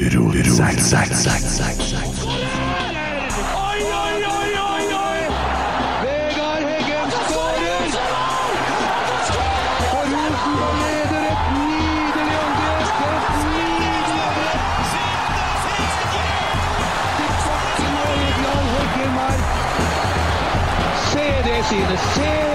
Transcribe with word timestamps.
Oi, 0.00 0.06
oi, 0.06 0.16
oi, 4.24 4.52
oi, 4.56 4.86
oi! 4.94 5.20
Vegard 6.02 6.64
Heggen 6.70 7.10
skårer! 7.28 7.92
Og 9.92 10.04
Rosenborg 10.12 10.76
leder 10.80 11.24
et 11.32 11.42
nydelig 11.56 12.38
angrep! 12.44 12.88
Et 13.08 13.26
nydelig 13.50 14.22
angrep! 14.22 14.56
Til 17.18 17.32
bakken 17.44 17.94
og 18.04 18.14
Vegard 18.22 18.68
Heggen 18.72 19.12
her. 19.20 19.38
Se 21.10 21.26
det 21.48 21.58
synet! 21.68 22.00
Se 22.16 22.51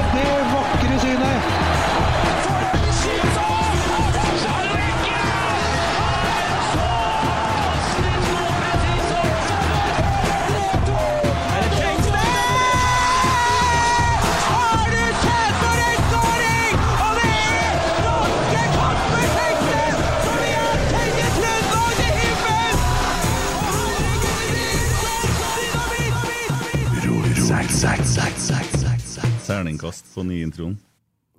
Terningkast 29.67 30.13
på 30.15 30.23
nyintroen. 30.23 30.77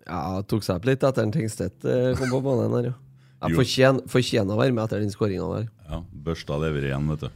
Ja, 0.08 0.40
tok 0.48 0.64
seg 0.64 0.76
opp 0.78 0.86
litt 0.88 1.04
etter 1.04 1.24
en 1.24 1.32
Tengstedt 1.32 1.84
eh, 1.88 2.10
kom 2.18 2.28
på 2.32 2.40
banen 2.44 2.74
her, 2.76 2.88
ja. 2.90 2.96
Jeg 3.48 3.54
fortjen- 3.56 4.02
fortjener 4.10 4.52
å 4.56 4.58
være 4.58 4.74
med 4.74 4.82
etter 4.84 5.00
den 5.00 5.12
skåringa 5.12 5.46
der. 5.54 5.66
Ja, 5.88 6.00
Børstad 6.26 6.60
leverer 6.64 6.90
igjen, 6.90 7.08
vet 7.12 7.22
du. 7.24 7.28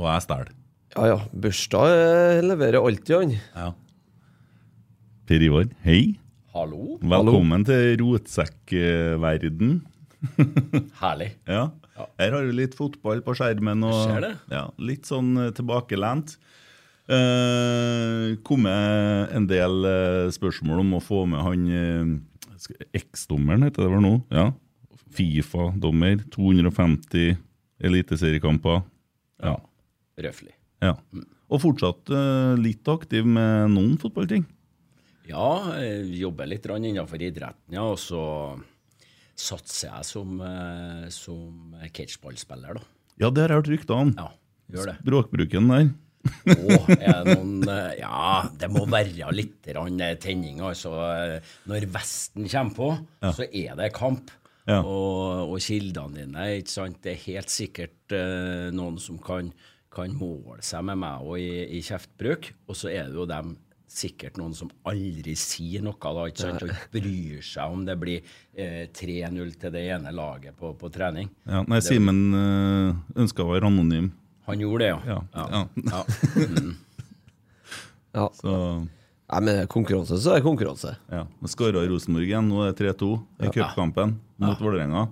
Og 0.00 0.06
jeg 0.08 0.24
stjeler. 0.24 0.50
Ja 0.96 1.06
ja, 1.12 1.16
Børstad 1.44 1.94
eh, 1.94 2.40
leverer 2.48 2.80
alltid, 2.80 3.14
han. 3.14 3.34
Ja. 3.54 3.68
Per 5.28 5.44
Ivar, 5.46 5.68
hei. 5.84 6.00
Hallo. 6.54 6.96
Velkommen 7.02 7.66
til 7.68 7.94
rotsekkverden. 8.02 9.76
Herlig. 11.02 11.30
Ja. 11.50 11.68
Her 12.18 12.34
har 12.34 12.46
du 12.48 12.54
litt 12.56 12.74
fotball 12.78 13.20
på 13.26 13.34
skjermen 13.38 13.84
og 13.86 14.00
Ser 14.08 14.24
det. 14.24 14.32
Ja, 14.50 14.64
litt 14.82 15.06
sånn 15.06 15.34
tilbakelent. 15.54 16.38
Eh, 17.04 18.34
kommet 18.48 19.32
en 19.36 19.46
del 19.48 19.84
eh, 19.84 20.30
spørsmål 20.32 20.80
om 20.80 20.94
å 20.96 21.02
få 21.04 21.24
med 21.28 21.42
han 21.44 21.66
eh, 21.68 22.14
Eks-dommeren, 22.96 23.66
heter 23.66 23.84
det 23.84 23.90
vel 23.92 24.04
nå? 24.04 24.14
Ja. 24.32 24.46
Fifa-dommer. 25.14 26.22
250 26.32 27.34
eliteseriekamper. 27.84 28.82
Ja. 29.44 29.58
Røffelig. 30.24 30.54
ja. 30.80 30.94
Og 31.52 31.60
fortsatt 31.60 32.08
eh, 32.08 32.54
litt 32.56 32.88
aktiv 32.88 33.26
med 33.28 33.74
noen 33.74 33.98
fotballting. 34.00 34.46
Ja, 35.28 35.76
jeg 35.80 36.18
jobber 36.20 36.48
litt 36.48 36.64
innenfor 36.68 37.20
idretten, 37.20 37.76
ja, 37.76 37.84
og 37.84 38.00
så 38.00 38.22
satser 39.36 39.90
jeg 39.90 40.08
som, 40.08 40.40
eh, 40.40 41.04
som 41.12 41.76
catchballspiller, 41.92 42.80
da. 42.80 42.88
Ja, 43.20 43.30
det 43.30 43.44
har 43.44 43.52
jeg 43.54 43.60
hørt 43.60 43.72
rykter 43.72 43.94
om. 44.00 44.14
Ja, 44.16 44.30
gjør 44.72 44.90
det. 44.90 44.96
Språkbruken 45.04 45.68
der. 45.70 45.92
Er 46.44 47.26
noen 47.28 47.64
eh, 47.68 47.98
Ja, 48.00 48.44
det 48.58 48.70
må 48.72 48.84
være 48.90 49.32
litt 49.34 49.68
eh, 49.70 50.14
tenning, 50.20 50.62
altså. 50.64 50.94
Eh, 51.08 51.52
Når 51.70 51.88
Vesten 51.94 52.48
kommer 52.50 52.78
på, 52.78 52.90
så 53.34 53.46
er 53.50 53.76
det 53.80 53.92
kamp. 53.96 54.32
Ja. 54.64 54.80
Og, 54.80 55.52
og 55.52 55.60
kildene 55.60 56.22
dine, 56.22 56.48
ikke 56.60 56.72
sant. 56.72 57.02
Det 57.04 57.12
er 57.12 57.26
helt 57.26 57.52
sikkert 57.52 58.14
uh, 58.16 58.70
noen 58.72 58.96
som 59.02 59.18
kan, 59.20 59.50
kan 59.92 60.14
måle 60.16 60.64
seg 60.64 60.86
med 60.88 61.02
meg 61.02 61.26
og 61.26 61.36
i, 61.36 61.66
i 61.76 61.82
kjeftbruk, 61.84 62.48
og 62.64 62.78
så 62.78 62.88
er 62.88 63.10
det 63.10 63.20
jo 63.20 63.28
dem 63.28 63.52
sikkert 63.94 64.40
noen 64.40 64.56
som 64.56 64.72
aldri 64.88 65.36
sier 65.38 65.84
noe, 65.84 66.00
da, 66.00 66.24
ikke 66.26 66.46
sant, 66.46 66.64
og 66.64 66.72
ikke 66.72 66.96
bryr 66.96 67.44
seg 67.44 67.76
om 67.76 67.84
det 67.86 67.94
blir 68.00 68.32
eh, 68.56 68.88
3-0 68.88 69.52
til 69.60 69.76
det 69.76 69.84
ene 69.94 70.14
laget 70.16 70.56
på, 70.58 70.72
på 70.80 70.90
trening. 70.90 71.28
Ja, 71.44 71.60
nei, 71.68 71.82
Simen 71.84 72.24
ønska 72.32 73.44
å 73.44 73.52
være 73.52 73.68
anonym. 73.68 74.08
Han 74.46 74.60
gjorde 74.60 74.84
det, 74.84 74.90
ja. 74.90 75.00
Ja, 75.06 75.18
ja. 75.32 75.66
ja. 75.84 76.04
Ja. 78.14 78.28
Så 78.40 78.52
Nei, 79.24 79.40
men 79.40 79.66
konkurranse, 79.72 80.18
så 80.20 80.34
er 80.34 80.38
det 80.38 80.44
konkurranse. 80.44 80.90
ja. 81.10 81.22
Skåra 81.48 81.80
Rosenborg 81.88 82.28
igjen. 82.28 82.46
Nå 82.52 82.60
er 82.62 82.74
det 82.74 82.84
3-2 82.92 83.08
i 83.40 83.48
cupkampen 83.54 84.12
mot 84.38 84.60
Vålerenga. 84.60 85.06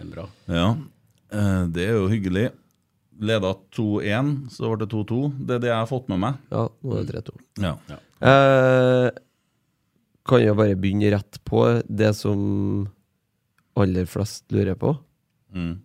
Det 0.00 0.06
er. 0.16 0.30
Ja. 0.56 0.70
eh, 1.30 1.60
det 1.70 1.84
er 1.90 1.98
jo 2.00 2.08
hyggelig. 2.10 2.46
Leda 3.22 3.52
2-1, 3.76 4.32
så 4.50 4.72
ble 4.72 4.80
det 4.80 4.88
2-2. 4.90 5.20
Det 5.44 5.54
er 5.58 5.62
det 5.62 5.70
jeg 5.70 5.76
har 5.82 5.90
fått 5.92 6.08
med 6.10 6.22
meg. 6.24 6.40
Ja, 6.50 6.64
nå 6.82 6.96
er 6.98 7.04
det 7.04 7.20
3-2. 7.20 7.36
Ja. 7.68 7.74
Eh, 8.24 9.10
kan 10.26 10.42
jeg 10.42 10.56
bare 10.58 10.80
begynne 10.80 11.12
rett 11.12 11.38
på 11.46 11.62
det 11.86 12.14
som 12.18 12.88
aller 13.78 14.08
flest 14.10 14.48
lurer 14.56 14.74
på? 14.80 14.96
Mm. 15.52 15.76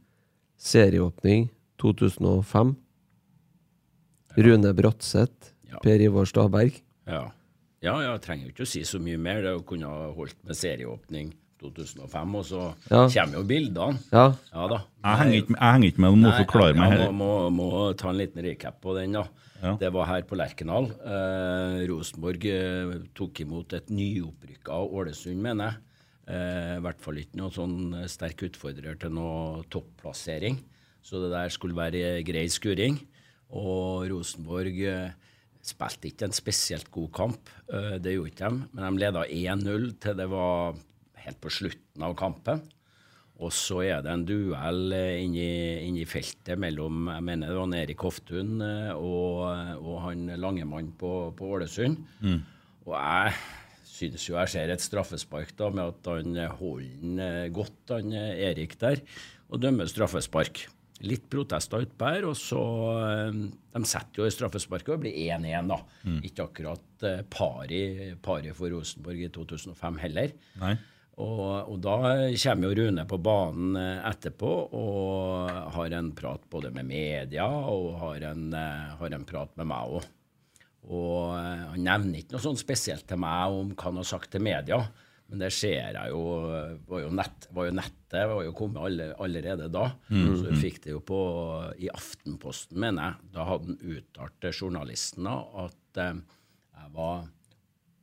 Serieåpning 0.58 1.50
2005. 1.82 2.76
Rune 4.38 4.74
Bratseth, 4.78 5.54
Ja. 5.68 5.80
Per 5.84 6.00
Ivar 6.00 6.26
Staberg. 6.26 6.78
Ja. 7.08 7.32
ja, 7.82 7.96
ja, 8.02 8.12
jeg 8.14 8.22
trenger 8.24 8.46
jo 8.48 8.54
ikke 8.54 8.64
å 8.64 8.70
si 8.72 8.82
så 8.88 9.00
mye 9.04 9.18
mer. 9.20 9.42
Det 9.44 9.52
å 9.58 9.66
kunne 9.68 9.90
ha 9.90 10.12
holdt 10.16 10.38
med 10.48 10.56
serieåpning 10.56 11.34
2005, 11.60 12.36
og 12.38 12.46
så 12.46 12.62
Ja. 12.90 13.08
kommer 13.10 13.40
jo 13.40 13.44
bildene. 13.44 14.00
Ja, 14.12 14.34
Ja 14.54 14.68
da. 14.68 14.84
Jeg 15.04 15.18
henger 15.18 15.38
ikke 15.42 15.50
med, 15.52 15.60
jeg 15.60 15.74
henger 15.74 15.88
ikke 15.92 16.00
med. 16.00 16.12
du 16.14 16.22
må 16.28 16.32
forklare 16.38 16.74
meg 16.78 16.92
jeg 16.92 17.00
her. 17.00 17.12
må, 17.12 17.50
må, 17.50 17.50
må 17.52 17.98
ta 17.98 18.10
en 18.10 18.18
liten 18.18 18.44
recap 18.46 18.80
på 18.82 18.96
den. 18.96 19.12
da. 19.14 19.28
Ja. 19.64 19.76
Det 19.76 19.92
var 19.92 20.06
her 20.06 20.22
på 20.22 20.38
Lerkendal. 20.38 20.86
Eh, 21.02 21.88
Rosenborg 21.90 22.46
eh, 22.46 23.00
tok 23.16 23.40
imot 23.42 23.74
et 23.74 23.88
nyopprykka 23.90 24.70
Ålesund, 24.94 25.42
mener 25.42 25.66
jeg. 25.72 25.78
Eh, 26.28 26.78
I 26.78 26.80
hvert 26.86 27.00
fall 27.02 27.16
ikke 27.18 27.36
noe 27.42 27.50
sånn 27.50 28.08
sterk 28.08 28.38
utfordrer 28.44 29.00
til 29.00 29.10
noe 29.10 29.64
topplassering. 29.70 30.60
Så 31.08 31.22
det 31.24 31.32
der 31.32 31.52
skulle 31.54 31.78
være 31.78 32.20
grei 32.28 32.48
skuring. 32.52 33.00
Og 33.56 34.04
Rosenborg 34.12 34.82
eh, 34.84 35.14
spilte 35.64 36.10
ikke 36.10 36.28
en 36.28 36.36
spesielt 36.36 36.90
god 36.92 37.12
kamp, 37.16 37.52
eh, 37.72 37.96
det 38.04 38.18
gjorde 38.18 38.34
ikke 38.34 38.50
de. 38.50 38.66
Men 38.76 38.84
de 38.84 39.04
leda 39.06 39.24
1-0 39.24 39.94
til 40.04 40.18
det 40.20 40.28
var 40.34 40.76
helt 41.24 41.40
på 41.44 41.54
slutten 41.54 42.04
av 42.04 42.18
kampen. 42.20 42.66
Og 43.38 43.54
så 43.54 43.84
er 43.86 44.02
det 44.04 44.12
en 44.12 44.26
duell 44.28 44.98
eh, 44.98 45.22
inni, 45.24 45.48
inni 45.86 46.04
feltet 46.10 46.60
mellom 46.60 47.08
jeg 47.14 47.24
mener 47.30 47.54
det 47.54 47.62
var 47.62 47.78
Erik 47.80 48.04
Hoftun 48.04 48.58
og, 48.98 49.32
og 49.80 49.98
han 50.10 50.28
Langemann 50.42 50.92
på, 51.00 51.14
på 51.38 51.54
Ålesund. 51.56 52.02
Og 52.88 52.96
jeg 52.98 53.38
synes 53.88 54.28
jo 54.28 54.36
jeg 54.36 54.52
ser 54.52 54.74
et 54.74 54.84
straffespark 54.84 55.56
da 55.58 55.70
med 55.72 55.94
at 55.94 56.12
han 56.12 56.36
holder 56.60 57.46
eh, 57.46 57.52
godt, 57.56 57.80
han 57.96 58.12
Erik 58.12 58.76
der, 58.82 59.06
og 59.48 59.64
dømmer 59.64 59.88
straffespark. 59.88 60.68
Litt 61.06 61.28
protester 61.30 61.84
utpå 61.86 62.10
her, 62.10 62.26
og 62.26 62.34
så 62.40 62.60
eh, 62.98 63.40
De 63.76 63.82
setter 63.86 64.24
jo 64.24 64.28
i 64.28 64.34
straffesparket 64.34 64.96
og 64.96 65.04
blir 65.04 65.18
1-1, 65.28 65.70
da. 65.70 65.78
Ikke 66.26 66.48
akkurat 66.48 67.06
eh, 67.06 67.24
pari, 67.30 67.82
pari 68.24 68.54
for 68.58 68.74
Rosenborg 68.74 69.22
i 69.28 69.30
2005 69.36 70.00
heller. 70.02 70.34
Og, 71.18 71.46
og 71.74 71.78
da 71.82 71.96
kommer 72.38 72.68
jo 72.70 72.76
Rune 72.78 73.06
på 73.10 73.18
banen 73.26 73.78
eh, 73.78 74.04
etterpå 74.10 74.52
og 74.78 75.56
har 75.78 75.98
en 75.98 76.12
prat 76.18 76.44
både 76.50 76.74
med 76.74 76.90
media 76.90 77.46
og 77.46 77.98
har 78.02 78.30
en, 78.34 78.52
har 78.54 79.18
en 79.18 79.26
prat 79.30 79.54
med 79.58 79.70
meg 79.70 79.98
òg. 79.98 80.14
Og 80.88 81.34
han 81.36 81.82
nevner 81.84 82.22
ikke 82.22 82.38
noe 82.38 82.46
sånn 82.46 82.58
spesielt 82.62 83.06
til 83.10 83.20
meg 83.20 83.52
om 83.52 83.74
hva 83.74 83.90
han 83.90 83.98
har 84.00 84.08
sagt 84.08 84.32
til 84.32 84.46
media, 84.46 84.78
men 85.28 85.42
det 85.44 85.50
ser 85.52 85.92
jeg 85.92 86.12
jo 86.14 86.22
var 86.88 87.02
jo, 87.04 87.10
nett, 87.16 87.48
var 87.52 87.68
jo 87.68 87.74
nettet 87.76 88.30
var 88.32 88.46
jo 88.46 88.54
kommet 88.56 88.80
alle, 88.88 89.10
allerede 89.20 89.68
da. 89.74 89.90
Så 90.08 90.54
vi 90.54 90.60
fikk 90.62 90.80
det 90.86 90.94
jo 90.94 91.02
på 91.04 91.20
i 91.84 91.90
Aftenposten, 91.92 92.80
mener 92.80 93.10
jeg. 93.10 93.32
Da 93.36 93.48
hadde 93.50 93.74
han 93.74 93.98
uttalt 93.98 94.38
til 94.44 94.56
journalisten 94.56 95.28
at 95.28 96.00
eh, 96.04 96.22
jeg 96.78 96.94
var 96.96 97.26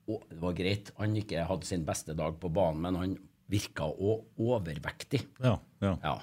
å, 0.04 0.18
det 0.28 0.40
var 0.42 0.58
greit. 0.58 0.92
Han 1.00 1.16
ikke 1.16 1.46
hadde 1.48 1.68
sin 1.70 1.88
beste 1.88 2.16
dag 2.18 2.36
på 2.40 2.52
banen, 2.52 2.84
men 2.84 3.00
han 3.00 3.16
virka 3.50 3.88
òg 3.88 4.44
overvektig. 4.44 5.24
Ja, 5.40 5.56
ja. 5.84 5.96
Ja. 6.04 6.16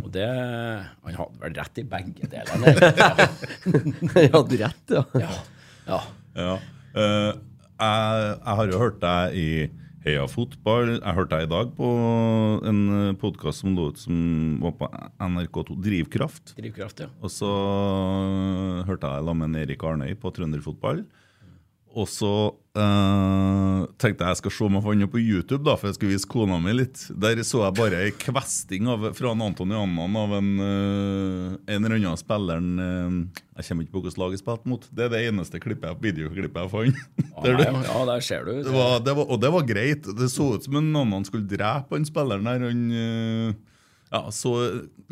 Og 0.00 0.08
det 0.14 0.24
Han 0.26 1.16
hadde 1.18 1.40
vel 1.42 1.56
rett 1.58 1.80
i 1.80 1.84
begge 1.88 2.28
delene. 2.32 2.72
Ja. 3.00 4.20
jeg 4.20 4.32
hadde 4.32 4.60
rett, 4.60 4.92
ja. 4.92 5.02
ja. 5.20 5.32
ja. 5.88 6.02
Ja. 6.36 6.54
Uh, 6.92 7.32
jeg, 7.82 8.26
jeg 8.32 8.56
har 8.58 8.70
jo 8.70 8.80
hørt 8.80 9.00
deg 9.02 9.36
i 9.36 9.48
Heia 10.02 10.24
Fotball. 10.26 10.96
Jeg 10.96 11.14
hørte 11.14 11.36
deg 11.36 11.46
i 11.46 11.50
dag 11.52 11.68
på 11.76 11.88
en 12.66 12.80
podkast 13.22 13.62
som 13.62 13.76
lå 13.76 13.92
ut 13.92 14.00
som 14.02 14.16
var 14.62 14.74
på 14.80 14.88
NRK2, 15.22 15.76
Drivkraft. 15.84 16.54
Drivkraft, 16.58 17.04
ja. 17.04 17.10
Og 17.22 17.30
så 17.30 17.50
hørte 18.88 19.06
jeg 19.06 19.22
deg 19.22 19.28
sammen 19.30 19.54
med 19.54 19.62
Erik 19.62 19.84
Arnøy 19.86 20.16
på 20.18 20.32
Trønderfotball. 20.34 21.04
Og 21.92 22.08
så 22.08 22.32
øh, 22.78 23.82
tenkte 24.00 24.24
jeg 24.24 24.32
jeg 24.32 24.38
skal 24.40 24.54
se 24.54 24.64
om 24.66 24.76
jeg 24.78 24.84
fant 24.86 25.02
noe 25.02 25.12
på 25.12 25.20
YouTube, 25.20 25.62
da, 25.66 25.74
for 25.78 25.90
jeg 25.90 25.98
skulle 25.98 26.12
vise 26.14 26.28
kona 26.30 26.58
mi 26.62 26.74
litt. 26.74 27.02
Der 27.20 27.40
så 27.46 27.64
jeg 27.66 27.76
bare 27.78 28.02
ei 28.06 28.12
kvesting 28.16 28.88
av, 28.92 29.08
fra 29.18 29.32
en 29.34 29.44
Anton 29.44 29.74
Jannan 29.74 30.18
av 30.20 30.34
en, 30.38 30.50
øh, 30.64 31.48
en 31.66 31.78
eller 31.78 31.96
annen 31.98 32.20
spilleren 32.20 32.70
øh, 32.82 33.18
Jeg 33.58 33.68
kommer 33.68 33.86
ikke 33.86 33.94
på 33.96 34.04
hvilket 34.04 34.20
lag 34.22 34.36
jeg 34.36 34.42
spilte 34.42 34.72
mot. 34.72 34.86
Det 34.88 35.06
er 35.06 35.12
det 35.12 35.24
eneste 35.28 35.60
klippet, 35.62 36.00
videoklippet 36.04 36.64
jeg 36.64 36.72
fant. 36.72 37.02
Der 37.42 37.58
nei, 37.58 37.84
ja, 37.88 37.98
der 38.12 38.24
ser 38.24 38.48
du. 38.48 38.54
det 38.62 38.76
var, 38.76 39.00
det 39.04 39.16
var, 39.18 39.28
og 39.28 39.42
det 39.42 39.52
var 39.52 39.68
greit. 39.68 40.08
Det 40.18 40.30
så 40.32 40.52
ut 40.56 40.68
som 40.68 40.80
en 40.80 40.94
annen 41.04 41.28
skulle 41.28 41.48
drepe 41.48 41.98
han 41.98 42.08
spilleren 42.08 42.48
der. 42.48 42.66
Han 42.68 42.86
ja, 44.12 44.26
så 44.30 44.54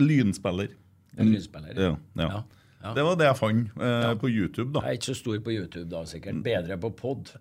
lynspiller. 0.00 0.72
En 1.18 1.30
lynspiller. 1.32 1.76
Ja, 1.76 1.94
ja. 2.20 2.26
Ja, 2.28 2.40
ja. 2.80 2.94
Det 2.96 3.02
var 3.04 3.16
det 3.20 3.26
jeg 3.28 3.36
fant 3.36 3.80
eh, 3.84 4.10
på 4.20 4.30
YouTube, 4.32 4.70
da. 4.72 4.82
Jeg 4.86 4.96
er 4.96 4.98
ikke 5.00 5.08
så 5.10 5.16
stor 5.18 5.38
på 5.44 5.52
YouTube, 5.52 5.86
da, 5.92 6.02
sikkert. 6.08 6.40
Bedre 6.46 6.78
på 6.80 6.90
pod. 6.96 7.32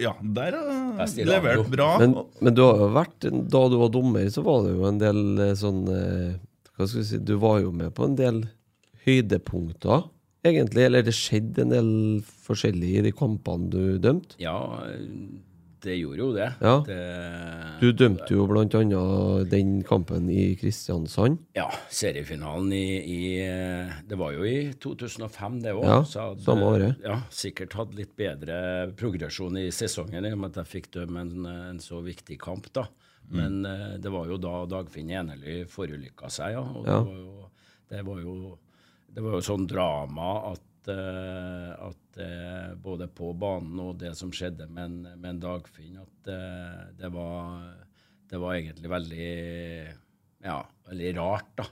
Ja, 0.00 0.14
der 0.22 0.56
har 0.56 0.98
Best 1.02 1.20
jeg 1.20 1.28
levert 1.28 1.68
bra. 1.72 1.90
Men, 2.00 2.16
men 2.40 2.56
du 2.56 2.62
har 2.64 2.80
jo 2.80 2.90
vært 2.94 3.26
Da 3.52 3.62
du 3.68 3.76
var 3.82 3.92
dommer, 3.92 4.24
så 4.32 4.44
var 4.46 4.64
det 4.64 4.72
jo 4.72 4.86
en 4.88 5.00
del 5.02 5.22
eh, 5.44 5.54
sånn 5.58 5.82
eh, 5.92 6.38
Hva 6.76 6.88
skal 6.88 7.02
vi 7.02 7.08
si 7.10 7.20
Du 7.20 7.34
var 7.42 7.60
jo 7.64 7.74
med 7.76 7.92
på 7.96 8.08
en 8.08 8.16
del 8.18 8.40
høydepunkter, 9.06 10.08
egentlig. 10.46 10.88
Eller 10.88 11.04
det 11.06 11.14
skjedde 11.14 11.66
en 11.66 11.74
del 11.74 11.90
forskjellig 12.48 12.94
i 12.96 13.04
de 13.06 13.12
kampene 13.14 13.68
du 13.70 13.98
dømte. 14.02 14.40
Ja, 14.42 14.56
det 15.86 15.96
gjorde 16.00 16.20
jo 16.20 16.28
det. 16.34 16.48
Ja. 16.60 16.74
det 16.86 16.98
Du 17.80 17.86
dømte 17.94 18.34
jo 18.34 18.46
annet 18.58 19.50
den 19.50 19.78
kampen 19.86 20.28
i 20.32 20.56
Kristiansand. 20.58 21.38
Ja, 21.56 21.68
seriefinalen 21.88 22.72
i, 22.74 22.86
i 23.00 23.20
eh, 23.44 23.94
Det 24.06 24.18
var 24.18 24.34
jo 24.34 24.44
i 24.46 24.72
2005, 24.82 25.60
det 25.62 25.74
òg. 25.76 25.84
Ja, 25.86 25.98
hadde- 26.02 26.44
samme 26.44 26.70
året. 26.74 27.02
Ja, 27.04 27.20
sikkert 27.30 27.78
hatt 27.78 27.94
litt 27.94 28.16
bedre 28.18 28.92
progresjon 28.98 29.58
i 29.62 29.70
sesongen 29.70 30.26
i 30.26 30.32
og 30.34 30.40
med 30.42 30.54
at 30.54 30.64
jeg 30.64 30.72
fikk 30.76 30.92
dømme 30.98 31.24
en, 31.26 31.46
en 31.46 31.82
så 31.82 32.02
viktig 32.04 32.38
kamp, 32.42 32.70
da. 32.74 32.88
Men 33.28 33.62
mm. 33.62 34.00
det 34.02 34.10
var 34.14 34.28
jo 34.30 34.36
da 34.38 34.60
Dagfinn 34.70 35.10
Enerly 35.10 35.64
forulykka 35.70 36.30
seg, 36.30 36.54
ja. 36.58 36.62
Og 36.62 36.86
Ja. 36.86 37.00
Det, 37.02 37.06
var 37.06 37.18
jo, 37.18 37.50
det 37.90 38.02
var 38.06 38.22
jo 38.22 38.58
Det 39.16 39.22
var 39.24 39.36
jo 39.38 39.44
sånn 39.46 39.66
drama 39.70 40.30
at, 40.52 40.60
eh, 40.60 40.75
at 40.92 42.18
eh, 42.22 42.74
både 42.82 43.08
på 43.08 43.32
banen 43.38 43.80
og 43.82 43.98
det 44.00 44.12
som 44.18 44.32
skjedde 44.34 44.68
med 44.72 45.18
med 45.20 45.40
Dagfinn, 45.42 45.98
at 46.02 46.30
eh, 46.32 46.84
det 47.00 47.12
var 47.14 47.74
Det 48.26 48.38
var 48.42 48.54
egentlig 48.56 48.90
veldig 48.90 49.28
Ja, 50.46 50.60
veldig 50.88 51.10
rart, 51.16 51.52
da. 51.56 51.66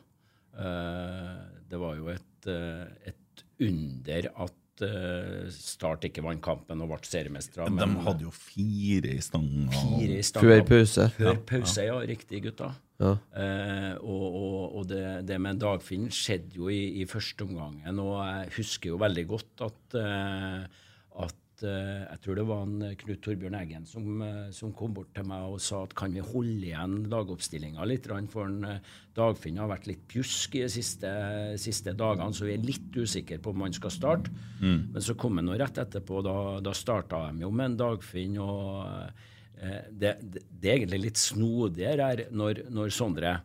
Eh, 0.58 1.40
det 1.68 1.80
var 1.82 1.96
jo 1.98 2.08
et, 2.12 2.46
eh, 2.46 3.10
et 3.10 3.44
under 3.60 4.28
at 4.46 4.63
eh, 4.82 5.44
Start 5.54 6.08
ikke 6.08 6.24
vant 6.24 6.42
kampen 6.42 6.82
og 6.82 6.90
ble 6.90 6.98
seriemestere. 7.06 7.68
De 7.70 7.88
hadde 8.06 8.26
jo 8.26 8.32
fire 8.34 9.12
i 9.14 9.20
stanga. 9.22 9.68
fire 9.70 10.18
i 10.18 10.24
stanga. 10.26 10.48
Før 10.48 10.64
pause. 10.72 11.06
Før 11.18 11.38
pause, 11.46 11.86
ja. 11.86 11.98
Riktig, 12.08 12.42
gutta. 12.48 12.72
Ja. 13.02 13.16
Eh, 13.36 13.92
og 14.02 14.24
og, 14.38 14.76
og 14.78 14.88
det, 14.88 15.04
det 15.28 15.38
med 15.42 15.58
Dagfinn 15.62 16.08
skjedde 16.14 16.58
jo 16.60 16.68
i, 16.70 17.02
i 17.02 17.06
første 17.10 17.46
omgangen, 17.46 17.98
og 17.98 18.20
jeg 18.22 18.52
husker 18.58 18.92
jo 18.92 19.00
veldig 19.02 19.24
godt 19.30 19.64
at, 19.66 19.96
eh, 19.98 20.83
at 21.54 21.64
eh, 21.68 22.02
jeg 22.02 22.20
tror 22.24 22.38
det 22.38 22.44
var 22.48 22.62
en 22.64 22.96
Knut 22.98 23.20
Torbjørn 23.22 23.56
Eggen 23.58 23.84
som, 23.86 24.22
uh, 24.22 24.50
som 24.54 24.72
kom 24.74 24.94
bort 24.96 25.12
til 25.14 25.26
meg 25.28 25.54
og 25.54 25.60
sa 25.62 25.84
at 25.86 25.94
kan 25.96 26.14
vi 26.14 26.22
holde 26.24 26.66
igjen 26.66 27.04
lagoppstillinga 27.12 27.86
litt, 27.86 28.08
for 28.32 28.50
en, 28.50 28.64
uh, 28.66 28.94
Dagfinn 29.14 29.60
har 29.62 29.70
vært 29.70 29.86
litt 29.86 30.02
pjusk 30.10 30.56
i 30.58 30.64
de 30.64 30.72
siste, 30.74 31.12
siste 31.62 31.94
dagene, 31.94 32.34
så 32.34 32.48
vi 32.48 32.56
er 32.56 32.66
litt 32.66 32.96
usikre 32.98 33.38
på 33.38 33.54
om 33.54 33.62
han 33.62 33.76
skal 33.76 33.94
starte. 33.94 34.32
Men 34.90 35.04
så 35.04 35.14
kom 35.14 35.38
han 35.38 35.46
nå 35.46 35.58
rett 35.60 35.78
etterpå, 35.78 36.18
da, 36.26 36.34
da 36.64 36.74
starta 36.74 37.28
de 37.28 37.44
jo 37.44 37.52
med 37.54 37.72
en 37.72 37.78
Dagfinn. 37.84 38.40
og 38.42 38.82
eh, 39.62 39.86
det, 39.90 40.16
det, 40.22 40.42
det 40.50 40.70
er 40.70 40.80
egentlig 40.80 41.02
litt 41.04 41.22
snodigere 41.22 42.10
her 42.10 42.24
når, 42.34 42.64
når 42.74 42.94
sånne 42.96 43.36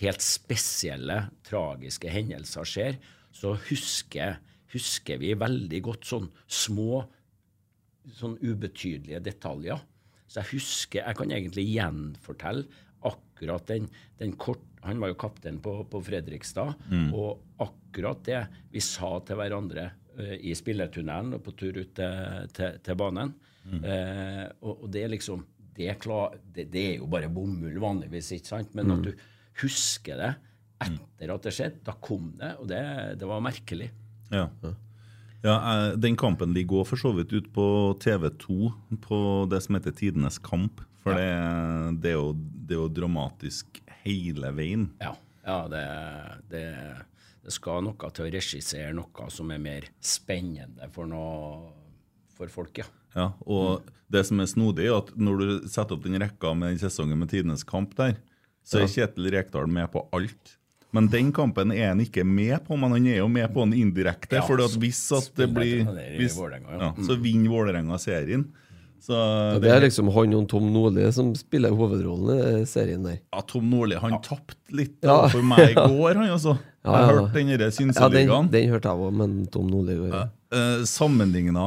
helt 0.00 0.24
spesielle, 0.24 1.26
tragiske 1.44 2.08
hendelser 2.08 2.64
skjer, 2.64 3.00
så 3.36 3.52
husker, 3.68 4.38
husker 4.72 5.20
vi 5.20 5.36
veldig 5.36 5.82
godt 5.84 6.08
sånn 6.08 6.30
små, 6.48 7.04
sånn 8.16 8.38
ubetydelige 8.40 9.20
detaljer. 9.24 9.82
Så 10.30 10.40
jeg 10.40 10.54
husker, 10.54 11.02
jeg 11.02 11.18
kan 11.18 11.32
egentlig 11.34 11.66
gjenfortelle 11.68 12.64
akkurat 13.08 13.64
den, 13.70 13.88
den 14.20 14.34
kort, 14.36 14.64
Han 14.82 15.00
var 15.00 15.10
jo 15.10 15.16
kaptein 15.20 15.58
på, 15.60 15.74
på 15.92 16.00
Fredrikstad, 16.00 16.72
og 17.12 17.42
akkurat 17.60 18.22
det 18.24 18.38
vi 18.72 18.80
sa 18.80 19.18
til 19.28 19.36
hverandre 19.36 19.90
uh, 20.16 20.36
i 20.40 20.54
spilletunnelen 20.56 21.34
og 21.36 21.42
på 21.44 21.52
tur 21.52 21.76
ut 21.76 21.90
til, 21.96 22.46
til, 22.56 22.78
til 22.80 22.96
banen. 22.96 23.34
Eh, 23.84 24.46
og, 24.64 24.84
og 24.84 24.86
det 24.92 25.02
er 25.04 25.12
liksom 25.12 25.44
det, 25.76 25.88
er 25.92 25.98
klar, 26.00 26.32
det, 26.54 26.70
det 26.72 26.84
er 26.92 26.94
jo 26.98 27.08
bare 27.12 27.28
bomull 27.32 27.76
vanligvis, 27.80 28.32
ikke 28.36 28.50
sant? 28.54 28.72
Men 28.74 28.94
at 28.94 29.04
du 29.04 29.12
husker 29.62 30.16
det 30.20 30.30
etter 30.80 31.32
at 31.34 31.44
det 31.44 31.52
skjedde, 31.52 31.82
da 31.84 31.94
kom 32.00 32.30
det, 32.40 32.54
og 32.60 32.68
det, 32.70 32.80
det 33.20 33.28
var 33.28 33.42
merkelig. 33.44 33.90
Ja. 34.32 34.46
Ja, 34.64 34.72
eh, 35.48 35.96
Den 35.96 36.16
kampen 36.20 36.54
ligger 36.56 36.82
også 36.82 36.94
for 36.94 37.04
så 37.04 37.12
vidt 37.16 37.32
ut 37.32 37.48
på 37.54 37.66
TV2, 38.02 38.72
på 39.00 39.20
det 39.50 39.62
som 39.64 39.78
heter 39.78 39.96
Tidenes 39.96 40.38
kamp. 40.42 40.82
For 41.00 41.16
det, 41.16 41.30
det, 42.02 42.12
er 42.12 42.18
jo, 42.18 42.34
det 42.36 42.76
er 42.76 42.82
jo 42.82 42.90
dramatisk 42.92 43.80
hele 44.04 44.52
veien. 44.52 44.90
Ja, 45.00 45.14
ja 45.46 45.60
det, 45.72 45.84
det, 46.52 46.64
det 47.46 47.54
skal 47.56 47.86
noe 47.86 48.10
til 48.12 48.26
å 48.26 48.32
regissere 48.34 48.92
noe 48.96 49.30
som 49.32 49.52
er 49.54 49.62
mer 49.62 49.88
spennende 50.04 50.90
for, 50.92 51.08
noe, 51.08 51.70
for 52.36 52.52
folk, 52.52 52.82
ja. 52.82 52.88
Ja, 53.16 53.32
og 53.42 53.88
det 54.12 54.22
som 54.28 54.38
er 54.42 54.50
snodig, 54.50 54.86
er 54.86 55.00
at 55.00 55.10
når 55.18 55.40
du 55.40 55.70
setter 55.70 55.96
opp 55.96 56.04
den 56.04 56.20
rekka 56.22 56.52
med 56.54 56.74
den 56.74 56.82
sesongen 56.82 57.18
med 57.18 57.32
Tidenes 57.32 57.64
kamp 57.66 57.96
der, 57.98 58.18
så 58.66 58.82
er 58.82 58.90
Kjetil 58.92 59.30
Rekdal 59.32 59.70
med 59.72 59.88
på 59.90 60.04
alt. 60.14 60.56
Men 60.96 61.06
den 61.10 61.28
kampen 61.34 61.70
er 61.74 61.92
han 61.92 62.00
ikke 62.02 62.24
med 62.26 62.64
på, 62.66 62.76
men 62.78 62.96
han 62.96 63.06
er 63.06 63.20
jo 63.20 63.28
med 63.30 63.46
på 63.54 63.62
den 63.66 63.76
indirekte. 63.78 64.40
Ja, 64.40 64.42
for 64.46 64.58
hvis 64.82 65.04
at 65.14 65.28
det 65.38 65.46
blir 65.54 65.84
hvis, 66.18 66.34
ja. 66.34 66.80
ja, 66.80 66.90
Så 67.06 67.14
vinner 67.22 67.52
Vålerenga 67.52 67.98
serien. 68.02 68.48
Så 69.00 69.16
Det 69.62 69.70
er 69.72 69.80
liksom 69.80 70.10
han 70.12 70.34
og 70.36 70.48
Tom 70.50 70.66
Nordli 70.74 71.06
som 71.14 71.30
spiller 71.38 71.72
hovedrollen 71.72 72.60
i 72.60 72.66
serien 72.68 73.06
der. 73.06 73.20
Ja, 73.32 73.40
Tom 73.48 73.70
Nordli 73.72 73.96
han 74.02 74.18
tapte 74.20 74.58
litt 74.76 74.98
Ja. 75.00 75.22
da, 75.22 75.30
for 75.32 75.46
meg 75.46 75.70
i 75.70 75.74
går, 75.94 76.18
han 76.20 76.34
altså. 76.34 76.58
Ja, 76.80 76.92
Jeg 76.96 77.00
ja. 77.00 77.20
hørt 77.20 77.34
den 77.34 77.46
derre 77.50 77.58
Ja, 77.60 77.68
den, 77.68 77.72
Synseligaen. 77.76 78.46
den 78.50 78.70
hørte 78.72 78.88
jeg 78.88 78.96
òg, 79.04 79.12
men 79.20 79.32
Tom 79.52 79.66
Nordli 79.68 79.96
ja. 80.08 80.22
Eh, 80.50 80.84
Sammenligna 80.88 81.64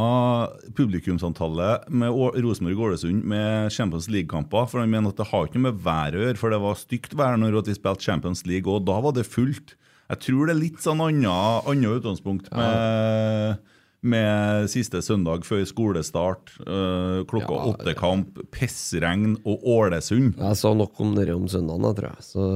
publikumsantallet 0.76 1.86
med 1.94 2.10
Rosenborg-Ålesund 2.44 3.24
med 3.24 3.72
Champions 3.72 4.10
League-kamper. 4.10 4.66
For 4.68 4.82
han 4.82 4.90
mener 4.90 5.14
at 5.14 5.18
det 5.22 5.28
har 5.30 5.46
ikke 5.48 5.60
noe 5.62 5.70
med 5.72 5.84
været 5.86 6.18
å 6.18 6.24
gjøre, 6.26 6.38
for 6.42 6.50
det 6.50 6.60
var 6.66 6.80
stygt 6.82 7.14
vær 7.16 7.38
når 7.38 7.60
vi 7.62 7.76
spilte 7.78 8.04
Champions 8.04 8.44
League, 8.50 8.68
og 8.74 8.86
da 8.90 8.98
var 9.06 9.14
det 9.16 9.28
fullt. 9.30 9.76
Jeg 10.10 10.20
tror 10.26 10.50
det 10.50 10.56
er 10.56 10.62
litt 10.62 10.82
sånn 10.84 11.02
annet 11.02 11.70
annet 11.70 12.02
utgangspunkt 12.02 12.50
med, 12.52 13.62
med 14.04 14.68
siste 14.72 15.00
søndag 15.04 15.46
før 15.48 15.64
skolestart, 15.68 16.52
øh, 16.66 17.24
klokka 17.30 17.56
Ja, 17.56 17.72
åtte-kamp, 17.72 18.42
pissregn 18.52 19.38
og 19.48 19.64
Ålesund. 19.76 20.36
Jeg 20.38 20.60
sa 20.60 20.74
nok 20.76 21.00
om 21.00 21.16
det 21.16 21.30
om 21.34 21.48
søndagen, 21.48 21.88
jeg 21.88 22.00
tror 22.00 22.10
jeg. 22.12 22.28
Så 22.28 22.48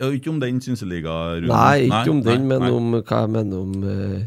Ja, 0.00 0.10
ikke 0.10 0.30
om 0.30 0.40
den 0.40 0.60
synseligarunden. 0.60 1.48
Nei, 1.48 1.86
ikke 1.88 2.10
om 2.10 2.22
den, 2.22 2.44
nei, 2.44 2.52
men 2.52 2.66
nei. 2.66 2.70
om 2.76 2.92
hva 3.00 3.22
jeg 3.24 3.32
mener 3.38 3.64
om 3.64 3.88
uh, 3.88 4.20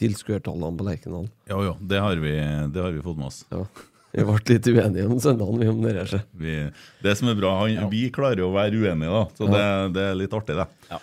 tilskuertallene 0.00 0.76
på 0.78 0.86
Lerkendal. 0.90 1.26
Ja, 1.48 1.62
ja, 1.70 1.74
det 1.80 2.04
har 2.04 2.20
vi, 2.20 2.36
det 2.74 2.84
har 2.84 2.92
vi 2.92 3.02
fått 3.04 3.18
med 3.18 3.30
oss. 3.32 3.42
Ja. 3.50 3.64
Vi 4.14 4.22
ble 4.22 4.36
litt 4.46 4.68
uenige 4.70 5.08
om 5.10 5.18
søndagen, 5.18 5.58
vi 5.58 5.68
om 5.72 5.80
det 5.82 5.94
her. 5.96 6.20
det 7.02 7.16
som 7.18 7.32
er 7.32 7.34
bra, 7.40 7.56
han, 7.64 7.88
vi 7.90 8.04
klarer 8.14 8.44
jo 8.44 8.52
å 8.52 8.54
være 8.54 8.78
uenige, 8.78 9.10
da. 9.10 9.24
Så 9.34 9.48
det, 9.50 9.64
det 9.96 10.04
er 10.12 10.20
litt 10.20 10.36
artig, 10.38 10.54
det. 10.60 10.68
Ja. 10.92 11.00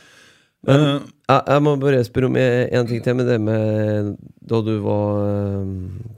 Eh, 0.67 0.99
Jeg, 1.31 1.41
jeg 1.47 1.61
må 1.63 1.75
bare 1.81 2.03
spørre 2.05 2.27
om 2.29 2.35
en 2.37 2.87
ting 2.89 3.01
til 3.03 3.15
med 3.17 3.25
det 3.29 3.37
med 3.41 4.17
da 4.45 4.59
du 4.61 4.73
var, 4.83 5.21
eh, 5.25 5.69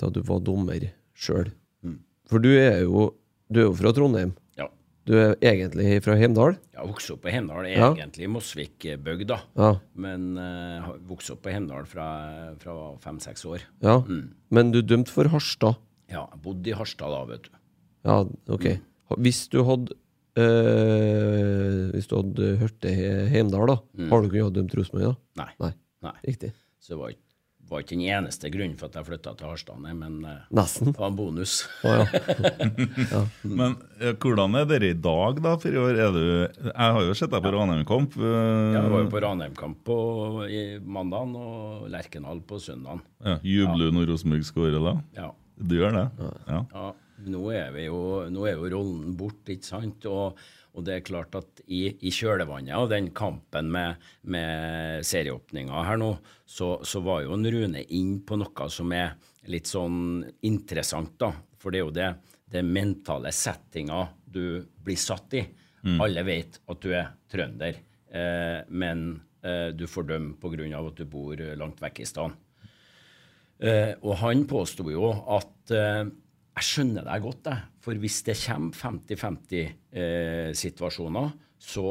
da 0.02 0.10
du 0.10 0.22
var 0.26 0.40
dommer 0.44 0.88
sjøl. 1.16 1.52
Mm. 1.86 2.00
For 2.28 2.40
du 2.44 2.50
er 2.58 2.82
jo 2.84 3.12
du 3.54 3.60
er 3.62 3.68
jo 3.70 3.74
fra 3.78 3.92
Trondheim. 3.94 4.34
ja. 4.58 4.68
Du 5.06 5.14
er 5.20 5.36
egentlig 5.44 6.02
fra 6.02 6.16
Heimdal. 6.16 6.56
Jeg 6.74 6.88
vokste 6.90 7.14
opp 7.14 7.22
på 7.26 7.30
Heimdal. 7.32 7.66
Ja. 7.70 7.92
egentlig 7.94 8.30
Mosvik-bygda. 8.32 9.38
Ja. 9.60 9.74
Men 9.96 10.38
uh, 10.40 10.94
vokste 11.08 11.34
opp 11.36 11.44
på 11.44 11.52
Heimdal 11.54 11.86
fra, 11.86 12.08
fra 12.60 12.76
fem-seks 13.04 13.46
år. 13.46 13.62
ja. 13.84 14.00
Mm. 14.08 14.32
Men 14.50 14.72
du 14.72 14.82
dømte 14.82 15.12
for 15.12 15.28
Harstad. 15.30 15.76
Ja, 16.10 16.26
jeg 16.32 16.42
bodde 16.42 16.70
i 16.72 16.74
Harstad 16.78 17.12
da, 17.12 17.24
vet 17.30 17.44
du. 17.44 17.54
Ja, 18.06 18.18
ok. 18.50 18.66
Hvis 19.20 19.48
du 19.52 19.62
hadde 19.68 19.94
eh, 20.42 21.92
Hvis 21.94 22.08
du 22.10 22.16
hadde 22.20 22.54
hørt 22.62 22.80
det 22.86 22.96
Heimdal, 23.34 23.68
da, 23.74 23.78
har 24.10 24.24
du 24.24 24.30
kunnet 24.32 24.48
ha 24.50 24.56
dømt 24.62 24.78
Rosenborg 24.80 25.12
da? 25.12 25.16
Nei. 25.44 25.52
Nei. 25.68 25.74
Nei. 26.08 26.16
Riktig. 26.28 26.54
Så 26.84 26.94
det 26.96 27.00
var, 27.00 27.14
ikke- 27.14 27.20
var 27.70 27.80
ikke 27.82 27.96
den 27.96 28.02
eneste 28.12 28.50
grunnen 28.52 28.76
for 28.78 28.90
at 28.90 28.98
jeg 29.00 29.06
flytta 29.08 29.32
til 29.40 29.48
Harstad, 29.48 29.78
men 29.82 30.18
uh, 30.28 30.42
Nesten. 30.54 30.92
det 30.92 31.00
var 31.00 31.08
en 31.14 31.16
bonus. 31.16 31.54
Ah, 31.88 32.04
ja. 32.04 33.22
men 33.60 33.78
uh, 34.02 34.10
hvordan 34.20 34.58
er 34.60 34.66
dere 34.70 34.90
i 34.92 34.98
dag, 35.00 35.40
da? 35.42 35.54
For 35.64 35.72
i 35.74 35.80
år 35.82 36.02
er 36.04 36.12
du 36.14 36.26
Jeg 36.68 36.76
har 36.98 37.00
jo 37.08 37.16
sett 37.18 37.32
deg 37.34 37.42
på 37.46 37.54
Ranheim-kamp. 37.56 38.18
eh, 38.20 38.74
Jeg 38.76 38.92
var 38.92 39.06
jo 39.06 39.10
på 39.16 39.22
Ranheim-kamp 39.24 39.80
på- 39.88 40.50
i 40.52 40.64
mandagen 40.84 41.34
og 41.40 41.88
Lerkendal 41.94 42.44
på 42.46 42.60
søndagen. 42.62 43.02
ja, 43.24 43.38
Jubler 43.48 43.90
du 43.90 43.98
når 44.02 44.12
Rosenborg 44.12 44.44
skårer, 44.52 44.78
da? 44.84 44.98
Ja. 45.22 45.32
Du 45.64 45.76
gjør 45.80 45.96
det? 45.96 46.06
Ja. 46.20 46.62
Ja, 46.74 46.92
nå 47.32 47.44
er, 47.54 47.72
vi 47.76 47.88
jo, 47.88 48.26
nå 48.32 48.46
er 48.48 48.58
jo 48.58 48.70
rollen 48.74 49.16
borte, 49.18 49.56
ikke 49.56 49.70
sant? 49.70 50.08
Og, 50.10 50.40
og 50.74 50.86
det 50.88 50.98
er 50.98 51.06
klart 51.06 51.36
at 51.38 51.64
i, 51.68 51.86
i 52.02 52.12
kjølvannet 52.14 52.76
av 52.78 52.90
den 52.92 53.12
kampen 53.16 53.70
med, 53.74 54.02
med 54.26 55.06
serieåpninga 55.08 55.86
her 55.88 56.00
nå, 56.02 56.14
så, 56.46 56.76
så 56.86 57.04
var 57.06 57.24
jo 57.24 57.36
en 57.38 57.50
Rune 57.56 57.84
inn 57.96 58.18
på 58.26 58.40
noe 58.42 58.70
som 58.74 58.94
er 58.96 59.16
litt 59.52 59.70
sånn 59.70 60.24
interessant, 60.48 61.18
da. 61.20 61.34
For 61.60 61.72
det 61.72 61.82
er 61.82 61.86
jo 61.86 61.96
det, 61.96 62.10
det 62.54 62.64
mentale 62.68 63.32
settinga 63.36 64.08
du 64.26 64.64
blir 64.84 65.00
satt 65.00 65.38
i. 65.40 65.44
Alle 66.00 66.24
vet 66.24 66.62
at 66.72 66.80
du 66.80 66.94
er 66.96 67.10
trønder, 67.28 67.76
eh, 68.16 68.60
men 68.72 69.10
eh, 69.44 69.70
du 69.76 69.84
får 69.88 70.08
dømme 70.14 70.38
pga. 70.40 70.80
at 70.80 70.96
du 70.96 71.06
bor 71.12 71.36
langt 71.60 71.82
vekk 71.84 72.00
i 72.00 72.08
stedet. 72.08 72.40
Eh, 73.64 73.94
og 74.02 74.18
han 74.20 74.44
påsto 74.50 74.86
jo 74.92 75.12
at 75.32 75.72
eh, 75.72 76.04
jeg 76.54 76.64
skjønner 76.68 77.04
deg 77.08 77.24
godt, 77.26 77.48
jeg. 77.50 77.60
For 77.84 77.94
hvis 78.00 78.18
det 78.28 78.36
kommer 78.44 78.74
50-50-situasjoner, 78.78 81.28
så 81.64 81.88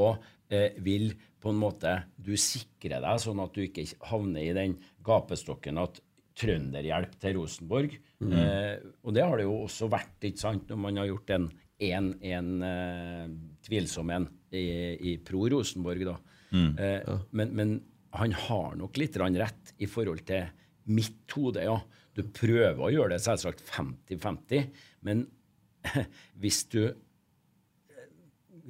eh, 0.52 0.71
vil 0.85 1.07
på 1.42 1.49
en 1.50 1.59
måte 1.59 1.92
du 2.14 2.37
sikre 2.38 3.00
deg 3.02 3.21
sånn 3.23 3.40
at 3.42 3.54
du 3.57 3.61
ikke 3.64 3.85
havner 4.12 4.42
i 4.47 4.57
den 4.57 4.73
gapestokken 5.04 5.78
at 5.83 5.95
trønderhjelp 6.38 7.12
til 7.21 7.33
Rosenborg. 7.40 7.90
Eh, 8.38 8.76
og 9.02 9.11
det 9.16 9.25
har 9.26 9.37
det 9.38 9.47
jo 9.49 9.57
også 9.66 9.85
vært, 9.92 10.19
ikke 10.28 10.45
sant, 10.45 10.64
når 10.71 10.78
man 10.85 10.99
har 11.02 11.09
gjort 11.11 11.28
en, 11.37 11.47
en, 11.88 12.07
en 12.23 12.49
eh, 12.69 13.26
tvilsom 13.66 14.09
en 14.14 14.25
i, 14.52 14.64
i 15.12 15.14
pro 15.25 15.40
Rosenborg, 15.52 16.02
da. 16.09 16.16
Eh, 16.52 17.02
men, 17.37 17.49
men 17.57 17.69
han 18.16 18.33
har 18.47 18.71
nok 18.76 18.99
litt 19.00 19.16
rett 19.16 19.73
i 19.81 19.87
forhold 19.88 20.21
til 20.28 20.42
mitt 20.92 21.31
hode, 21.37 21.61
ja. 21.64 21.78
Du 22.16 22.23
prøver 22.37 22.83
å 22.83 22.92
gjøre 22.92 23.14
det 23.14 23.23
selvsagt 23.25 23.62
50-50, 23.73 24.69
men 25.09 25.25
hvis 26.42 26.64
du 26.73 26.83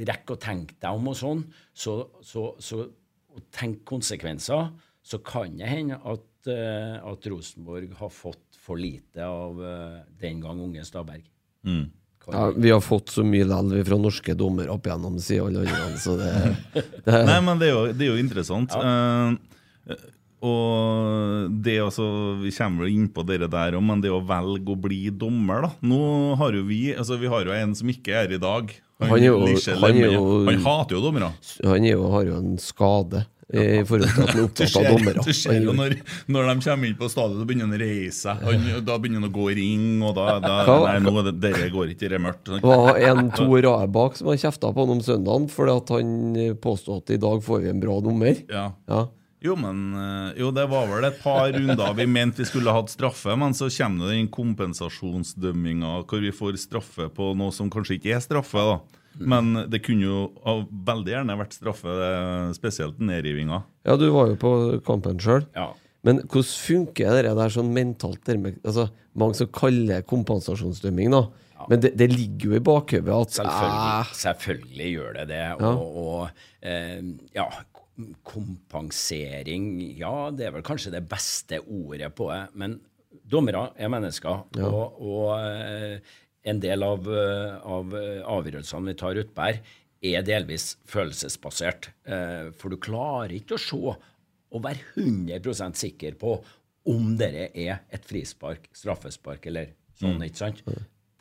rekker 0.02 0.36
å 0.36 0.40
tenke 0.40 0.78
deg 0.80 0.96
om 0.96 1.10
og 1.12 1.16
sånn, 1.18 1.42
så, 1.76 1.96
så, 2.24 2.52
så 2.62 2.84
og 3.32 3.48
tenk 3.54 3.82
konsekvenser, 3.88 4.70
så 5.02 5.18
kan 5.24 5.56
det 5.58 5.68
hende 5.70 5.98
at, 5.98 6.28
eh, 6.50 6.96
at 7.00 7.26
Rosenborg 7.32 7.94
har 7.98 8.12
fått 8.12 8.58
for 8.62 8.78
lite 8.78 9.26
av 9.26 9.58
eh, 9.66 9.98
den 10.20 10.42
gang 10.44 10.60
unge 10.62 10.84
Staberg. 10.86 11.24
Mm. 11.66 11.90
Ja, 12.30 12.44
vi 12.54 12.70
har 12.70 12.80
fått 12.80 13.10
så 13.10 13.24
mye 13.26 13.46
lell 13.48 13.72
fra 13.86 13.98
norske 13.98 14.34
dommere 14.38 14.70
opp 14.70 14.86
igjennom, 14.86 15.16
sier 15.22 15.48
alle 15.48 15.64
andre. 15.66 15.98
Så 15.98 16.14
det, 16.20 16.30
det 17.06 17.22
Nei, 17.26 17.40
men 17.42 17.58
det 17.58 17.70
er 17.70 17.74
jo, 17.74 17.86
det 17.90 18.06
er 18.06 18.12
jo 18.12 18.20
interessant. 18.22 18.76
Eh, 18.78 19.96
og 20.42 21.50
det 21.64 21.78
altså, 21.84 22.06
Vi 22.42 22.50
kommer 22.56 22.86
jo 22.88 22.92
inn 22.98 23.08
på 23.14 23.24
dere 23.28 23.48
der 23.50 23.76
òg, 23.78 23.84
men 23.86 24.00
det 24.04 24.10
å 24.12 24.20
velge 24.26 24.74
å 24.74 24.78
bli 24.80 25.02
dommer, 25.10 25.62
da 25.68 25.72
Nå 25.86 26.00
har 26.40 26.52
jo 26.58 26.64
vi 26.68 26.80
altså 26.94 27.18
vi 27.20 27.30
har 27.32 27.44
jo 27.46 27.52
en 27.56 27.74
som 27.78 27.88
ikke 27.92 28.12
er 28.14 28.26
her 28.26 28.36
i 28.38 28.42
dag. 28.42 28.72
Han 29.02 29.16
er 29.18 29.24
jo- 29.26 29.38
han 29.82 29.96
jo- 29.98 30.44
han 30.46 30.58
hater 30.62 30.94
jo 30.96 31.00
dommere. 31.02 31.32
Han 31.64 31.84
jo, 31.84 32.08
har 32.10 32.24
jo 32.24 32.36
en 32.38 32.56
skade 32.58 33.24
i 33.52 33.82
forhold 33.84 34.08
til 34.08 34.22
at 34.22 34.30
han 34.30 34.38
er 34.38 34.44
opptatt 34.46 34.76
av 34.80 34.84
dommere. 34.88 35.24
du 35.26 35.32
ser 35.36 35.58
jo 35.60 35.72
når, 35.76 35.94
når 36.32 36.46
de 36.54 36.54
kommer 36.70 36.88
inn 36.88 36.94
på 36.96 37.08
stadion, 37.12 37.40
så 37.42 37.44
begynner 37.44 37.66
han 37.68 37.74
å 37.76 37.80
reise 37.82 38.22
seg. 38.38 38.84
Da 38.86 38.96
begynner 38.98 39.20
han 39.20 39.28
å 39.28 39.32
gå 39.34 39.48
i 39.52 39.56
ring, 39.58 39.88
og 40.06 40.14
da, 40.16 40.38
da 40.40 40.54
Nei, 40.86 40.94
nå 41.04 41.24
det, 41.26 41.34
dere 41.42 41.68
går 41.74 41.90
ikke, 41.92 42.08
det 42.08 42.16
er 42.16 42.22
mørkt. 42.24 42.44
Det 42.48 42.62
var 42.64 42.96
en 42.96 43.30
to 43.36 43.48
rader 43.58 43.90
bak 43.92 44.16
som 44.16 44.30
har 44.32 44.36
kjefta 44.40 44.72
på 44.72 44.86
han 44.86 44.94
om 44.96 45.02
søndagen 45.04 45.50
fordi 45.52 45.76
at 45.76 45.92
han 45.98 46.56
påstod 46.62 47.02
at 47.02 47.10
i 47.10 47.20
dag 47.26 47.42
får 47.44 47.60
vi 47.66 47.68
en 47.74 47.82
bra 47.82 47.98
dommer. 48.00 48.40
Ja. 48.48 48.70
Ja. 48.88 49.02
Jo, 49.42 49.56
men 49.58 49.82
eh, 49.98 50.40
Jo, 50.40 50.50
det 50.54 50.64
var 50.70 50.88
vel 50.90 51.06
et 51.08 51.20
par 51.22 51.50
runder 51.54 51.94
vi 51.98 52.06
mente 52.06 52.42
vi 52.42 52.48
skulle 52.48 52.74
hatt 52.74 52.92
straffe, 52.92 53.34
men 53.38 53.54
så 53.56 53.68
kommer 53.74 54.12
den 54.12 54.30
kompensasjonsdømminga 54.32 55.94
hvor 56.06 56.22
vi 56.22 56.32
får 56.34 56.58
straffe 56.62 57.08
på 57.12 57.32
noe 57.38 57.54
som 57.54 57.70
kanskje 57.72 57.98
ikke 57.98 58.16
er 58.16 58.24
straffe, 58.24 58.62
da. 58.72 58.80
Men 59.20 59.66
det 59.68 59.82
kunne 59.84 60.06
jo 60.06 60.66
veldig 60.88 61.12
gjerne 61.12 61.36
vært 61.36 61.58
straffe, 61.58 61.92
eh, 61.92 62.52
spesielt 62.56 62.98
nedrivinga. 63.02 63.62
ja, 63.84 63.96
du 64.00 64.08
var 64.14 64.32
jo 64.32 64.36
på 64.40 64.52
kampen 64.86 65.20
sjøl. 65.20 65.44
Ja. 65.56 65.72
Men 66.02 66.22
hvordan 66.24 66.48
funker 66.48 67.22
det 67.22 67.34
der 67.36 67.52
sånn 67.52 67.70
mentalt? 67.74 68.26
Altså, 68.64 68.88
mange 69.14 69.38
som 69.38 69.50
kaller 69.54 70.02
kompensasjonsdømming, 70.02 71.12
da. 71.14 71.26
Men 71.70 71.82
det, 71.84 71.92
det 71.94 72.08
ligger 72.10 72.48
jo 72.50 72.56
i 72.58 72.64
bakhodet 72.64 73.12
at 73.14 73.36
Selvfølgelig, 73.36 74.16
selvfølgelig 74.18 74.88
gjør 74.96 75.12
det 75.18 75.26
det. 75.30 75.42
Ja. 75.44 75.70
Og, 75.70 76.00
og 76.02 76.66
eh, 76.66 77.04
ja, 77.36 77.46
kompensering 78.26 79.66
Ja, 79.98 80.30
det 80.32 80.48
er 80.48 80.54
vel 80.56 80.64
kanskje 80.66 80.94
det 80.94 81.04
beste 81.10 81.60
ordet 81.60 82.12
på 82.16 82.30
det. 82.32 82.42
Men 82.58 82.78
dommere 83.28 83.68
er 83.76 83.92
mennesker, 83.92 84.46
og, 84.64 85.02
og 85.02 85.28
eh, 85.36 86.16
en 86.48 86.62
del 86.62 86.82
av, 86.86 87.06
eh, 87.06 87.58
av 87.60 87.92
avgjørelsene 88.38 88.90
vi 88.90 88.98
tar 88.98 89.20
utpå 89.22 89.46
her, 89.46 89.60
er 90.02 90.24
delvis 90.26 90.72
følelsesbasert. 90.90 91.92
Eh, 92.08 92.48
for 92.58 92.72
du 92.72 92.80
klarer 92.82 93.36
ikke 93.36 93.58
å 93.58 93.62
se 93.62 93.82
og 94.52 94.64
være 94.64 94.82
100% 95.00 95.78
sikker 95.80 96.18
på 96.20 96.34
om 96.92 97.12
dette 97.16 97.46
er 97.54 97.84
et 97.94 98.08
frispark, 98.08 98.66
straffespark 98.76 99.46
eller 99.48 99.70
sånn, 100.00 100.18
ikke 100.26 100.40
sant? 100.40 100.64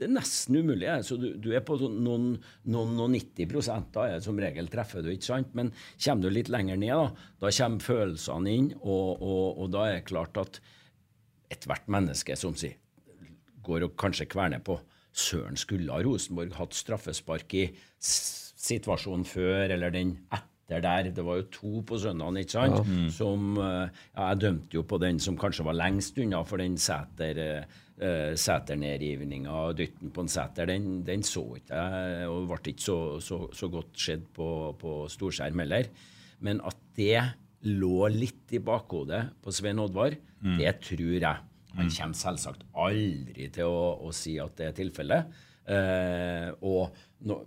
Det 0.01 0.07
er 0.07 0.13
nesten 0.15 0.57
umulig. 0.57 0.89
Så 1.05 1.13
du, 1.21 1.27
du 1.37 1.51
er 1.53 1.61
på 1.61 1.75
noen, 1.77 1.99
noen, 2.01 2.29
noen 2.73 3.01
og 3.05 3.11
90 3.13 3.91
da 3.93 4.07
er 4.07 4.15
det 4.15 4.25
som 4.25 4.39
regel 4.41 4.69
treffer 4.73 5.05
du, 5.05 5.11
ikke 5.13 5.27
sant? 5.29 5.51
Men 5.53 5.69
kommer 6.01 6.25
du 6.25 6.33
litt 6.33 6.49
lenger 6.49 6.79
ned, 6.81 6.97
da, 6.97 7.27
da 7.43 7.51
kommer 7.53 7.85
følelsene 7.85 8.55
inn, 8.57 8.71
og, 8.81 9.21
og, 9.21 9.61
og 9.61 9.69
da 9.75 9.83
er 9.91 9.99
det 9.99 10.07
klart 10.09 10.39
at 10.41 10.57
ethvert 11.53 11.85
menneske 11.91 12.33
som 12.39 12.57
sier, 12.57 12.79
går 13.61 13.85
og 13.85 13.93
kanskje 14.01 14.25
kverner 14.31 14.63
på 14.65 14.79
Søren 15.11 15.59
skulle 15.59 15.91
ha 15.91 15.99
Rosenborg 16.01 16.55
hatt 16.55 16.73
straffespark 16.73 17.53
i 17.59 17.65
situasjonen 18.01 19.27
før, 19.27 19.67
eller 19.75 19.93
den 19.93 20.15
etter 20.33 20.81
der. 20.81 21.11
Det 21.13 21.25
var 21.27 21.41
jo 21.41 21.47
to 21.51 21.81
på 21.85 21.99
søndagen, 21.99 22.39
ikke 22.41 22.55
sant? 22.55 22.89
Som 23.13 23.53
eh, 23.59 23.91
Ja, 24.15 24.31
jeg 24.31 24.41
dømte 24.47 24.79
jo 24.79 24.85
på 24.87 24.97
den 25.03 25.19
som 25.21 25.37
kanskje 25.37 25.67
var 25.67 25.75
lengst 25.77 26.17
unna, 26.23 26.41
for 26.47 26.63
den 26.63 26.79
Sæter 26.79 27.67
uh, 28.01 28.33
Sæter-nedrivninga 28.37 29.53
og 29.67 29.77
dytten 29.79 30.11
på 30.13 30.25
en 30.25 30.31
Sæter, 30.31 30.69
den, 30.69 30.89
den 31.07 31.23
så 31.25 31.43
ikke 31.59 31.77
jeg, 31.77 32.25
og 32.31 32.49
ble 32.49 32.73
ikke 32.73 32.87
så, 32.87 32.97
så, 33.23 33.43
så 33.55 33.69
godt 33.71 33.93
sett 33.99 34.25
på, 34.35 34.49
på 34.81 34.97
storskjerm 35.11 35.63
heller. 35.63 35.89
Men 36.41 36.61
at 36.65 36.77
det 36.97 37.21
lå 37.69 38.09
litt 38.09 38.51
i 38.57 38.61
bakhodet 38.65 39.21
på 39.43 39.53
Svein 39.53 39.79
Oddvar, 39.83 40.15
det 40.57 40.73
tror 40.81 41.17
jeg. 41.21 41.47
Han 41.77 41.91
kommer 41.93 42.17
selvsagt 42.17 42.65
aldri 42.73 43.47
til 43.53 43.69
å, 43.69 43.83
å 44.03 44.09
si 44.15 44.33
at 44.41 44.57
det 44.57 44.71
er 44.71 44.77
tilfellet. 44.81 45.41
Uh, 45.69 46.49
og 46.67 46.97
nå, 47.29 47.37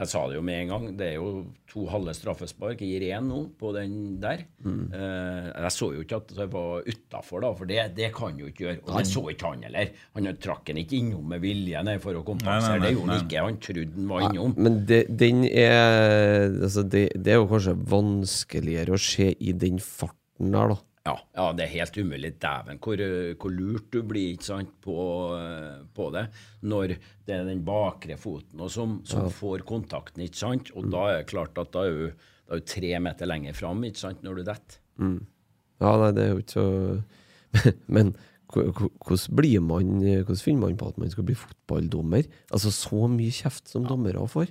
jeg 0.00 0.08
sa 0.08 0.20
det 0.30 0.38
jo 0.38 0.42
med 0.44 0.62
en 0.62 0.70
gang, 0.70 0.84
det 0.96 1.06
er 1.10 1.16
jo 1.18 1.30
to 1.68 1.82
halve 1.92 2.14
straffespark. 2.16 2.80
Jeg 2.80 2.88
gir 2.88 3.18
én 3.18 3.26
nå 3.28 3.40
på 3.60 3.72
den 3.76 4.16
der. 4.22 4.46
Eh, 4.64 5.48
jeg 5.50 5.72
så 5.74 5.90
jo 5.92 6.04
ikke 6.06 6.20
at 6.22 6.32
det 6.38 6.46
var 6.54 6.86
utafor, 6.88 7.44
da, 7.44 7.50
for 7.58 7.68
det, 7.68 7.82
det 7.98 8.08
kan 8.16 8.38
jo 8.40 8.48
ikke 8.48 8.64
gjøre. 8.64 8.78
Og 8.86 8.96
det 8.96 9.10
så 9.10 9.24
ikke 9.34 9.52
han 9.52 9.66
heller. 9.68 9.92
Han 10.16 10.30
trakk 10.40 10.64
den 10.70 10.80
ikke 10.82 10.96
innom 11.02 11.28
med 11.34 11.44
vilje 11.44 11.84
nei, 11.84 11.98
for 12.00 12.16
å 12.16 12.24
kompensere. 12.24 12.78
Nei, 12.80 12.86
det 12.86 12.94
gjorde 12.96 13.12
han 13.12 13.26
ikke. 13.26 13.44
Han 13.44 13.60
trodde 13.66 13.98
han 13.98 14.10
var 14.14 14.26
innom. 14.30 14.56
Men 14.56 14.80
det, 14.88 15.02
den 15.20 15.44
er 15.50 16.48
altså 16.48 16.86
det, 16.96 17.06
det 17.20 17.34
er 17.34 17.42
jo 17.42 17.50
kanskje 17.52 17.76
vanskeligere 17.92 18.96
å 18.96 19.04
se 19.10 19.30
i 19.36 19.56
den 19.66 19.82
farten 19.84 20.56
der, 20.56 20.72
da. 20.72 20.80
Ja, 21.10 21.16
ja, 21.36 21.46
det 21.58 21.64
er 21.66 21.72
helt 21.74 21.98
umulig. 22.00 22.30
Dæven, 22.42 22.78
hvor, 22.84 23.02
hvor 23.42 23.54
lurt 23.54 23.90
du 23.94 24.00
blir 24.06 24.32
ikke 24.36 24.46
sant, 24.46 24.70
på, 24.84 24.94
på 25.96 26.08
det 26.14 26.26
når 26.62 26.94
det 27.26 27.34
er 27.36 27.44
den 27.48 27.62
bakre 27.66 28.16
foten 28.20 28.60
og 28.62 28.70
som, 28.72 28.98
som 29.08 29.26
får 29.34 29.64
kontakten. 29.68 30.22
ikke 30.26 30.40
sant? 30.40 30.70
Og 30.76 30.88
da 30.92 31.04
er 31.10 31.20
det 31.22 31.30
klart 31.32 31.58
at 31.60 31.72
da 31.74 31.84
er 31.88 31.96
du, 31.98 32.24
da 32.46 32.56
er 32.58 32.62
du 32.62 32.66
tre 32.72 32.94
meter 33.02 33.30
lenger 33.30 33.56
fram 33.58 33.82
ikke 33.88 34.02
sant, 34.06 34.22
når 34.26 34.40
du 34.40 34.42
detter. 34.50 34.80
Ja, 35.80 35.92
nei, 35.96 36.10
det 36.16 36.26
er 36.26 36.34
jo 36.34 36.42
ikke 36.42 36.56
så 36.58 36.66
Men 37.96 38.12
hvor- 38.52 38.70
hvor- 38.74 38.90
hvordan 39.06 39.36
blir 39.38 39.60
man 39.62 39.92
Hvordan 40.02 40.38
finner 40.42 40.60
man 40.68 40.76
på 40.78 40.88
at 40.90 40.98
man 40.98 41.10
skal 41.10 41.24
bli 41.26 41.34
fotballdommer? 41.38 42.26
Altså 42.52 42.70
så 42.74 43.06
mye 43.10 43.30
kjeft 43.34 43.68
som 43.70 43.86
dommere 43.86 44.22
får. 44.28 44.50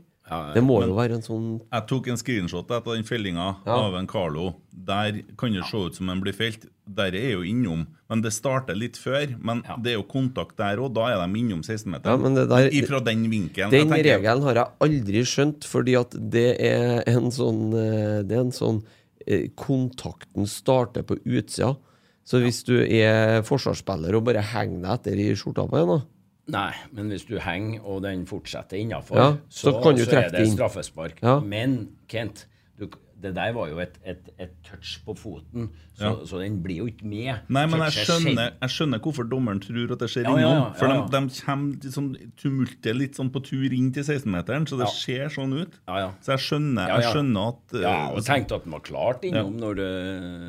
Det 0.54 0.62
må 0.64 0.82
jo 0.86 0.94
være 0.94 1.16
en 1.18 1.22
sånn 1.26 1.46
Jeg 1.72 1.88
tok 1.90 2.08
en 2.12 2.18
screenshot 2.18 2.70
etter 2.70 2.96
den 2.96 3.04
fellinga 3.04 3.58
Ja. 3.66 3.76
av 3.88 3.96
en 3.96 4.06
Carlo. 4.08 4.56
Der 4.72 5.22
kan 5.38 5.52
det 5.54 5.64
se 5.66 5.78
ut 5.78 5.96
som 5.96 6.10
en 6.10 6.22
blir 6.22 6.34
felt. 6.34 6.68
Der 6.88 7.14
er 7.14 7.32
jo 7.34 7.42
innom. 7.42 7.88
Men 8.10 8.22
det 8.22 8.32
starter 8.34 8.76
litt 8.76 8.98
før. 8.98 9.36
Men 9.42 9.64
Ja. 9.68 9.76
det 9.78 9.94
er 9.94 9.98
jo 9.98 10.04
kontakt 10.04 10.56
der 10.58 10.78
òg. 10.78 10.94
Da 10.94 11.08
er 11.10 11.28
de 11.28 11.40
innom 11.40 11.62
16-meteren. 11.64 12.36
Ja, 12.38 12.46
der- 12.46 12.70
Ifra 12.72 13.00
den 13.04 13.30
vinkelen. 13.30 13.72
Den 13.72 13.90
regelen 13.90 14.42
har 14.44 14.54
jeg 14.54 14.68
aldri 14.82 15.22
skjønt, 15.26 15.62
fordi 15.66 16.00
at 16.00 16.10
det 16.32 16.60
er 16.62 17.04
en 17.08 17.30
sånn 17.32 17.74
eh, 17.74 18.24
Det 18.24 18.32
er 18.38 18.42
en 18.42 18.52
sånn 18.52 18.84
eh, 19.28 19.48
Kontakten 19.56 20.48
starter 20.48 21.04
på 21.04 21.18
utsida. 21.26 21.76
Så 22.24 22.40
hvis 22.44 22.64
du 22.64 22.76
er 22.86 23.42
forsvarsspiller 23.42 24.14
og 24.16 24.26
bare 24.26 24.42
henger 24.42 24.82
deg 24.82 24.92
etter 25.00 25.18
i 25.18 25.34
skjorta 25.34 25.68
på 25.68 25.78
en, 25.82 25.88
da 25.88 26.02
Nei, 26.50 26.72
men 26.96 27.12
hvis 27.14 27.26
du 27.30 27.36
henger 27.44 27.86
og 27.86 28.02
den 28.04 28.26
fortsetter 28.30 28.80
innafor, 28.80 29.20
Ja, 29.20 29.28
så 29.50 29.72
så, 29.72 29.82
så 30.06 30.18
er 30.20 30.30
det 30.34 30.48
straffespark. 30.54 31.22
Ja. 31.24 31.40
Men 31.40 31.90
Kent, 32.10 32.48
du, 32.80 32.88
det 33.22 33.34
der 33.36 33.52
var 33.56 33.68
jo 33.72 33.80
et, 33.84 33.98
et, 34.08 34.30
et 34.40 34.52
touch 34.64 34.98
på 35.06 35.16
foten, 35.18 35.70
så, 36.00 36.04
Ja. 36.06 36.12
så 36.26 36.40
den 36.40 36.62
blir 36.64 36.78
jo 36.80 36.86
ikke 36.88 37.04
med. 37.06 37.42
Nei, 37.52 37.66
men 37.68 37.82
jeg 37.90 38.06
skjønner, 38.08 38.54
jeg 38.62 38.72
skjønner 38.72 39.02
hvorfor 39.04 39.28
dommeren 39.28 39.60
tror 39.60 39.92
at 39.92 40.00
det 40.00 40.08
skjer 40.14 40.24
Ja, 40.30 40.36
innom. 40.38 40.56
ja, 40.56 40.68
For 40.80 40.88
de, 40.88 41.00
de 41.12 41.42
kommer 41.44 41.92
sånn 41.92 42.08
tumultet 42.40 42.96
litt 42.96 43.20
sånn 43.20 43.32
på 43.34 43.42
tur 43.44 43.68
inn 43.76 43.90
til 43.96 44.06
16-meteren, 44.08 44.68
så 44.70 44.80
det 44.80 44.88
ser 44.96 45.28
sånn 45.34 45.58
ut. 45.60 45.76
Ja, 45.90 45.98
ja. 46.06 46.10
Så 46.24 46.34
jeg 46.38 46.46
skjønner, 46.46 46.94
jeg 46.96 47.10
skjønner 47.12 47.50
at 47.52 47.76
Ja, 47.84 47.92
eh, 48.08 48.14
og 48.16 48.24
tenkte 48.30 48.56
at 48.62 48.64
den 48.68 48.76
var 48.78 48.86
klart 48.88 49.26
innom 49.28 49.58
når 49.60 49.76
det 49.82 49.90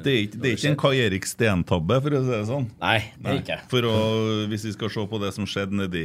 det 0.07 0.13
er 0.15 0.21
ikke, 0.29 0.39
det 0.41 0.51
er 0.53 0.57
ikke 0.61 0.71
en 0.71 0.79
Kai 0.85 0.95
Erik 1.03 1.27
Steen-tabbe, 1.29 1.99
for 2.07 2.17
å 2.17 2.23
si 2.25 2.31
det 2.37 2.41
sånn. 2.49 2.71
Nei, 2.81 2.99
det 3.19 3.33
er 3.35 3.41
ikke. 3.43 3.59
For 3.75 3.89
å, 3.91 3.97
hvis 4.53 4.65
vi 4.71 4.73
skal 4.79 4.95
se 4.95 5.07
på 5.11 5.21
det 5.25 5.33
som 5.35 5.49
skjedde 5.51 5.75
nedi, 5.83 6.05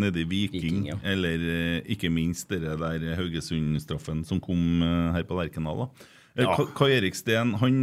nedi 0.00 0.24
Viking, 0.32 0.80
Viking, 0.88 1.00
eller 1.12 1.44
eh, 1.52 1.76
ikke 1.92 2.08
minst 2.12 2.48
det 2.48 2.62
der 2.64 3.04
Haugesund-straffen 3.20 4.24
som 4.26 4.40
kom 4.42 4.82
eh, 4.82 5.12
her 5.16 5.24
på 5.28 5.36
Lerkendal. 5.38 5.81
Da. 5.82 6.08
Eh, 6.32 6.46
Ja. 6.46 6.54
Kai 6.78 6.92
Erik 6.96 7.14
Steen 7.18 7.52
han 7.60 7.82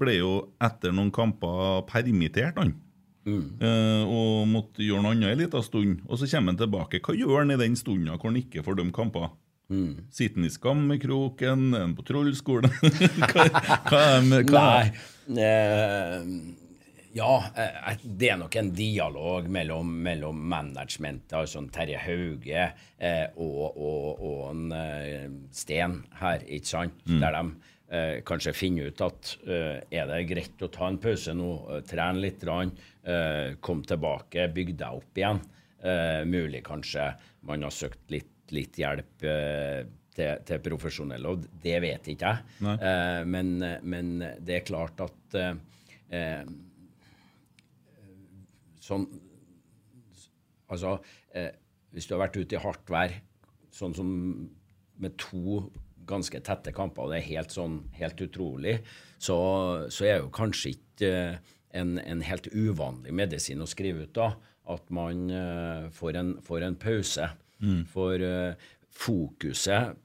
ble 0.00 0.14
jo 0.16 0.30
etter 0.62 0.94
noen 0.96 1.10
kamper 1.12 1.82
permittert, 1.90 2.56
han. 2.56 2.72
Mm. 3.28 3.60
Eh, 3.60 4.02
og 4.08 4.48
måtte 4.48 4.80
gjøre 4.80 5.04
noe 5.04 5.12
annet 5.12 5.34
en 5.34 5.42
liten 5.42 5.62
stund. 5.66 6.00
Og 6.08 6.18
så 6.18 6.28
kommer 6.30 6.54
han 6.54 6.60
tilbake. 6.62 7.02
Hva 7.04 7.14
gjør 7.18 7.42
han 7.42 7.52
i 7.52 7.60
den 7.60 7.76
stunden 7.76 8.08
hvor 8.14 8.30
han 8.30 8.40
ikke 8.40 8.64
får 8.64 8.78
dømme 8.80 8.96
kamper? 8.96 9.28
Mm. 9.70 10.06
Sitter 10.10 10.40
han 10.40 10.48
i 10.48 10.50
skammekroken? 10.50 11.68
Er 11.76 11.84
han 11.84 11.94
på 11.94 12.06
trollskolen? 12.08 12.72
hva, 13.30 13.44
hva, 13.86 14.00
hva, 14.24 14.40
hva, 14.48 14.64
Nei. 15.30 15.44
Eh, 15.44 16.24
ja, 17.12 17.32
eh, 17.56 17.98
det 18.04 18.30
er 18.30 18.38
nok 18.40 18.56
en 18.60 18.70
dialog 18.76 19.48
mellom, 19.50 19.90
mellom 20.04 20.38
managementet, 20.52 21.32
altså 21.36 21.62
Terje 21.74 21.98
Hauge 22.04 22.62
eh, 22.98 23.26
og, 23.36 23.76
og, 23.76 24.22
og 24.22 24.40
en 24.52 24.72
eh, 24.76 25.26
Sten 25.54 26.00
her, 26.20 26.44
ikke 26.46 26.70
sant? 26.70 27.00
Der 27.20 27.34
de 27.36 27.44
eh, 27.90 28.20
kanskje 28.26 28.54
finner 28.54 28.90
ut 28.92 29.00
at 29.06 29.32
eh, 29.46 29.80
er 29.90 30.06
det 30.12 30.20
greit 30.30 30.62
å 30.62 30.70
ta 30.70 30.86
en 30.90 31.00
pause 31.02 31.34
nå, 31.34 31.50
eh, 31.76 31.82
trene 31.90 32.22
litt, 32.22 32.44
rann, 32.46 32.70
eh, 33.04 33.56
kom 33.60 33.82
tilbake, 33.82 34.48
bygg 34.54 34.76
deg 34.78 35.00
opp 35.02 35.18
igjen. 35.18 35.42
Eh, 35.82 36.22
mulig 36.28 36.62
kanskje 36.66 37.08
man 37.48 37.62
har 37.64 37.72
søkt 37.72 38.10
litt, 38.12 38.30
litt 38.52 38.76
hjelp 38.78 39.24
eh, 39.24 39.82
til, 40.14 40.42
til 40.46 40.58
profesjonelle, 40.62 41.30
og 41.30 41.46
det 41.62 41.78
vet 41.82 42.08
ikke 42.12 42.32
jeg. 42.34 42.64
Eh, 42.78 43.20
men, 43.26 43.54
men 43.82 44.10
det 44.44 44.58
er 44.60 44.66
klart 44.68 45.00
at 45.06 45.38
eh, 45.40 45.54
eh, 46.10 46.42
sånn 48.90 49.10
Altså, 50.70 51.00
eh, 51.34 51.48
hvis 51.90 52.06
du 52.06 52.12
har 52.14 52.20
vært 52.28 52.36
ute 52.38 52.54
i 52.54 52.60
hardt 52.62 52.90
vær, 52.94 53.10
sånn 53.74 53.94
som 53.96 54.10
med 55.02 55.16
to 55.18 55.64
ganske 56.10 56.38
tette 56.46 56.70
kamper, 56.74 57.08
og 57.08 57.10
det 57.10 57.20
er 57.20 57.28
helt 57.28 57.54
sånn 57.54 57.80
helt 57.98 58.20
utrolig, 58.22 58.76
så, 59.18 59.36
så 59.90 60.06
er 60.06 60.20
jo 60.20 60.30
kanskje 60.34 60.76
ikke 60.76 61.10
eh, 61.10 61.56
en, 61.80 61.96
en 61.98 62.22
helt 62.26 62.46
uvanlig 62.54 63.14
medisin 63.14 63.62
å 63.62 63.68
skrive 63.70 64.06
ut 64.06 64.14
da, 64.14 64.32
at 64.70 64.94
man 64.94 65.26
eh, 65.34 65.88
får, 65.94 66.20
en, 66.20 66.32
får 66.46 66.66
en 66.66 66.78
pause. 66.80 67.30
For 67.92 68.22
eh, 68.24 68.70
fokuset 68.96 69.98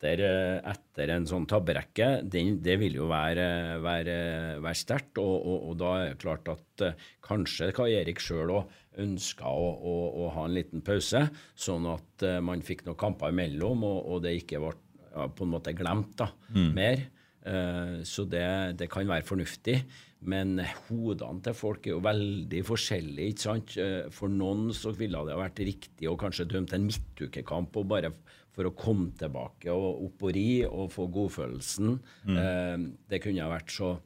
etter, 0.00 0.22
eh, 0.24 0.70
etter 0.70 1.12
en 1.12 1.26
sånn 1.28 1.46
tabberekke, 1.46 2.22
det 2.24 2.76
vil 2.80 2.96
jo 2.96 3.08
være, 3.10 3.80
være, 3.84 4.16
være 4.62 4.78
sterkt. 4.78 5.20
Og, 5.20 5.34
og, 5.44 5.70
og 5.70 5.78
da 5.80 5.92
er 5.98 6.12
det 6.12 6.20
klart 6.22 6.48
at 6.48 6.84
eh, 6.86 7.08
kanskje 7.26 7.72
Kai 7.76 7.92
Erik 7.98 8.20
sjøl 8.20 8.50
òg 8.56 8.76
ønska 9.00 9.46
å, 9.46 9.70
å, 9.76 9.96
å 10.24 10.30
ha 10.34 10.46
en 10.48 10.56
liten 10.56 10.84
pause, 10.84 11.26
sånn 11.54 11.88
at 11.92 12.24
eh, 12.26 12.40
man 12.40 12.64
fikk 12.64 12.86
noen 12.86 13.00
kamper 13.00 13.34
imellom, 13.34 13.84
og, 13.84 13.98
og 14.08 14.22
det 14.24 14.38
ikke 14.40 14.62
ble 14.62 14.76
ja, 15.10 15.26
på 15.28 15.44
en 15.44 15.52
måte 15.52 15.76
glemt 15.76 16.16
da, 16.18 16.30
mer. 16.54 17.08
Eh, 17.44 18.00
så 18.06 18.24
det, 18.28 18.46
det 18.80 18.88
kan 18.92 19.08
være 19.08 19.28
fornuftig. 19.28 19.82
Men 20.20 20.58
hodene 20.90 21.40
til 21.40 21.54
folk 21.56 21.86
er 21.86 21.94
jo 21.94 22.02
veldig 22.04 22.58
forskjellige. 22.68 23.32
ikke 23.32 23.40
sant? 23.40 23.76
For 24.12 24.28
noen 24.28 24.66
så 24.76 24.92
ville 24.92 25.22
det 25.24 25.38
vært 25.38 25.62
riktig 25.64 26.10
å 26.10 26.18
kanskje 26.20 26.44
dømme 26.50 26.68
til 26.68 26.76
en 26.76 26.90
midtukekamp 26.90 27.78
og 27.80 27.88
bare 27.88 28.10
for 28.52 28.66
å 28.66 28.74
komme 28.76 29.12
tilbake 29.18 29.70
og 29.72 30.04
opp 30.08 30.22
og 30.26 30.32
ri 30.34 30.64
og 30.66 30.88
få 30.92 31.06
godfølelsen. 31.14 31.98
Eh, 32.28 32.76
Det 33.08 33.22
kunne 33.22 33.42
ha 33.44 33.50
vært 33.52 33.70
så 33.70 33.98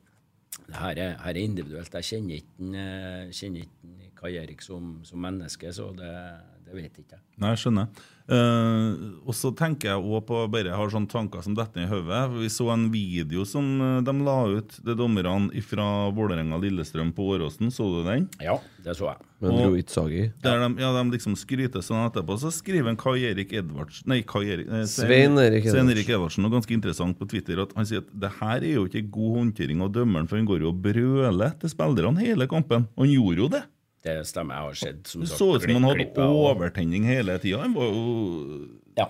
det 0.69 0.77
her 0.79 0.99
er, 1.03 1.15
her 1.19 1.31
er 1.35 1.41
individuelt. 1.43 1.91
Jeg 1.99 2.07
kjenner 2.11 2.37
ikke, 2.39 2.69
eh, 2.79 3.31
kjenner 3.35 3.65
ikke 3.67 4.13
Kai 4.15 4.37
Erik 4.39 4.63
som, 4.63 5.01
som 5.05 5.19
menneske, 5.21 5.73
så 5.75 5.89
det, 5.97 6.13
det 6.65 6.75
vet 6.77 7.01
ikke 7.03 7.17
jeg. 7.19 7.25
Nei, 7.43 7.51
skjønner. 7.59 7.89
Eh, 8.25 8.93
og 9.29 9.35
så 9.37 9.51
tenker 9.53 9.91
jeg 9.91 10.01
også 10.01 10.23
på 10.31 10.39
bare 10.53 10.71
jeg 10.71 10.79
har 10.79 10.93
sånne 10.93 11.11
tanker 11.13 11.43
som 11.45 11.57
detter 11.57 11.85
i 11.85 11.89
hodet. 11.91 12.23
Vi 12.39 12.49
så 12.53 12.71
en 12.73 12.87
video 12.93 13.45
som 13.49 13.67
eh, 13.85 13.99
de 14.07 14.15
la 14.25 14.37
ut, 14.49 14.79
de 14.87 14.95
dommerne 14.97 15.63
fra 15.67 15.89
Vålerenga-Lillestrøm 16.17 17.13
på 17.17 17.27
Åråsen. 17.35 17.69
Så 17.75 17.85
du 17.93 18.01
den? 18.07 18.29
Ja, 18.41 18.57
det 18.85 18.97
så 18.97 19.11
jeg. 19.13 19.21
Men 19.45 19.51
Og- 19.53 19.91
Sagi. 19.93 20.33
Der 20.43 20.63
de, 20.63 20.81
ja, 20.81 20.91
de 20.97 21.11
liksom 21.13 21.37
skryter 21.37 21.85
sånn 21.85 22.07
etterpå. 22.09 22.39
Så 22.41 22.49
skriver 22.55 22.89
en 22.89 22.97
Kai 22.97 23.19
Erik 23.29 23.53
Edvardsen 23.53 24.09
Nei, 24.09 24.23
Kai 24.23 24.47
Erik, 24.49 24.69
eh, 24.73 24.87
Svein 24.89 25.37
Erik 25.39 25.69
Svein 25.69 25.85
Edvardsen. 25.85 25.93
Erik 25.93 26.09
Edvardsen. 26.09 26.43
Noe 26.47 26.55
ganske 26.57 26.73
interessant 26.73 27.19
på 27.19 27.29
Twitter 27.29 27.61
at 27.61 27.77
han 27.77 27.85
sier 27.85 28.01
at 28.01 28.09
det 28.25 28.33
her 28.41 28.57
er 28.65 28.75
jo 28.79 28.87
ikke 28.89 29.05
god 29.13 29.37
håndtering 29.43 29.85
av 29.85 29.93
dømmeren, 29.93 30.27
for 30.31 30.41
han 30.41 30.49
går 30.49 30.65
jo 30.65 30.73
og 30.73 30.81
brøler 30.81 31.59
til 31.61 31.69
spillerne 31.69 32.25
hele 32.25 32.49
kampen. 32.49 32.89
Og 32.97 33.05
han 33.05 33.13
gjorde 33.13 33.37
jo 33.45 33.49
det. 33.59 33.65
Det 34.05 34.19
stemmer. 34.29 34.59
Jeg 34.59 34.69
har 34.69 34.81
sett 34.81 35.07
som 35.09 35.23
Det 35.25 35.31
så 35.33 35.47
ut 35.57 35.63
som 35.65 35.77
han 35.79 35.87
hadde 35.89 36.27
overtenning 36.29 37.07
hele 37.09 37.39
tida. 37.41 37.63
Han 37.65 37.77
var 37.77 37.89
jo 37.89 38.69
Ja. 38.99 39.07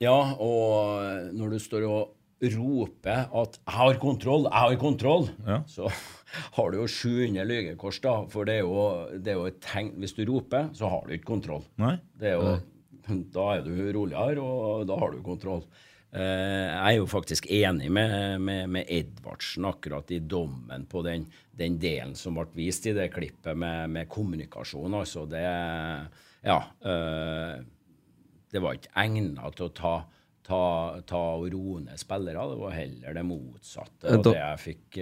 ja, 0.00 0.14
og 0.40 1.34
når 1.36 1.50
du 1.52 1.58
står 1.58 1.84
og 1.88 2.14
roper 2.54 3.26
at 3.34 3.58
'jeg 3.58 3.74
har 3.74 3.94
kontroll, 3.98 4.44
jeg 4.44 4.52
har 4.52 4.76
kontroll', 4.76 5.28
Ja. 5.46 5.62
så 5.66 5.90
har 6.56 6.70
du 6.70 6.78
jo 6.78 6.86
700 6.86 7.44
lygekors, 7.44 8.00
da. 8.00 8.24
For 8.26 8.44
det 8.44 8.54
er, 8.54 8.60
jo, 8.60 9.08
det 9.18 9.28
er 9.28 9.34
jo 9.34 9.46
et 9.46 9.60
tegn 9.60 9.92
Hvis 9.98 10.14
du 10.14 10.24
roper, 10.24 10.70
så 10.72 10.88
har 10.88 11.02
du 11.06 11.12
ikke 11.14 11.24
kontroll. 11.26 11.64
Nei. 11.76 11.98
Det 12.18 12.28
er 12.32 12.36
jo, 12.36 12.58
da 13.32 13.56
er 13.56 13.62
du 13.64 13.92
roligere, 13.92 14.38
og 14.40 14.86
da 14.86 14.96
har 14.96 15.10
du 15.10 15.22
kontroll. 15.22 15.64
Eh, 16.18 16.66
jeg 16.68 16.94
er 16.94 16.96
jo 16.98 17.06
faktisk 17.10 17.46
enig 17.54 17.90
med, 17.94 18.40
med, 18.42 18.68
med 18.74 18.90
Edvardsen 18.90 19.66
akkurat 19.68 20.10
i 20.10 20.18
dommen 20.18 20.86
på 20.90 21.02
den, 21.06 21.26
den 21.58 21.78
delen 21.82 22.14
som 22.18 22.34
ble 22.38 22.46
vist 22.58 22.86
i 22.90 22.94
det 22.96 23.10
klippet 23.14 23.56
med, 23.58 23.90
med 23.94 24.08
kommunikasjon. 24.12 24.94
Altså, 24.98 25.26
det 25.30 25.44
Ja. 26.46 26.60
Eh, 26.82 27.58
det 28.50 28.62
var 28.64 28.78
ikke 28.78 28.94
egnet 28.96 29.56
til 29.58 29.66
å 29.66 29.72
ta, 29.76 29.94
ta, 30.46 30.60
ta 31.06 31.18
og 31.36 31.50
roe 31.52 31.82
ned 31.84 32.00
spillere. 32.00 32.46
Det 32.48 32.60
var 32.62 32.72
heller 32.72 33.18
det 33.18 33.24
motsatte. 33.28 34.06
Eh, 34.08 34.22
da- 34.24 34.32
det 34.32 34.38
jeg 34.40 34.62
fikk, 34.64 35.00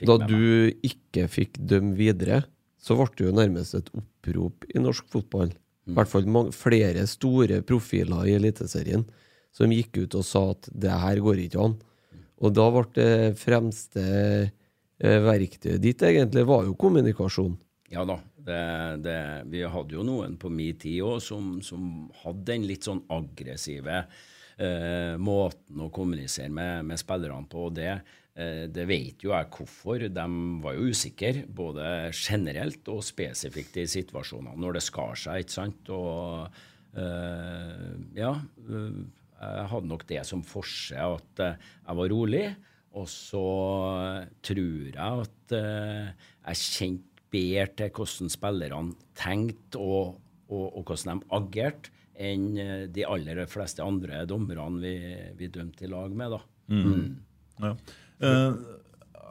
fikk 0.00 0.08
Da 0.10 0.16
med 0.18 0.24
meg. 0.24 0.32
du 0.34 0.88
ikke 0.90 1.28
fikk 1.30 1.60
dømme 1.62 1.94
videre, 1.96 2.40
så 2.82 2.96
ble 2.98 3.06
det 3.16 3.28
jo 3.28 3.36
nærmest 3.38 3.74
et 3.78 3.88
opprop 3.96 4.66
i 4.74 4.82
norsk 4.82 5.06
fotball. 5.14 5.54
I 5.86 5.94
hvert 5.94 6.10
fall 6.10 6.26
mange, 6.26 6.50
flere 6.52 7.06
store 7.06 7.60
profiler 7.62 8.26
i 8.26 8.34
Eliteserien 8.34 9.06
som 9.56 9.72
gikk 9.72 10.02
ut 10.04 10.18
og 10.18 10.26
sa 10.28 10.42
at 10.52 10.68
det 10.72 10.92
her 10.92 11.22
går 11.24 11.46
ikke 11.46 11.64
an. 11.64 11.76
Og 12.44 12.52
da 12.52 12.68
ble 12.72 12.84
det 12.96 13.36
fremste 13.40 14.02
eh, 14.04 15.20
verktøyet 15.24 15.80
ditt 15.82 16.04
egentlig 16.04 16.44
var 16.48 16.66
jo 16.68 16.76
kommunikasjon. 16.78 17.56
Ja 17.92 18.04
da. 18.08 18.20
Det, 18.46 18.58
det, 19.02 19.18
vi 19.50 19.64
hadde 19.66 19.96
jo 19.96 20.04
noen 20.06 20.36
på 20.38 20.46
min 20.54 20.76
tid 20.78 21.00
òg 21.02 21.16
som, 21.24 21.56
som 21.66 22.06
hadde 22.22 22.44
den 22.46 22.66
litt 22.68 22.86
sånn 22.86 23.00
aggressive 23.10 24.04
eh, 24.04 25.16
måten 25.18 25.82
å 25.82 25.88
kommunisere 25.90 26.52
med, 26.52 26.84
med 26.86 27.00
spillerne 27.00 27.48
på. 27.50 27.66
Det, 27.74 27.90
eh, 28.38 28.62
det 28.70 28.86
vet 28.86 29.24
jo 29.26 29.34
jeg 29.34 29.50
hvorfor. 29.56 30.06
De 30.06 30.26
var 30.62 30.78
jo 30.78 30.92
usikre, 30.92 31.42
både 31.48 32.12
generelt 32.12 32.86
og 32.92 33.02
spesifikt 33.06 33.80
i 33.82 33.88
situasjonene 33.90 34.54
når 34.62 34.78
det 34.78 34.86
skar 34.86 35.18
seg. 35.18 35.42
ikke 35.42 35.56
sant? 35.56 35.90
Og 35.90 36.46
eh, 37.02 37.92
ja, 38.20 38.32
eh, 38.70 39.00
jeg 39.40 39.68
hadde 39.72 39.90
nok 39.90 40.06
det 40.08 40.22
som 40.28 40.44
forse 40.46 40.96
at 40.96 41.42
eh, 41.44 41.58
jeg 41.82 41.98
var 42.00 42.12
rolig. 42.12 42.46
Og 42.96 43.08
så 43.12 43.44
tror 44.46 44.86
jeg 44.88 44.96
at 44.96 45.56
eh, 45.56 46.30
jeg 46.46 46.62
kjente 46.62 47.26
bedre 47.36 47.66
til 47.76 47.92
hvordan 47.98 48.32
spillerne 48.32 48.96
tenkte 49.18 49.82
og, 49.82 50.16
og, 50.48 50.66
og 50.78 50.88
hvordan 50.88 51.20
de 51.20 51.30
agerte, 51.36 51.92
enn 52.16 52.56
eh, 52.56 52.86
de 52.88 53.04
aller 53.04 53.42
fleste 53.50 53.84
andre 53.84 54.24
dommerne 54.28 54.80
vi, 54.80 54.96
vi 55.36 55.50
dømte 55.52 55.84
i 55.84 55.92
lag 55.92 56.14
med. 56.16 56.32
da. 56.32 56.40
Ja. 57.60 57.72
Uh, 58.20 58.56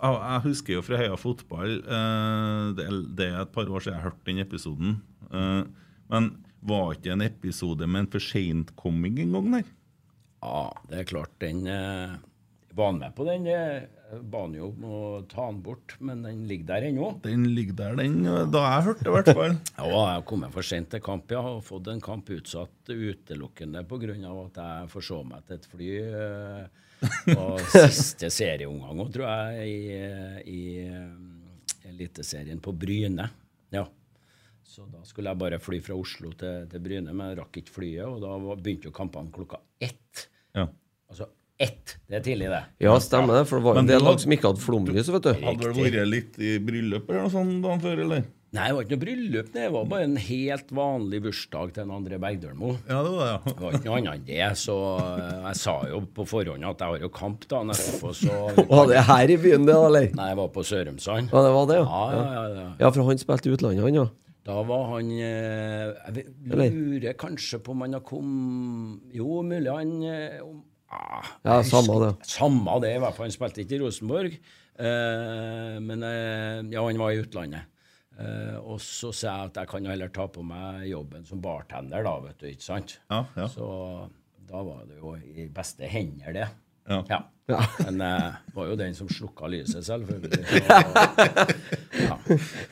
jeg 0.05 0.41
husker 0.43 0.75
jo 0.75 0.83
fra 0.85 0.97
Heia 0.99 1.15
Fotball 1.17 1.79
uh, 1.85 2.73
det, 2.77 2.85
det 3.17 3.27
er 3.31 3.39
et 3.41 3.53
par 3.53 3.69
år 3.69 3.81
siden 3.81 3.97
jeg 3.97 4.05
hørte 4.05 4.29
den 4.29 4.41
episoden. 4.43 4.95
Uh, 5.31 5.65
men 6.13 6.29
var 6.65 6.93
ikke 6.93 7.13
en 7.13 7.25
episode 7.25 7.87
med 7.89 8.05
en 8.05 8.11
for 8.13 8.21
seint-komming 8.21 9.17
en 9.23 9.33
gang 9.37 9.49
der? 9.55 9.73
Ja, 10.45 10.63
det 10.91 10.99
er 11.01 11.07
klart 11.09 11.33
den 11.41 11.65
eh, 11.71 12.15
var 12.77 12.91
med 12.93 13.13
på 13.17 13.25
den? 13.25 13.45
Jeg 13.49 13.87
ba 14.29 14.43
han 14.43 14.53
jo 14.53 14.67
om 14.69 14.83
å 14.85 14.97
ta 15.31 15.47
den 15.49 15.61
bort, 15.65 15.95
men 16.05 16.21
den 16.27 16.43
ligger 16.47 16.67
der 16.75 16.85
ennå. 16.91 17.07
Den 17.23 17.47
ligger 17.55 17.77
der, 17.79 17.95
den. 17.97 18.19
Da 18.53 18.61
jeg 18.67 18.83
hørte 18.89 19.05
det, 19.07 19.09
i 19.09 19.15
hvert 19.15 19.31
fall. 19.39 19.55
Ja, 19.79 19.87
jeg 19.89 20.11
har 20.19 20.25
kommet 20.29 20.53
for 20.53 20.67
sent 20.67 20.91
til 20.93 21.01
kamp, 21.03 21.31
ja. 21.33 21.41
Og 21.55 21.63
fått 21.65 21.89
en 21.91 22.03
kamp 22.03 22.29
utsatt 22.35 22.91
utelukkende 22.93 23.81
pga. 23.89 24.13
at 24.45 24.59
jeg 24.61 24.91
forså 24.93 25.21
meg 25.25 25.47
til 25.47 25.57
et 25.57 25.69
fly. 25.71 25.89
eh, 26.05 26.83
Og 27.39 27.63
siste 27.73 28.29
serieomgang 28.31 29.01
òg, 29.07 29.09
tror 29.15 29.25
jeg, 29.31 29.65
i, 29.71 30.53
i 30.53 30.61
eh, 30.85 31.89
Eliteserien 31.89 32.61
på 32.63 32.75
Bryne. 32.77 33.29
Ja. 33.73 33.87
Så 34.65 34.85
da 34.91 35.01
skulle 35.07 35.31
jeg 35.31 35.39
bare 35.41 35.59
fly 35.63 35.79
fra 35.85 35.95
Oslo 35.97 36.31
til, 36.37 36.65
til 36.71 36.81
Bryne, 36.83 37.13
men 37.15 37.31
jeg 37.31 37.39
rakk 37.41 37.59
ikke 37.63 37.75
flyet. 37.79 38.05
Og 38.05 38.19
da 38.23 38.35
var- 38.45 38.59
begynte 38.61 38.91
jo 38.91 38.95
kampene 38.95 39.31
klokka 39.33 39.63
ett. 39.79 40.27
Ja. 40.55 40.67
Altså 41.11 41.27
ett! 41.59 41.97
Det 42.09 42.17
er 42.19 42.23
tidlig, 42.25 42.49
det. 42.51 42.63
Ja, 42.83 42.95
stemmer 43.03 43.39
det. 43.39 43.45
For 43.49 43.61
det 43.61 43.67
var 43.69 43.77
en 43.79 43.87
del 43.89 44.03
lag 44.03 44.17
som 44.19 44.33
ikke 44.35 44.51
hadde 44.51 44.63
flomlys, 44.63 45.11
vet 45.13 45.27
du. 45.27 45.35
Hadde 45.45 45.69
det 45.69 45.75
vært 45.77 46.09
litt 46.11 46.41
i 46.41 46.57
bryllup 46.63 47.07
eller 47.09 47.27
noe 47.27 47.33
sånt 47.33 47.61
dagen 47.63 47.83
før, 47.85 48.01
eller? 48.07 48.25
Nei, 48.55 48.69
det 48.69 48.75
var 48.77 48.85
ikke 48.85 48.95
noe 48.95 49.01
bryllup. 49.01 49.47
Det 49.51 49.65
var 49.73 49.87
bare 49.91 50.05
en 50.07 50.17
helt 50.21 50.69
vanlig 50.77 51.19
bursdag 51.25 51.73
til 51.75 51.83
en 51.83 51.93
André 51.97 52.19
Bergdølmo. 52.23 52.69
Ja, 52.87 53.01
det 53.03 53.11
var 53.11 53.25
det, 53.31 53.51
Det 53.51 53.63
var 53.65 53.75
ikke 53.75 53.89
noe 53.89 53.97
annet 53.99 54.13
enn 54.13 54.27
det. 54.29 54.51
Så 54.61 54.75
eh, 55.01 55.33
jeg 55.49 55.59
sa 55.59 55.73
jo 55.91 55.99
på 56.15 56.27
forhånd 56.29 56.67
at 56.69 56.83
jeg 56.85 56.93
har 56.93 57.03
jo 57.03 57.09
kamp 57.17 57.43
dagen 57.51 57.73
etterpå, 57.75 58.13
så 58.15 58.37
Var 58.71 58.91
det 58.93 59.03
her 59.09 59.33
i 59.35 59.37
byen, 59.47 59.67
det, 59.67 59.75
eller? 59.75 60.07
Nei, 60.15 60.29
jeg 60.31 60.39
var 60.39 60.53
på 60.55 60.63
Sørumsand. 60.71 61.33
Ja, 61.35 61.43
det 61.47 61.51
var 61.57 61.67
det, 61.73 61.81
Ja, 61.81 62.03
ja. 62.13 62.21
ja, 62.21 62.45
ja, 62.45 62.61
ja. 62.61 62.69
Ja, 62.85 62.93
for 62.95 63.09
han 63.09 63.19
spilte 63.25 63.51
i 63.51 63.57
utlandet, 63.57 63.83
han, 63.83 63.99
ja. 64.03 64.07
Da 64.45 64.59
var 64.67 64.83
han 64.93 65.07
eh, 65.09 65.93
Jeg 66.05 66.13
vet- 66.19 66.73
lurer 66.75 67.15
kanskje 67.17 67.57
på 67.65 67.73
om 67.73 67.81
han 67.81 67.93
har 67.97 68.03
kommet 68.05 69.15
Jo, 69.17 69.39
mulig 69.41 69.71
han 69.73 69.93
eh, 70.05 70.35
om, 70.45 70.59
ah, 70.93 71.25
Ja, 71.43 71.61
samme 71.65 71.95
det. 72.03 72.11
Samme 72.29 72.75
det, 72.83 72.91
i 72.95 72.99
hvert 73.01 73.15
fall. 73.17 73.25
Han 73.29 73.33
spilte 73.33 73.63
ikke 73.63 73.79
i 73.79 73.81
Rosenborg. 73.81 74.35
Eh, 74.77 75.79
men 75.81 76.03
eh, 76.05 76.59
ja, 76.75 76.83
han 76.85 77.01
var 77.01 77.15
i 77.15 77.23
utlandet. 77.23 77.71
Eh, 78.19 78.55
og 78.61 78.77
så 78.83 79.09
sa 79.11 79.31
jeg 79.41 79.49
at 79.49 79.57
jeg 79.63 79.67
kan 79.73 79.83
jo 79.87 79.91
heller 79.91 80.13
ta 80.13 80.27
på 80.31 80.43
meg 80.45 80.85
jobben 80.87 81.25
som 81.27 81.41
bartender, 81.43 82.05
da, 82.05 82.13
vet 82.23 82.37
du. 82.39 82.45
Ikke 82.53 82.63
sant? 82.69 82.99
Ja, 83.11 83.23
ja. 83.35 83.47
Så 83.51 83.65
da 84.45 84.61
var 84.63 84.85
det 84.87 85.01
jo 85.01 85.15
i 85.17 85.49
beste 85.51 85.89
hender, 85.89 86.31
det. 86.37 86.47
Ja. 86.87 87.01
Ja. 87.09 87.21
Men 87.85 87.99
eh, 88.01 88.37
det 88.45 88.55
var 88.55 88.69
jo 88.71 88.77
den 88.79 88.93
som 88.97 89.09
slukka 89.09 89.49
lyset, 89.51 89.83
selvfølgelig. 89.89 90.45
Så, 90.45 92.05
ja. 92.05 92.15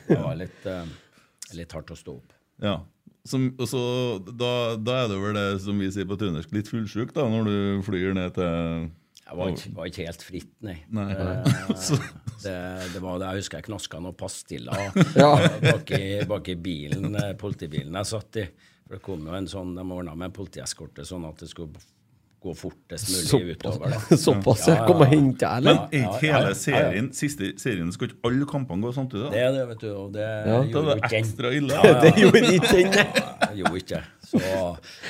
Det 0.06 0.16
var 0.22 0.38
litt, 0.38 0.64
litt 1.58 1.72
hardt 1.76 1.94
å 1.94 1.98
stå 1.98 2.18
opp. 2.18 2.34
ja. 2.62 2.80
Som, 3.24 3.46
og 3.56 3.64
så, 3.64 3.78
da, 4.36 4.76
da 4.76 4.94
er 5.00 5.06
det 5.08 5.16
vel 5.16 5.32
det 5.38 5.44
som 5.64 5.78
vi 5.80 5.86
sier 5.88 6.04
på 6.04 6.18
trøndersk, 6.20 6.50
litt 6.52 6.68
fullsjuk 6.68 7.14
da, 7.16 7.22
når 7.32 7.46
du 7.48 7.54
flyr 7.86 8.12
ned 8.12 8.34
til 8.36 8.90
det 9.24 9.36
var 9.38 9.54
var 9.78 9.88
ikke 9.88 10.04
helt 10.04 10.20
fritt, 10.26 10.50
nei. 10.60 10.74
Nei. 10.92 11.06
Eh, 11.16 11.62
det, 12.44 12.52
det 12.92 13.00
var 13.00 13.22
det, 13.22 13.30
Jeg 13.30 13.40
husker 13.40 13.62
jeg 13.62 13.66
knaska 13.70 14.00
noen 14.04 14.16
pastiller 14.20 14.90
Ja. 15.22 15.30
bak, 15.64 15.94
i, 15.96 16.20
bak 16.28 16.50
i 16.52 16.56
bilen, 16.60 17.16
eh, 17.16 17.32
politibilen 17.40 17.96
jeg 17.96 18.10
satt 18.12 18.40
i. 18.42 18.44
For 18.84 18.98
det 18.98 19.02
kom 19.08 19.24
jo 19.24 19.32
en 19.40 19.48
sånn, 19.48 19.72
De 19.78 19.86
ordna 19.96 20.12
med 20.20 20.34
politieskorte 20.36 21.08
sånn 21.08 21.24
at 21.24 21.40
det 21.40 21.48
skulle 21.48 21.80
gå 22.44 22.54
fortest 22.58 23.10
mulig 23.10 23.56
utover. 23.56 23.94
det. 23.94 24.18
Såpass, 24.24 24.64
ja. 24.68 24.76
Kom 24.88 25.02
og 25.02 25.10
hente 25.10 25.44
deg, 25.44 25.64
Men 25.66 25.74
eller? 25.74 25.88
er 25.88 26.04
ikke 26.04 26.26
ja, 26.28 26.32
ja, 26.32 26.40
hele 26.44 26.54
serien, 26.60 27.08
siste 27.16 27.50
serien, 27.60 27.92
skal 27.94 28.10
ikke 28.10 28.28
alle 28.30 28.48
kampene 28.50 28.84
gå 28.86 28.92
samtidig? 28.96 29.30
Det 29.34 29.42
er 29.42 29.54
det, 29.56 29.64
vet 29.72 29.84
du. 29.84 29.90
Og 29.96 30.10
det 30.14 30.26
Ja. 30.28 30.58
Gjorde 30.68 30.84
det 30.94 30.96
ikke 31.02 31.20
ekstra 31.22 31.52
ille. 31.56 31.80
Det 32.04 32.12
gjorde 32.20 32.42
ikke 32.58 32.74
den, 32.74 32.98
Jo 33.54 33.64
gjorde 33.64 33.80
ikke. 33.80 34.02
Så 34.24 34.40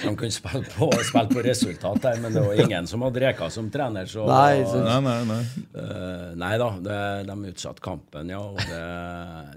de 0.03 0.13
kunne 0.19 0.35
spille 0.35 0.67
på, 0.75 0.89
spille 1.07 1.31
på 1.33 1.43
resultat 1.47 2.07
her, 2.11 2.21
men 2.23 2.35
det 2.35 2.43
var 2.45 2.61
ingen 2.67 2.87
som 2.91 3.05
hadde 3.07 3.23
Reka 3.25 3.49
som 3.51 3.71
trener. 3.73 4.07
Så, 4.11 4.27
Nei, 4.29 4.63
så- 4.69 4.83
Nei, 4.85 5.01
nei, 5.07 5.19
nei. 5.31 5.41
Uh, 5.75 6.31
nei 6.39 6.55
da, 6.61 6.71
det, 6.85 7.01
de 7.31 7.37
utsatte 7.53 7.85
kampen, 7.85 8.31
ja. 8.35 8.43
Og 8.43 8.59
det, 8.61 8.83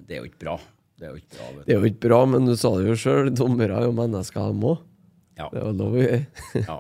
det 0.08 0.18
er 0.18 0.22
jo 0.24 0.30
ikke 0.32 0.44
bra. 0.46 0.58
Det 0.98 1.06
er 1.06 1.14
jo 1.14 1.20
ikke 1.22 1.36
bra, 1.38 1.48
vet 1.54 1.66
Det 1.68 1.74
er 1.76 1.78
jo 1.82 1.90
ikke 1.92 2.04
bra, 2.08 2.20
men 2.26 2.48
du 2.50 2.56
sa 2.58 2.72
det 2.78 2.88
jo 2.90 2.96
sjøl. 2.98 3.34
Dommere 3.38 3.82
er 3.82 3.86
jo 3.90 3.96
mennesker, 3.98 4.54
de 4.54 4.72
òg. 4.72 4.86
Ja. 5.38 5.50
Det 5.52 5.60
er 5.62 5.68
jo 5.68 5.74
lov 5.78 5.98
å 5.98 6.06
ja. 6.08 6.78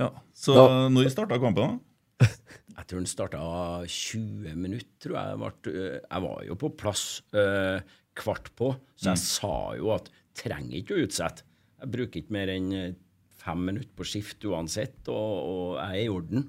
Ja. 0.00 0.10
Så 0.34 0.56
Da- 0.56 0.88
når 0.92 1.06
starta 1.14 1.38
kampen, 1.42 1.78
da? 1.78 2.26
Jeg 2.80 2.86
tror 2.88 3.00
den 3.02 3.08
starta 3.10 3.40
20 3.86 4.54
minutter, 4.56 4.88
tror 5.02 5.16
jeg. 5.18 5.38
det 5.64 5.72
øh, 5.74 5.98
jeg 6.00 6.22
var 6.24 6.44
jo 6.46 6.54
på 6.56 6.70
plass 6.80 7.22
øh, 7.36 7.80
kvart 8.16 8.50
på, 8.56 8.70
så 8.96 9.10
jeg 9.12 9.18
sa 9.20 9.50
jo 9.76 9.90
at 9.94 10.08
trenger 10.38 10.78
ikke 10.78 10.96
å 10.96 11.02
utsette. 11.04 11.44
Jeg 11.80 11.90
bruker 11.92 12.22
ikke 12.22 12.32
mer 12.36 12.52
enn 12.54 12.70
øh, 12.72 12.94
fem 13.40 13.60
minutter 13.68 13.92
på 13.96 14.06
skift 14.08 14.44
uansett, 14.48 15.08
og, 15.12 15.34
og 15.50 15.74
jeg 15.80 16.00
er 16.00 16.06
i 16.06 16.12
orden. 16.14 16.46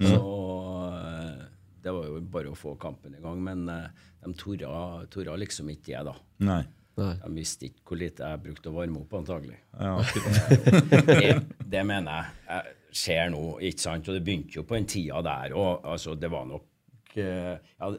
Så 0.00 0.20
øh, 0.20 1.40
det 1.84 1.94
var 1.96 2.10
jo 2.10 2.20
bare 2.36 2.52
å 2.52 2.58
få 2.58 2.74
kampen 2.80 3.16
i 3.16 3.22
gang. 3.24 3.40
Men 3.44 3.64
de 3.68 4.34
torde 4.36 5.38
liksom 5.40 5.70
ikke 5.72 5.94
det, 5.94 6.04
da. 6.10 6.14
Nei. 6.44 6.60
Nei. 7.00 7.14
De 7.22 7.30
visste 7.38 7.68
ikke 7.70 7.86
hvor 7.88 8.00
lite 8.02 8.26
jeg 8.28 8.42
brukte 8.44 8.68
å 8.68 8.76
varme 8.76 9.00
opp, 9.00 9.14
antagelig. 9.16 9.56
Ja, 9.78 9.94
akkurat. 10.02 10.68
det, 11.08 11.30
det 11.72 11.84
mener 11.88 12.18
jeg, 12.18 12.44
jeg 12.50 12.76
skjer 12.92 13.30
nå, 13.34 13.44
ikke 13.66 13.84
sant? 13.84 14.08
Og 14.08 14.16
det 14.16 14.24
begynte 14.26 14.58
jo 14.58 14.66
på 14.66 14.78
den 14.78 14.88
tida 14.90 15.22
der 15.24 15.54
og 15.58 15.86
altså, 15.88 16.16
det 16.18 16.30
var 16.32 16.48
nok 16.48 17.16
eh, 17.20 17.56
ja, 17.56 17.90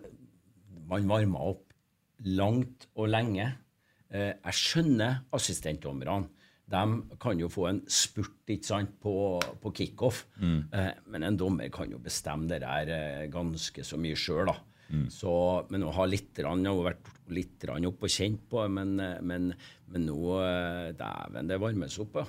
Man 0.92 1.08
varma 1.08 1.44
opp 1.54 1.68
langt 2.28 2.90
og 3.00 3.08
lenge. 3.10 3.46
Eh, 4.12 4.34
jeg 4.36 4.58
skjønner 4.58 5.22
assistentdommerne. 5.34 6.28
De 6.72 6.82
kan 7.20 7.40
jo 7.40 7.50
få 7.52 7.66
en 7.70 7.80
spurt 7.92 8.52
ikke 8.52 8.68
sant, 8.68 8.92
på, 9.04 9.14
på 9.64 9.72
kickoff, 9.76 10.26
eh, 10.40 10.92
men 11.12 11.26
en 11.28 11.40
dommer 11.40 11.72
kan 11.74 11.92
jo 11.92 12.00
bestemme 12.00 12.48
det 12.48 12.62
der 12.64 13.28
ganske 13.32 13.84
så 13.84 14.00
mye 14.00 14.20
sjøl, 14.20 14.52
da. 14.92 15.06
Så, 15.14 15.34
men 15.72 15.86
hun 15.88 15.96
har 15.96 16.10
litt 16.12 16.40
rann, 16.44 16.66
Jeg 16.66 16.76
har 16.76 16.90
vært 16.92 17.14
litt 17.32 17.64
rann 17.70 17.88
opp 17.88 18.04
og 18.04 18.12
kjent 18.12 18.44
på 18.52 18.66
men, 18.68 18.98
eh, 19.00 19.22
men, 19.24 19.54
men 19.92 20.06
nå 20.10 20.36
eh, 20.44 20.92
Dæven, 21.00 21.48
det 21.50 21.62
varmes 21.62 21.98
opp, 22.04 22.20
ja. 22.22 22.28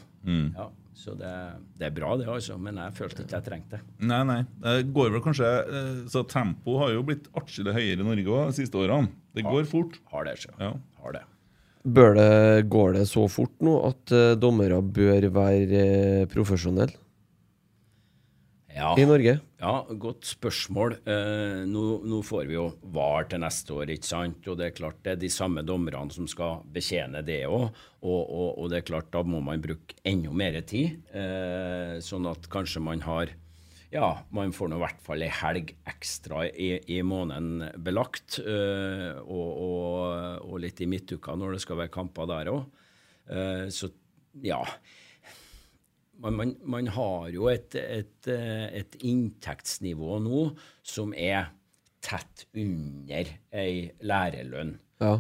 ja 0.57 0.69
så 1.03 1.15
det, 1.17 1.33
det 1.81 1.89
er 1.89 1.95
bra, 1.97 2.15
det, 2.21 2.29
altså. 2.31 2.59
Men 2.61 2.79
jeg 2.79 2.95
følte 2.99 3.25
ikke 3.25 3.39
jeg 3.39 3.47
trengte 3.47 3.79
det. 3.79 3.83
Nei, 4.07 4.21
nei. 4.29 4.39
Det 4.63 4.77
går 4.95 5.13
vel 5.15 5.25
kanskje 5.25 5.49
eh, 5.49 5.93
Så 6.13 6.25
tempo 6.31 6.77
har 6.83 6.93
jo 6.95 7.05
blitt 7.09 7.31
atskillig 7.39 7.75
høyere 7.75 8.05
i 8.05 8.07
Norge 8.07 8.35
også, 8.37 8.49
de 8.53 8.59
siste 8.61 8.81
årene. 8.81 9.13
Det 9.33 9.47
går 9.47 9.69
fort. 9.71 9.97
Har 10.13 10.29
det, 10.29 10.37
så. 10.45 10.53
Ja. 10.61 10.75
Har 11.03 11.17
det. 11.17 11.25
Bør 11.83 12.15
det, 12.15 12.29
går 12.71 12.93
det 12.95 13.07
så 13.11 13.25
fort 13.33 13.55
nå 13.65 13.79
at 13.89 14.13
eh, 14.15 14.35
dommere 14.39 14.79
bør 14.85 15.27
være 15.35 15.87
uh, 16.23 16.29
profesjonelle 16.31 17.02
Ja. 18.73 18.93
i 18.97 19.05
Norge? 19.07 19.35
Ja, 19.61 19.73
godt 20.01 20.27
spørsmål. 20.27 20.95
Eh, 21.05 21.63
nå, 21.69 21.83
nå 22.09 22.21
får 22.25 22.47
vi 22.49 22.57
jo 22.57 22.65
VAR 22.95 23.29
til 23.31 23.43
neste 23.43 23.75
år, 23.77 23.93
ikke 23.93 24.09
sant? 24.09 24.49
Og 24.49 24.57
det 24.59 24.71
er 24.71 24.77
klart 24.79 25.03
det 25.05 25.15
er 25.15 25.21
de 25.21 25.31
samme 25.33 25.65
dommerne 25.67 26.15
som 26.15 26.29
skal 26.31 26.63
betjene 26.73 27.21
det 27.27 27.43
òg. 27.49 27.69
Og, 28.03 28.23
og, 28.23 28.49
og 28.63 28.73
det 28.73 28.81
er 28.81 28.89
klart 28.89 29.13
da 29.15 29.23
må 29.27 29.43
man 29.45 29.63
bruke 29.63 29.99
enda 30.09 30.33
mer 30.35 30.59
tid, 30.69 30.99
eh, 31.15 31.99
sånn 32.03 32.27
at 32.31 32.49
kanskje 32.53 32.83
man 32.85 33.05
har 33.07 33.37
ja, 33.93 34.07
man 34.33 34.55
får 34.57 34.71
nå 34.73 34.79
i 34.79 34.83
hvert 34.87 35.03
fall 35.05 35.21
ei 35.21 35.29
helg 35.37 35.75
ekstra 35.91 36.47
i, 36.49 36.71
i 36.97 37.03
måneden 37.05 37.75
belagt. 37.85 38.39
eh, 38.41 39.21
og, 39.21 39.51
og, 39.67 40.49
og 40.49 40.63
litt 40.65 40.81
i 40.81 40.89
midtuka 40.89 41.37
når 41.37 41.59
det 41.59 41.65
skal 41.67 41.83
være 41.83 41.93
kamper 41.93 42.31
der 42.31 42.55
òg. 42.55 42.65
så 43.71 43.93
ja 44.43 44.63
man, 46.23 46.37
man, 46.39 46.55
man 46.77 46.87
har 46.95 47.29
jo 47.35 47.49
et, 47.53 47.75
et, 47.79 48.29
eh, 48.31 48.69
et 48.83 48.97
inntektsnivå 49.03 50.21
nå 50.23 50.47
som 50.87 51.13
er 51.19 51.51
tett 52.03 52.47
under 52.59 53.29
ei 53.55 53.91
lærerlønn. 54.03 54.77
Ja. 55.03 55.17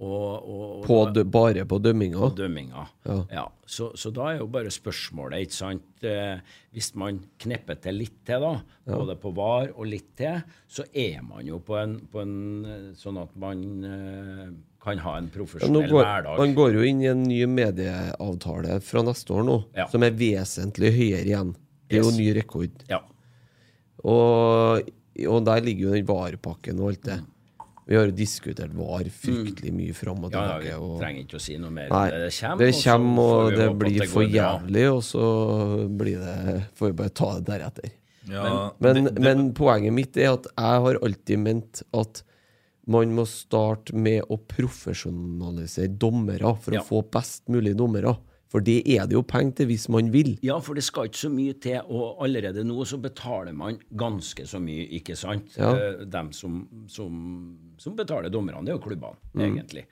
og, 0.00 0.46
og, 0.48 0.60
og 0.80 0.84
På, 0.86 0.94
da- 1.12 1.26
bare 1.28 1.66
på 1.68 1.76
dømminga? 1.84 2.20
på 2.22 2.30
dømminga. 2.38 2.84
Ja. 3.28 3.42
Så, 3.68 3.90
så 4.00 4.08
da 4.16 4.30
er 4.30 4.38
jo 4.40 4.46
bare 4.48 4.70
spørsmålet, 4.72 5.42
ikke 5.44 5.56
sant 5.58 6.06
eh, 6.08 6.40
Hvis 6.72 6.88
man 6.96 7.18
knepper 7.44 7.76
til 7.84 7.98
litt 8.00 8.16
til, 8.24 8.40
da, 8.46 8.54
både 8.88 9.18
på 9.20 9.34
VAR 9.36 9.74
og 9.74 9.90
litt 9.92 10.14
til, 10.16 10.40
så 10.72 10.86
er 10.96 11.20
man 11.26 11.44
jo 11.44 11.60
på 11.60 11.76
en, 11.82 11.98
på 12.08 12.22
en 12.24 12.34
eh, 12.64 12.88
Sånn 12.96 13.20
at 13.20 13.36
man 13.44 13.62
eh, 13.84 14.48
kan 14.82 14.98
ha 14.98 15.16
en 15.18 15.28
profesjonell 15.28 15.88
går, 15.90 16.04
hverdag. 16.04 16.38
man 16.38 16.54
går 16.56 16.72
jo 16.78 16.82
inn 16.88 17.02
i 17.02 17.06
en 17.10 17.22
ny 17.22 17.42
medieavtale 17.46 18.80
fra 18.82 19.02
neste 19.02 19.34
år 19.36 19.44
nå, 19.44 19.58
Ja. 19.76 19.86
som 19.92 20.02
er 20.02 20.10
vesentlig 20.16 20.92
høyere 20.96 21.24
igjen. 21.26 21.54
Det 21.88 21.98
er 21.98 22.02
jo 22.06 22.10
ny 22.16 22.32
rekord. 22.34 22.70
Ja. 22.88 23.00
Og, 24.04 24.88
og 25.28 25.44
der 25.44 25.60
ligger 25.66 25.90
jo 25.90 25.94
den 25.98 26.06
VAR-pakken 26.08 26.80
og 26.80 26.92
alt 26.94 27.04
det. 27.04 27.18
Vi 27.90 27.96
har 27.98 28.06
jo 28.06 28.14
diskutert 28.14 28.72
VAR 28.78 29.08
fryktelig 29.10 29.72
mye 29.74 29.94
fram 29.98 30.22
og 30.24 30.30
tilbake. 30.32 30.68
ja, 30.70 30.76
vi 30.78 30.98
trenger 31.00 31.24
ikke 31.24 31.38
å 31.40 31.42
si 31.42 31.56
noe 31.58 31.70
mer. 31.74 31.88
nei, 31.90 32.04
det 32.10 32.28
kommer, 32.38 32.60
det 32.62 32.74
kommer, 32.84 33.32
og 33.50 33.56
det 33.58 33.68
blir 33.80 34.06
for 34.12 34.22
jævlig, 34.30 34.84
og 34.94 35.00
så 35.02 35.24
blir 35.98 36.20
det, 36.22 36.60
får 36.78 36.92
vi 36.92 36.98
bare 37.02 37.14
ta 37.20 37.30
det 37.40 37.44
deretter. 37.50 37.90
Ja, 38.30 38.70
Men, 38.78 38.94
det- 39.04 39.14
det- 39.14 39.22
men 39.24 39.52
poenget 39.52 39.92
mitt 39.92 40.16
er 40.16 40.32
at 40.34 40.44
jeg 40.46 40.82
har 40.86 40.94
alltid 41.02 41.38
ment 41.38 41.82
at 41.92 42.22
man 42.90 43.12
må 43.14 43.24
starte 43.30 43.94
med 43.94 44.24
å 44.32 44.38
profesjonalisere 44.50 45.92
dommere 45.98 46.56
for 46.60 46.74
Ja. 46.74 46.80
å 46.80 46.86
få 46.88 47.02
best 47.10 47.46
mulig 47.48 47.76
dommere. 47.78 48.16
For 48.50 48.58
det 48.60 48.80
er 48.90 49.06
det 49.06 49.14
jo 49.14 49.22
penger 49.22 49.52
til 49.60 49.66
hvis 49.70 49.88
man 49.88 50.08
vil. 50.10 50.32
Ja, 50.42 50.56
for 50.58 50.74
det 50.74 50.82
skal 50.82 51.06
ikke 51.06 51.20
så 51.22 51.30
mye 51.30 51.54
til, 51.62 51.78
og 51.86 52.18
allerede 52.24 52.64
nå 52.66 52.82
så 52.84 52.98
betaler 52.98 53.54
man 53.54 53.78
ganske 53.94 54.42
så 54.44 54.58
mye, 54.58 54.88
ikke 54.98 55.14
sant? 55.16 55.54
Ja. 55.56 55.70
Eh, 55.76 56.04
Dem 56.10 56.32
som, 56.32 56.64
som, 56.88 57.76
som 57.78 57.94
betaler 57.94 58.28
dommerne, 58.28 58.64
det 58.66 58.72
er 58.74 58.78
jo 58.80 58.82
klubbene, 58.88 59.14
egentlig. 59.38 59.84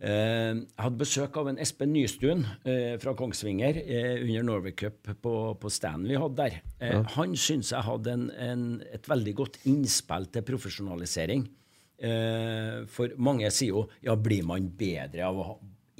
Eh, 0.00 0.50
jeg 0.58 0.82
hadde 0.82 0.98
besøk 0.98 1.36
av 1.38 1.46
en 1.52 1.58
Espen 1.62 1.92
Nystuen 1.94 2.42
eh, 2.66 2.96
fra 2.98 3.14
Kongsvinger 3.14 3.78
under 4.20 4.42
Norway 4.42 4.72
Cup 4.76 5.06
på, 5.22 5.36
på 5.62 5.70
standen 5.70 6.10
vi 6.10 6.18
hadde 6.18 6.36
der. 6.42 6.58
Ja. 6.82 7.04
Han 7.14 7.36
syns 7.38 7.70
jeg 7.70 7.86
hadde 7.86 8.12
en, 8.12 8.26
en, 8.34 8.66
et 8.92 9.06
veldig 9.08 9.34
godt 9.44 9.60
innspill 9.64 10.26
til 10.34 10.42
profesjonalisering. 10.42 11.46
Eh, 11.96 12.82
for 12.92 13.14
mange 13.16 13.48
sier 13.54 13.72
jo 13.72 13.86
ja, 14.04 14.16
blir 14.20 14.44
man 14.44 14.68
bedre 14.76 15.24
av 15.24 15.38
å 15.40 15.46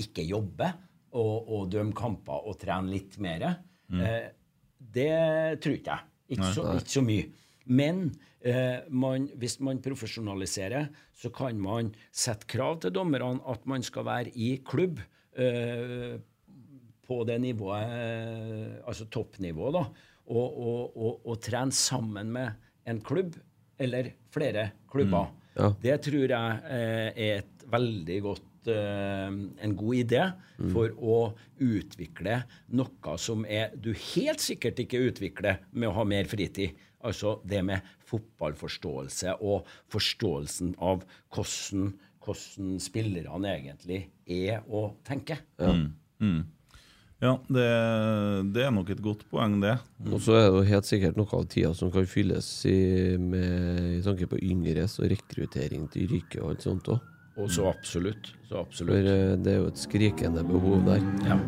ikke 0.03 0.27
jobbe 0.29 0.69
og, 1.17 1.49
og 1.49 1.71
dømme 1.73 1.97
kamper 1.97 2.45
og 2.51 2.59
trene 2.61 2.93
litt 2.93 3.17
mer? 3.23 3.49
Mm. 3.87 4.01
det 4.93 5.13
tror 5.63 5.77
ikke 5.77 5.95
jeg. 5.95 6.13
Ikke 6.35 6.49
så, 6.57 6.65
ikke 6.75 6.95
så 6.97 7.03
mye. 7.07 7.27
Men 7.67 8.01
eh, 8.47 8.87
man, 8.91 9.27
hvis 9.39 9.59
man 9.65 9.83
profesjonaliserer, 9.83 10.89
så 11.17 11.31
kan 11.35 11.59
man 11.61 11.93
sette 12.15 12.49
krav 12.51 12.81
til 12.83 12.95
dommerne 12.95 13.41
at 13.51 13.67
man 13.67 13.85
skal 13.87 14.07
være 14.07 14.35
i 14.35 14.57
klubb 14.67 15.01
eh, 15.39 16.19
på 17.07 17.23
det 17.27 17.41
nivået, 17.43 17.97
eh, 17.97 18.77
altså 18.87 19.09
toppnivå, 19.11 19.71
da, 19.75 19.85
og, 20.27 20.47
og, 20.47 20.97
og, 20.97 21.27
og 21.27 21.43
trene 21.43 21.75
sammen 21.75 22.33
med 22.35 22.55
en 22.87 23.03
klubb 23.03 23.37
eller 23.79 24.13
flere 24.35 24.71
klubber. 24.91 25.31
Ja. 25.57 25.71
Det 25.83 25.97
tror 26.07 26.33
jeg 26.33 26.59
eh, 26.69 27.09
er 27.17 27.39
et 27.41 27.67
veldig 27.73 28.19
godt 28.25 28.71
eh, 28.73 29.37
en 29.67 29.77
god 29.79 29.99
idé 29.99 30.25
for 30.73 30.93
å 30.97 31.17
utvikle 31.61 32.39
noe 32.77 33.17
som 33.21 33.45
er 33.49 33.75
du 33.77 33.91
helt 33.93 34.45
sikkert 34.45 34.81
ikke 34.85 35.03
utvikler 35.11 35.63
med 35.73 35.91
å 35.91 35.97
ha 35.99 36.07
mer 36.09 36.29
fritid. 36.31 36.77
Altså 37.07 37.37
det 37.47 37.63
med 37.67 37.85
fotballforståelse 38.09 39.37
og 39.45 39.69
forståelsen 39.93 40.75
av 40.83 41.05
hvordan, 41.35 41.93
hvordan 42.25 42.77
spillerne 42.83 43.53
egentlig 43.53 44.01
er 44.25 44.65
å 44.67 44.89
tenke. 45.07 45.39
Ja, 45.61 45.75
det, 47.21 47.67
det 48.53 48.65
er 48.67 48.73
nok 48.75 48.91
et 48.93 49.01
godt 49.03 49.23
poeng, 49.31 49.57
det. 49.63 49.77
Og 50.13 50.21
så 50.21 50.35
er 50.37 50.49
det 50.51 50.59
jo 50.59 50.65
helt 50.69 50.89
sikkert 50.89 51.17
noe 51.17 51.31
av 51.39 51.47
tida 51.49 51.71
som 51.75 51.91
kan 51.95 52.05
fylles 52.09 52.49
i, 52.69 53.17
med 53.21 53.97
i 53.97 54.03
tanke 54.05 54.29
på 54.29 54.41
yngres 54.45 54.99
og 55.01 55.09
rekruttering 55.15 55.87
til 55.93 56.11
yrket 56.19 56.43
og 56.43 56.51
alt 56.53 56.67
sånt 56.67 56.91
òg. 56.93 57.01
Og 57.37 57.49
så 57.53 57.67
absolutt. 57.69 58.31
Så 58.49 58.61
absolutt. 58.63 58.93
For 58.97 59.41
det 59.45 59.53
er 59.53 59.59
jo 59.63 59.71
et 59.73 59.81
skrikende 59.81 60.45
behov 60.49 60.85
der. 60.87 61.03
Ja, 61.29 61.39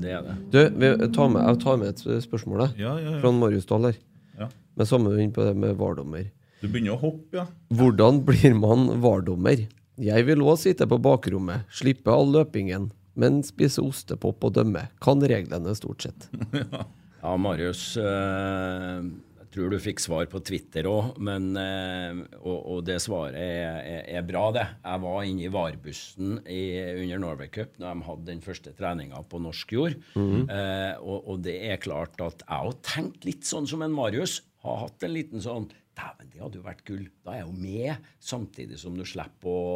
det 0.00 0.10
er 0.18 0.24
det. 0.26 0.34
Du, 0.52 0.58
vi 0.80 0.90
tar 1.16 1.30
med, 1.32 1.44
jeg 1.48 1.60
tar 1.64 1.78
med 1.80 1.92
et 1.94 2.24
spørsmål 2.26 2.64
jeg, 2.66 2.82
Ja, 2.84 2.96
ja, 3.00 3.14
ja. 3.14 3.20
fra 3.22 3.32
Marius 3.32 3.68
Dahl 3.70 3.88
her. 3.90 4.00
Ja. 4.40 4.48
Med 4.76 4.88
samme 4.90 5.14
inn 5.22 5.32
på 5.36 5.44
det 5.46 5.54
med 5.56 5.76
VAR-dommer. 5.80 6.26
Du 6.60 6.66
begynner 6.72 6.96
å 6.96 7.00
hoppe, 7.04 7.38
ja. 7.42 7.46
Hvordan 7.76 8.22
blir 8.26 8.56
man 8.56 8.88
VAR-dommer? 9.04 9.66
Jeg 10.00 10.26
vil 10.26 10.42
òg 10.42 10.56
sitte 10.58 10.88
på 10.90 10.96
bakrommet, 10.98 11.68
slippe 11.70 12.10
all 12.10 12.32
løpingen, 12.34 12.88
men 13.20 13.42
spise 13.46 13.82
ostepop 13.84 14.44
og 14.46 14.56
dømme. 14.58 14.88
Kan 15.04 15.22
reglene 15.22 15.74
stort 15.78 16.08
sett. 16.08 16.28
Ja, 17.24 17.38
Marius. 17.40 17.94
Eh, 17.96 19.04
jeg 19.40 19.46
tror 19.54 19.70
du 19.72 19.78
fikk 19.80 20.02
svar 20.02 20.26
på 20.28 20.42
Twitter 20.44 20.84
òg, 20.90 21.14
eh, 21.24 22.18
og, 22.42 22.58
og 22.58 22.82
det 22.84 22.98
svaret 23.00 23.38
er, 23.40 23.78
er, 23.80 24.02
er 24.18 24.26
bra, 24.28 24.42
det. 24.52 24.64
Jeg 24.82 25.02
var 25.06 25.24
inne 25.24 25.46
i 25.46 25.52
VAR-bussen 25.54 26.34
i, 26.44 26.58
under 27.00 27.22
Norway 27.22 27.48
Cup 27.54 27.78
når 27.80 27.94
de 27.96 28.06
hadde 28.10 28.28
den 28.28 28.42
første 28.44 28.74
treninga 28.76 29.22
på 29.30 29.40
norsk 29.40 29.72
jord. 29.72 29.96
eh, 30.18 30.92
og, 31.00 31.30
og 31.32 31.40
det 31.46 31.56
er 31.70 31.80
klart 31.80 32.20
at 32.20 32.44
jeg 32.44 32.60
har 32.66 32.76
tenkt 32.90 33.24
litt 33.24 33.48
sånn 33.48 33.70
som 33.72 33.86
en 33.86 33.96
Marius. 33.96 34.42
Har 34.66 34.82
hatt 34.84 35.08
en 35.08 35.16
liten 35.16 35.40
sånn 35.44 35.70
Dæven, 35.94 36.28
det 36.34 36.40
hadde 36.42 36.58
jo 36.58 36.64
vært 36.66 36.84
gull. 36.88 37.04
Da 37.22 37.36
er 37.36 37.44
jeg 37.44 37.46
jo 37.46 37.56
med, 37.62 38.06
samtidig 38.18 38.80
som 38.82 38.96
du 38.98 39.04
slipper 39.06 39.48
å 39.48 39.66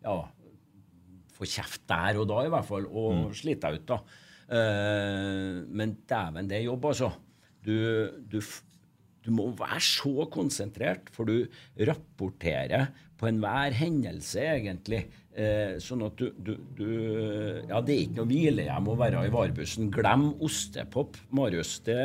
ja, 0.00 0.14
få 1.38 1.48
kjeft 1.48 1.84
der 1.90 2.18
og 2.20 2.28
da, 2.30 2.44
i 2.44 2.52
hvert 2.52 2.68
fall, 2.68 2.88
og 2.88 3.28
slite 3.38 3.68
deg 3.68 3.80
ut, 3.80 3.92
da. 3.92 4.00
Uh, 4.48 5.66
men 5.76 5.98
dæven, 6.08 6.48
det 6.50 6.60
er 6.60 6.68
jobb, 6.68 6.88
altså. 6.90 7.12
Du, 7.64 7.74
du, 8.32 8.38
du 9.24 9.30
må 9.34 9.50
være 9.58 9.82
så 9.84 10.28
konsentrert, 10.32 11.10
for 11.12 11.28
du 11.28 11.44
rapporterer 11.88 12.88
på 13.18 13.28
enhver 13.28 13.74
hendelse, 13.74 14.44
egentlig. 14.54 15.02
Eh, 15.38 15.76
sånn 15.82 16.00
at 16.02 16.18
du, 16.18 16.32
du, 16.42 16.54
du 16.74 16.86
Ja, 17.68 17.78
det 17.78 17.94
er 17.94 18.00
ikke 18.04 18.16
noe 18.16 18.26
hvilehjem 18.30 18.88
å 18.90 18.94
være 18.98 19.24
i 19.26 19.32
varebussen. 19.34 19.90
Glem 19.94 20.30
ostepop, 20.42 21.18
Marius. 21.34 21.76
Det, 21.86 21.98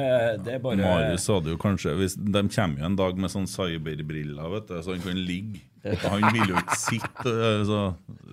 det 0.45 0.57
er 0.57 0.61
bare 0.61 0.81
Marius 0.81 1.25
sa 1.29 1.39
det 1.41 1.55
jo 1.55 1.61
kanskje 1.61 1.95
hvis, 1.97 2.17
De 2.17 2.43
kommer 2.45 2.83
jo 2.83 2.89
en 2.91 2.97
dag 2.99 3.21
med 3.21 3.33
sånn 3.33 3.49
cyberbriller, 3.49 4.51
vet 4.57 4.69
du, 4.69 4.75
så 4.85 4.93
han 4.93 5.05
kan 5.05 5.21
ligge. 5.29 5.63
Han 6.07 6.29
vil 6.31 6.53
jo 6.53 6.59
ikke 6.61 6.77
sitte, 6.79 7.31
eh, 7.33 7.61
så 7.67 7.79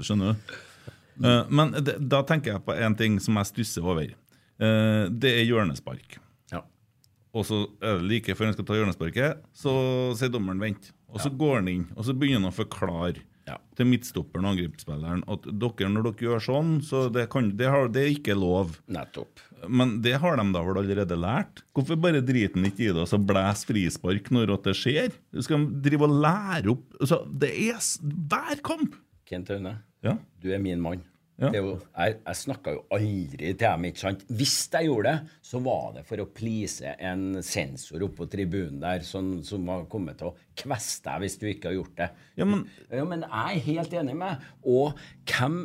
skjønner 0.06 0.36
du. 0.36 0.52
Eh, 1.22 1.44
Men 1.50 1.72
det, 1.72 1.98
da 2.08 2.22
tenker 2.22 2.54
jeg 2.54 2.64
på 2.64 2.76
en 2.76 2.94
ting 2.96 3.18
som 3.20 3.36
jeg 3.40 3.50
stusser 3.52 3.84
over. 3.86 4.12
Uh, 4.60 5.08
Det 5.08 5.30
er 5.40 5.46
hjørnespark. 5.48 6.18
ja. 6.52 6.62
Og 7.32 7.44
så 7.46 7.62
er 7.80 7.98
det 8.00 8.08
like 8.10 8.34
før 8.36 8.46
han 8.50 8.54
skal 8.56 8.64
ta 8.66 8.74
hjørnesparket, 8.74 9.42
så 9.54 9.72
sier 10.18 10.28
dommeren 10.32 10.60
vent. 10.60 10.92
Og 11.10 11.20
så 11.20 11.30
går 11.30 11.56
han 11.60 11.68
inn, 11.68 11.86
og 11.96 12.04
så 12.06 12.12
begynner 12.14 12.44
han 12.44 12.52
å 12.52 12.54
forklare 12.54 13.22
Ja. 13.48 13.56
til 13.74 13.86
midtstopperen 13.86 14.44
og 14.46 14.52
angrepsspilleren 14.54 15.22
at 15.26 15.42
dere, 15.58 15.88
når 15.90 16.02
dere 16.06 16.22
gjør 16.26 16.42
sånn, 16.44 16.68
så 16.86 17.08
det, 17.10 17.24
kan, 17.32 17.48
det, 17.56 17.66
har, 17.66 17.88
det 17.88 18.02
er 18.04 18.10
ikke 18.14 18.36
lov. 18.38 18.76
Nettopp. 18.86 19.40
Men 19.66 19.96
det 20.02 20.12
har 20.22 20.36
de 20.38 20.44
da 20.52 20.62
vel 20.62 20.78
allerede 20.78 21.16
lært? 21.18 21.62
Hvorfor 21.74 21.98
bare 21.98 22.20
driter 22.22 22.54
han 22.60 22.68
ikke 22.70 22.84
i 22.84 22.92
det 22.92 23.00
og 23.02 23.08
så 23.10 23.18
blæs 23.18 23.64
frispark 23.66 24.30
når 24.30 24.52
det 24.62 24.76
skjer? 24.78 25.10
Du 25.34 25.40
skal 25.42 25.66
drive 25.82 26.06
og 26.06 26.14
lære 26.22 26.70
opp 26.70 26.84
altså, 27.00 27.24
Det 27.26 27.50
er 27.50 27.80
hver 28.30 28.62
kamp! 28.62 28.94
Kent 29.26 29.50
Aune, 29.50 29.78
Ja. 30.02 30.16
du 30.40 30.50
er 30.54 30.58
min 30.62 30.80
mann. 30.80 31.02
Ja. 31.40 31.48
Det 31.48 31.60
jo, 31.62 31.70
jeg 31.96 32.18
jeg 32.26 32.36
snakka 32.36 32.72
jo 32.74 32.80
aldri 32.92 33.38
til 33.54 33.56
dem, 33.62 33.84
ikke 33.88 34.02
sant. 34.02 34.24
Hvis 34.28 34.68
jeg 34.74 34.90
gjorde 34.90 35.08
det, 35.14 35.30
så 35.48 35.60
var 35.64 35.94
det 35.96 36.02
for 36.04 36.20
å 36.20 36.26
please 36.36 36.84
en 37.00 37.40
sensor 37.42 38.02
oppe 38.04 38.18
på 38.20 38.26
tribunen 38.34 38.78
der 38.82 39.00
som, 39.08 39.38
som 39.42 39.64
var 39.64 39.86
kommet 39.88 40.18
til 40.20 40.28
å 40.28 40.34
kveste 40.60 41.08
deg 41.08 41.24
hvis 41.24 41.38
du 41.40 41.46
ikke 41.48 41.70
har 41.70 41.78
gjort 41.78 41.94
det. 41.96 42.10
Ja, 42.36 42.44
men- 42.44 42.66
ja, 42.92 43.04
men 43.08 43.24
jeg 43.24 43.56
er 43.56 43.64
helt 43.70 43.92
enig 44.02 44.16
med 44.20 44.36
deg. 44.36 44.48
Og 44.68 44.98
hvem 45.32 45.62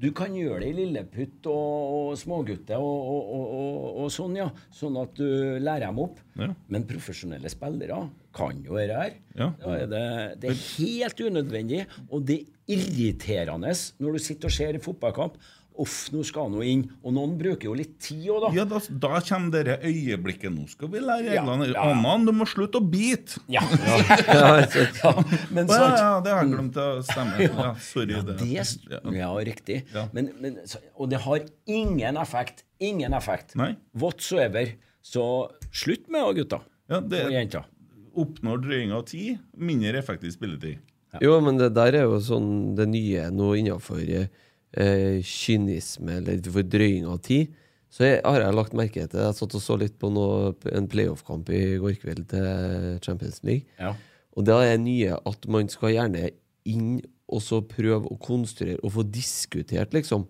Du 0.00 0.12
kan 0.14 0.32
gjøre 0.32 0.60
det 0.62 0.68
i 0.70 0.74
lilleputt 0.84 1.46
og, 1.50 2.12
og 2.12 2.12
smågutte 2.16 2.76
og, 2.78 3.08
og, 3.10 3.32
og, 3.34 3.48
og, 3.56 3.96
og 4.04 4.12
sånn, 4.14 4.36
ja. 4.38 4.46
Sånn 4.72 4.94
at 5.00 5.16
du 5.18 5.26
lærer 5.60 5.88
dem 5.88 5.98
opp. 5.98 6.20
Ja. 6.38 6.46
Men 6.70 6.84
profesjonelle 6.88 7.50
spillere 7.50 7.98
kan 8.36 8.60
jo 8.66 8.76
dette 8.78 8.98
her. 9.00 9.14
Ja. 9.38 9.52
Er 9.76 9.86
det, 9.90 10.04
det 10.42 10.50
er 10.52 10.60
helt 10.78 11.20
unødvendig, 11.26 11.84
og 12.10 12.26
det 12.28 12.40
er 12.42 12.76
irriterende 12.76 13.72
når 14.00 14.12
du 14.18 14.22
sitter 14.22 14.50
og 14.50 14.54
ser 14.54 14.76
en 14.78 14.84
fotballkamp. 14.84 15.40
Uff, 15.80 16.10
nå 16.12 16.20
skal 16.26 16.48
han 16.50 16.56
jo 16.58 16.64
inn. 16.66 16.80
Og 17.06 17.14
noen 17.16 17.36
bruker 17.40 17.70
jo 17.70 17.74
litt 17.78 17.94
tid 18.04 18.26
òg, 18.28 18.42
da. 18.42 18.48
Ja, 18.58 18.64
da, 18.68 18.80
da 19.00 19.20
kommer 19.24 19.62
det 19.64 19.76
øyeblikket. 19.86 20.50
Nå 20.52 20.66
skal 20.68 20.90
vi 20.92 21.00
lære 21.00 21.30
Ja, 21.30 21.44
reglene. 21.46 21.68
ja. 21.70 21.84
Annan, 21.94 22.26
du 22.28 22.32
må 22.36 22.44
slutte 22.50 22.82
å 22.82 22.84
bite! 22.84 23.40
Ja. 23.48 23.62
Ja, 23.70 24.50
altså, 24.58 24.82
ja, 25.00 25.12
men 25.54 25.70
ja, 25.70 25.78
sant. 25.78 25.96
ja, 26.02 26.10
det 26.26 26.34
har 26.34 26.42
jeg 26.44 26.52
glemt 26.52 26.76
å 26.82 26.88
stemme. 27.06 27.46
Ja, 27.46 27.70
sorry. 27.86 28.18
Ja, 28.18 28.26
det. 28.28 29.16
ja, 29.22 29.30
riktig. 29.48 29.78
Ja. 29.94 30.04
Men, 30.12 30.28
men, 30.42 30.58
og 30.98 31.08
det 31.14 31.22
har 31.24 31.46
ingen 31.70 32.20
effekt. 32.20 32.66
Ingen 32.82 33.16
effekt. 33.16 33.56
Nei. 33.56 33.72
Whatsoever. 33.96 34.74
Så 35.00 35.24
slutt 35.72 36.10
med 36.12 36.26
det, 36.28 36.42
gutta. 36.42 36.60
Ja, 36.90 37.00
det 37.00 37.24
Og 37.30 37.32
jenter. 37.38 37.69
Oppnår 38.18 38.62
drøying 38.64 38.94
av 38.96 39.06
tid, 39.10 39.40
mindre 39.56 40.00
effektiv 40.00 40.34
spilletid. 40.34 40.80
Jo, 41.22 41.34
men 41.42 41.58
det 41.58 41.72
der 41.74 41.96
er 41.98 42.06
jo 42.06 42.20
sånn 42.22 42.76
det 42.78 42.86
nye 42.90 43.26
nå 43.34 43.52
innafor 43.58 44.02
eh, 44.06 45.16
kynisme 45.26 46.20
eller 46.20 46.38
for 46.46 46.66
drøying 46.66 47.08
av 47.10 47.18
tid. 47.26 47.56
Så 47.90 48.06
jeg, 48.06 48.20
har 48.22 48.38
jeg 48.38 48.54
lagt 48.54 48.76
merke 48.78 49.02
til 49.10 49.18
Jeg 49.18 49.34
satt 49.34 49.54
og 49.58 49.62
så 49.64 49.74
litt 49.80 49.96
på 49.98 50.12
noe, 50.14 50.52
en 50.70 50.86
playoff-kamp 50.90 51.48
i 51.50 51.80
går 51.82 51.96
kveld 51.98 52.28
til 52.30 53.00
Champions 53.02 53.40
League. 53.42 53.66
Ja. 53.80 53.96
Og 54.38 54.46
da 54.46 54.60
er 54.62 54.76
det 54.76 54.84
nye 54.84 55.16
at 55.26 55.48
man 55.50 55.66
skal 55.72 55.96
gjerne 55.96 56.28
inn 56.70 57.00
og 57.30 57.42
så 57.42 57.60
prøve 57.66 58.10
å 58.10 58.18
konstruere 58.22 58.78
og 58.82 58.94
få 58.94 59.04
diskutert, 59.06 59.94
liksom. 59.94 60.28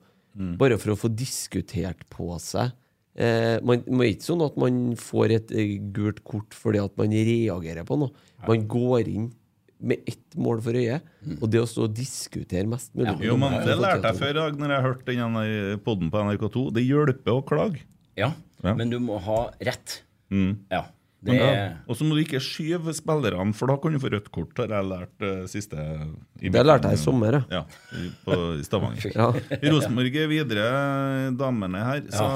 Bare 0.61 0.77
for 0.81 0.95
å 0.95 0.99
få 1.01 1.11
diskutert 1.13 2.05
på 2.13 2.31
seg. 2.41 2.73
Eh, 3.17 3.57
man, 3.67 3.83
man 3.91 4.05
er 4.07 4.13
ikke 4.15 4.29
sånn 4.29 4.45
at 4.47 4.57
man 4.61 4.81
får 5.01 5.35
et 5.41 5.53
eh, 5.53 5.77
gult 5.97 6.23
kort 6.25 6.55
fordi 6.55 6.79
at 6.83 6.95
man 7.01 7.11
reagerer 7.15 7.87
på 7.89 7.99
noe. 7.99 8.13
Man 8.47 8.67
går 8.71 9.09
inn 9.11 9.31
med 9.81 10.05
ett 10.09 10.37
mål 10.37 10.61
for 10.61 10.77
øye, 10.77 10.99
og 11.41 11.47
det 11.49 11.63
å 11.63 11.67
stå 11.69 11.87
og 11.89 11.95
diskutere 11.97 12.69
mest 12.69 12.93
mulig. 12.93 13.15
Ja. 13.17 13.31
Jo, 13.31 13.37
men 13.41 13.55
Det 13.65 13.79
lærte 13.81 14.11
jeg 14.13 14.19
før 14.21 14.31
i 14.35 14.37
dag 14.37 14.59
når 14.61 14.75
jeg 14.75 14.85
hørte 14.85 15.15
den 15.17 15.81
poden 15.87 16.11
på 16.13 16.21
NRK2. 16.21 16.65
Det 16.77 16.85
hjelper 16.85 17.39
å 17.39 17.43
klage. 17.49 17.81
ja. 18.21 18.35
Ja. 18.61 18.75
Men 18.77 18.91
du 18.93 18.99
må 19.01 19.17
ha 19.25 19.39
rett. 19.65 20.03
Mm. 20.29 20.59
Ja. 20.69 20.83
Det 21.23 21.37
Og 21.87 21.97
så 21.99 22.05
må 22.09 22.17
du 22.17 22.23
ikke 22.23 22.41
skyve 22.41 22.95
spillerne, 22.97 23.53
for 23.53 23.69
da 23.69 23.75
kan 23.77 23.93
du 23.93 23.99
få 24.01 24.09
rødt 24.15 24.31
kort, 24.33 24.57
har 24.57 24.71
jeg 24.73 24.87
lært 24.89 25.25
uh, 25.27 25.43
siste 25.53 25.77
i 26.41 26.49
Det 26.49 26.63
lærte 26.65 26.89
jeg 26.89 26.97
i 26.97 27.03
sommer, 27.03 27.37
ja. 27.51 27.61
Ja, 27.61 28.07
på, 28.25 28.39
i 28.57 28.65
Stavanger. 28.65 29.11
Ja. 29.21 29.27
Rosenborg 29.71 30.17
er 30.17 30.31
videre, 30.33 30.69
damene 31.37 31.83
her, 31.85 32.01
så 32.09 32.29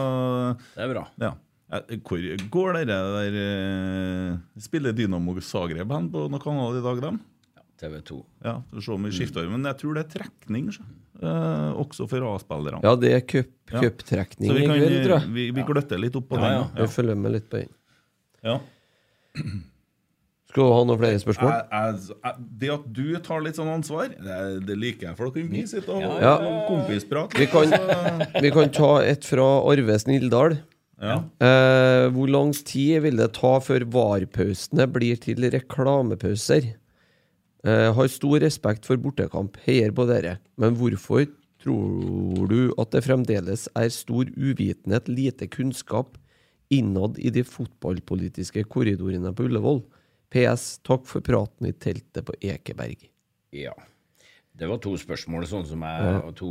det 0.77 0.85
er 0.85 0.93
bra. 0.93 1.07
ja. 1.23 1.33
Eh, 1.75 1.97
Hvor 2.05 2.21
går 2.53 2.77
dere 2.77 2.99
der 3.25 3.37
eh, 3.41 4.35
Spiller 4.61 4.93
Dynamo 4.93 5.33
Zagreb 5.41 5.91
hen 5.97 6.11
på 6.13 6.27
noen 6.29 6.43
kanal 6.43 6.77
i 6.77 6.83
dag, 6.85 7.01
dem? 7.07 7.23
TV 7.81 7.97
2. 8.07 8.19
Ja, 8.45 8.59
så 8.71 8.83
se 8.85 8.93
om 8.95 9.03
vi 9.09 9.11
skifter 9.17 9.49
Men 9.51 9.65
jeg 9.67 9.81
tror 9.81 9.97
det 9.97 10.05
er 10.05 10.13
trekning, 10.13 10.69
så. 10.77 10.85
Eh, 11.25 11.73
også 11.81 12.05
for 12.11 12.23
A-spillerne. 12.35 12.83
ja, 12.85 12.93
det 13.01 13.11
er 13.17 13.25
cup, 13.25 13.49
Ja. 13.73 13.81
cuptrekning 13.81 14.51
så 14.53 14.55
vi, 14.59 14.63
i 14.63 14.67
kan, 14.69 14.77
kveld, 14.77 15.01
tror 15.07 15.17
jeg. 15.17 15.33
vi, 15.35 15.45
vi 15.57 15.63
gløtter 15.73 15.99
litt 16.05 16.17
opp 16.21 16.29
på 16.29 16.37
Ja, 16.39 16.53
den. 16.53 16.85
Vi 16.85 16.87
følger 16.93 17.17
med 17.17 17.33
litt 17.39 17.49
på 17.51 17.63
den. 17.65 17.73
Ja. 18.45 18.59
Skal 20.55 20.69
du 20.69 20.71
ha 20.71 20.83
noen 20.87 21.01
flere 21.01 21.19
spørsmål? 21.19 21.51
Jeg, 21.51 21.95
jeg, 22.15 22.45
det 22.61 22.69
at 22.71 22.85
du 22.95 23.07
tar 23.27 23.41
litt 23.43 23.57
sånn 23.59 23.73
ansvar, 23.73 24.13
det, 24.15 24.37
det 24.69 24.77
liker 24.79 25.09
jeg. 25.09 25.17
For 25.19 25.27
da 25.27 25.35
kan 25.35 25.49
vi 25.51 25.65
sitte 25.67 25.91
og 25.97 26.05
ha 26.07 26.21
Ja. 26.23 26.35
kompisprat. 26.69 27.35
Vi 27.41 27.49
kan, 27.51 27.75
vi 28.45 28.53
kan 28.55 28.71
ta 28.77 28.93
et 29.03 29.27
fra 29.27 29.49
Arve 29.73 29.97
Snilldal. 29.99 30.55
ja. 31.03 31.17
Eh, 31.43 32.07
hvor 32.15 32.31
lang 32.31 32.53
tid 32.55 33.03
vil 33.03 33.19
det 33.19 33.33
ta 33.35 33.57
før 33.67 33.83
VAR-pausene 33.97 34.87
blir 34.95 35.19
til 35.19 35.43
reklamepauser? 35.51 36.71
Eh, 37.67 37.89
har 37.97 38.09
stor 38.13 38.39
respekt 38.45 38.87
for 38.87 38.97
bortekamp, 39.03 39.57
heier 39.67 39.91
på 39.97 40.07
dere. 40.07 40.37
Men 40.61 40.77
hvorfor 40.79 41.27
tror 41.65 42.47
du 42.47 42.61
at 42.79 42.93
det 42.95 43.03
fremdeles 43.09 43.67
er 43.75 43.89
stor 43.91 44.31
uvitenhet, 44.37 45.09
lite 45.11 45.49
kunnskap, 45.51 46.15
innad 46.77 47.19
i 47.19 47.33
de 47.35 47.45
fotballpolitiske 47.47 48.65
korridorene 48.71 49.33
på 49.37 49.47
Ullevål? 49.49 49.83
PS. 50.35 50.79
Takk 50.87 51.07
for 51.07 51.25
praten 51.25 51.69
i 51.69 51.75
teltet 51.79 52.27
på 52.27 52.35
Ekeberg. 52.43 53.07
Ja. 53.55 53.75
Det 54.55 54.69
var 54.71 54.81
to 54.83 54.95
spørsmål, 54.99 55.47
sånn 55.51 55.67
som 55.67 55.83
jeg, 55.87 56.19
og 56.23 56.35
to 56.39 56.51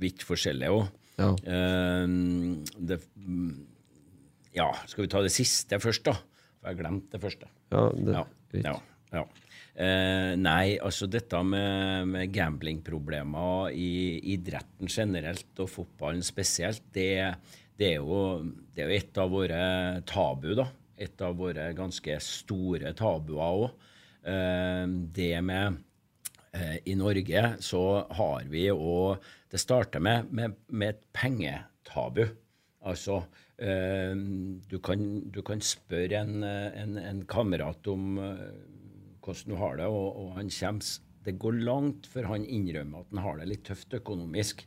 vidt 0.00 0.24
forskjellige 0.26 0.72
òg. 0.74 0.86
Ja. 1.20 1.30
mm, 2.08 2.64
ja, 4.54 4.68
skal 4.90 5.04
vi 5.04 5.12
ta 5.12 5.22
det 5.22 5.32
siste 5.34 5.78
først, 5.82 6.06
da? 6.08 6.16
For 6.58 6.72
jeg 6.72 6.80
glemte 6.80 7.16
det 7.16 7.22
første. 7.22 7.50
Ja, 7.74 7.88
det, 7.94 8.14
Ja. 8.14 8.24
ja, 8.64 8.76
ja. 9.20 9.24
Uh, 9.74 10.36
nei, 10.38 10.76
altså 10.78 11.08
dette 11.10 11.40
med, 11.42 12.06
med 12.06 12.30
gamblingproblemer 12.30 13.72
i 13.74 14.20
idretten 14.36 14.86
generelt 14.86 15.58
og 15.58 15.66
fotballen 15.72 16.22
spesielt, 16.22 16.84
det, 16.94 17.34
det, 17.78 17.90
er 17.94 17.98
jo, 18.00 18.44
det 18.74 18.84
er 18.84 18.90
jo 18.90 18.98
et 19.00 19.20
av 19.20 19.32
våre 19.32 19.64
tabu, 20.08 20.52
da. 20.58 20.68
Et 20.94 21.24
av 21.26 21.34
våre 21.34 21.72
ganske 21.74 22.18
store 22.22 22.92
tabuer 22.94 23.42
òg. 23.44 23.64
Eh, 24.24 24.84
det 25.16 25.32
med 25.44 25.80
eh, 26.54 26.76
I 26.88 26.94
Norge 26.96 27.42
så 27.60 27.82
har 28.16 28.46
vi 28.48 28.70
og 28.72 29.24
Det 29.50 29.60
starter 29.60 30.00
med, 30.02 30.30
med, 30.34 30.54
med 30.68 30.94
et 30.94 31.02
pengetabu. 31.14 32.24
Altså 32.84 33.20
eh, 33.58 34.14
du, 34.70 34.78
kan, 34.82 35.04
du 35.30 35.42
kan 35.46 35.60
spørre 35.62 36.24
en, 36.24 36.42
en, 36.44 36.96
en 36.98 37.22
kamerat 37.26 37.86
om 37.86 38.16
hvordan 39.24 39.52
du 39.52 39.56
har 39.56 39.78
det, 39.78 39.86
og, 39.86 40.08
og 40.20 40.34
han 40.38 40.50
kommer 40.52 40.88
Det 41.24 41.36
går 41.40 41.60
langt 41.64 42.08
før 42.10 42.28
han 42.34 42.44
innrømmer 42.44 43.04
at 43.04 43.14
han 43.14 43.22
har 43.24 43.38
det 43.40 43.48
litt 43.48 43.64
tøft 43.68 43.94
økonomisk. 43.96 44.66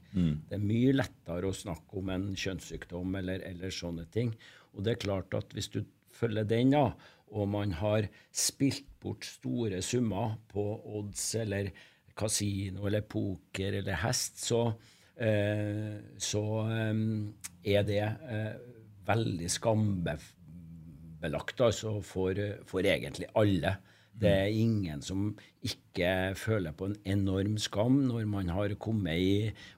Det 0.50 0.58
er 0.58 0.64
mye 0.64 0.96
lettere 0.96 1.50
å 1.50 1.56
snakke 1.56 2.02
om 2.02 2.10
en 2.14 2.32
kjønnssykdom 2.34 3.20
eller, 3.20 3.44
eller 3.46 3.74
sånne 3.74 4.08
ting. 4.14 4.34
Og 4.74 4.86
det 4.86 4.96
er 4.96 5.06
klart 5.06 5.38
at 5.38 5.54
hvis 5.54 5.70
du 5.74 5.84
følger 6.18 6.48
den, 6.50 6.74
da, 6.74 6.88
og 7.36 7.50
man 7.52 7.76
har 7.78 8.08
spilt 8.32 8.88
bort 9.04 9.28
store 9.28 9.82
summer 9.86 10.38
på 10.52 10.64
odds 10.98 11.30
eller 11.42 11.70
kasino 12.18 12.88
eller 12.88 13.04
poker 13.06 13.74
eller 13.82 13.96
hest, 14.02 14.40
så, 14.46 14.74
eh, 15.16 15.96
så 16.18 16.70
eh, 16.72 16.94
er 17.76 17.84
det 17.88 18.04
eh, 18.04 18.54
veldig 19.08 19.50
skambelagt 19.52 21.62
altså 21.62 22.02
for, 22.02 22.34
for 22.68 22.80
egentlig 22.82 23.28
alle. 23.36 23.78
Det 24.18 24.32
er 24.34 24.56
ingen 24.58 25.04
som 25.06 25.30
ikke 25.66 26.34
føler 26.40 26.74
på 26.78 26.90
en 26.90 26.98
enorm 27.06 27.58
skam 27.62 28.00
når 28.08 28.26
man 28.30 28.50
har 28.50 28.74
kommet 28.82 29.22
i 29.22 29.32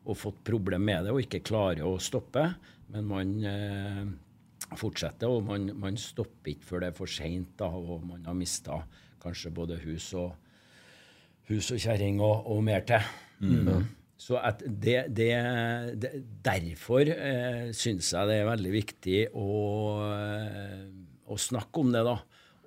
og 0.06 0.20
fått 0.22 0.42
problem 0.48 0.86
med 0.88 1.06
det 1.06 1.14
og 1.16 1.24
ikke 1.26 1.44
klarer 1.50 1.84
å 1.88 1.98
stoppe, 2.00 2.46
men 2.94 3.10
man 3.10 3.34
eh, 3.46 4.04
fortsetter, 4.80 5.28
og 5.28 5.48
man, 5.50 5.70
man 5.80 6.00
stopper 6.00 6.54
ikke 6.54 6.70
før 6.72 6.84
det 6.84 6.92
er 6.92 6.98
for 6.98 7.12
seint, 7.12 7.62
og 7.66 8.06
man 8.08 8.26
har 8.30 8.38
mista 8.38 8.82
kanskje 9.24 9.52
både 9.56 9.80
hus 9.84 10.12
og, 10.18 10.34
hus 11.52 11.72
og 11.76 11.82
kjerring 11.84 12.22
og, 12.24 12.48
og 12.48 12.64
mer 12.66 12.86
til. 12.88 13.12
Mm. 13.44 13.88
Så 14.20 14.40
at 14.40 14.64
det, 14.64 15.10
det, 15.16 15.32
det, 16.00 16.12
derfor 16.44 17.08
eh, 17.08 17.70
syns 17.76 18.12
jeg 18.12 18.28
det 18.28 18.42
er 18.42 18.50
veldig 18.50 18.74
viktig 18.74 19.20
å, 19.40 19.52
eh, 20.12 20.84
å 21.28 21.40
snakke 21.40 21.84
om 21.84 21.94
det, 21.96 22.04
da. 22.08 22.18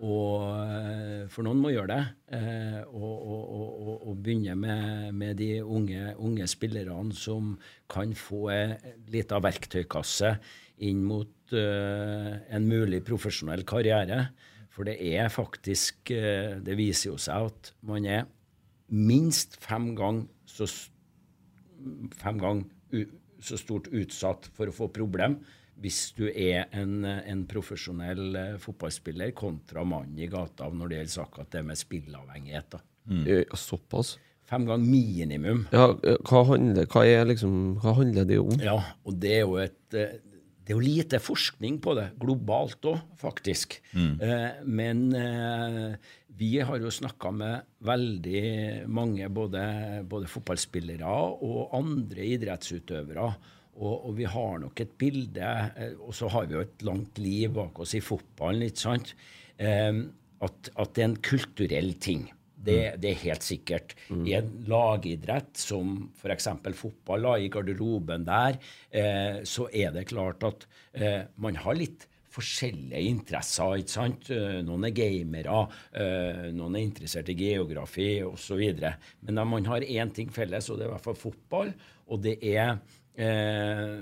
Og, 0.02 0.48
eh, 0.58 1.28
for 1.30 1.46
noen 1.46 1.60
må 1.62 1.70
gjøre 1.70 1.92
det. 1.92 2.02
Eh, 2.34 2.80
og, 2.90 3.12
og, 3.22 3.42
og, 3.54 3.92
og 4.10 4.22
begynne 4.24 4.56
med, 4.58 5.12
med 5.14 5.38
de 5.38 5.50
unge, 5.62 6.16
unge 6.18 6.48
spillerne 6.50 7.14
som 7.14 7.54
kan 7.92 8.14
få 8.18 8.48
litt 8.50 9.12
lita 9.14 9.38
verktøykasse 9.42 10.34
inn 10.82 11.04
mot 11.06 11.54
eh, 11.54 12.32
en 12.50 12.66
mulig 12.66 13.04
profesjonell 13.06 13.62
karriere. 13.68 14.26
For 14.72 14.88
det 14.88 14.96
er 15.04 15.28
faktisk 15.30 16.10
eh, 16.16 16.58
Det 16.64 16.76
viser 16.78 17.12
jo 17.12 17.18
seg 17.20 17.52
at 17.52 17.72
man 17.86 18.08
er 18.08 18.26
minst 18.92 19.54
fem 19.62 19.92
ganger 19.96 20.26
så, 20.50 20.66
gang 22.40 22.66
så 23.40 23.58
stort 23.60 23.88
utsatt 23.94 24.50
for 24.56 24.68
å 24.68 24.74
få 24.74 24.90
problem 24.92 25.38
hvis 25.82 26.00
du 26.16 26.26
er 26.30 26.68
en, 26.78 27.02
en 27.04 27.44
profesjonell 27.50 28.36
eh, 28.38 28.58
fotballspiller 28.62 29.34
kontra 29.36 29.84
mannen 29.84 30.18
i 30.22 30.28
gata 30.30 30.70
når 30.70 30.92
det 30.92 31.00
gjelder 31.02 31.24
akkurat 31.26 31.54
det 31.56 31.64
med 31.68 31.80
spilleavhengighet. 31.80 32.76
da. 32.76 32.82
Eh, 33.26 33.56
Såpass? 33.58 34.16
Fem 34.48 34.66
ganger 34.68 34.84
minimum. 34.86 35.64
Ja, 35.72 35.90
eh, 36.06 36.18
hva 36.28 36.44
handler, 36.52 36.86
hva 36.92 37.06
er 37.08 37.24
liksom, 37.30 37.56
hva 37.82 37.96
handler 37.98 38.28
det 38.28 38.38
om? 38.42 38.54
Ja, 38.62 38.78
og 39.04 39.18
det 39.22 39.38
er 39.40 39.42
jo 39.46 39.58
et 39.62 39.80
det 40.62 40.70
er 40.70 40.78
jo 40.78 40.82
lite 40.84 41.18
forskning 41.18 41.80
på 41.82 41.96
det, 41.98 42.04
globalt 42.22 42.86
òg, 42.86 43.00
faktisk. 43.18 43.80
Eh, 43.98 44.60
men 44.62 45.08
eh, 45.18 45.96
vi 46.38 46.52
har 46.62 46.78
jo 46.78 46.92
snakka 46.94 47.32
med 47.34 47.66
veldig 47.82 48.42
mange, 48.86 49.26
både, 49.34 49.64
både 50.06 50.30
fotballspillere 50.30 51.16
og 51.42 51.74
andre 51.76 52.28
idrettsutøvere. 52.36 53.26
Og, 53.72 53.94
og 54.08 54.16
vi 54.18 54.26
har 54.28 54.58
nok 54.60 54.82
et 54.84 54.92
bilde, 55.00 55.52
eh, 55.76 55.94
og 55.96 56.12
så 56.16 56.28
har 56.32 56.48
vi 56.48 56.58
jo 56.58 56.64
et 56.66 56.84
langt 56.84 57.18
liv 57.22 57.54
bak 57.56 57.80
oss 57.82 57.96
i 57.96 58.04
fotballen, 58.04 58.68
ikke 58.68 58.84
sant, 58.84 59.14
at, 59.62 60.68
at 60.74 60.94
det 60.96 61.02
er 61.02 61.06
en 61.06 61.20
kulturell 61.22 61.92
ting. 62.02 62.24
Det, 62.62 62.78
det 63.02 63.10
er 63.10 63.22
helt 63.24 63.44
sikkert. 63.46 63.94
I 64.10 64.36
en 64.38 64.50
lagidrett 64.70 65.58
som 65.58 65.96
f.eks. 66.14 66.48
fotball, 66.78 67.26
i 67.42 67.50
garderoben 67.50 68.26
der, 68.28 68.58
eh, 68.90 69.42
så 69.48 69.66
er 69.74 69.94
det 69.94 70.08
klart 70.12 70.46
at 70.46 70.66
eh, 70.94 71.22
man 71.42 71.58
har 71.62 71.78
litt 71.78 72.06
forskjellige 72.32 73.10
interesser. 73.10 73.76
ikke 73.80 73.92
sant? 73.92 74.30
Eh, 74.32 74.60
Noen 74.64 74.88
er 74.88 74.94
gamere, 74.96 75.62
eh, 75.92 76.50
noen 76.54 76.76
er 76.76 76.86
interessert 76.86 77.28
i 77.28 77.36
geografi 77.38 78.22
osv. 78.24 78.62
Men 79.22 79.40
da 79.40 79.44
man 79.44 79.68
har 79.68 79.80
én 79.84 80.12
ting 80.14 80.30
felles, 80.32 80.70
og 80.70 80.78
det 80.78 80.86
er 80.86 80.90
i 80.90 80.94
hvert 80.94 81.08
fall 81.08 81.20
fotball. 81.20 81.72
Og 82.08 82.22
det 82.22 82.38
er 82.42 82.78
eh, 83.16 83.98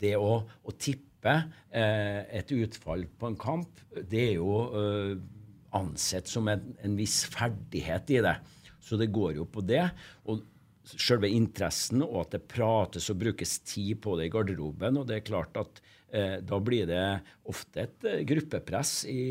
det 0.00 0.16
å, 0.16 0.42
å 0.44 0.76
tippe 0.76 1.34
et 1.72 2.50
utfall 2.52 3.06
på 3.16 3.30
en 3.30 3.36
kamp, 3.40 3.78
det 3.96 4.18
er 4.20 4.34
jo 4.36 4.58
ansett 5.72 6.28
som 6.28 6.50
en, 6.52 6.66
en 6.84 6.96
viss 6.98 7.22
ferdighet 7.32 8.12
i 8.12 8.18
det. 8.26 8.34
Så 8.84 8.98
det 9.00 9.08
går 9.08 9.38
jo 9.38 9.46
på 9.48 9.64
det. 9.64 9.86
Og 10.28 10.42
selve 10.84 11.30
interessen 11.32 12.02
og 12.04 12.26
at 12.26 12.36
det 12.36 12.44
prates 12.52 13.08
og 13.08 13.22
brukes 13.22 13.56
tid 13.64 14.02
på 14.04 14.18
det 14.18 14.28
i 14.28 14.34
garderoben. 14.34 15.00
Og 15.00 15.08
det 15.08 15.16
er 15.16 15.28
klart 15.30 15.56
at 15.56 15.80
da 16.46 16.58
blir 16.62 16.86
det 16.86 17.04
ofte 17.50 17.84
et 17.84 18.06
eh, 18.08 18.22
gruppepress 18.28 19.04
i, 19.10 19.24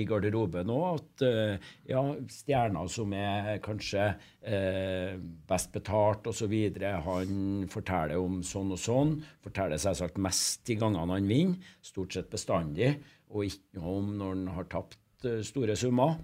i 0.00 0.04
garderoben 0.08 0.70
òg. 0.72 1.00
At 1.00 1.24
eh, 1.26 1.70
ja, 1.90 2.02
stjerner 2.32 2.90
som 2.90 3.12
er 3.16 3.60
kanskje 3.64 4.06
eh, 4.42 5.16
best 5.50 5.72
betalt 5.74 6.26
osv., 6.30 6.54
han 6.80 7.68
forteller 7.70 8.18
om 8.20 8.40
sånn 8.46 8.74
og 8.74 8.80
sånn. 8.80 9.16
Forteller 9.44 9.80
selvsagt 9.80 10.20
mest 10.22 10.64
de 10.68 10.78
gangene 10.80 11.18
han 11.18 11.30
vinner, 11.30 11.72
stort 11.84 12.16
sett 12.16 12.30
bestandig, 12.32 12.94
og 13.30 13.46
ikke 13.46 13.82
om 13.84 14.14
når 14.18 14.34
han 14.34 14.46
har 14.56 14.70
tapt 14.72 15.28
eh, 15.28 15.42
store 15.46 15.76
summer. 15.78 16.18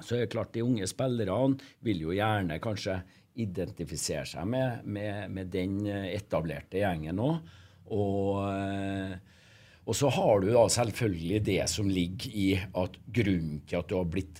Så 0.00 0.16
er 0.16 0.24
det 0.24 0.32
klart 0.32 0.54
de 0.54 0.62
unge 0.64 0.86
spillerne 0.88 1.58
vil 1.84 2.06
jo 2.06 2.14
gjerne 2.16 2.56
kanskje 2.62 3.02
identifisere 3.42 4.24
seg 4.28 4.48
med, 4.48 4.84
med, 4.84 5.28
med 5.32 5.50
den 5.52 5.82
eh, 5.88 6.12
etablerte 6.16 6.80
gjengen 6.82 7.20
òg. 7.20 7.52
Og, 7.92 8.40
eh, 8.48 9.18
Og 9.82 9.96
så 9.98 10.08
har 10.14 10.40
du 10.40 10.52
da 10.54 10.62
selvfølgelig 10.70 11.42
det 11.44 11.62
som 11.70 11.88
ligger 11.90 12.30
i 12.38 12.48
at 12.54 12.98
grunnen 13.10 13.62
til 13.66 13.80
at 13.80 13.88
du 13.90 13.96
har 13.98 14.06
blitt 14.06 14.38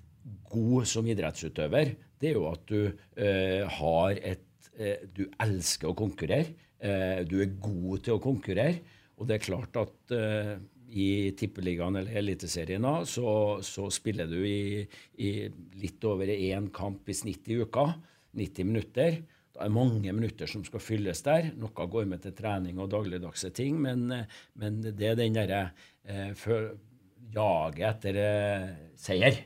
god 0.53 0.86
som 0.86 1.07
idrettsutøver, 1.11 1.96
det 2.20 2.30
er 2.30 2.36
jo 2.36 2.46
at 2.46 2.62
du 2.70 2.92
eh, 3.18 3.66
har 3.66 4.18
et 4.22 4.68
eh, 4.78 5.03
Du 5.11 5.24
elsker 5.42 5.90
å 5.90 5.96
konkurrere. 5.98 6.55
Eh, 6.78 7.24
du 7.26 7.40
er 7.42 7.57
god 7.59 8.05
til 8.07 8.14
å 8.14 8.22
konkurrere. 8.22 8.78
Og 9.18 9.26
det 9.26 9.36
er 9.36 9.46
klart 9.48 9.76
at 9.80 10.14
eh, 10.14 10.55
i 10.92 11.32
Tippeligaen 11.38 11.96
eller 11.98 12.18
Eliteserien 12.20 12.86
så, 13.09 13.59
så 13.64 13.88
spiller 13.90 14.28
du 14.30 14.40
i, 14.46 14.86
i 15.18 15.30
litt 15.80 16.05
over 16.05 16.30
én 16.30 16.68
kamp 16.74 17.09
i 17.09 17.16
snitt 17.16 17.48
i 17.50 17.59
uka. 17.62 17.88
90 18.38 18.68
minutter. 18.68 19.18
Det 19.53 19.66
er 19.66 19.72
mange 19.74 20.12
minutter 20.16 20.48
som 20.48 20.64
skal 20.64 20.80
fylles 20.80 21.20
der. 21.26 21.50
Noe 21.61 21.88
går 21.94 22.09
med 22.09 22.22
til 22.24 22.32
trening 22.36 22.80
og 22.80 22.90
dagligdagse 22.94 23.53
ting, 23.55 23.76
men, 23.84 24.09
men 24.59 24.80
det 24.86 25.11
er 25.11 25.18
den 25.18 25.36
derre 25.36 25.66
eh, 26.09 26.32
jaget 27.32 27.82
etter 27.88 28.18
eh, 28.20 28.70
seier. 28.98 29.38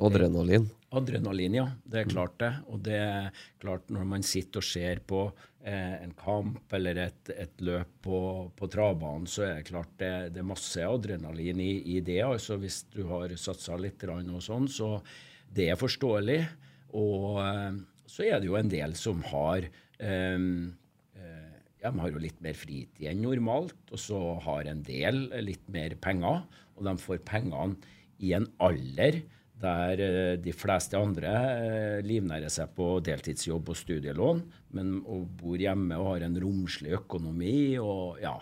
Adrenalin. 0.00 0.66
Adrenalin, 0.94 1.58
ja. 1.60 1.66
Det 1.84 2.02
er 2.02 2.10
klart 2.10 2.38
det. 2.42 2.52
Og 2.70 2.82
det 2.86 2.98
er 3.00 3.44
klart 3.62 3.90
når 3.92 4.08
man 4.08 4.26
sitter 4.26 4.62
og 4.62 4.66
ser 4.66 5.00
på 5.06 5.22
eh, 5.64 5.96
en 6.04 6.14
kamp 6.18 6.74
eller 6.76 7.00
et, 7.06 7.32
et 7.34 7.64
løp 7.64 7.94
på, 8.04 8.18
på 8.56 8.68
travbanen, 8.70 9.26
så 9.30 9.46
er 9.46 9.54
det 9.58 9.68
klart 9.70 9.94
det, 10.00 10.12
det 10.34 10.42
er 10.42 10.52
masse 10.54 10.84
adrenalin 10.88 11.62
i, 11.64 11.72
i 11.96 12.00
det. 12.04 12.20
altså 12.26 12.58
Hvis 12.60 12.84
du 12.94 13.04
har 13.10 13.34
satsa 13.40 13.78
litt 13.80 14.04
og 14.08 14.42
sånn, 14.44 14.68
så 14.68 14.96
det 15.54 15.70
er 15.70 15.80
forståelig. 15.80 16.40
Og 16.94 17.42
eh, 17.42 17.82
så 18.14 18.28
er 18.28 18.38
det 18.38 18.46
jo 18.46 18.58
en 18.58 18.70
del 18.70 18.94
som 18.98 19.24
har 19.32 19.66
ja, 21.84 21.90
de 21.92 22.00
har 22.00 22.14
jo 22.14 22.22
litt 22.22 22.40
mer 22.40 22.56
fritid 22.56 23.10
enn 23.10 23.20
normalt, 23.26 23.76
og 23.92 24.00
så 24.00 24.18
har 24.46 24.70
en 24.70 24.80
del 24.86 25.26
litt 25.44 25.66
mer 25.72 25.92
penger. 26.00 26.44
Og 26.78 26.86
de 26.88 26.94
får 26.98 27.20
pengene 27.28 27.76
i 28.24 28.32
en 28.36 28.46
alder 28.62 29.20
der 29.60 30.00
eh, 30.02 30.34
de 30.40 30.52
fleste 30.56 30.98
andre 30.98 31.30
eh, 31.60 31.98
livnærer 32.04 32.50
seg 32.52 32.72
på 32.74 32.98
deltidsjobb 33.06 33.70
og 33.70 33.78
studielån, 33.78 34.42
men 34.74 34.96
og 35.04 35.28
bor 35.38 35.60
hjemme 35.60 35.98
og 36.00 36.14
har 36.14 36.26
en 36.26 36.40
romslig 36.42 36.96
økonomi. 36.98 37.76
og 37.78 38.20
ja, 38.24 38.34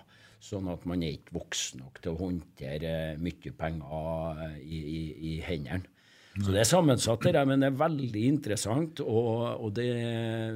Sånn 0.43 0.67
at 0.73 0.87
man 0.91 1.05
er 1.07 1.19
ikke 1.19 1.37
voksen 1.37 1.85
nok 1.85 2.01
til 2.03 2.15
å 2.15 2.21
håndtere 2.25 2.95
mye 3.23 3.53
penger 3.55 4.41
i, 4.59 4.79
i, 4.81 5.03
i 5.29 5.35
hendene. 5.45 5.87
Så 6.33 6.49
det 6.49 6.63
er 6.63 6.69
sammensatt, 6.69 7.25
det 7.27 7.35
der, 7.37 7.47
men 7.49 7.61
det 7.61 7.69
er 7.69 7.81
veldig 7.83 8.25
interessant. 8.25 9.03
Og, 9.05 9.65
og 9.67 9.73
det, 9.77 9.89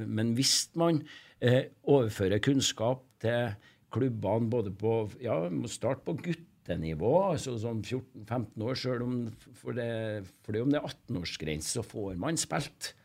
men 0.09 0.33
hvis 0.37 0.71
man 0.79 1.03
eh, 1.37 1.69
overfører 1.85 2.41
kunnskap 2.43 3.03
til 3.21 3.53
klubbene 3.93 4.49
både 4.51 4.73
på 4.75 4.99
ja, 5.23 5.37
må 5.53 5.69
starte 5.71 6.03
på 6.07 6.17
guttenivå, 6.25 7.13
altså 7.29 7.55
sånn 7.61 7.83
14-15 7.85 8.65
år, 8.65 8.79
selv 8.79 9.05
om 9.05 9.19
for 9.55 9.77
det, 9.77 10.25
fordi 10.47 10.63
om 10.63 10.73
det 10.73 10.81
er 10.81 10.89
18-årsgrense, 10.89 11.77
så 11.77 11.85
får 11.85 12.17
man 12.21 12.41
spilt. 12.41 12.95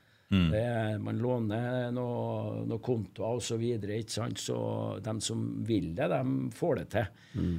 Det, 0.52 0.98
man 1.04 1.18
låner 1.20 1.90
noen 1.92 2.68
noe 2.70 2.80
kontoer 2.84 3.36
osv., 3.36 3.64
så, 4.08 4.28
så 4.40 4.58
de 5.04 5.14
som 5.20 5.42
vil 5.68 5.90
det, 5.98 6.08
de 6.08 6.50
får 6.56 6.78
det 6.80 6.86
til. 6.94 7.08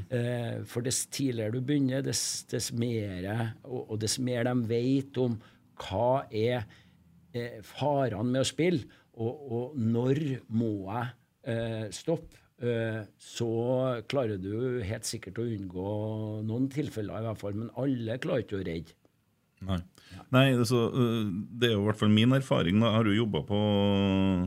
Eh, 0.09 0.63
for 0.65 0.85
dess 0.85 1.03
tidligere 1.13 1.53
du 1.53 1.61
begynner, 1.61 2.01
dess, 2.05 2.43
dess 2.49 2.71
mer 2.73 3.27
og, 3.63 3.91
og 3.93 3.99
dess 4.01 4.17
mer 4.19 4.47
de 4.49 4.55
vet 4.69 5.19
om 5.21 5.37
hva 5.83 6.23
er 6.29 6.63
eh, 7.33 7.59
farene 7.65 8.31
med 8.31 8.41
å 8.41 8.47
spille, 8.47 8.87
og, 9.21 9.45
og 9.53 9.77
når 9.77 10.23
må 10.49 10.73
jeg 10.87 11.13
eh, 11.53 11.85
stoppe, 11.93 12.39
eh, 12.63 13.03
så 13.21 13.51
klarer 14.09 14.41
du 14.41 14.81
helt 14.85 15.05
sikkert 15.05 15.41
å 15.41 15.45
unngå 15.45 15.87
noen 16.47 16.69
tilfeller, 16.73 17.21
i 17.21 17.27
hvert 17.27 17.41
fall. 17.41 17.57
Men 17.59 17.73
alle 17.77 18.17
klarer 18.23 18.45
ikke 18.45 18.61
å 18.61 18.65
redde. 18.65 18.97
Nei. 19.67 19.81
Nei 20.33 20.47
altså, 20.55 20.87
øh, 20.89 21.29
det 21.29 21.69
er 21.69 21.75
jo 21.75 21.83
i 21.83 21.87
hvert 21.87 21.99
fall 21.99 22.11
min 22.13 22.33
erfaring. 22.33 22.79
da. 22.81 22.89
Jeg 22.89 22.97
har 22.97 23.09
jo 23.09 23.17
jobba 23.19 23.41
på 23.45 23.59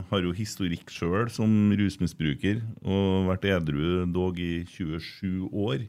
Har 0.09 0.23
jo 0.23 0.33
historikk 0.35 0.91
sjøl 0.91 1.29
som 1.31 1.71
rusmisbruker 1.79 2.59
og 2.83 3.29
vært 3.29 3.47
edru 3.47 4.05
dog 4.11 4.39
i 4.39 4.65
27 4.67 5.47
år. 5.51 5.87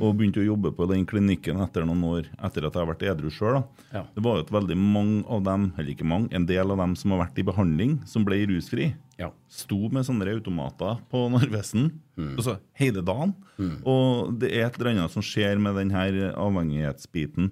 Og 0.00 0.16
begynte 0.18 0.42
å 0.42 0.48
jobbe 0.50 0.72
på 0.76 0.88
den 0.92 1.06
klinikken 1.08 1.62
etter 1.64 1.86
noen 1.88 2.04
år 2.08 2.28
etter 2.36 2.66
at 2.66 2.74
jeg 2.74 2.82
har 2.82 2.90
vært 2.90 3.06
edru 3.08 3.32
sjøl. 3.32 3.62
Ja. 3.92 4.04
Det 4.14 4.24
var 4.24 4.38
jo 4.38 4.46
et 4.46 4.54
veldig 4.54 4.76
mange 4.78 5.22
av 5.28 5.44
dem, 5.46 5.70
eller 5.76 5.92
ikke 5.94 6.08
mange, 6.08 6.28
en 6.36 6.46
del 6.48 6.74
av 6.74 6.80
dem 6.82 6.96
som 6.98 7.14
har 7.14 7.24
vært 7.24 7.40
i 7.40 7.46
behandling, 7.48 7.98
som 8.08 8.26
ble 8.28 8.42
rusfri. 8.50 8.92
Ja. 9.18 9.32
Sto 9.50 9.88
med 9.90 10.06
sånne 10.06 10.28
automater 10.30 11.00
på 11.10 11.24
Narvesen 11.32 11.88
altså, 12.36 12.58
hele 12.78 13.02
dagen. 13.02 13.34
Og 13.82 14.36
det 14.38 14.52
er 14.52 14.68
et 14.68 14.78
eller 14.78 14.92
annet 14.92 15.16
som 15.16 15.24
skjer 15.24 15.58
med 15.62 15.74
den 15.80 15.90
her 15.90 16.20
avhengighetsbiten. 16.36 17.50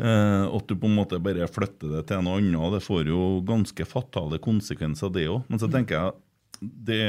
Eh, 0.00 0.46
at 0.56 0.66
du 0.68 0.74
på 0.78 0.88
en 0.88 0.96
måte 0.96 1.20
bare 1.22 1.48
flytter 1.50 1.96
det 1.96 2.06
til 2.10 2.24
noe 2.26 2.40
annet. 2.40 2.76
Det 2.76 2.82
får 2.84 3.10
jo 3.10 3.20
ganske 3.46 3.86
fatale 3.88 4.40
konsekvenser, 4.42 5.12
det 5.14 5.28
òg. 5.30 5.44
Men 5.50 5.62
så 5.62 5.70
tenker 5.72 5.96
jeg 5.98 6.18
det 6.60 7.04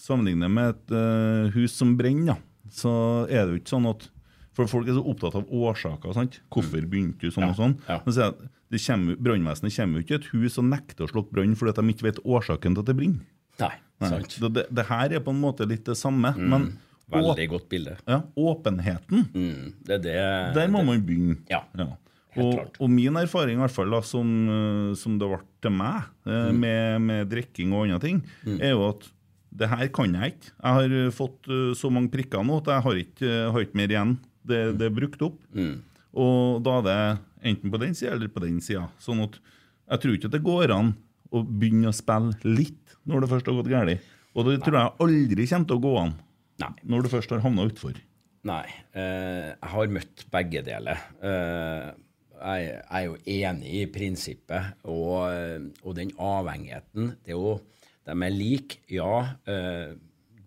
sammenlignet 0.00 0.50
med 0.50 0.72
et 0.72 0.94
uh, 0.96 1.52
hus 1.54 1.74
som 1.78 1.92
brenner, 1.98 2.40
så 2.72 2.90
er 3.30 3.46
det 3.46 3.54
jo 3.54 3.60
ikke 3.60 3.74
sånn 3.76 3.86
at 3.92 4.08
For 4.52 4.68
folk 4.68 4.88
er 4.90 4.98
så 4.98 5.04
opptatt 5.08 5.36
av 5.38 5.48
årsaker. 5.48 6.12
sant? 6.12 6.34
Hvorfor 6.52 6.82
begynte 6.84 7.24
du 7.24 7.32
sånn 7.32 7.46
og 7.48 7.56
sånn? 7.56 7.76
ja. 7.86 8.02
Men 8.04 8.12
så 8.12 8.26
er 8.26 8.34
det, 8.72 8.80
kommer, 8.84 9.16
Brannvesenet 9.16 9.72
kommer 9.78 10.00
jo 10.00 10.04
ikke 10.04 10.18
til 10.18 10.18
et 10.18 10.32
hus 10.42 10.58
og 10.60 10.66
nekter 10.68 11.06
å 11.06 11.08
slukke 11.08 11.32
brann 11.32 11.54
fordi 11.56 11.72
at 11.72 11.80
de 11.80 11.94
ikke 11.94 12.08
vet 12.10 12.20
årsaken 12.20 12.76
til 12.76 12.84
at 12.84 12.90
det 12.90 12.96
brenner. 12.98 13.22
Nei, 13.62 13.72
sant. 14.02 14.36
Det, 14.42 14.50
det, 14.52 14.66
det 14.76 14.84
her 14.90 15.14
er 15.16 15.24
på 15.24 15.32
en 15.32 15.40
måte 15.40 15.64
litt 15.68 15.86
det 15.88 15.96
samme. 15.96 16.34
Men 16.36 16.74
Veldig 17.10 17.48
godt 17.50 17.68
bilde. 17.68 17.96
ja, 18.08 18.22
åpenheten 18.36 19.26
Mm, 19.34 19.72
det 19.84 19.94
er 19.98 20.02
det 20.04 20.54
der 20.54 20.68
må 20.68 20.84
man 20.84 21.02
begynne. 21.02 21.36
Ja, 21.50 21.62
ja. 21.78 21.88
Og, 22.40 22.62
og 22.80 22.88
min 22.88 23.14
erfaring, 23.20 23.58
i 23.58 23.60
hvert 23.60 23.70
fall 23.74 23.90
da, 23.90 24.00
som, 24.00 24.28
eh, 24.48 24.94
som 24.96 25.18
det 25.18 25.28
ble 25.28 25.40
til 25.60 25.70
meg, 25.76 26.04
eh, 26.24 26.48
Mm. 26.48 26.60
med, 26.60 27.00
med 27.02 27.28
drikking 27.28 27.72
og 27.74 27.84
andre 27.84 27.98
ting, 28.00 28.22
er 28.46 28.70
jo 28.70 28.88
at 28.88 29.10
det 29.54 29.68
her 29.68 29.88
kan 29.92 30.14
jeg 30.14 30.32
ikke. 30.32 30.52
Jeg 30.62 30.72
har 30.78 30.94
eh, 30.96 31.10
fått 31.12 31.50
så 31.76 31.90
mange 31.92 32.08
prikker 32.10 32.42
nå 32.42 32.56
at 32.62 32.70
jeg 32.72 32.82
har 32.82 32.94
ikke, 33.02 33.52
har 33.52 33.60
ikke 33.60 33.76
mer 33.76 33.88
igjen. 33.92 34.14
Det, 34.46 34.78
det 34.78 34.86
er 34.88 34.96
brukt 34.96 35.20
opp. 35.22 35.36
Mm. 35.54 35.82
Og 36.14 36.62
da 36.64 36.78
er 36.78 36.82
det 36.88 37.18
enten 37.52 37.70
på 37.70 37.78
den 37.82 37.92
sida 37.94 38.12
eller 38.16 38.28
på 38.32 38.40
den 38.40 38.60
sida. 38.64 38.88
Sånn 38.98 39.20
at 39.26 39.36
jeg 39.92 40.00
tror 40.00 40.16
ikke 40.16 40.30
at 40.30 40.36
det 40.38 40.42
går 40.42 40.72
an 40.72 40.94
å 41.32 41.44
begynne 41.44 41.88
å 41.92 41.94
spille 41.96 42.32
litt 42.44 42.96
når 43.04 43.20
det 43.20 43.28
først 43.30 43.46
har 43.46 43.54
gått 43.60 43.68
galt. 43.72 44.00
Og 44.34 44.46
det 44.48 44.62
tror 44.64 44.78
jeg 44.78 44.96
aldri 45.04 45.46
kommer 45.52 45.68
til 45.68 45.76
å 45.76 45.84
gå 45.84 45.94
an 46.00 46.14
Nei. 46.60 46.72
når 46.84 47.02
du 47.02 47.08
først 47.08 47.30
har 47.30 47.40
havna 47.40 47.64
utfor. 47.70 47.96
Nei. 48.44 48.66
Eh, 48.94 49.52
jeg 49.54 49.70
har 49.72 49.86
møtt 49.94 50.24
begge 50.30 50.62
deler. 50.66 50.98
Eh, 51.22 51.90
jeg, 52.42 52.64
jeg 52.66 52.86
er 52.90 53.04
jo 53.06 53.16
enig 53.38 53.74
i 53.80 53.86
prinsippet. 53.86 54.72
Og, 54.90 55.30
eh, 55.30 55.60
og 55.86 55.94
den 55.96 56.10
avhengigheten 56.18 57.12
det 57.24 57.32
er 57.34 57.38
jo, 57.38 57.60
De 58.04 58.10
er 58.26 58.34
like. 58.34 58.80
Ja, 58.90 59.36
eh, 59.46 59.94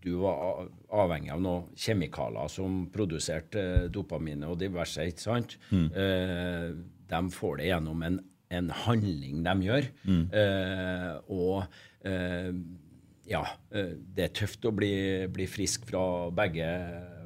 du 0.04 0.18
var 0.22 0.68
avhengig 0.92 1.32
av 1.34 1.40
noen 1.42 1.70
kjemikalier 1.80 2.52
som 2.52 2.82
produserte 2.94 3.62
eh, 3.64 3.86
dopamine 3.90 4.46
og 4.52 4.60
diverse. 4.60 5.08
ikke 5.08 5.24
sant? 5.24 5.56
Eh, 5.72 6.74
de 7.10 7.22
får 7.32 7.58
det 7.62 7.70
gjennom 7.72 8.04
en, 8.04 8.20
en 8.52 8.70
handling 8.86 9.40
de 9.48 9.56
gjør. 9.70 9.88
Eh, 10.36 11.14
og 11.32 11.64
eh, 12.06 12.52
ja, 13.28 13.44
eh, 13.72 13.94
det 14.16 14.30
er 14.30 14.34
tøft 14.42 14.66
å 14.66 14.74
bli, 14.76 15.28
bli 15.34 15.48
frisk 15.50 15.86
fra 15.90 16.30
begge, 16.36 16.68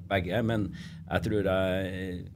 begge, 0.10 0.44
men 0.46 0.70
jeg 1.10 1.26
tror 1.28 1.50
jeg 1.54 2.28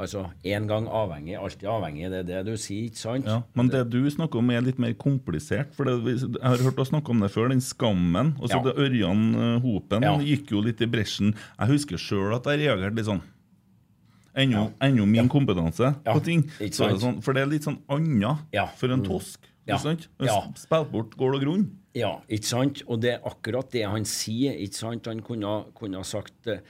Altså, 0.00 0.22
én 0.48 0.64
gang 0.64 0.86
avhengig, 0.88 1.34
alltid 1.36 1.66
avhengig. 1.68 2.06
Det 2.08 2.20
er 2.22 2.28
det 2.28 2.38
du 2.46 2.54
sier, 2.56 2.86
ikke 2.88 2.96
sant? 3.02 3.26
Ja, 3.28 3.42
men 3.58 3.68
det 3.68 3.82
du 3.92 3.98
snakker 4.08 4.40
om 4.40 4.52
er 4.54 4.62
litt 4.64 4.78
mer 4.80 4.94
komplisert. 4.96 5.74
for 5.76 5.84
det, 5.84 5.98
Jeg 6.06 6.40
har 6.40 6.56
hørt 6.56 6.76
deg 6.76 6.86
snakke 6.88 7.10
om 7.10 7.20
det 7.20 7.30
før, 7.30 7.50
den 7.50 7.60
skammen. 7.60 8.34
og 8.40 8.48
så 8.48 8.56
Ja. 8.56 8.62
det 8.62 8.76
Ørjan 8.78 9.34
eh, 9.34 9.60
Hopen 9.60 10.02
Ja. 10.02 10.16
gikk 10.16 10.50
jo 10.52 10.62
litt 10.62 10.80
i 10.80 10.86
bresjen. 10.86 11.34
Jeg 11.58 11.68
husker 11.68 11.96
sjøl 11.98 12.34
at 12.34 12.44
jeg 12.44 12.60
reagerte 12.60 12.96
litt 12.96 13.06
sånn. 13.06 13.20
Ennå 14.34 14.72
ja. 14.80 15.04
min 15.06 15.28
kompetanse 15.28 15.96
på 16.04 16.24
ting. 16.24 16.44
Så 16.70 16.88
det 16.88 17.00
sånn, 17.02 17.20
for 17.20 17.34
det 17.34 17.42
er 17.42 17.46
litt 17.50 17.64
sånn 17.64 17.80
anna 17.90 18.38
for 18.76 18.88
en 18.88 19.02
tosk. 19.02 19.40
Ja. 19.66 19.76
Ikke 19.76 19.82
sant? 19.82 20.08
Spilt 20.56 20.90
bort 20.90 21.14
gård 21.16 21.34
og 21.34 21.42
grunn. 21.42 21.70
Ja, 21.96 22.12
ikke 22.30 22.46
sant? 22.46 22.84
Og 22.86 23.00
det 23.02 23.16
er 23.16 23.24
akkurat 23.26 23.70
det 23.72 23.82
han 23.88 24.04
sier. 24.06 24.54
ikke 24.54 24.78
sant? 24.78 25.08
Han 25.10 25.22
kunne, 25.26 25.54
kunne 25.74 25.98
ha 25.98 26.06
sagt 26.06 26.46
uh, 26.50 26.60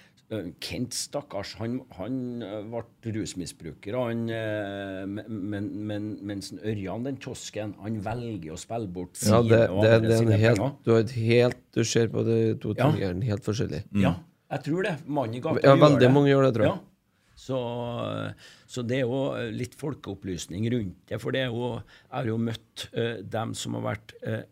Kent, 0.62 0.94
stakkars, 0.94 1.56
han, 1.58 1.80
han 1.96 2.18
eh, 2.46 2.60
ble 2.70 3.12
rusmisbruker, 3.16 3.96
han, 3.98 4.20
eh, 4.30 5.00
men, 5.10 5.64
men, 5.88 6.04
mens 6.22 6.52
Ørjan, 6.54 7.02
den 7.02 7.16
tosken, 7.18 7.72
han 7.82 7.96
velger 8.04 8.54
å 8.54 8.58
spille 8.60 8.86
bort 8.94 9.18
Ja, 9.26 9.40
det, 9.42 9.58
det, 9.66 9.80
det, 9.82 9.96
det 10.04 10.12
er 10.14 10.20
sine 10.22 10.38
helt, 10.38 10.60
penger. 10.60 10.76
du, 10.86 10.92
har 10.94 11.02
et 11.02 11.16
helt, 11.16 11.58
du 11.74 11.82
ser 11.82 12.12
på 12.14 12.22
de 12.28 12.36
to 12.62 12.76
tingene 12.78 13.26
helt 13.26 13.42
forskjellig. 13.42 13.82
Ja, 14.04 14.14
jeg 14.54 14.64
tror 14.68 14.86
det. 14.86 14.94
Mannen 15.10 15.40
i 15.40 15.42
gata 15.42 15.64
Ja, 15.64 15.74
gjør 15.74 15.82
veldig 15.88 16.12
mange 16.14 16.30
gjør 16.30 16.46
det, 16.46 16.52
tror 16.60 16.68
jeg. 16.68 16.78
Ja. 16.78 16.86
Så, 17.40 17.58
så 18.68 18.82
det 18.86 19.00
er 19.00 19.08
jo 19.08 19.50
litt 19.56 19.74
folkeopplysning 19.80 20.66
rundt 20.74 21.10
det. 21.10 21.18
For 21.22 21.34
det 21.34 21.46
er 21.46 21.54
jo, 21.54 21.72
jeg 22.04 22.14
har 22.14 22.28
jo 22.28 22.38
møtt 22.38 22.86
uh, 22.92 23.18
dem 23.34 23.54
som 23.58 23.78
har 23.78 23.86
vært 23.94 24.14
eh, 24.20 24.42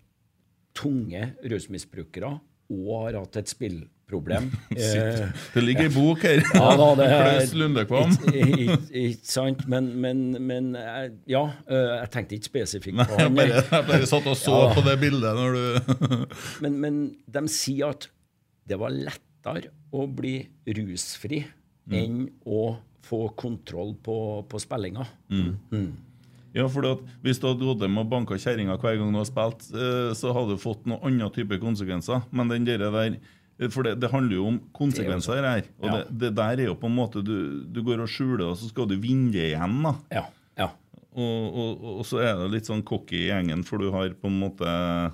tunge 0.78 1.32
rusmisbrukere. 1.50 2.36
og 2.70 2.88
har 3.06 3.14
hatt 3.16 3.36
et 3.40 3.48
spillproblem. 3.48 4.50
eh, 4.76 5.30
Det 5.54 5.62
ligger 5.64 5.86
ei 5.88 5.92
bok 5.94 6.20
her. 6.26 6.42
ja 6.54 6.66
da, 6.76 6.88
det 6.98 7.06
er 7.08 7.54
Lundekvam. 7.56 8.12
Ikke 8.28 9.24
sant, 9.24 9.62
men, 9.72 9.88
men, 10.04 10.20
men 10.44 10.68
eh, 10.76 11.06
Ja, 11.32 11.46
eh, 11.64 11.94
jeg 12.02 12.10
tenkte 12.12 12.36
ikke 12.36 12.50
spesifikt 12.50 12.98
på 13.00 13.06
jeg 13.16 13.24
han. 13.24 13.38
bare, 13.38 13.62
jeg 13.64 13.86
bare 13.88 14.10
satt 14.10 14.28
og 14.28 14.36
så 14.36 14.58
Ja. 14.66 14.74
på 14.76 14.84
det 14.84 14.98
bildet 15.00 15.40
når 15.40 15.56
du 15.56 15.96
Men, 16.66 16.76
men 16.84 17.00
de 17.26 17.44
sier 17.48 17.88
at 17.96 18.08
det 18.68 18.76
var 18.78 18.92
lettere 18.92 19.70
å 19.96 20.04
bli 20.12 20.36
rusfri 20.76 21.46
Mm. 21.88 21.94
enn 21.96 22.16
å 22.44 22.62
få 23.08 23.30
kontroll 23.40 23.94
på, 24.04 24.14
på 24.44 24.58
spillinga. 24.60 25.06
Ja, 26.58 26.66
for 26.68 26.82
Hvis 27.22 27.38
du 27.40 27.46
hadde 27.46 27.66
gått 27.66 27.82
hjem 27.84 28.00
og 28.02 28.08
banka 28.10 28.38
kjerringa 28.38 28.76
hver 28.82 28.98
gang 28.98 29.12
du 29.14 29.20
har 29.20 29.28
spilt, 29.28 29.68
eh, 29.72 30.12
så 30.18 30.32
hadde 30.34 30.56
du 30.56 30.62
fått 30.62 30.86
noen 30.90 31.04
annen 31.06 31.30
type 31.34 31.58
konsekvenser. 31.62 32.24
Men 32.34 32.50
den 32.50 32.66
der, 32.66 32.82
der 32.90 33.18
For 33.70 33.82
det, 33.82 33.96
det 33.98 34.10
handler 34.12 34.36
jo 34.36 34.46
om 34.46 34.58
konsekvenser 34.74 35.42
her. 35.42 35.64
Og 35.82 35.86
Ja. 35.88 35.94
det, 35.96 36.18
det 36.18 36.34
der 36.36 36.60
er 36.62 36.66
jo 36.68 36.74
på 36.78 36.86
en 36.86 36.94
måte 36.94 37.24
Du, 37.26 37.64
du 37.66 37.82
går 37.82 38.02
og 38.04 38.08
skjuler, 38.10 38.50
og 38.52 38.56
så 38.56 38.68
skal 38.70 38.86
du 38.86 38.96
vinne 38.96 39.32
det 39.32 39.52
igjen. 39.52 39.82
da 39.82 39.94
Ja. 40.14 40.24
ja. 40.56 40.68
og, 41.14 41.54
og, 41.58 41.84
og 41.98 42.04
så 42.06 42.20
er 42.22 42.36
det 42.38 42.52
litt 42.52 42.66
sånn 42.70 42.84
cocky 42.86 43.24
i 43.24 43.28
gjengen, 43.32 43.64
for 43.66 43.78
du 43.78 43.90
har 43.90 44.10
på 44.14 44.30
en 44.30 44.38
måte 44.38 45.12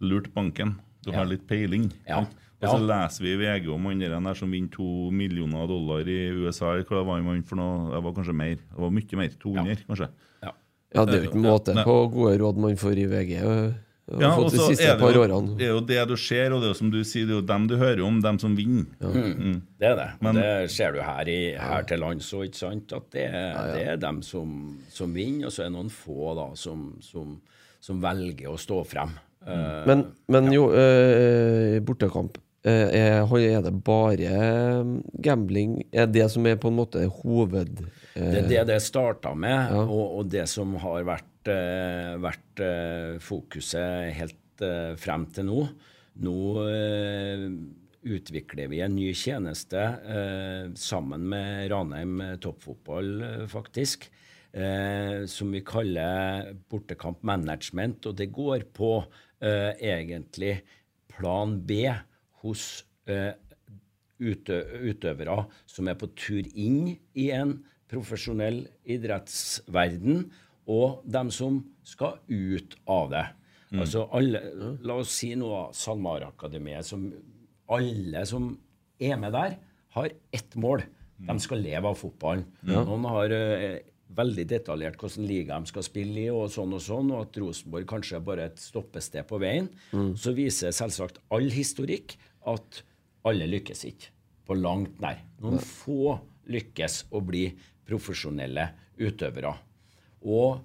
lurt 0.00 0.32
banken. 0.34 0.76
Du 1.04 1.12
har 1.12 1.24
litt 1.26 1.46
peiling. 1.48 1.90
Ja. 2.06 2.26
Og 2.62 2.68
så 2.70 2.78
leser 2.78 3.24
vi 3.24 3.32
i 3.34 3.38
VG 3.40 3.66
om 3.74 3.86
han 3.90 3.98
der 3.98 4.34
som 4.38 4.52
vinner 4.52 4.70
to 4.70 5.10
millioner 5.10 5.66
dollar 5.66 6.06
i 6.06 6.30
USA. 6.30 6.76
Hva 6.86 7.00
var 7.04 7.18
han 7.18 7.42
for 7.42 7.58
noe? 7.58 7.88
Det 7.90 8.02
var 8.04 8.14
kanskje 8.14 8.34
mer. 8.38 8.54
Det 8.60 8.78
var 8.84 8.92
mye 8.94 9.18
mer. 9.18 9.32
200, 9.42 9.82
kanskje. 9.88 10.08
ja. 10.44 10.52
Ja, 10.94 11.04
det 11.08 11.14
er 11.14 11.24
jo 11.24 11.30
ikke 11.30 11.42
måte 11.46 11.74
på 11.86 11.96
gode 12.12 12.36
råd 12.42 12.60
man 12.60 12.76
får 12.80 12.98
i 13.00 13.08
VG. 13.08 13.32
og 13.46 13.72
Ja, 14.18 14.32
har 14.32 14.40
og 14.42 14.48
fått 14.50 14.52
de 14.52 14.58
så 14.58 14.64
siste 14.72 14.84
er 14.84 14.96
det, 14.98 15.00
par 15.00 15.14
jo, 15.14 15.40
det 15.56 15.64
er 15.64 15.70
jo 15.72 15.80
det 15.88 16.00
du 16.10 16.16
ser, 16.20 16.52
og 16.52 16.60
det 16.60 16.66
er 16.66 16.72
jo 16.74 16.78
som 16.80 16.90
du 16.90 16.98
sier, 17.06 17.24
det 17.28 17.32
er 17.32 17.38
jo 17.38 17.44
dem 17.48 17.66
du 17.70 17.76
hører 17.80 18.02
om, 18.04 18.18
dem 18.20 18.38
som 18.42 18.56
vinner. 18.58 18.84
Mm. 19.00 19.62
Det 19.78 19.88
er 19.88 19.94
det. 19.96 20.08
Men- 20.20 20.34
det 20.36 20.70
ser 20.74 20.92
du 20.92 21.00
her, 21.00 21.28
i, 21.30 21.54
her 21.56 21.82
til 21.88 22.02
lands 22.02 22.28
òg, 22.34 22.44
ikke 22.50 22.58
sant? 22.58 22.92
At 22.92 23.06
det, 23.14 23.24
er- 23.30 23.72
det 23.72 23.86
er 23.94 23.96
dem 24.02 24.20
som, 24.26 24.78
som 24.90 25.14
vinner, 25.14 25.46
og 25.46 25.52
så 25.54 25.62
er 25.62 25.70
det 25.70 25.76
noen 25.78 25.88
få 25.94 26.34
da 26.36 26.48
som, 26.58 26.98
som, 27.00 27.40
som 27.80 28.02
velger 28.02 28.50
å 28.50 28.58
stå 28.58 28.82
frem. 28.84 29.14
Eh, 29.46 29.86
Men, 29.86 30.04
men 30.28 30.52
jo, 30.52 30.68
uh, 30.74 31.78
bortekamp. 31.86 32.36
Uh, 32.66 32.90
er, 32.94 33.24
er 33.56 33.62
det 33.64 33.72
bare 33.82 34.28
eh, 34.28 34.92
gambling? 35.24 35.80
Er 35.90 36.06
det 36.06 36.28
som 36.30 36.44
er 36.46 36.56
på 36.60 36.68
en 36.68 36.76
måte 36.82 37.06
hoved... 37.22 37.86
eh, 38.14 38.30
Det 38.32 38.42
er 38.42 38.48
det 38.48 38.64
det 38.72 38.80
starta 38.84 39.34
med, 39.34 39.74
og, 39.82 40.18
og 40.20 40.32
det 40.32 40.46
som 40.50 40.74
har 40.82 41.06
vært, 41.08 41.50
eh, 41.50 42.14
vært 42.22 42.64
eh, 42.64 43.20
fokuset 43.22 44.12
helt 44.18 44.64
eh, 44.64 44.92
frem 45.00 45.28
til 45.34 45.48
nå. 45.48 45.60
Nå 46.22 46.38
eh, 46.68 47.46
utvikler 48.02 48.68
vi 48.72 48.82
en 48.82 48.96
ny 48.96 49.12
tjeneste 49.14 49.78
eh, 49.78 50.72
sammen 50.78 51.28
med 51.30 51.70
Ranheim 51.72 52.20
Toppfotball, 52.42 53.14
eh, 53.22 53.46
faktisk. 53.50 54.10
Eh, 54.52 55.24
som 55.32 55.48
vi 55.54 55.62
kaller 55.64 56.52
Bortekamp 56.68 57.22
Management. 57.24 58.04
Og 58.10 58.16
det 58.18 58.28
går 58.34 58.66
på 58.76 58.98
eh, 59.40 59.72
egentlig 59.80 60.58
plan 61.08 61.56
B 61.64 61.86
hos 62.42 62.84
eh, 63.08 63.32
utø 64.22 64.60
utøvere 64.92 65.38
som 65.66 65.88
er 65.88 65.96
på 65.98 66.10
tur 66.14 66.44
inn 66.52 66.92
i 67.18 67.30
en 67.34 67.56
profesjonell 67.90 68.66
idrettsverden, 68.88 70.26
og 70.70 71.02
dem 71.10 71.30
som 71.34 71.60
skal 71.86 72.20
ut 72.30 72.76
av 72.86 73.10
det. 73.12 73.24
Altså 73.72 74.04
alle, 74.12 74.40
La 74.84 74.98
oss 75.00 75.14
si 75.16 75.32
noe 75.34 75.66
av 75.66 75.72
SalMar-akademiet. 75.76 76.84
som 76.84 77.06
Alle 77.72 78.26
som 78.28 78.50
er 79.00 79.16
med 79.16 79.32
der, 79.32 79.56
har 79.96 80.10
ett 80.32 80.54
mål. 80.56 80.82
De 81.18 81.38
skal 81.40 81.62
leve 81.62 81.88
av 81.88 81.96
fotballen. 81.96 82.44
Noen 82.66 83.04
har 83.08 83.30
eh, 83.32 83.80
veldig 84.12 84.44
detaljert 84.50 84.98
hvilken 85.00 85.26
liga 85.28 85.58
de 85.58 85.66
skal 85.70 85.82
spille 85.86 86.20
i, 86.26 86.30
og 86.30 86.50
sånn 86.52 86.72
og 86.76 86.82
sånn, 86.84 87.10
og 87.14 87.26
at 87.26 87.38
Rosenborg 87.40 87.86
kanskje 87.88 88.16
er 88.18 88.24
bare 88.26 88.46
et 88.50 88.58
stoppested 88.60 89.24
på 89.28 89.38
veien. 89.40 89.68
Så 90.18 90.34
viser 90.36 90.72
selvsagt 90.74 91.18
all 91.32 91.48
historikk 91.52 92.16
at 92.46 92.82
alle 93.24 93.46
lykkes 93.48 93.84
ikke. 93.88 94.10
På 94.46 94.56
langt 94.58 95.00
nær. 95.00 95.20
Noen 95.40 95.60
få 95.62 96.18
lykkes 96.50 97.04
å 97.14 97.20
bli 97.24 97.46
profesjonelle 97.88 98.68
utøvere. 99.00 99.52
Og 100.22 100.62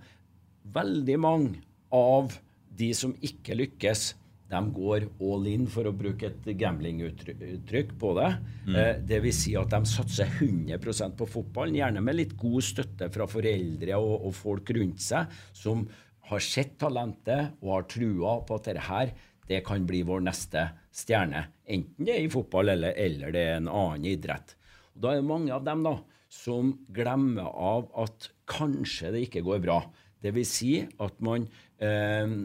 veldig 0.73 1.17
mange 1.19 1.61
av 1.93 2.33
de 2.77 2.93
som 2.95 3.13
ikke 3.23 3.57
lykkes, 3.57 4.09
de 4.47 4.59
går 4.71 5.09
all 5.27 5.47
in, 5.51 5.65
for 5.67 5.89
å 5.89 5.95
bruke 5.95 6.29
et 6.29 6.45
gamblinguttrykk 6.59 7.89
på 7.99 8.11
det. 8.15 8.29
Mm. 8.67 8.77
det 9.07 9.19
vil 9.25 9.35
si 9.35 9.57
at 9.59 9.73
de 9.73 9.81
satser 9.89 10.29
100% 10.39 11.17
på 11.19 11.27
fotballen, 11.27 11.75
gjerne 11.81 12.03
med 12.03 12.15
litt 12.15 12.35
god 12.39 12.63
støtte 12.63 13.09
fra 13.11 13.27
foreldre 13.27 13.99
og, 13.99 14.13
og 14.29 14.35
folk 14.35 14.71
rundt 14.77 15.03
seg, 15.03 15.33
som 15.51 15.83
har 16.27 16.43
sett 16.43 16.77
talentet 16.79 17.57
og 17.63 17.73
har 17.73 17.89
trua 17.91 18.37
på 18.47 18.55
at 18.55 18.69
dette 18.69 18.87
her, 18.87 19.11
det 19.47 19.61
kan 19.67 19.85
bli 19.87 20.01
vår 20.07 20.23
neste 20.27 20.65
stjerne. 20.95 21.45
Enten 21.67 22.07
det 22.07 22.15
er 22.17 22.25
i 22.25 22.31
fotball 22.31 22.73
eller, 22.73 22.95
eller 22.99 23.31
det 23.35 23.43
er 23.47 23.59
en 23.61 23.71
annen 23.71 24.07
idrett. 24.11 24.55
Og 24.95 25.03
da 25.03 25.13
er 25.13 25.21
det 25.21 25.29
mange 25.29 25.53
av 25.55 25.63
dem 25.63 25.85
da, 25.87 25.93
som 26.37 26.75
glemmer 26.93 27.49
av 27.49 27.89
at 28.03 28.29
kanskje 28.49 29.11
det 29.15 29.25
ikke 29.27 29.45
går 29.47 29.63
bra. 29.63 29.79
Det 30.21 30.33
vil 30.35 30.45
si 30.47 30.75
at 30.83 31.17
man 31.25 31.47
eh, 31.83 32.37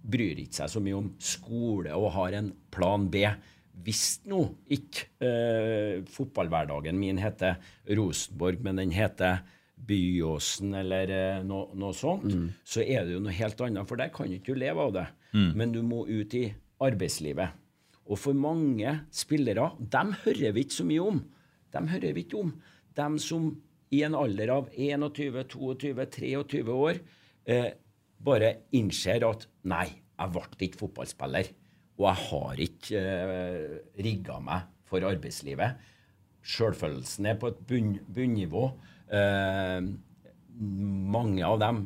bryr 0.00 0.42
ikke 0.42 0.60
seg 0.62 0.72
så 0.74 0.82
mye 0.82 0.98
om 0.98 1.08
skole 1.22 1.94
og 1.96 2.12
har 2.16 2.36
en 2.38 2.50
plan 2.72 3.06
B. 3.12 3.24
Hvis 3.80 4.20
nå 4.28 4.42
ikke 4.76 5.06
eh, 5.24 6.02
fotballhverdagen 6.10 6.98
min 7.00 7.20
heter 7.22 7.56
Rosenborg, 7.96 8.60
men 8.64 8.82
den 8.82 8.92
heter 8.94 9.40
Byåsen 9.80 10.74
eller 10.76 11.08
eh, 11.14 11.38
noe, 11.46 11.70
noe 11.80 11.96
sånt, 11.96 12.26
så 12.68 12.82
er 12.84 13.06
det 13.06 13.16
jo 13.16 13.22
noe 13.24 13.32
helt 13.32 13.60
annet, 13.64 13.88
for 13.88 13.96
der 14.00 14.12
kan 14.12 14.28
du 14.28 14.36
ikke 14.36 14.58
leve 14.58 14.84
av 14.88 14.92
det. 14.98 15.06
Men 15.56 15.72
du 15.72 15.80
må 15.86 16.02
ut 16.10 16.34
i 16.36 16.48
arbeidslivet. 16.82 17.56
Og 18.10 18.18
for 18.18 18.34
mange 18.34 18.96
spillere, 19.14 19.70
dem 19.78 20.12
hører 20.24 20.52
vi 20.56 20.64
ikke 20.66 20.74
så 20.80 20.86
mye 20.88 21.04
om. 21.06 21.20
Dem 21.70 21.86
hører 21.92 22.16
vi 22.16 22.24
ikke 22.26 22.40
om. 22.42 22.50
Dem 22.98 23.18
som 23.22 23.52
i 23.90 24.02
en 24.06 24.16
alder 24.18 24.52
av 24.54 24.68
21, 24.74 25.44
22, 25.50 25.94
23 26.14 26.62
år 26.74 27.00
eh, 27.44 27.70
bare 28.20 28.52
innser 28.76 29.24
at 29.26 29.46
nei, 29.70 29.86
jeg 29.90 30.34
ble 30.34 30.66
ikke 30.66 30.82
fotballspiller. 30.84 31.50
Og 32.00 32.06
jeg 32.06 32.26
har 32.28 32.62
ikke 32.66 33.00
eh, 33.00 33.80
rigga 34.04 34.38
meg 34.44 34.68
for 34.90 35.06
arbeidslivet. 35.06 35.88
Sjølfølelsen 36.40 37.28
er 37.30 37.40
på 37.40 37.50
et 37.50 37.58
bunn, 37.68 37.96
bunnivå. 38.06 38.68
Eh, 39.12 39.90
mange 41.16 41.44
av 41.46 41.58
dem 41.62 41.84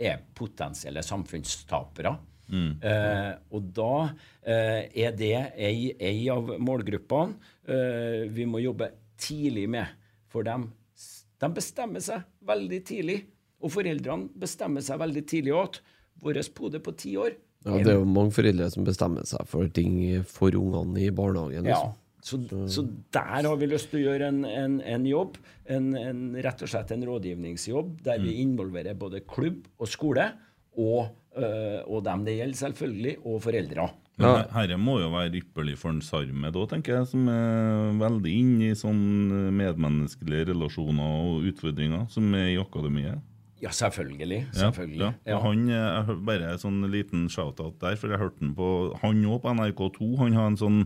er 0.00 0.20
potensielle 0.36 1.04
samfunnstapere. 1.04 2.16
Eh, 2.50 3.32
og 3.54 3.66
da 3.76 3.92
eh, 4.42 4.88
er 5.04 5.12
det 5.14 5.34
ei, 5.54 5.92
ei 6.02 6.24
av 6.32 6.48
målgruppene 6.58 7.36
eh, 7.70 8.24
vi 8.34 8.46
må 8.50 8.58
jobbe 8.58 8.88
tidlig 9.20 9.66
med. 9.72 9.92
For 10.30 10.46
de, 10.46 10.56
de 11.42 11.52
bestemmer 11.56 12.04
seg 12.04 12.26
veldig 12.46 12.80
tidlig. 12.88 13.20
Og 13.60 13.72
foreldrene 13.74 14.30
bestemmer 14.40 14.84
seg 14.84 15.00
veldig 15.02 15.24
tidlig 15.28 15.56
òg. 15.56 15.80
Vår 16.20 16.40
pode 16.56 16.82
på 16.84 16.92
ti 17.00 17.14
år 17.16 17.32
Ja, 17.64 17.78
det 17.80 17.94
er 17.94 17.98
jo 17.98 18.08
mange 18.08 18.32
foreldre 18.36 18.66
som 18.72 18.84
bestemmer 18.84 19.24
seg 19.28 19.46
for 19.48 19.68
ting 19.72 19.94
for 20.28 20.52
ungene 20.56 21.00
i 21.06 21.10
barnehagen. 21.12 21.68
Ja. 21.68 21.76
Liksom. 21.76 21.96
Så, 22.20 22.36
så 22.68 22.84
der 23.12 23.46
har 23.48 23.56
vi 23.56 23.68
lyst 23.70 23.88
til 23.92 24.02
å 24.02 24.10
gjøre 24.10 24.28
en, 24.28 24.42
en, 24.44 24.76
en 24.84 25.06
jobb, 25.08 25.38
en, 25.72 25.90
en, 25.96 26.20
rett 26.44 26.64
og 26.64 26.68
slett 26.68 26.92
en 26.92 27.04
rådgivningsjobb, 27.08 27.94
der 28.04 28.20
vi 28.20 28.36
involverer 28.42 28.98
både 28.98 29.22
klubb 29.28 29.62
og 29.80 29.88
skole, 29.88 30.26
og, 30.76 31.14
øh, 31.40 31.80
og 31.86 32.04
dem 32.04 32.26
det 32.28 32.36
gjelder, 32.36 32.60
selvfølgelig, 32.60 33.14
og 33.24 33.40
foreldre. 33.46 33.88
Her- 34.20 34.48
herre 34.52 34.76
må 34.78 34.98
jo 35.00 35.10
være 35.10 35.32
ypperlig 35.40 35.76
for 35.78 35.90
en 35.90 36.00
Sarme, 36.00 36.50
òg, 36.52 36.68
tenker 36.68 36.98
jeg, 36.98 37.06
som 37.08 37.28
er 37.28 37.92
veldig 38.00 38.32
inne 38.38 38.70
i 38.70 38.74
sånn 38.78 39.00
medmenneskelige 39.56 40.48
relasjoner 40.52 41.14
og 41.24 41.44
utfordringer, 41.50 42.08
som 42.12 42.32
er 42.34 42.52
i 42.54 42.58
akademiet. 42.60 43.20
Ja, 43.60 43.68
selvfølgelig. 43.76 44.46
Selvfølgelig. 44.56 45.00
Ja. 45.00 45.12
Ja. 45.34 45.38
Han, 45.44 45.66
eh, 45.68 46.06
jeg 46.08 46.24
bare 46.24 46.52
en 46.54 46.58
sånn 46.62 46.80
liten 46.90 47.28
shout-out 47.28 47.78
der, 47.82 47.96
for 48.00 48.08
jeg 48.08 48.18
hørte 48.18 48.40
han 48.40 48.54
på 48.56 48.98
Han 49.02 49.22
òg 49.24 49.42
på 49.42 49.52
NRK2. 49.54 50.16
Han 50.22 50.32
har 50.32 50.46
en 50.48 50.56
sånn 50.56 50.78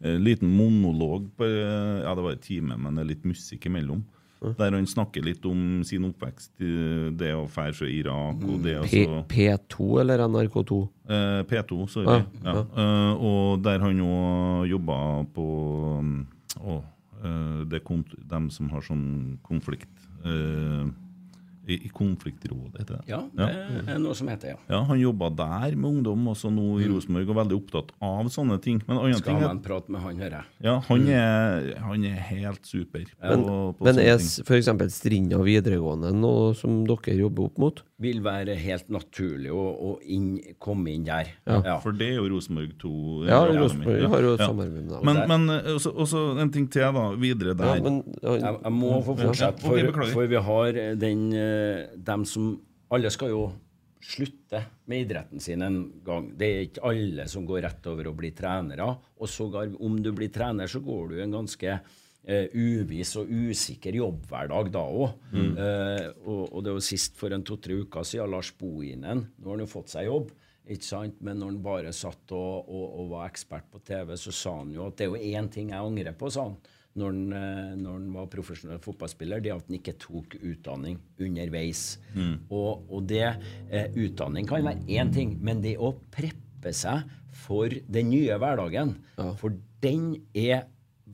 eh, 0.00 0.16
liten 0.16 0.48
monolog 0.48 1.28
på 1.36 1.44
eh, 1.44 2.02
Ja, 2.04 2.14
det 2.14 2.24
var 2.24 2.32
en 2.32 2.38
time, 2.38 2.78
men 2.78 2.94
det 2.96 3.04
er 3.04 3.10
litt 3.14 3.24
musikk 3.28 3.66
imellom. 3.68 4.04
Der 4.58 4.70
han 4.70 4.86
snakker 4.86 5.24
litt 5.26 5.44
om 5.46 5.82
sin 5.84 6.04
oppvekst, 6.06 6.52
eh, 6.62 7.08
det 7.18 7.32
å 7.34 7.46
fære 7.50 7.74
fra 7.74 7.88
Irak 7.90 8.44
og 8.46 8.62
det 8.62 8.76
P 8.90 9.00
å 9.06 9.24
P2 9.26 10.00
eller 10.00 10.22
NRK2? 10.28 10.78
Eh, 11.08 11.42
P2, 11.50 11.88
sorry. 11.90 12.06
Ja, 12.20 12.22
Ja. 12.44 12.62
Eh, 12.76 13.12
og 13.18 13.62
der 13.62 13.78
han 13.82 13.98
òg 14.00 14.68
jobba 14.70 14.98
på 15.34 15.48
um, 15.98 16.26
å, 16.62 16.78
eh, 17.24 17.64
det 17.66 17.82
kont 17.84 18.14
dem 18.28 18.48
som 18.50 18.70
har 18.70 18.80
sånn 18.80 19.38
konflikt. 19.42 19.88
eh, 20.24 20.86
I, 21.68 21.76
i 21.84 21.90
konfliktrådet, 21.92 22.78
heter 22.80 22.94
det. 22.96 23.02
Ja, 23.10 23.18
det 23.36 23.46
er 23.92 23.98
noe 24.00 24.14
som 24.16 24.28
heter 24.32 24.54
ja. 24.54 24.58
Ja, 24.72 24.78
Han 24.88 24.96
jobba 25.02 25.28
der 25.36 25.76
med 25.76 25.88
ungdom, 25.90 26.22
også 26.32 26.48
nå 26.54 26.78
i 26.80 26.86
Rosenborg, 26.88 27.28
og 27.28 27.36
veldig 27.42 27.58
opptatt 27.58 27.92
av 28.00 28.30
sånne 28.32 28.56
ting. 28.64 28.80
Men 28.88 28.96
andre 29.02 29.08
Mm. 29.08 29.18
Skal 29.20 29.28
ting 29.34 29.42
er, 29.42 29.46
man 29.52 29.60
prate 29.64 29.92
med 29.92 30.00
han, 30.00 30.16
hører 30.22 30.36
jeg. 30.38 30.44
ja, 30.64 30.74
han, 30.88 31.04
er, 31.08 31.68
han 31.84 32.04
er 32.08 32.18
helt 32.30 32.64
super 32.66 33.04
på, 33.04 33.36
på 33.78 33.84
Men 33.84 33.94
sånne 33.94 34.06
er 34.08 34.16
f.eks. 34.18 34.94
Strinda 34.96 35.38
videregående 35.44 36.14
noe 36.16 36.54
som 36.56 36.84
dere 36.88 37.16
jobber 37.20 37.50
opp 37.50 37.58
mot? 37.58 37.84
Vil 37.98 38.20
være 38.22 38.54
helt 38.54 38.90
naturlig 38.94 39.50
å, 39.50 39.62
å 39.74 39.92
inn, 40.06 40.36
komme 40.62 40.92
inn 40.92 41.06
der. 41.08 41.32
Ja. 41.50 41.78
For 41.82 41.96
det 41.98 42.12
er 42.12 42.20
jo 42.20 42.28
Rosenborg 42.30 42.76
2. 42.78 42.90
Ja. 43.26 43.40
Rosenborg 43.50 44.04
har 44.12 44.26
jo 44.26 44.34
et 44.36 44.42
samarbeid 44.44 44.84
med 44.84 44.92
dem. 44.92 45.08
Men, 45.08 45.22
men 45.32 45.54
eh, 45.56 45.70
også, 45.74 45.92
også 46.04 46.22
en 46.38 46.52
ting 46.54 46.68
til, 46.70 46.86
da. 46.94 47.06
Videre 47.18 47.56
der. 47.58 47.80
Ja, 47.80 47.82
men, 47.88 47.98
Jeg, 48.22 48.42
jeg 48.44 48.74
må 48.76 48.92
få 49.02 49.16
fortsette, 49.18 49.64
for, 49.66 50.04
for 50.12 50.30
vi 50.30 50.44
har 50.50 50.82
den 51.02 51.24
eh, 51.34 51.88
Dem 51.98 52.26
som 52.28 52.52
Alle 52.94 53.10
skal 53.12 53.34
jo 53.34 53.48
slutte 54.08 54.62
med 54.88 55.02
idretten 55.04 55.42
sin 55.42 55.62
en 55.66 55.80
gang. 56.06 56.30
Det 56.38 56.48
er 56.48 56.66
ikke 56.68 56.86
alle 56.86 57.26
som 57.28 57.46
går 57.48 57.64
rett 57.66 57.88
over 57.90 58.08
å 58.08 58.16
bli 58.16 58.30
trenere. 58.36 58.86
Og 59.18 59.28
sågar 59.28 59.74
om 59.84 59.98
du 60.02 60.12
blir 60.16 60.30
trener, 60.32 60.70
så 60.70 60.80
går 60.80 61.10
du 61.10 61.22
en 61.24 61.34
ganske 61.40 61.72
eh, 61.74 61.96
uviss 62.28 63.14
og 63.16 63.30
usikker 63.30 63.96
jobbhverdag 63.98 64.72
da 64.74 64.82
òg. 64.84 65.14
Eh, 65.32 66.08
og, 66.26 66.42
og 66.52 66.64
det 66.66 66.74
var 66.76 66.84
sist 66.84 67.16
for 67.18 67.32
en 67.34 67.44
to-tre 67.46 67.80
uker 67.84 68.04
siden 68.04 68.32
Lars 68.34 68.50
Bohinen 68.58 69.24
Nå 69.38 69.48
har 69.48 69.56
han 69.56 69.64
jo 69.64 69.70
fått 69.70 69.94
seg 69.94 70.08
jobb. 70.10 70.32
Ikke 70.68 70.84
sant? 70.84 71.20
Men 71.24 71.40
når 71.40 71.54
han 71.54 71.62
bare 71.64 71.92
satt 71.96 72.34
og, 72.36 72.68
og, 72.68 72.88
og 73.00 73.12
var 73.14 73.30
ekspert 73.30 73.70
på 73.72 73.80
TV, 73.80 74.12
så 74.20 74.34
sa 74.36 74.58
han 74.58 74.74
jo 74.74 74.84
at 74.90 74.98
det 74.98 75.06
er 75.06 75.14
jo 75.14 75.38
én 75.38 75.48
ting 75.52 75.72
jeg 75.72 75.80
angrer 75.80 76.16
på, 76.18 76.28
sa 76.32 76.50
han 76.50 76.58
når 76.98 77.12
han, 77.12 77.32
eh, 77.36 77.74
når 77.78 77.92
han 77.94 78.06
var 78.16 78.30
profesjonell 78.32 78.80
fotballspiller, 78.82 79.42
det 79.42 79.52
er 79.52 79.60
at 79.60 79.68
han 79.68 79.78
ikke 79.78 79.96
tok 80.02 80.34
utdanning 80.40 80.98
underveis. 81.22 81.82
Og, 82.50 82.88
og 82.90 83.04
det 83.10 83.24
eh, 83.28 83.92
Utdanning 83.94 84.48
kan 84.48 84.64
være 84.66 84.82
én 84.98 85.12
ting, 85.14 85.36
men 85.40 85.62
det 85.64 85.76
å 85.78 85.92
preppe 86.14 86.72
seg 86.74 87.06
for 87.38 87.70
den 87.70 88.10
nye 88.10 88.34
hverdagen, 88.40 88.96
for 89.38 89.54
den 89.84 90.16
er 90.34 90.66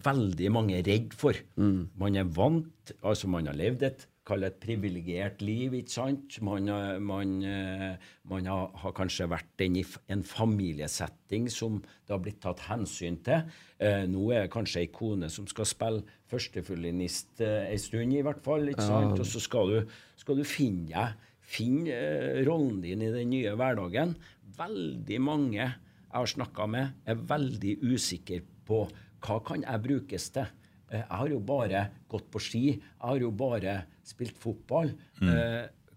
veldig 0.04 0.50
mange 0.52 0.82
redd 0.86 1.14
for. 1.16 1.34
Man 1.56 2.16
er 2.20 2.24
vant, 2.36 2.92
altså 3.02 3.28
man 3.32 3.46
har 3.50 3.56
levd 3.58 3.82
et 3.90 4.10
Kall 4.24 4.40
et 4.46 4.54
privilegert 4.56 5.42
liv, 5.44 5.74
ikke 5.76 5.92
sant? 5.92 6.38
Man, 6.40 6.64
har- 6.72 6.96
man, 7.04 7.34
eh, 7.44 7.98
man 8.24 8.46
har, 8.48 8.70
har 8.80 8.94
kanskje 8.96 9.26
vært 9.28 9.60
i 9.60 9.82
en 10.08 10.22
familiesetting 10.24 11.50
som 11.52 11.76
det 11.82 12.08
har 12.14 12.22
blitt 12.24 12.38
tatt 12.40 12.62
hensyn 12.70 13.18
til. 13.22 13.42
Eh, 13.78 14.06
nå 14.08 14.30
er 14.32 14.46
det 14.46 14.52
kanskje 14.54 14.80
ei 14.80 14.88
kone 14.96 15.28
som 15.28 15.44
skal 15.50 15.68
spille 15.68 16.02
førstefiolinist 16.32 17.42
eh, 17.44 17.68
ei 17.72 17.76
stund, 17.76 18.14
i 18.16 18.22
hvert 18.24 18.40
fall. 18.44 18.64
ikke 18.72 18.86
sant? 18.86 19.18
Og 19.20 19.28
så 19.28 19.42
skal 19.44 19.74
du, 19.74 19.94
skal 20.16 20.40
du 20.40 20.44
finne 20.48 20.88
deg 20.88 21.30
finne 21.44 21.92
eh, 21.92 22.40
rollen 22.48 22.80
din 22.80 23.02
i 23.04 23.12
den 23.12 23.28
nye 23.28 23.52
hverdagen. 23.60 24.16
Veldig 24.56 25.20
mange 25.20 25.58
jeg 25.60 25.74
har 26.14 26.30
snakka 26.30 26.66
med, 26.70 26.94
er 27.10 27.20
veldig 27.28 27.76
usikre 27.92 28.40
på 28.64 28.86
hva 29.24 29.38
kan 29.46 29.62
jeg 29.64 29.82
brukes 29.86 30.28
til. 30.34 30.46
Eh, 30.90 31.00
Jeg 31.00 31.16
har 31.20 31.28
jo 31.32 31.38
bare 31.40 31.86
gått 32.08 32.28
på 32.30 32.40
ski. 32.42 32.64
Jeg 32.76 33.00
har 33.00 33.18
jo 33.22 33.30
bare 33.30 33.78
spilt 34.04 34.36
fotball. 34.38 34.92
Mm. 35.20 35.30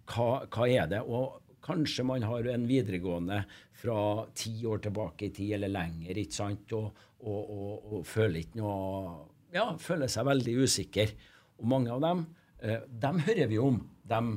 hva, 0.08 0.28
hva 0.48 0.68
er 0.72 0.88
det? 0.88 1.02
Og 1.04 1.42
kanskje 1.68 2.06
man 2.08 2.24
har 2.24 2.48
en 2.48 2.64
videregående 2.70 3.42
fra 3.76 4.26
ti 4.34 4.54
år 4.66 4.80
tilbake 4.86 5.28
i 5.28 5.34
tid 5.36 5.52
eller 5.58 5.68
lenger, 5.74 6.16
ikke 6.22 6.34
sant, 6.38 6.72
og, 6.78 6.94
og, 7.20 7.50
og, 7.52 7.90
og 7.98 8.06
føler 8.08 8.40
ikke 8.46 8.62
noe 8.62 9.26
Ja, 9.54 9.66
føler 9.80 10.08
seg 10.12 10.26
veldig 10.28 10.54
usikker. 10.64 11.12
Og 11.60 11.68
mange 11.72 11.92
av 11.92 12.02
dem, 12.04 12.24
eh, 12.64 12.82
dem 12.90 13.20
hører 13.28 13.48
vi 13.52 13.58
om. 13.60 13.82
Dem, 14.08 14.32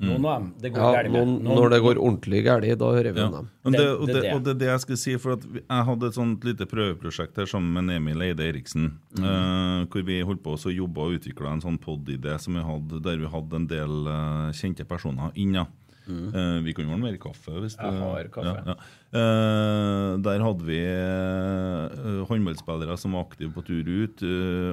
noen 0.00 0.24
av 0.24 0.40
dem 0.40 0.54
det 0.60 0.70
går 0.72 0.80
Ja, 0.80 0.92
galt 0.96 1.10
med. 1.12 1.28
noen, 1.28 1.42
når 1.60 1.70
det 1.70 1.80
går 1.84 1.96
ordentlig 2.00 2.44
galt, 2.44 2.78
da 2.78 2.86
hører 2.96 3.12
vi 3.14 3.20
om 3.20 3.32
dem. 3.32 3.48
Det, 3.64 3.72
Det- 3.72 3.88
og, 4.00 4.06
det- 4.06 4.32
og 4.34 4.42
det 4.44 4.50
er 4.50 4.58
det 4.58 4.68
jeg 4.68 4.80
skulle 4.80 4.96
si, 4.98 5.16
for 5.18 5.32
at 5.32 5.42
jeg 5.44 5.84
hadde 5.86 6.06
et 6.06 6.14
sånt 6.14 6.44
lite 6.44 6.66
prøveprosjekt 6.66 7.36
her 7.36 7.44
sammen 7.46 7.84
med 7.86 7.96
Emil 7.96 8.22
Eide 8.22 8.40
Eriksen, 8.48 8.98
eh, 9.18 9.84
hvor 9.86 10.02
vi 10.04 10.22
holdt 10.22 10.42
på 10.42 10.56
å 10.56 10.72
jobbe 10.74 10.98
og 10.98 11.18
utvikla 11.20 11.52
en 11.52 11.60
sånn 11.60 11.78
pod-idé 11.78 12.38
som 12.40 12.54
vi 12.54 12.60
hadde, 12.62 13.02
der 13.02 13.16
vi 13.18 13.26
hadde 13.26 13.54
en 13.54 13.66
del 13.66 14.06
uh, 14.08 14.50
kjente 14.52 14.84
personer 14.88 15.30
inn. 15.36 15.54
Ja. 15.54 15.66
Eh, 16.10 16.58
vi 16.66 16.74
kan 16.76 16.88
ha 16.90 16.98
mer 17.00 17.16
kaffe. 17.22 17.54
Hvis 17.62 17.76
Jeg 17.78 18.00
har 18.00 18.30
kaffe. 18.32 18.56
Ja, 18.66 18.74
ja. 18.74 18.96
Uh, 19.10 20.20
der 20.22 20.38
hadde 20.38 20.66
vi 20.68 20.78
uh, 20.86 22.20
håndballspillere 22.28 22.94
som 23.00 23.16
var 23.16 23.24
aktive 23.26 23.50
på 23.56 23.64
tur 23.66 23.88
ut, 23.88 24.22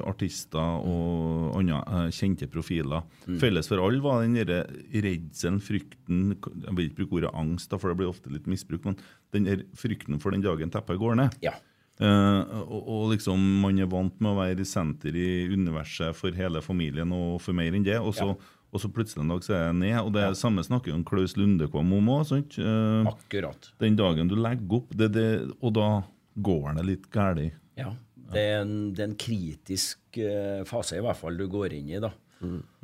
artister 0.06 0.84
og 0.86 1.56
andre 1.58 2.10
kjente 2.14 2.46
profiler. 2.50 3.02
Felles 3.42 3.70
for 3.70 3.82
alle 3.82 4.02
var 4.04 4.22
den 4.22 4.38
der 4.38 4.68
redselen, 4.94 5.58
frykten 5.58 6.36
Jeg 6.36 6.76
vil 6.76 6.86
ikke 6.86 7.00
bruke 7.00 7.18
ordet 7.18 7.34
angst, 7.34 7.72
da, 7.72 7.80
for 7.82 7.90
det 7.90 7.98
blir 7.98 8.12
ofte 8.12 8.30
litt 8.30 8.46
misbruk, 8.46 8.86
men 8.86 9.00
den 9.34 9.50
der 9.50 9.66
frykten 9.78 10.22
for 10.22 10.34
den 10.34 10.46
dagen 10.46 10.70
teppet 10.70 11.02
går 11.02 11.18
ned. 11.18 11.34
Ja. 11.42 11.56
Uh, 11.98 12.62
og, 12.62 12.82
og 12.86 13.08
liksom 13.10 13.42
man 13.58 13.78
er 13.82 13.88
vant 13.90 14.20
med 14.22 14.30
å 14.30 14.38
være 14.38 14.62
i 14.62 14.68
senter 14.68 15.16
i 15.18 15.48
universet 15.50 16.14
for 16.14 16.30
hele 16.30 16.62
familien 16.62 17.10
og 17.10 17.40
for 17.42 17.58
mer 17.58 17.74
enn 17.74 17.86
det, 17.86 17.96
og 17.98 18.14
så, 18.14 18.36
og 18.68 18.82
så 18.82 18.90
plutselig 18.92 19.22
en 19.24 19.32
dag 19.32 19.44
så 19.46 19.54
er 19.56 19.62
jeg 19.68 19.78
ned. 19.80 19.96
Og 20.02 20.12
det 20.12 20.22
er 20.26 20.36
samme 20.38 20.64
snakker 20.66 20.92
om 20.94 21.04
Klaus 21.08 21.36
Lundekvam 21.38 21.92
om 21.96 22.10
òg. 22.18 22.58
Uh, 22.60 23.08
Akkurat. 23.08 23.70
den 23.80 23.96
dagen 23.96 24.28
du 24.28 24.36
legger 24.36 24.80
opp, 24.80 24.92
det, 24.92 25.12
det, 25.16 25.28
og 25.62 25.72
da 25.78 25.88
går 26.36 26.76
det 26.78 26.86
litt 26.86 27.10
galt. 27.14 27.56
Ja. 27.78 27.94
Det 28.28 28.42
er 28.44 28.58
en, 28.60 28.72
det 28.92 29.00
er 29.00 29.08
en 29.08 29.16
kritisk 29.16 30.18
eh, 30.20 30.60
fase 30.68 30.98
i 30.98 31.00
hvert 31.00 31.16
fall 31.16 31.38
du 31.40 31.46
går 31.48 31.72
inn 31.78 31.88
i, 31.94 32.00
da. 32.02 32.10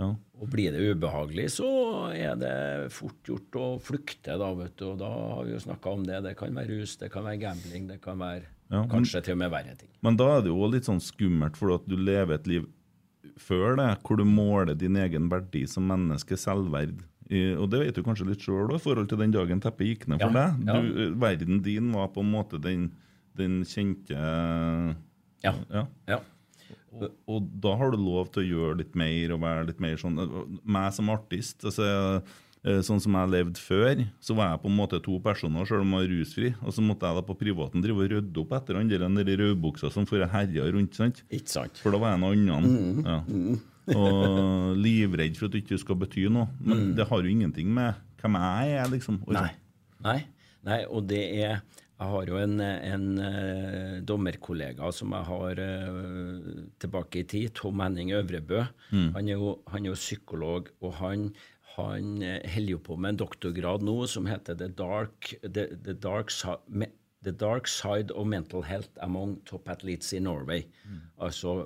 Ja. 0.01 0.09
Og 0.41 0.49
blir 0.51 0.73
det 0.75 0.81
ubehagelig, 0.95 1.51
så 1.59 1.69
er 2.17 2.39
det 2.41 2.55
fort 2.95 3.29
gjort 3.29 3.59
å 3.61 3.67
flykte, 3.83 4.39
da, 4.41 4.49
vet 4.57 4.73
du. 4.81 4.87
Og 4.95 4.97
da 5.03 5.11
har 5.13 5.45
vi 5.45 5.53
jo 5.53 5.61
snakka 5.63 5.93
om 5.95 6.07
det. 6.09 6.23
Det 6.25 6.33
kan 6.41 6.57
være 6.57 6.81
rus, 6.81 6.97
det 6.99 7.11
kan 7.13 7.27
være 7.29 7.43
gambling, 7.45 7.87
det 7.93 8.01
kan 8.03 8.19
være 8.19 8.49
Ja, 8.73 8.81
men- 8.81 8.89
kanskje 8.91 9.21
til 9.23 9.37
og 9.37 9.43
med 9.45 9.53
verre 9.53 9.77
ting. 9.77 9.91
Men 10.03 10.17
da 10.17 10.31
er 10.39 10.41
det 10.43 10.51
jo 10.55 10.67
litt 10.73 10.89
sånn 10.89 11.03
skummelt, 11.05 11.57
for 11.61 11.75
at 11.77 11.85
du 11.87 11.97
lever 12.01 12.35
et 12.41 12.49
liv 12.49 12.65
før 13.41 13.77
det, 13.81 13.89
hvor 14.07 14.19
du 14.21 14.25
måler 14.29 14.77
din 14.79 14.97
egen 15.01 15.29
verdi 15.33 15.65
som 15.71 15.87
menneske, 15.91 16.37
selvverd. 16.41 17.03
Og 17.59 17.65
det 17.73 17.81
vet 17.81 17.97
du 17.97 18.03
kanskje 18.05 18.27
litt 18.29 18.43
sjøl 18.45 18.75
i 18.77 18.81
forhold 18.83 19.09
til 19.09 19.19
den 19.23 19.33
dagen 19.33 19.63
teppet 19.65 19.89
gikk 19.89 20.05
ned 20.13 20.21
for 20.21 20.35
Ja, 20.37 20.51
deg. 20.53 20.67
Du, 20.69 21.01
ja. 21.01 21.09
verden 21.25 21.63
din 21.65 21.89
var 21.95 22.11
på 22.13 22.21
en 22.21 22.31
måte 22.35 22.61
den, 22.63 22.91
den 23.39 23.63
kjente 23.69 24.15
Ja. 25.45 25.55
ja. 25.73 25.87
ja. 26.11 26.21
Og, 26.95 27.09
og 27.27 27.49
da 27.65 27.73
har 27.81 27.91
du 27.91 27.99
lov 27.99 28.29
til 28.35 28.45
å 28.45 28.47
gjøre 28.53 28.79
litt 28.85 28.95
mer 28.99 29.33
og 29.35 29.41
være 29.43 29.65
litt 29.67 29.81
mer 29.83 29.97
sånn 29.99 30.15
Meg 30.63 30.93
som 30.95 31.09
artist 31.11 31.65
altså, 31.67 31.89
eh, 31.89 32.37
Sånn 32.65 33.03
som 33.03 33.13
jeg 33.19 33.29
levde 33.29 33.61
før, 33.61 33.99
så 34.25 34.33
var 34.39 34.55
jeg 34.55 34.63
på 34.63 34.71
en 34.71 34.79
måte 34.79 34.97
to 35.05 35.19
personer, 35.21 35.67
selv 35.69 35.85
om 35.85 35.91
jeg 35.93 36.01
var 36.01 36.13
rusfri. 36.15 36.53
Og 36.65 36.73
så 36.73 36.85
måtte 36.85 37.11
jeg 37.11 37.19
da 37.19 37.25
på 37.29 37.37
privaten 37.37 37.85
drive 37.85 38.07
og 38.07 38.15
rydde 38.15 38.41
opp 38.41 38.55
etter 38.57 38.79
han 38.81 38.89
der 38.89 39.05
den 39.05 39.21
rødbuksa 39.21 39.91
som 39.93 40.09
for 40.09 40.25
herja 40.33 40.65
rundt. 40.73 40.97
sant? 40.97 41.21
Ikke 41.29 41.53
sant? 41.53 41.83
For 41.85 41.93
da 41.93 42.01
var 42.01 42.15
jeg 42.15 42.25
en 42.25 42.51
annen. 42.57 43.05
Ja. 43.05 43.21
Og 43.93 44.79
livredd 44.81 45.37
for 45.37 45.51
at 45.51 45.57
det 45.57 45.65
ikke 45.65 45.81
skal 45.83 45.99
bety 46.01 46.25
noe. 46.33 46.49
Men 46.65 46.95
det 46.97 47.05
har 47.11 47.21
jo 47.21 47.29
ingenting 47.29 47.69
med 47.75 48.01
hvem 48.23 48.39
jeg 48.41 48.77
er, 48.79 48.91
liksom. 48.93 49.21
Nei. 49.29 49.51
Nei. 50.05 50.21
Nei, 50.65 50.85
og 50.89 51.09
det 51.11 51.25
er 51.45 51.59
Jeg 51.95 52.11
har 52.11 52.27
jo 52.27 52.39
en, 52.41 52.59
en 52.61 53.05
uh, 53.23 54.01
dommerkollega 54.03 54.89
som 54.93 55.13
jeg 55.15 55.27
har 55.29 55.61
uh, 55.63 56.49
tilbake 56.83 57.21
i 57.21 57.27
tid, 57.31 57.53
Tom 57.55 57.79
Henning 57.85 58.11
Øvrebø. 58.17 58.65
Han, 58.91 59.29
er 59.29 59.37
jo, 59.37 59.53
han 59.71 59.85
er 59.85 59.93
jo 59.93 60.01
psykolog, 60.01 60.73
og 60.83 60.97
han, 60.99 61.29
han 61.75 62.23
eh, 62.23 62.43
holder 62.55 62.77
jo 62.77 62.83
på 62.87 62.97
med 63.01 63.15
en 63.15 63.23
doktorgrad 63.25 63.83
nå 63.87 63.97
som 64.11 64.29
heter 64.31 64.59
The 64.61 64.69
Dark, 64.79 65.33
the, 65.43 65.67
the 65.85 65.95
dark, 65.95 66.31
the 67.25 67.33
dark 67.33 67.71
Side 67.71 68.15
of 68.15 68.29
Mental 68.31 68.63
Health 68.63 68.95
Among 69.03 69.41
Top 69.49 69.69
Athletes 69.69 70.13
in 70.15 70.29
Norway. 70.29 70.63
Altså 71.19 71.65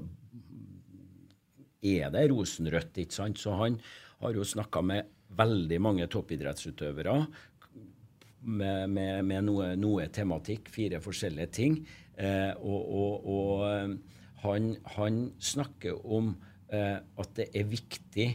er 1.85 2.11
det 2.11 2.25
rosenrødt, 2.33 2.97
ikke 2.99 3.15
sant? 3.15 3.39
Så 3.39 3.55
han 3.59 3.79
har 4.23 4.35
jo 4.35 4.47
snakka 4.47 4.83
med 4.83 5.15
veldig 5.39 5.79
mange 5.85 6.09
toppidrettsutøvere 6.11 7.21
med, 8.49 8.89
med, 8.91 9.23
med 9.29 9.45
noe, 9.45 9.73
noe 9.79 10.09
tematikk, 10.15 10.71
fire 10.73 11.03
forskjellige 11.05 11.53
ting. 11.59 11.81
Eh, 12.19 12.55
og 12.59 12.89
og, 12.99 13.29
og 13.29 13.99
han, 14.43 14.75
han 14.97 15.25
snakker 15.39 15.99
om 16.07 16.33
eh, 16.73 16.99
at 16.99 17.35
det 17.37 17.51
er 17.53 17.69
viktig 17.69 18.29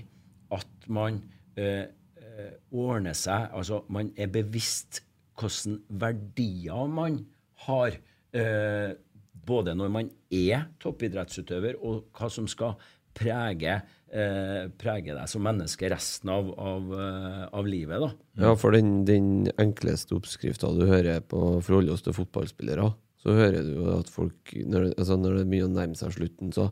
at 0.54 0.90
man 0.92 1.22
eh, 1.56 1.86
eh, 2.20 2.54
ordner 2.72 3.16
seg 3.18 3.54
Altså 3.54 3.84
man 3.94 4.12
er 4.18 4.32
bevisst 4.34 5.04
hvilke 5.40 5.80
verdier 5.90 6.90
man 6.90 7.18
har. 7.66 7.98
Eh, 8.34 8.94
både 9.44 9.74
når 9.76 9.90
man 9.92 10.10
er 10.32 10.68
toppidrettsutøver, 10.80 11.80
og 11.84 12.06
hva 12.16 12.30
som 12.32 12.48
skal 12.48 12.78
prege, 13.14 13.76
eh, 14.10 14.70
prege 14.80 15.14
deg 15.14 15.30
som 15.30 15.44
menneske 15.44 15.90
resten 15.92 16.32
av, 16.34 16.50
av, 16.58 16.94
eh, 16.94 17.44
av 17.52 17.68
livet. 17.68 18.00
da. 18.00 18.12
Ja, 18.46 18.56
for 18.56 18.72
den, 18.72 19.04
den 19.06 19.50
enkleste 19.58 20.16
oppskrifta 20.18 20.72
du 20.74 20.86
hører 20.90 21.22
på 21.22 21.60
forholdet 21.62 21.94
oss 21.94 22.06
til 22.06 22.16
fotballspillere, 22.18 22.94
så 23.24 23.36
hører 23.38 23.64
du 23.64 23.76
jo 23.78 23.92
at 24.00 24.10
folk, 24.12 24.54
når, 24.54 24.94
altså 24.98 25.18
når 25.20 25.38
det 25.40 25.50
begynner 25.52 25.72
å 25.72 25.78
nærme 25.78 26.00
seg 26.00 26.16
slutten, 26.18 26.52
så 26.56 26.72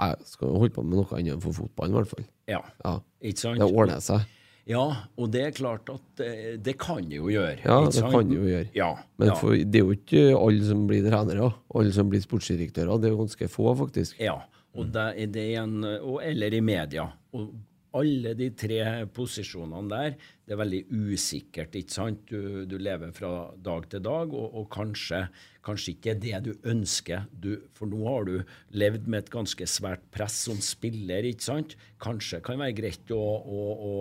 jeg 0.00 0.26
skal 0.32 0.52
holde 0.56 0.74
på 0.74 0.82
med 0.84 0.98
noe 1.00 1.16
annet 1.18 1.34
enn 1.36 1.40
for 1.44 1.52
fotballen, 1.56 1.94
i 1.94 1.98
hvert 2.00 2.12
fall. 2.14 2.24
Ja, 2.48 2.60
Ja. 2.84 2.94
ikke 3.22 3.38
sant? 3.44 3.58
Det 3.60 3.68
ordner 3.70 4.00
seg. 4.04 4.26
Ja, 4.70 4.82
og 5.18 5.30
det 5.34 5.40
er 5.42 5.50
klart 5.56 5.88
at 5.90 6.20
eh, 6.22 6.56
det 6.62 6.76
kan 6.78 7.02
det 7.08 7.16
jo 7.16 7.30
gjøre. 7.32 7.56
Ja, 7.64 7.78
det 7.86 7.94
sant? 7.96 8.12
kan 8.12 8.28
det 8.28 8.36
jo 8.36 8.44
gjøre. 8.46 8.68
Ja, 8.76 8.90
Men 9.18 9.28
ja. 9.32 9.34
for, 9.40 9.56
det 9.56 9.80
er 9.80 9.86
jo 9.88 9.96
ikke 9.96 10.22
alle 10.38 10.64
som 10.68 10.84
blir 10.86 11.02
trenere, 11.08 11.48
alle 11.74 11.92
som 11.96 12.10
blir 12.12 12.20
sportsdirektører. 12.22 13.00
Det 13.00 13.08
er 13.10 13.14
jo 13.16 13.22
ganske 13.24 13.48
få, 13.50 13.72
faktisk. 13.80 14.20
Ja, 14.22 14.36
og 14.76 14.92
det 14.94 15.06
er 15.24 15.26
det 15.34 15.46
en, 15.58 15.80
og, 15.84 16.20
eller 16.22 16.54
i 16.54 16.60
media. 16.62 17.08
Og 17.34 17.48
alle 17.96 18.34
de 18.38 18.50
tre 18.54 18.80
posisjonene 19.14 19.90
der, 19.90 20.14
det 20.46 20.54
er 20.54 20.60
veldig 20.60 20.80
usikkert, 20.90 21.74
ikke 21.78 21.94
sant? 21.94 22.22
Du, 22.30 22.62
du 22.66 22.76
lever 22.80 23.12
fra 23.14 23.50
dag 23.62 23.88
til 23.90 24.02
dag, 24.04 24.34
og, 24.34 24.54
og 24.60 24.68
kanskje, 24.74 25.24
kanskje 25.66 25.94
ikke 25.96 26.16
det 26.22 26.40
du 26.46 26.52
ønsker. 26.70 27.26
Du, 27.30 27.52
for 27.76 27.90
nå 27.90 28.00
har 28.06 28.26
du 28.28 28.34
levd 28.78 29.10
med 29.10 29.24
et 29.24 29.34
ganske 29.34 29.68
svært 29.70 30.06
press 30.14 30.38
som 30.48 30.58
spiller, 30.64 31.26
ikke 31.28 31.48
sant? 31.50 31.76
Kanskje 32.02 32.42
kan 32.44 32.58
det 32.58 32.66
være 32.66 32.78
greit 32.80 33.14
å, 33.14 33.20
å, 33.20 33.68
å, 33.90 33.94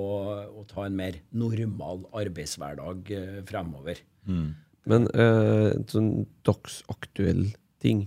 å 0.61 0.65
ta 0.69 0.87
en 0.87 0.97
mer 0.99 1.21
normal 1.33 2.07
arbeidshverdag 2.23 3.13
fremover. 3.49 4.01
fremover. 4.29 4.57
Men 4.89 5.07
eh, 5.13 5.69
en 5.75 5.85
sånn 5.89 6.11
dagsaktuell 6.47 7.49
ting 7.83 8.05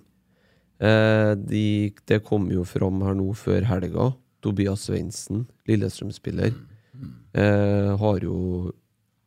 eh, 0.83 1.33
de, 1.39 1.93
Det 2.09 2.23
kom 2.27 2.49
jo 2.53 2.65
fram 2.69 3.03
her 3.07 3.17
nå 3.19 3.31
før 3.39 3.69
helga. 3.69 4.13
Tobias 4.43 4.89
Svendsen, 4.89 5.45
Lillestrøm-spiller, 5.69 6.53
eh, 7.35 7.91
har 7.99 8.19
jo 8.25 8.73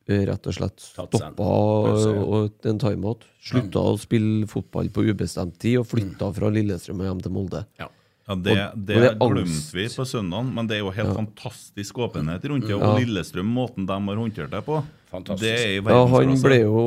eh, 0.08 0.26
rett 0.30 0.48
og 0.48 0.54
slett 0.54 0.80
stoppa 0.84 1.46
og 1.46 2.66
en 2.70 2.80
timeout. 2.82 3.24
Slutta 3.42 3.80
å 3.80 3.98
spille 4.00 4.46
fotball 4.52 4.90
på 4.94 5.06
ubestemt 5.10 5.58
tid 5.62 5.80
og 5.82 5.88
flytta 5.90 6.32
fra 6.36 6.52
Lillestrøm 6.54 7.02
og 7.02 7.08
hjem 7.10 7.22
til 7.26 7.32
Molde. 7.32 7.66
Ja. 7.80 7.88
Ja, 8.28 8.34
Det, 8.36 8.54
det, 8.74 8.96
det 8.98 9.18
glemte 9.22 9.76
vi 9.78 9.84
på 9.94 10.02
søndagen, 10.10 10.48
men 10.56 10.66
det 10.66 10.80
er 10.80 10.82
jo 10.82 10.90
helt 10.90 11.14
fantastisk 11.14 12.00
åpenhet 12.02 12.46
rundt 12.50 12.66
det. 12.66 12.74
Og 12.74 12.82
Ja. 12.82 12.96
Lillestrøm, 12.98 13.46
måten 13.54 13.86
de 13.86 13.94
har 13.94 14.18
håndtert 14.18 14.50
det 14.50 14.64
på, 14.66 14.80
Fantastisk. 15.16 15.88
Ja, 15.90 16.00
han 16.12 16.34
ble 16.44 16.58
jo 16.62 16.82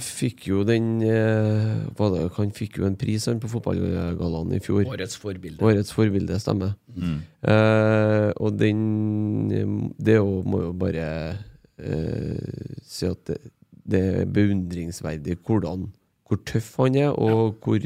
Fikk 0.00 0.48
jo 0.50 0.64
den 0.68 0.88
eh, 1.06 1.86
hva 1.98 2.08
det, 2.14 2.24
Han 2.36 2.50
fikk 2.56 2.80
jo 2.80 2.88
en 2.88 2.96
pris 3.00 3.26
han 3.30 3.40
på 3.42 3.50
fotballgallaen 3.52 4.52
i 4.56 4.60
fjor. 4.64 4.82
Årets 4.90 5.16
forbilde. 5.20 5.62
Årets 5.64 5.94
forbilde, 5.94 6.38
stemmer. 6.42 6.74
Mm. 6.96 7.16
Eh, 7.54 8.28
og 8.40 8.58
den 8.60 8.82
Det 9.98 10.18
jo, 10.18 10.42
må 10.46 10.64
jo 10.66 10.74
bare 10.76 11.06
eh, 11.80 12.76
si 12.84 13.08
at 13.08 13.24
det, 13.30 13.38
det 13.90 14.04
er 14.20 14.30
beundringsverdig 14.30 15.38
hvordan 15.46 15.88
hvor 16.30 16.38
tøff 16.46 16.76
han 16.78 16.94
er, 16.94 17.08
og 17.18 17.56
hvor 17.64 17.82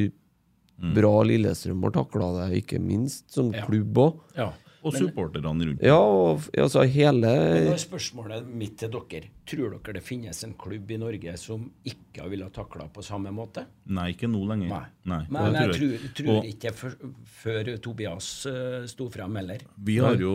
bra 0.95 1.13
Lillestrøm 1.25 1.87
har 1.87 1.95
takla 1.95 2.27
det, 2.35 2.59
ikke 2.61 2.77
minst 2.83 3.31
som 3.33 3.53
Ja. 3.55 3.63
klubb 3.65 3.97
òg. 4.03 4.19
Ja. 4.37 4.51
Og 4.85 4.93
supporterne 4.93 5.65
rundt. 5.71 5.81
Ja, 5.83 5.97
og 5.97 6.43
altså 6.61 6.83
hele 6.85 7.31
Men 7.31 7.67
da 7.71 7.73
er 7.73 7.81
spørsmålet 7.81 8.47
mitt 8.53 8.75
til 8.83 8.91
dere. 8.93 9.31
Tror 9.49 9.73
dere 9.79 9.95
det 9.97 10.03
finnes 10.05 10.43
en 10.45 10.53
klubb 10.61 10.91
i 10.93 10.99
Norge 11.01 11.35
som 11.41 11.65
ikke 11.89 12.27
ville 12.29 12.49
takla 12.53 12.87
på 12.93 13.03
samme 13.05 13.33
måte? 13.33 13.65
Nei, 13.89 14.11
ikke 14.13 14.29
nå 14.29 14.43
lenger. 14.49 14.69
Nei. 14.75 14.85
Nei, 15.09 15.23
Men 15.33 15.53
det 15.57 15.63
jeg 15.63 15.71
tror 15.71 15.79
tror, 15.79 15.93
jeg. 15.97 16.13
tror 16.21 16.33
Og 16.37 16.49
ikke 16.53 16.73
før, 16.77 16.95
før 17.43 17.73
Tobias 17.85 18.29
uh, 18.49 18.85
sto 18.93 19.09
frem 19.13 19.37
heller. 19.41 19.65
Vi 19.89 19.97
har 20.05 20.17
jo 20.21 20.35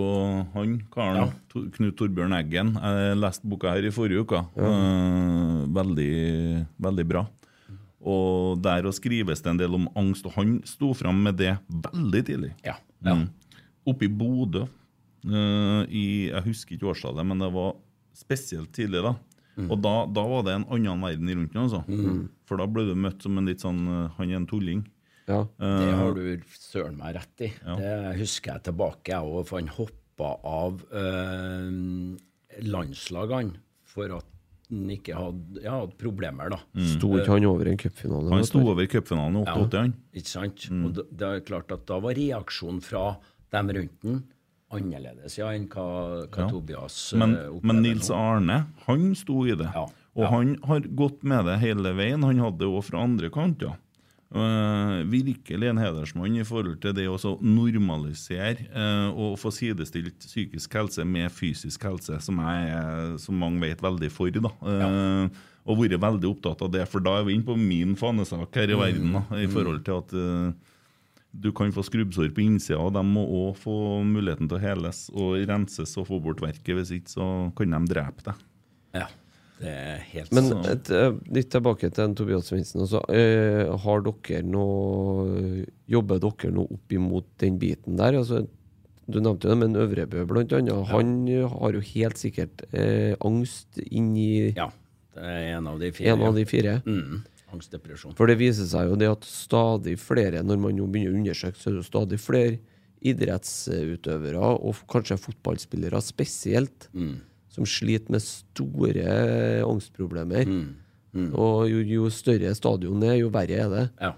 han 0.53 0.77
karen, 0.93 1.21
Ja. 1.23 1.27
To- 1.53 1.65
Knut 1.77 1.95
Torbjørn 2.01 2.33
Eggen. 2.41 2.73
Jeg 2.77 3.17
leste 3.21 3.49
boka 3.49 3.73
her 3.75 3.85
i 3.85 3.93
forrige 3.93 4.25
uke. 4.25 4.43
Eh, 4.57 5.65
veldig, 5.77 6.65
veldig 6.81 7.05
bra. 7.09 7.25
Og 7.99 8.61
der 8.63 8.85
å 8.87 8.93
skrives 8.95 9.41
det 9.43 9.51
en 9.51 9.59
del 9.59 9.75
om 9.75 9.89
angst, 9.99 10.25
og 10.25 10.37
han 10.37 10.59
sto 10.67 10.93
fram 10.95 11.17
med 11.25 11.35
det 11.41 11.57
veldig 11.67 12.21
tidlig. 12.29 12.51
Ja. 12.63 12.77
ja. 13.03 13.15
Mm. 13.15 13.27
Oppe 13.88 14.07
i 14.07 14.11
Bodø 14.11 14.65
uh, 14.65 15.84
i 15.88 16.05
Jeg 16.30 16.45
husker 16.45 16.75
ikke 16.75 16.91
årstallet, 16.93 17.27
men 17.27 17.43
det 17.43 17.51
var 17.55 17.75
spesielt 18.17 18.71
tidlig. 18.75 19.03
da 19.05 19.15
Og 19.67 19.75
da, 19.84 19.93
da 20.07 20.23
var 20.27 20.45
det 20.47 20.55
en 20.57 20.67
annen 20.75 21.03
verden 21.05 21.34
rundt 21.36 21.53
den. 21.53 21.65
Altså. 21.65 21.84
For 22.49 22.59
da 22.59 22.67
ble 22.67 22.88
du 22.89 22.95
møtt 22.95 23.23
som 23.23 23.38
en 23.39 23.49
litt 23.49 23.63
sånn 23.63 23.84
eh, 23.86 24.15
Han 24.17 24.32
er 24.32 24.39
en 24.39 24.47
tulling. 24.49 24.86
Ja. 25.30 25.43
Det 25.61 25.91
har 25.93 26.15
du 26.17 26.49
søren 26.57 26.97
meg 26.97 27.13
rett 27.19 27.43
i. 27.45 27.51
Ja. 27.61 27.75
Det 27.77 27.91
husker 28.23 28.55
jeg 28.55 28.65
tilbake, 28.71 29.13
jeg 29.13 29.30
òg. 29.30 29.43
For 29.45 29.59
han 29.59 29.69
hoppa 29.75 30.32
av 30.49 30.82
uh, 30.89 31.69
landslagene 32.65 33.59
for 33.89 34.15
at 34.17 34.25
han 34.69 34.89
ikke 34.93 35.17
hadde, 35.17 35.61
ja, 35.63 35.75
hadde 35.82 35.97
problemer, 35.97 36.51
da. 36.53 36.59
Sto 36.91 37.11
ikke 37.17 37.38
han 37.38 37.47
over 37.49 37.69
en 37.71 37.80
cupfinale? 37.82 38.30
Han 38.34 38.45
sto 38.45 38.61
over 38.61 38.86
i 38.86 38.89
cupfinalen 38.89 39.39
i 39.39 39.43
88, 39.47 39.82
han. 39.82 39.93
Ikke 40.13 40.30
sant? 40.30 40.65
Og 40.69 40.91
da, 40.97 41.05
det 41.09 41.30
er 41.30 41.45
klart 41.47 41.73
at 41.73 41.88
da 41.89 41.97
var 42.03 42.17
reaksjonen 42.17 42.82
fra 42.86 43.05
dem 43.51 43.69
rundt 43.75 44.01
den 44.03 44.23
annerledes 44.71 45.37
ja, 45.39 45.49
enn 45.55 45.67
hva, 45.67 46.27
hva 46.29 46.43
Ja. 46.45 46.49
Tobias 46.51 47.13
eh, 47.13 47.17
Men, 47.17 47.37
men 47.63 47.81
Nils. 47.81 48.09
Arne, 48.13 48.65
han 48.85 49.15
sto 49.15 49.45
i 49.47 49.55
det. 49.57 49.71
Ja. 49.73 49.87
Og 50.15 50.23
Ja. 50.25 50.29
han 50.29 50.55
har 50.67 50.81
gått 50.81 51.23
med 51.23 51.45
det 51.45 51.59
hele 51.59 51.93
veien. 51.97 52.23
Han 52.23 52.37
hadde 52.39 52.59
det 52.59 52.67
òg 52.69 52.83
fra 52.83 53.01
andre 53.03 53.29
kanter. 53.29 53.77
Uh, 54.29 55.01
virkelig 55.09 55.65
en 55.71 55.79
hedersmann 55.81 56.35
i 56.37 56.43
forhold 56.45 56.75
til 56.83 56.93
det 56.93 57.07
å 57.09 57.15
normalisere 57.41 58.67
uh, 58.75 59.09
og 59.17 59.39
få 59.41 59.49
sidestilt 59.49 60.19
psykisk 60.21 60.75
helse 60.77 61.01
med 61.07 61.31
fysisk 61.33 61.81
helse, 61.87 62.19
som 62.21 62.37
jeg 62.37 62.67
er, 62.77 63.15
som 63.17 63.39
mange 63.41 63.63
vet, 63.63 63.81
veldig 63.81 64.11
for. 64.13 64.29
da. 64.29 64.51
Eh, 64.69 65.29
Og 65.69 65.77
vært 65.81 65.97
veldig 66.01 66.29
opptatt 66.29 66.61
av 66.61 66.69
det, 66.71 66.83
for 66.89 66.99
da 67.01 67.17
er 67.19 67.25
vi 67.25 67.33
inne 67.39 67.45
på 67.45 67.57
min 67.57 67.95
fanesak 67.95 68.53
her 68.55 68.69
i 68.69 68.75
Mm. 68.77 68.79
verden. 68.79 69.11
da, 69.13 69.35
I 69.35 69.47
forhold 69.47 69.83
til 69.85 69.97
at 69.97 70.13
du 71.32 71.51
kan 71.53 71.71
få 71.71 71.84
skrubbsår 71.86 72.32
på 72.34 72.41
innsida, 72.41 72.80
og 72.82 72.93
de 72.95 73.03
må 73.05 73.21
òg 73.27 73.55
få 73.61 73.73
muligheten 74.07 74.47
til 74.49 74.57
å 74.57 74.61
heles 74.63 75.09
og 75.13 75.36
renses 75.49 75.93
og 76.01 76.07
få 76.09 76.17
bort 76.23 76.41
verket. 76.41 76.73
Hvis 76.75 76.91
ikke 76.95 77.11
så 77.13 77.25
kan 77.55 77.75
de 77.75 77.82
drepe 77.91 78.23
deg. 78.25 78.45
Ja, 78.97 79.05
det 79.59 79.73
er 79.75 79.97
helt 80.13 80.32
Men 80.34 80.47
sånn. 80.49 80.65
et, 80.71 80.89
eh, 80.89 81.11
litt 81.36 81.51
tilbake 81.53 81.91
til 81.93 82.15
Tobias 82.17 82.49
Svendsen. 82.49 82.82
Altså, 82.82 83.03
eh, 83.13 83.69
har 83.77 84.01
dere 84.01 84.41
noe 84.43 85.65
Jobber 85.89 86.19
dere 86.23 86.51
nå 86.55 86.65
opp 86.71 86.89
imot 86.97 87.25
den 87.38 87.59
biten 87.61 87.97
der? 87.99 88.13
Altså, 88.23 88.47
du 89.09 89.19
nevnte 89.21 89.45
jo 89.47 89.53
det, 89.53 89.57
men 89.57 89.75
Øvrebø 89.75 90.25
blant 90.30 90.51
annet. 90.53 90.88
Han 90.89 91.27
eh, 91.27 91.45
har 91.47 91.73
jo 91.73 91.80
helt 91.93 92.17
sikkert 92.17 92.61
eh, 92.73 93.15
angst 93.25 93.77
inni 93.91 94.55
Ja, 94.55 94.69
det 95.13 95.23
er 95.23 95.57
en 95.57 95.67
av 95.67 95.80
de 95.82 95.91
fire. 95.91 96.13
en 96.13 96.21
av 96.23 96.36
de 96.36 96.45
fire. 96.45 96.82
Mm, 96.86 97.23
angstdepresjon. 97.55 98.15
For 98.17 98.29
det 98.29 98.37
viser 98.39 98.67
seg 98.69 98.91
jo 98.91 98.97
det 98.99 99.09
at 99.11 99.25
stadig 99.27 99.95
flere, 100.01 100.43
når 100.45 100.61
man 100.61 100.77
jo 100.77 100.87
begynner 100.87 101.15
å 101.15 101.19
undersøke, 101.21 101.59
så 101.59 101.69
er 101.69 101.77
det 101.77 101.81
jo 101.83 101.87
stadig 101.87 102.19
flere 102.21 102.59
idrettsutøvere, 103.09 104.39
og 104.59 104.81
kanskje 104.91 105.17
fotballspillere 105.23 106.01
spesielt, 106.03 106.89
som 107.49 107.65
sliter 107.65 108.11
med 108.11 108.21
store 108.25 109.13
angstproblemer. 109.65 110.49
Og 111.33 111.69
jo, 111.71 111.79
jo 111.87 112.09
større 112.13 112.51
stadion 112.55 113.01
er, 113.07 113.15
jo 113.21 113.31
verre 113.33 113.55
er 113.63 113.71
det. 113.73 113.85
Ja. 114.03 114.11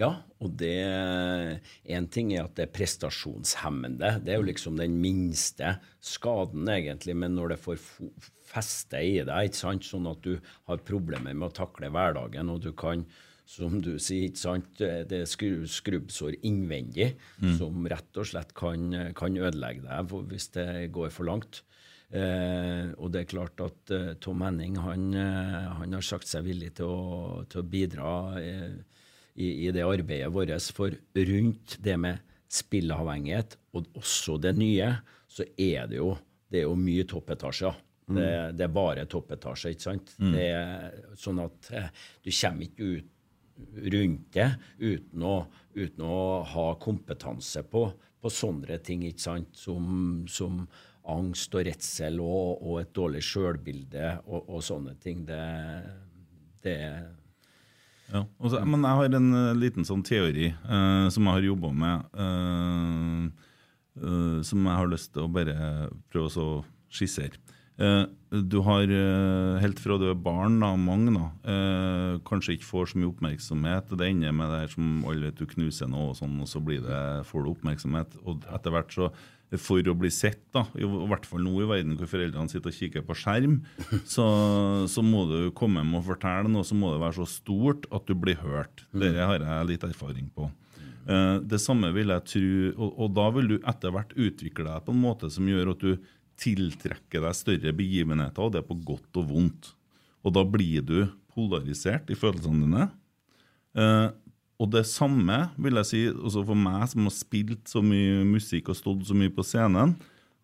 Ja. 0.00 0.10
Og 0.44 0.52
det 0.60 0.76
En 1.88 2.08
ting 2.12 2.34
er 2.34 2.44
at 2.44 2.56
det 2.58 2.66
er 2.66 2.74
prestasjonshemmende. 2.76 4.18
Det 4.24 4.34
er 4.34 4.40
jo 4.40 4.48
liksom 4.50 4.76
den 4.80 4.98
minste 5.00 5.76
skaden, 6.04 6.68
egentlig. 6.68 7.16
Men 7.16 7.36
når 7.38 7.54
det 7.54 7.62
får 7.62 7.80
feste 8.46 9.00
i 9.00 9.22
deg, 9.24 9.48
ikke 9.48 9.62
sant? 9.62 9.86
sånn 9.88 10.10
at 10.10 10.20
du 10.24 10.36
har 10.68 10.84
problemer 10.84 11.32
med 11.32 11.48
å 11.48 11.56
takle 11.64 11.90
hverdagen, 11.92 12.52
og 12.52 12.60
du 12.66 12.72
kan 12.76 13.06
som 13.46 13.78
du 13.78 13.92
sier, 14.02 14.26
ikke 14.26 14.42
sant? 14.42 14.80
det 14.80 15.20
er 15.22 15.68
skrubbsår 15.70 16.34
innvendig 16.42 17.12
som 17.60 17.86
rett 17.86 18.18
og 18.18 18.26
slett 18.26 18.50
kan, 18.58 18.90
kan 19.14 19.38
ødelegge 19.38 19.86
deg 19.86 20.14
hvis 20.32 20.48
det 20.56 20.66
går 20.94 21.12
for 21.14 21.30
langt. 21.30 21.62
Eh, 22.14 22.90
og 23.02 23.10
det 23.10 23.24
er 23.24 23.30
klart 23.30 23.62
at 23.64 23.90
eh, 23.94 24.12
Tom 24.22 24.44
Henning 24.44 24.76
han, 24.78 25.08
eh, 25.18 25.64
han 25.80 25.94
har 25.96 26.04
sagt 26.06 26.28
seg 26.30 26.44
villig 26.46 26.76
til 26.78 26.86
å, 26.86 27.46
til 27.50 27.64
å 27.64 27.66
bidra 27.66 28.10
eh, 28.38 28.76
i, 29.36 29.66
i 29.66 29.72
det 29.74 29.84
arbeidet 29.84 30.32
vårt. 30.32 30.70
For 30.76 30.94
rundt 31.30 31.76
det 31.84 31.96
med 32.00 32.22
spilleavhengighet, 32.52 33.56
og 33.76 33.90
også 33.98 34.38
det 34.42 34.54
nye, 34.56 34.92
så 35.28 35.44
er 35.58 35.90
det 35.90 36.00
jo, 36.00 36.14
det 36.50 36.62
er 36.62 36.68
jo 36.68 36.78
mye 36.78 37.04
toppetasjer. 37.08 37.82
Det, 38.06 38.30
det 38.54 38.62
er 38.68 38.70
bare 38.70 39.04
toppetasje, 39.10 39.72
ikke 39.74 39.82
sant? 39.82 40.12
Det 40.36 40.44
er 40.54 40.98
sånn 41.18 41.40
at 41.42 41.70
eh, 41.74 41.88
du 42.22 42.30
kommer 42.30 42.68
ikke 42.68 42.90
ut 42.94 43.12
rundt 43.96 44.36
det 44.36 44.50
uten 44.78 45.22
å, 45.24 45.36
uten 45.74 46.04
å 46.04 46.18
ha 46.44 46.66
kompetanse 46.78 47.62
på, 47.72 47.86
på 48.20 48.30
sånne 48.30 48.78
ting, 48.84 49.02
ikke 49.08 49.24
sant? 49.24 49.56
Som, 49.58 50.26
som 50.30 50.62
angst 51.06 51.54
og 51.54 51.66
redsel 51.66 52.20
og, 52.22 52.62
og 52.62 52.80
et 52.82 52.94
dårlig 52.94 53.22
sjølbilde 53.26 54.12
og, 54.26 54.48
og 54.54 54.62
sånne 54.66 54.94
ting. 55.02 55.24
Det, 55.26 55.42
det 56.62 56.78
Ja, 58.12 58.22
også, 58.38 58.62
men 58.68 58.84
jeg 58.86 59.00
har 59.00 59.16
en 59.18 59.32
eh, 59.34 59.56
liten 59.58 59.86
sånn 59.86 60.04
teori 60.06 60.52
eh, 60.52 61.06
som 61.12 61.26
jeg 61.26 61.38
har 61.40 61.48
jobba 61.48 61.72
med, 61.74 62.06
eh, 62.22 63.50
eh, 63.98 64.38
som 64.46 64.62
jeg 64.62 64.78
har 64.78 64.90
lyst 64.92 65.12
til 65.14 65.26
å 65.26 65.32
bare 65.32 65.56
prøve 66.12 66.30
å 66.42 66.50
skissere. 66.92 67.40
Eh, 67.76 68.04
du 68.46 68.56
har 68.64 68.88
eh, 68.88 69.58
helt 69.60 69.82
fra 69.82 69.98
du 70.00 70.06
er 70.08 70.16
barn, 70.16 70.60
da, 70.62 70.70
mange 70.80 71.12
da, 71.16 71.26
kanskje 72.26 72.56
ikke 72.56 72.68
får 72.70 72.92
så 72.92 73.00
mye 73.00 73.10
oppmerksomhet. 73.10 73.90
Det 73.98 74.06
ender 74.06 74.38
med 74.38 74.52
det 74.54 74.62
her 74.62 74.74
som 74.76 75.02
alle 75.08 75.28
vet 75.28 75.42
du 75.42 75.50
knuser 75.50 75.90
noe, 75.90 76.12
og 76.12 76.20
sånn, 76.20 76.38
og 76.42 76.50
så 76.50 76.62
blir 76.62 76.86
det, 76.86 77.02
får 77.28 77.42
du 77.42 77.52
oppmerksomhet. 77.56 78.16
Og 78.24 78.46
etter 78.54 78.74
hvert 78.74 78.94
så 78.94 79.10
for 79.62 79.86
å 79.86 79.94
bli 79.94 80.10
sett, 80.10 80.40
da, 80.54 80.64
i 80.74 80.86
hvert 80.86 81.26
fall 81.28 81.44
nå 81.44 81.54
i 81.62 81.68
verden 81.70 81.94
hvor 81.98 82.10
foreldrene 82.10 82.50
sitter 82.50 82.72
og 82.72 82.76
kikker 82.76 83.04
på 83.06 83.16
skjerm, 83.18 83.60
så, 84.14 84.26
så 84.90 85.04
må 85.06 85.22
du 85.30 85.38
komme 85.56 85.84
med 85.86 86.00
og 86.00 86.08
fortelle 86.08 86.50
noe, 86.50 86.66
så 86.66 86.78
må 86.78 86.90
det 86.92 87.02
være 87.04 87.20
så 87.20 87.28
stort 87.36 87.86
at 87.94 88.10
du 88.10 88.16
blir 88.18 88.40
hørt. 88.42 88.84
Det 88.90 89.14
har 89.14 89.38
jeg 89.38 89.70
litt 89.70 89.86
erfaring 89.86 90.28
på. 90.34 90.50
Eh, 91.06 91.36
det 91.46 91.62
samme 91.62 91.92
vil 91.94 92.10
jeg 92.10 92.26
tro, 92.32 92.50
og, 92.74 93.00
og 93.06 93.14
da 93.14 93.30
vil 93.36 93.54
du 93.54 93.56
etter 93.60 93.94
hvert 93.94 94.14
utvikle 94.18 94.66
deg 94.66 94.86
på 94.86 94.94
en 94.94 95.02
måte 95.04 95.30
som 95.32 95.46
gjør 95.46 95.72
at 95.76 95.86
du 95.86 96.12
tiltrekker 96.42 97.22
deg 97.22 97.38
større 97.38 97.72
begivenheter, 97.76 98.42
og 98.42 98.54
det 98.54 98.64
er 98.64 98.68
på 98.68 98.80
godt 98.86 99.22
og 99.22 99.30
vondt. 99.30 99.72
Og 100.26 100.34
da 100.34 100.42
blir 100.42 100.82
du 100.84 100.98
polarisert 101.36 102.10
i 102.10 102.18
følelsene 102.18 102.66
dine. 102.66 102.88
Og 104.56 104.70
det 104.72 104.86
samme 104.88 105.50
vil 105.60 105.76
jeg 105.82 105.88
si 105.90 106.02
også 106.10 106.42
for 106.48 106.56
meg 106.58 106.86
som 106.88 107.04
har 107.08 107.14
spilt 107.14 107.68
så 107.68 107.82
mye 107.84 108.22
musikk 108.24 108.70
og 108.72 108.78
stått 108.78 109.04
så 109.08 109.16
mye 109.16 109.32
på 109.32 109.44
scenen, 109.44 109.96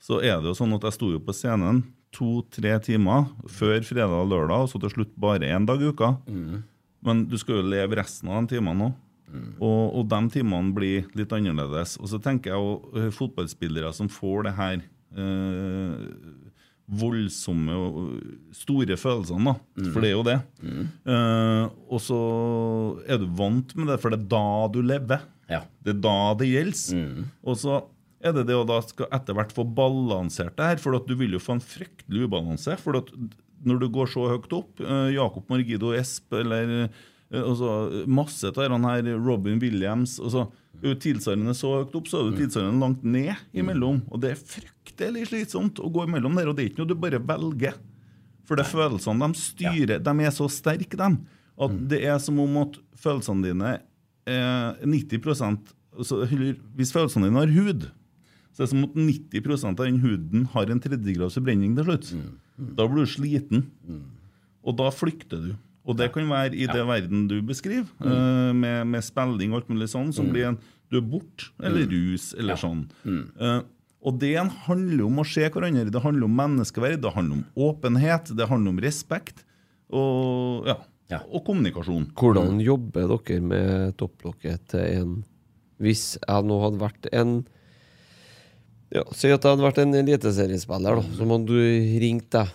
så 0.03 0.19
er 0.21 0.41
det 0.43 0.51
jo 0.51 0.59
sånn 0.59 0.75
at 0.77 0.85
jeg 0.89 0.97
sto 0.99 1.13
jo 1.15 1.21
på 1.23 1.35
scenen 1.37 1.85
to-tre 2.13 2.75
timer 2.85 3.31
før 3.49 3.81
fredag 3.89 4.13
og 4.19 4.29
lørdag, 4.35 4.67
og 4.67 4.69
så 4.69 4.81
til 4.83 4.93
slutt 4.93 5.15
bare 5.17 5.49
én 5.49 5.65
dag 5.69 5.81
i 5.81 5.89
uka. 5.89 6.11
Men 7.03 7.25
du 7.31 7.39
skal 7.41 7.63
jo 7.63 7.71
leve 7.73 7.97
resten 7.99 8.29
av 8.29 8.45
de 8.45 8.57
timene 8.59 8.91
òg. 8.91 8.99
Og, 9.65 9.95
og 9.97 10.09
de 10.11 10.19
timene 10.35 10.75
blir 10.77 11.07
litt 11.17 11.33
annerledes. 11.33 11.97
Og 12.03 12.11
så 12.13 12.19
tenker 12.21 12.53
jeg 12.53 12.61
jo 12.61 12.99
eh, 13.01 13.09
fotballspillere 13.17 13.89
som 13.97 14.11
får 14.13 14.45
det 14.45 14.53
her 14.59 14.75
eh, 15.17 15.95
voldsomme 16.87 17.77
og 17.79 17.99
store 18.57 18.97
følelsene, 19.01 19.53
da. 19.53 19.87
For 19.93 20.03
det 20.03 20.11
er 20.11 20.17
jo 20.17 20.25
det. 20.27 20.39
Eh, 20.63 21.65
og 21.89 22.03
så 22.03 22.19
er 23.07 23.23
du 23.23 23.29
vant 23.39 23.75
med 23.79 23.93
det, 23.93 23.99
for 24.03 24.13
det 24.13 24.21
er 24.21 24.29
da 24.35 24.47
du 24.75 24.81
lever. 24.85 25.25
Ja. 25.51 25.63
Det 25.85 25.97
er 25.97 26.03
da 26.05 26.17
det 26.41 26.51
gjelder. 26.51 27.23
Og 27.47 27.59
så 27.61 27.83
er 28.23 28.35
det 28.37 28.47
det 28.51 28.57
å 28.57 28.67
da 28.67 28.79
skal 28.85 29.11
etter 29.15 29.37
hvert 29.37 29.55
få 29.55 29.65
balansert 29.67 30.55
det 30.59 30.69
her, 30.73 30.83
for 30.83 30.99
at 30.99 31.09
du 31.09 31.17
vil 31.19 31.35
jo 31.37 31.43
få 31.43 31.57
en 31.57 31.65
fryktelig 31.65 32.29
ubalanse. 32.29 32.77
For 32.81 32.99
når 33.67 33.83
du 33.83 33.89
går 33.95 34.11
så 34.11 34.29
høyt 34.31 34.53
opp, 34.57 34.83
uh, 34.83 35.09
Jakob 35.13 35.49
Margido 35.51 35.93
Esp 35.97 36.35
eller 36.39 36.73
uh, 36.87 37.01
altså, 37.43 38.05
masse 38.11 38.53
av 38.53 38.59
denne 38.61 38.95
her 38.95 39.15
Robin 39.23 39.61
Williams 39.63 40.19
og 40.23 40.35
så 40.35 40.45
er 40.83 40.97
du 40.97 41.03
tilsvarende 41.03 41.55
så 41.55 41.77
høyt 41.79 41.95
opp, 41.95 42.09
så 42.11 42.19
er 42.19 42.31
du 42.31 42.41
tilsvarende 42.41 42.83
langt 42.83 43.05
ned 43.07 43.35
imellom. 43.55 44.01
Og 44.11 44.23
det 44.23 44.33
er 44.33 44.41
fryktelig 44.41 44.82
slitsomt 45.29 45.81
å 45.83 45.91
gå 45.93 46.07
imellom 46.07 46.37
der, 46.39 46.51
og 46.51 46.57
det 46.57 46.65
er 46.65 46.71
ikke 46.73 46.83
noe 46.83 46.93
du 46.93 46.99
bare 46.99 47.21
velger. 47.23 47.79
For 48.49 48.59
det 48.59 48.67
er 48.67 48.73
følelsene 48.73 49.29
de 49.31 49.41
styrer, 49.41 50.03
de 50.03 50.13
er 50.27 50.35
så 50.35 50.49
sterke, 50.51 50.99
dem, 50.99 51.21
at 51.63 51.75
det 51.91 52.03
er 52.09 52.19
som 52.23 52.41
om 52.43 52.61
at 52.65 52.79
følelsene 52.99 53.47
dine 53.47 53.75
er 54.27 54.79
90 54.87 55.19
altså, 55.99 56.23
Hvis 56.77 56.93
følelsene 56.95 57.29
dine 57.29 57.43
har 57.43 57.53
hud, 57.53 57.91
så 58.53 58.63
er 58.63 58.67
det 58.67 58.73
som 58.75 58.85
at 58.85 58.97
90% 58.99 59.69
av 59.81 59.87
den 59.87 60.01
huden 60.03 60.47
har 60.53 60.71
en 60.71 60.81
tredjegrads 60.83 61.39
forbrenning 61.39 61.77
til 61.77 61.89
slutt. 61.89 62.11
Da 62.77 62.87
blir 62.89 63.07
du 63.07 63.13
sliten, 63.13 63.69
og 64.63 64.77
da 64.81 64.91
flykter 64.95 65.47
du. 65.49 65.53
Og 65.83 65.97
det 65.99 66.13
kan 66.15 66.29
være 66.31 66.55
i 66.55 66.69
det 66.71 66.83
verden 66.87 67.25
du 67.31 67.41
beskriver, 67.43 67.89
uh, 68.05 68.53
med, 68.55 68.87
med 68.87 69.03
spilling 69.03 69.51
og 69.51 69.63
alt 69.63 69.73
mulig 69.73 69.89
sånn, 69.91 70.13
som 70.15 70.31
blir 70.31 70.53
en 70.53 70.61
Du 70.93 70.99
er 71.01 71.07
borte, 71.09 71.49
eller 71.65 71.89
rus, 71.89 72.35
eller 72.37 72.59
sånn. 72.61 72.83
Eh, 73.09 73.63
og 74.03 74.19
det 74.19 74.35
handler 74.67 75.05
om 75.07 75.21
å 75.23 75.25
se 75.27 75.45
hverandre. 75.49 75.91
Det 75.95 76.03
handler 76.03 76.27
om 76.27 76.37
menneskeverd, 76.41 77.01
det 77.05 77.13
handler 77.15 77.37
om 77.41 77.45
åpenhet, 77.71 78.33
det 78.37 78.49
handler 78.51 78.75
om 78.75 78.81
respekt 78.83 79.45
og, 79.93 80.67
ja, 80.67 80.77
Ja. 81.13 81.19
og 81.31 81.45
kommunikasjon. 81.45 82.09
Hvordan 82.17 82.61
jobber 82.65 83.07
dere 83.13 83.41
med 83.45 83.97
topplokket 84.01 84.67
til 84.73 84.81
en 85.03 85.25
Hvis 85.83 86.17
jeg 86.23 86.45
nå 86.47 86.57
hadde 86.63 86.79
vært 86.79 87.09
en 87.13 87.45
ja, 88.93 89.03
Si 89.17 89.31
at 89.33 89.43
jeg 89.43 89.51
hadde 89.57 89.65
vært 89.65 89.79
en 89.83 89.95
eliteseriespiller, 89.95 90.99
da. 91.01 91.03
Så 91.17 91.25
må 91.27 91.39
du 91.47 91.55
ringt 92.03 92.29
deg, 92.31 92.51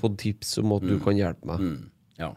fått 0.00 0.16
tips 0.18 0.58
om 0.58 0.72
at 0.76 0.82
du 0.82 0.96
kan 1.00 1.14
hjelpe 1.16 1.46
meg. 1.46 1.60
Mm. 1.62 1.90
Ja. 2.18 2.32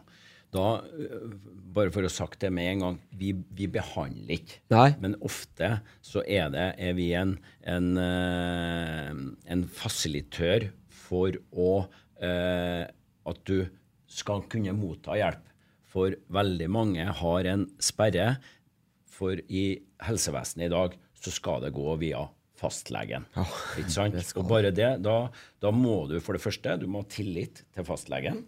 Da, 0.50 0.82
øh, 0.82 1.34
bare 1.70 1.92
for 1.94 2.02
å 2.02 2.10
ha 2.10 2.12
sagt 2.12 2.40
det 2.42 2.50
med 2.54 2.72
en 2.72 2.84
gang, 2.84 2.96
vi, 3.14 3.32
vi 3.54 3.68
behandler 3.70 4.40
ikke. 4.40 4.58
Nei. 4.74 4.88
Men 5.02 5.14
ofte 5.22 5.76
så 6.02 6.24
er, 6.26 6.48
det, 6.54 6.66
er 6.82 6.96
vi 6.98 7.10
en, 7.18 7.36
en, 7.70 7.90
øh, 8.02 9.20
en 9.54 9.62
fasilitør 9.70 10.70
for 10.90 11.38
å 11.54 11.70
eh, 12.18 12.88
at 13.30 13.44
du 13.46 13.62
skal 14.10 14.42
kunne 14.50 14.74
motta 14.74 15.18
hjelp. 15.18 15.46
For 15.90 16.14
veldig 16.30 16.68
mange 16.70 17.06
har 17.20 17.50
en 17.50 17.66
sperre, 17.82 18.34
for 19.10 19.38
i 19.52 19.64
helsevesenet 20.06 20.68
i 20.68 20.72
dag 20.72 20.94
så 21.20 21.32
skal 21.34 21.62
det 21.64 21.74
gå 21.76 21.94
via 22.00 22.24
fastlegen. 22.60 23.24
ikke 23.80 23.92
sant? 23.94 24.16
Og 24.36 24.46
bare 24.50 24.70
det, 24.76 24.90
da, 25.04 25.16
da 25.64 25.70
må 25.74 26.02
du 26.10 26.18
for 26.20 26.36
det 26.36 26.42
første 26.44 26.76
du 26.82 26.86
må 26.92 27.02
ha 27.02 27.08
tillit 27.10 27.62
til 27.74 27.86
fastlegen. 27.88 28.42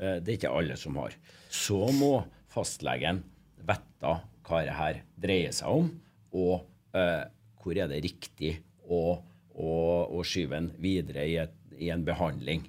Eh, 0.00 0.18
det 0.24 0.32
er 0.32 0.38
ikke 0.38 0.54
alle 0.56 0.76
som 0.80 0.96
har. 1.00 1.14
Så 1.52 1.78
må 1.96 2.14
fastlegen 2.52 3.22
vite 3.68 4.14
hva 4.48 4.62
det 4.64 4.76
her 4.78 5.02
dreier 5.20 5.52
seg 5.52 5.68
om, 5.82 5.90
og 6.32 6.62
eh, 6.96 7.26
hvor 7.60 7.76
er 7.76 7.90
det 7.90 8.00
riktig 8.06 8.54
å, 8.88 9.18
å, 9.52 9.72
å 10.08 10.22
skyve 10.24 10.56
en 10.62 10.70
videre 10.80 11.26
i, 11.28 11.34
et, 11.42 11.52
i 11.76 11.90
en 11.92 12.04
behandling. 12.06 12.64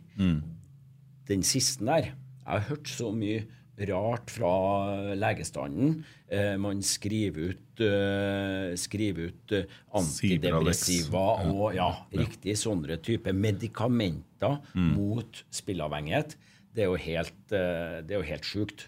Den 1.29 1.45
siste 1.45 1.85
der 1.87 2.09
Jeg 2.09 2.49
har 2.49 2.63
hørt 2.71 2.89
så 2.89 3.11
mye 3.15 3.45
rart 3.89 4.31
fra 4.33 4.51
legestanden. 5.15 6.03
Eh, 6.27 6.55
man 6.61 6.81
skriver 6.85 7.53
ut, 7.53 7.81
eh, 7.81 8.75
skriver 8.79 9.31
ut 9.31 9.55
eh, 9.55 9.79
antidepressiva 9.97 11.25
og 11.49 11.75
ja, 11.77 11.89
riktig 12.13 12.57
sånne 12.59 12.99
type 13.05 13.33
medikamenter 13.33 14.59
mot 14.75 15.43
spilleavhengighet. 15.53 16.35
Det 16.75 16.85
er 16.85 16.91
jo 16.91 16.99
helt, 17.05 17.41
eh, 17.55 17.99
det 18.03 18.15
er 18.15 18.19
jo 18.19 18.29
helt 18.33 18.49
sjukt. 18.51 18.87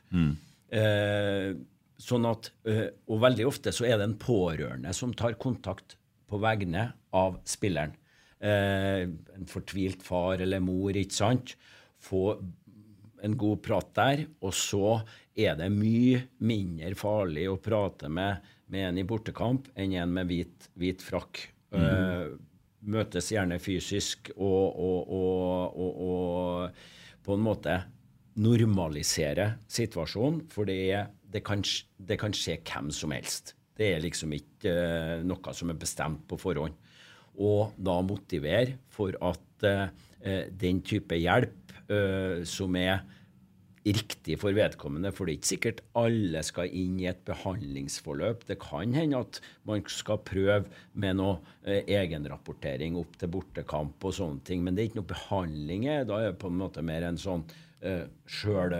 Eh, 0.71 1.53
sånn 2.01 2.25
at, 2.25 2.51
og 2.65 3.19
veldig 3.21 3.45
ofte 3.45 3.73
så 3.75 3.85
er 3.85 3.99
det 3.99 4.07
en 4.09 4.19
pårørende 4.21 4.93
som 4.97 5.13
tar 5.13 5.35
kontakt 5.37 5.97
på 6.31 6.39
vegne 6.41 6.91
av 7.13 7.37
spilleren. 7.45 7.93
Eh, 8.41 9.05
en 9.05 9.45
fortvilt 9.49 10.01
far 10.01 10.41
eller 10.41 10.63
mor, 10.63 10.95
ikke 10.97 11.13
sant. 11.13 11.55
Få 12.01 12.39
en 13.21 13.37
god 13.37 13.61
prat 13.65 13.91
der, 13.97 14.23
og 14.41 14.53
så 14.57 15.01
er 15.37 15.57
det 15.59 15.69
mye 15.73 16.23
mindre 16.43 16.93
farlig 16.99 17.47
å 17.49 17.59
prate 17.61 18.09
med, 18.11 18.41
med 18.71 18.87
en 18.89 19.01
i 19.01 19.07
bortekamp 19.07 19.69
enn 19.79 19.95
en 20.01 20.15
med 20.15 20.29
hvit, 20.31 20.69
hvit 20.79 21.03
frakk. 21.05 21.45
Eh, 21.71 22.33
møtes 22.81 23.29
gjerne 23.31 23.59
fysisk 23.61 24.31
og, 24.35 24.75
og, 24.81 25.11
og, 25.13 26.01
og, 26.07 26.83
på 27.21 27.37
en 27.37 27.43
måte 27.45 27.75
normalisere 28.41 29.51
situasjonen, 29.69 30.45
for 30.49 30.69
det, 30.69 31.05
det, 31.29 31.43
kan, 31.45 31.61
det 31.97 32.17
kan 32.19 32.33
skje 32.35 32.57
hvem 32.65 32.89
som 32.95 33.13
helst. 33.13 33.53
Det 33.77 33.93
er 33.95 34.03
liksom 34.03 34.33
ikke 34.35 34.71
uh, 34.71 35.21
noe 35.25 35.53
som 35.55 35.71
er 35.71 35.79
bestemt 35.79 36.23
på 36.29 36.39
forhånd. 36.41 36.75
Og 37.41 37.75
da 37.79 37.99
motivere 38.03 38.75
for 38.91 39.15
at 39.23 39.65
eh, 39.65 40.49
den 40.51 40.81
type 40.83 41.15
hjelp 41.15 41.60
eh, 41.91 42.43
som 42.47 42.75
er 42.79 43.01
riktig 43.81 44.35
for 44.37 44.53
vedkommende, 44.53 45.09
for 45.09 45.25
det 45.25 45.33
er 45.33 45.37
ikke 45.39 45.49
sikkert 45.55 45.79
alle 45.97 46.43
skal 46.45 46.69
inn 46.69 46.99
i 47.01 47.07
et 47.09 47.23
behandlingsforløp. 47.25 48.43
Det 48.45 48.59
kan 48.61 48.93
hende 48.93 49.17
at 49.23 49.39
man 49.65 49.81
skal 49.89 50.19
prøve 50.21 50.67
med 50.93 51.17
noe 51.17 51.39
eh, 51.65 51.81
egenrapportering 51.89 52.99
opp 53.01 53.17
til 53.17 53.31
bortekamp 53.33 54.05
og 54.05 54.13
sånne 54.13 54.43
ting, 54.45 54.61
men 54.61 54.77
det 54.77 54.83
er 54.83 54.91
ikke 54.91 55.01
noe 55.01 55.09
behandling. 55.15 55.87
eh, 55.89 56.03
Da 56.05 56.19
er 56.21 56.29
det 56.29 56.39
på 56.43 56.51
en 56.53 56.59
måte 56.61 56.83
mer 56.85 57.07
en 57.09 57.17
sånn 57.17 57.41
eh, 57.81 58.05
sjøl, 58.29 58.75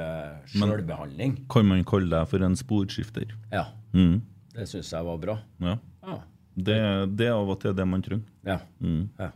sjølbehandling. 0.54 1.40
Kan 1.50 1.66
man 1.72 1.82
kalle 1.88 2.14
deg 2.14 2.30
for 2.30 2.46
en 2.46 2.58
sporskifter? 2.60 3.34
Ja. 3.50 3.66
Mm. 3.98 4.20
Det 4.54 4.68
syns 4.70 4.94
jeg 4.94 5.08
var 5.08 5.18
bra. 5.26 5.40
Ja. 5.66 5.78
Ah. 6.06 6.22
Det, 6.54 6.78
det 7.18 7.26
er 7.32 7.38
av 7.40 7.50
og 7.50 7.62
til 7.64 7.74
det 7.74 7.86
man 7.88 8.02
trenger. 8.06 8.28
Ja. 8.46 8.60
ja. 9.18 9.32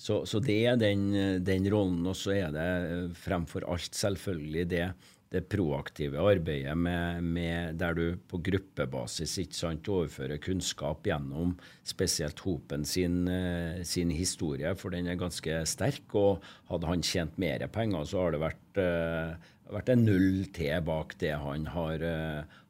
Så, 0.00 0.22
så 0.28 0.40
det 0.42 0.60
er 0.66 0.78
den, 0.80 1.08
den 1.44 1.66
rollen, 1.72 2.04
og 2.08 2.16
så 2.18 2.34
er 2.36 2.54
det 2.54 2.68
eh, 2.68 3.10
fremfor 3.18 3.66
alt 3.70 3.96
selvfølgelig 3.96 4.64
det, 4.72 4.86
det 5.32 5.44
proaktive 5.52 6.20
arbeidet 6.20 6.74
med, 6.76 7.22
med 7.24 7.78
der 7.80 7.96
du 7.96 8.04
på 8.28 8.40
gruppebasis 8.44 9.38
sant, 9.56 9.88
overfører 9.88 10.42
kunnskap 10.42 11.06
gjennom 11.08 11.54
spesielt 11.88 12.42
Hopen 12.44 12.84
sin, 12.88 13.22
eh, 13.28 13.80
sin 13.86 14.12
historie, 14.12 14.74
for 14.76 14.94
den 14.94 15.08
er 15.08 15.20
ganske 15.20 15.62
sterk. 15.68 16.04
Og 16.18 16.42
hadde 16.72 16.90
han 16.90 17.06
tjent 17.06 17.40
mer 17.40 17.64
penger, 17.72 18.04
så 18.08 18.26
har 18.26 18.36
det 18.36 18.42
vært, 18.42 18.82
eh, 18.82 19.52
vært 19.72 19.94
en 19.94 20.04
null 20.04 20.44
til 20.52 20.82
bak 20.84 21.16
det 21.22 21.32
han 21.40 21.64
har, 21.72 22.02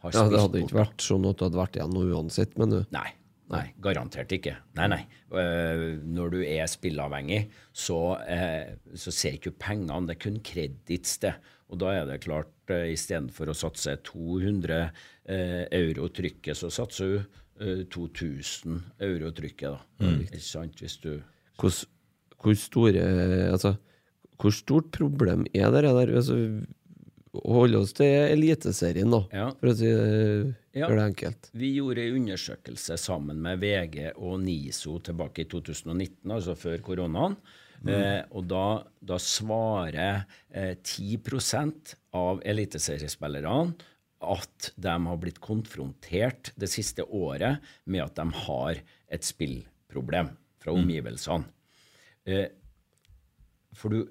har 0.05 0.15
Ja, 0.15 0.29
det 0.31 0.45
hadde 0.45 0.63
ikke 0.63 0.83
vært 0.85 1.03
sånn 1.03 1.27
at 1.27 1.41
du 1.41 1.49
hadde 1.49 1.59
vært 1.59 1.81
igjen 1.81 1.97
noe 1.97 2.15
uansett, 2.15 2.55
men 2.61 2.77
du 2.77 2.81
Nei. 2.95 3.11
Nei, 3.53 3.67
garantert 3.85 4.33
ikke. 4.33 4.55
Nei, 4.79 4.87
nei. 4.89 5.01
Eh, 5.37 5.83
når 6.09 6.31
du 6.33 6.39
er 6.41 6.71
spilleavhengig, 6.71 7.43
så, 7.77 7.99
eh, 8.25 8.79
så 8.97 9.13
ser 9.13 9.37
ikke 9.37 9.53
du 9.53 9.59
pengene, 9.61 10.07
det 10.09 10.17
er 10.17 10.23
kun 10.25 10.39
kredits, 10.41 11.19
det. 11.21 11.35
Og 11.73 11.79
da 11.81 11.93
er 11.97 12.09
det 12.09 12.21
klart, 12.27 12.53
uh, 12.69 12.85
istedenfor 12.93 13.49
å 13.49 13.57
satse 13.57 13.95
200 14.05 14.91
eh, 15.25 15.63
euro 15.79 16.09
trykket, 16.13 16.59
så 16.59 16.69
satser 16.73 17.15
du 17.15 17.17
eh, 17.65 17.85
2000 17.93 18.77
euro 19.09 19.33
trykket, 19.33 19.79
da. 19.79 20.11
Ikke 20.27 20.43
sant? 20.45 20.83
Hvis 20.83 20.99
du 21.01 21.15
Hvor, 21.61 21.73
hvor 22.43 22.59
store 22.59 23.05
Altså, 23.53 23.77
hvor 24.41 24.53
stort 24.53 24.91
problem 24.93 25.47
er 25.55 25.71
det 25.73 25.85
der? 25.87 26.13
Altså, 26.19 26.37
holde 27.41 27.81
oss 27.81 27.95
til 27.97 28.11
Eliteserien, 28.11 29.13
da, 29.13 29.23
Ja. 29.33 29.51
for 29.57 29.73
å 29.73 29.77
si 29.77 29.89
det, 29.89 30.55
Ja. 30.73 30.87
Gjør 30.89 30.97
det 30.97 31.09
enkelt. 31.11 31.51
Vi 31.53 31.75
gjorde 31.77 32.05
en 32.07 32.19
undersøkelse 32.23 32.97
sammen 33.01 33.43
med 33.45 33.61
VG 33.61 34.15
og 34.15 34.39
NISO 34.41 34.97
tilbake 35.05 35.45
i 35.45 35.49
2019, 35.53 36.33
altså 36.33 36.57
før 36.57 36.81
koronaen. 36.85 37.37
Eh, 37.83 38.23
og 38.31 38.47
da, 38.47 38.67
da 39.03 39.17
svarer 39.19 40.23
eh, 40.55 40.77
10% 40.79 41.97
av 42.15 42.43
eliteseriespillerne 42.47 43.75
at 44.23 44.69
de 44.79 44.93
har 45.09 45.19
blitt 45.19 45.41
konfrontert 45.43 46.53
det 46.55 46.71
siste 46.71 47.03
året 47.03 47.59
med 47.91 48.05
at 48.05 48.21
de 48.21 48.45
har 48.45 48.79
et 49.11 49.27
spillproblem 49.27 50.31
fra 50.63 50.77
omgivelsene. 50.79 51.49
Eh, 52.23 52.47
for 53.75 53.91
du 53.91 54.07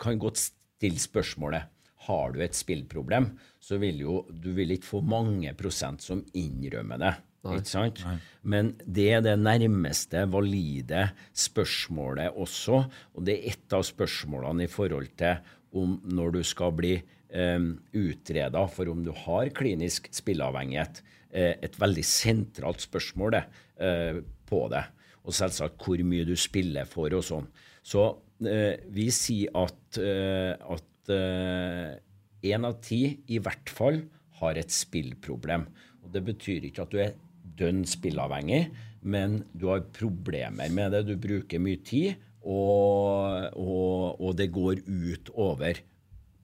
kan 0.00 0.20
godt 0.22 0.40
stille 0.40 1.02
spørsmålet 1.02 1.68
har 2.06 2.32
du 2.32 2.40
et 2.44 2.56
spillproblem, 2.56 3.32
så 3.60 3.78
vil 3.80 4.00
jo 4.04 4.20
du 4.30 4.52
vil 4.56 4.72
ikke 4.76 4.88
få 4.94 5.02
mange 5.04 5.52
prosent 5.58 6.04
som 6.04 6.22
innrømmer 6.36 7.00
det. 7.02 7.14
Ikke 7.40 7.70
sant? 7.70 8.02
Men 8.44 8.74
det 8.84 9.06
er 9.16 9.22
det 9.24 9.38
nærmeste 9.40 10.26
valide 10.28 11.06
spørsmålet 11.32 12.36
også, 12.36 12.82
og 13.16 13.24
det 13.24 13.38
er 13.38 13.54
et 13.54 13.76
av 13.76 13.84
spørsmålene 13.86 14.66
i 14.66 14.72
forhold 14.72 15.08
til 15.20 15.40
om 15.80 15.96
når 16.04 16.36
du 16.36 16.42
skal 16.44 16.74
bli 16.76 16.94
eh, 16.98 17.68
utreda 17.96 18.66
for 18.68 18.90
om 18.92 19.04
du 19.06 19.12
har 19.24 19.52
klinisk 19.56 20.10
spilleavhengighet. 20.12 21.00
Eh, 21.30 21.54
et 21.62 21.80
veldig 21.80 22.04
sentralt 22.04 22.84
spørsmål 22.84 23.36
det, 23.38 23.44
eh, 23.80 24.20
på 24.50 24.64
det. 24.72 24.84
Og 25.24 25.36
selvsagt 25.36 25.80
hvor 25.80 26.02
mye 26.04 26.26
du 26.28 26.34
spiller 26.36 26.88
for 26.90 27.12
og 27.16 27.24
sånn. 27.24 27.48
Så 27.86 28.04
eh, 28.44 28.82
vi 28.92 29.08
sier 29.14 29.54
at, 29.62 30.00
eh, 30.02 30.52
at 30.58 30.89
én 31.10 32.66
av 32.66 32.78
ti 32.84 33.02
i 33.30 33.40
hvert 33.42 33.72
fall 33.72 34.02
har 34.40 34.60
et 34.60 34.72
spillproblem. 34.72 35.66
Og 36.04 36.12
Det 36.14 36.22
betyr 36.24 36.68
ikke 36.68 36.86
at 36.86 36.94
du 36.94 37.00
er 37.02 37.16
dønn 37.60 37.84
spillavhengig, 37.88 38.70
men 39.02 39.42
du 39.52 39.68
har 39.72 39.84
problemer 39.96 40.72
med 40.72 40.92
det. 40.94 41.04
Du 41.08 41.16
bruker 41.20 41.60
mye 41.62 41.80
tid, 41.84 42.20
og, 42.40 43.52
og, 43.60 44.20
og 44.20 44.36
det 44.38 44.48
går 44.54 44.80
ut 44.86 45.30
over 45.36 45.82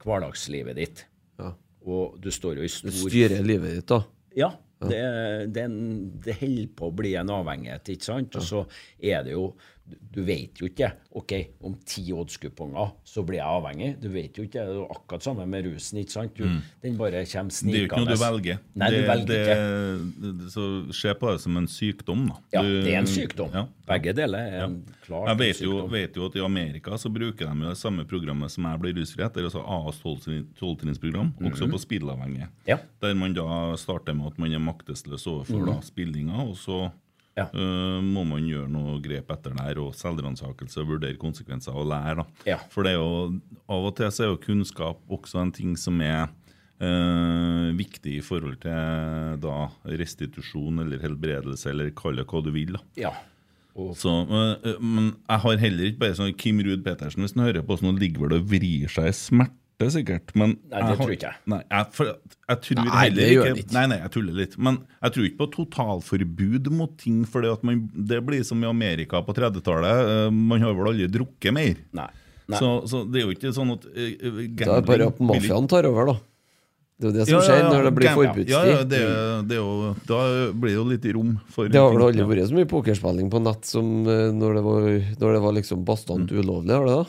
hverdagslivet 0.05 0.77
ditt. 0.77 1.07
Ja. 1.41 1.55
Og 1.87 2.19
du 2.21 2.31
står 2.35 2.61
jo 2.61 2.67
i 2.67 2.71
Du 2.71 2.93
stor 2.93 3.11
styrer 3.11 3.45
livet 3.47 3.79
ditt, 3.79 3.89
da. 3.89 4.03
ja, 4.37 4.51
det, 4.85 5.01
det, 5.57 5.64
det 6.27 6.37
holder 6.43 6.69
på 6.77 6.91
å 6.91 6.95
bli 6.95 7.14
en 7.17 7.33
avhengighet, 7.33 7.95
ikke 7.95 8.09
sant? 8.11 8.37
Og 8.37 8.45
så 8.45 8.62
er 9.01 9.25
det 9.25 9.33
jo 9.33 9.47
Du 10.16 10.22
vet 10.24 10.59
jo 10.59 10.66
ikke 10.66 10.89
OK, 11.14 11.32
om 11.62 11.74
ti 11.87 12.03
oddskuponger 12.11 12.89
så 13.07 13.22
blir 13.22 13.37
jeg 13.39 13.47
avhengig. 13.47 13.91
Du 14.01 14.09
vet 14.11 14.34
jo 14.39 14.43
ikke. 14.47 14.62
Det 14.66 14.72
er 14.80 14.89
akkurat 14.91 15.22
samme 15.22 15.45
med 15.47 15.66
rusen, 15.68 15.99
ikke 16.01 16.11
sant? 16.14 16.32
Du, 16.34 16.47
Den 16.82 16.97
bare 16.97 17.20
kommer 17.28 17.53
snikende. 17.53 17.72
Det 17.72 17.76
er 17.76 17.84
jo 17.84 17.91
ikke 17.91 18.01
noe 18.01 18.16
du 18.16 18.22
velger. 18.24 18.59
Nei, 18.74 18.89
du 18.91 18.97
velger 19.07 19.26
det, 19.26 19.39
ikke. 19.45 20.32
det- 20.41 20.51
Så 20.53 20.64
Se 20.97 21.14
på 21.14 21.30
det 21.32 21.41
som 21.45 21.57
en 21.61 21.66
sykdom, 21.68 22.26
da. 22.28 22.34
Ja, 22.57 22.62
Du- 22.62 22.82
det 22.82 22.95
er 22.95 22.99
en 22.99 23.07
sykdom. 23.07 23.51
Ja. 23.53 23.66
Begge 23.87 24.12
deler 24.16 24.39
er 24.39 24.64
en 24.64 24.82
klart 25.07 25.28
Jeg 25.28 25.39
vet 25.39 25.61
jo, 25.61 25.87
vet 25.87 26.16
jo 26.16 26.26
at 26.26 26.34
i 26.37 26.41
Amerika 26.45 26.91
så 26.99 27.12
bruker 27.12 27.47
de 27.47 27.62
jo 27.62 27.68
det 27.68 27.76
samme 27.78 28.05
programmet 28.09 28.51
som 28.51 28.64
jeg 28.64 28.80
ble 28.80 28.93
rusfri 28.97 29.22
etter, 29.24 29.45
altså 29.45 29.62
AAs 29.62 30.01
tolvtrinnsprogram, 30.59 31.34
også 31.45 31.68
på 31.70 31.78
spilleavhengige. 31.78 32.49
Ja. 32.66 32.78
Der 33.03 33.14
man 33.14 33.34
da 33.34 33.76
starter 33.76 34.14
med 34.14 34.26
at 34.32 34.39
man 34.39 34.53
er 34.53 34.59
maktesløs 34.59 35.26
overfor 35.26 35.66
da, 35.66 35.80
spillinga, 35.80 36.32
og 36.49 36.57
så. 36.57 36.91
Ja. 37.37 37.51
Uh, 37.53 38.01
må 38.01 38.24
man 38.24 38.47
gjøre 38.49 38.70
noe 38.72 38.97
grep 39.05 39.30
etter 39.34 39.53
der, 39.59 39.80
og 39.82 39.95
selvransakelse 39.99 40.87
vurdere 40.89 41.18
konsekvenser 41.20 41.76
og 41.76 41.91
lære. 41.93 42.22
da. 42.22 42.51
Ja. 42.55 42.59
For 42.72 42.87
det 42.87 42.95
er 42.95 43.01
jo, 43.03 43.37
av 43.68 43.89
og 43.91 43.95
til 43.99 44.11
så 44.12 44.24
er 44.24 44.32
jo 44.32 44.41
kunnskap 44.41 45.03
også 45.12 45.43
en 45.43 45.53
ting 45.53 45.76
som 45.80 46.01
er 46.01 46.30
uh, 46.80 47.68
viktig 47.76 48.18
i 48.18 48.24
forhold 48.24 48.57
til 48.64 49.41
da 49.45 49.57
restitusjon 50.01 50.84
eller 50.84 51.03
helbredelse, 51.05 51.70
eller 51.72 51.93
kall 51.97 52.16
det 52.16 52.28
hva 52.30 52.45
du 52.45 52.53
vil. 52.57 52.80
Ja. 52.97 53.12
Og 53.76 53.93
Så, 54.01 54.09
øh, 54.09 54.80
men 54.80 55.14
jeg 55.28 55.41
har 55.43 55.57
heller 55.61 55.91
ikke 55.91 56.01
bare 56.07 56.16
sånn 56.16 56.32
Kim 56.41 56.62
Ruud 56.64 56.80
Petersen, 56.84 57.20
hvis 57.20 57.34
han 57.37 57.45
hører 57.45 57.64
på 57.66 57.76
sånn, 57.76 57.99
ligger 58.01 58.24
vel 58.24 58.39
og 58.39 58.47
vrir 58.49 58.89
seg 58.89 59.11
i 59.11 59.16
smerte, 59.16 59.53
sikkert. 59.93 60.33
Men 60.35 60.55
Nei, 60.72 60.81
det 60.81 60.89
jeg 60.89 60.97
tror 60.99 61.11
ikke 61.12 61.29
jeg. 61.29 61.39
Nei, 61.53 61.59
jeg, 61.70 61.87
for, 61.93 62.05
jeg 62.49 62.61
tror 62.64 62.79
Nei, 62.81 62.85
heller 62.97 63.16
det 63.20 63.27
gjør 63.29 63.43
ikke 63.45 63.49
han 63.53 63.59
ikke. 63.62 63.74
Nei, 63.77 63.87
nei, 63.93 63.99
jeg 64.01 64.11
tuller 64.14 64.39
litt. 64.41 64.55
Men 64.59 64.79
jeg 65.05 65.12
tror 65.16 65.27
ikke 65.29 65.41
på 65.43 65.49
totalforbud 65.57 66.70
mot 66.72 66.95
ting, 67.01 67.18
for 67.29 67.45
det, 67.45 67.51
at 67.59 67.66
man, 67.66 67.83
det 67.93 68.20
blir 68.24 68.45
som 68.49 68.62
i 68.64 68.68
Amerika 68.70 69.20
på 69.27 69.35
30-tallet. 69.37 70.07
øh, 70.14 70.31
Man 70.33 70.64
har 70.64 70.72
vel 70.79 70.89
aldri 70.95 71.09
drukket 71.12 71.53
mer. 71.53 71.77
Nei. 71.93 72.09
Nei. 72.47 72.59
Så, 72.62 72.70
så 72.87 73.03
det 73.11 73.20
er 73.20 73.27
jo 73.29 73.35
ikke 73.35 73.51
sånn 73.53 73.74
at 73.74 73.85
uh, 73.91 73.93
gambling, 73.99 74.57
Det 74.62 74.70
er 74.70 74.85
bare 74.87 75.07
at 75.11 75.20
mafiaen 75.20 75.68
tar 75.68 75.89
over, 75.91 76.12
da. 76.12 76.16
Det 76.97 77.05
er 77.05 77.11
jo 77.11 77.16
det 77.18 77.24
som 77.27 77.35
Ja, 77.35 77.41
ja, 77.43 77.47
skjer 77.51 77.64
når 77.68 77.83
det 77.85 77.91
blir 77.99 78.14
forbudstid. 78.16 78.53
Ja, 78.55 78.61
ja, 78.64 78.77
det, 78.89 79.01
det 79.51 79.57
er 79.59 79.61
jo, 79.61 79.91
da 80.09 80.20
blir 80.57 80.70
det 80.70 80.77
jo 80.79 80.85
litt 80.89 81.09
rom 81.12 81.35
for 81.53 81.68
Det 81.68 81.77
har 81.83 81.91
vel 81.93 82.05
aldri 82.07 82.24
vært 82.31 82.49
så 82.49 82.57
mye 82.57 82.68
pokerspilling 82.70 83.29
på 83.35 83.41
nett 83.45 83.68
som 83.68 83.91
eh, 84.09 84.31
når 84.33 84.55
det 84.57 84.62
var, 84.64 84.87
når 85.20 85.35
det 85.37 85.43
var 85.45 85.57
liksom 85.59 85.83
bastant 85.85 86.33
Mm. 86.33 86.39
ulovlig, 86.41 86.72
har 86.72 86.87
det 86.89 86.95
da? 87.03 87.05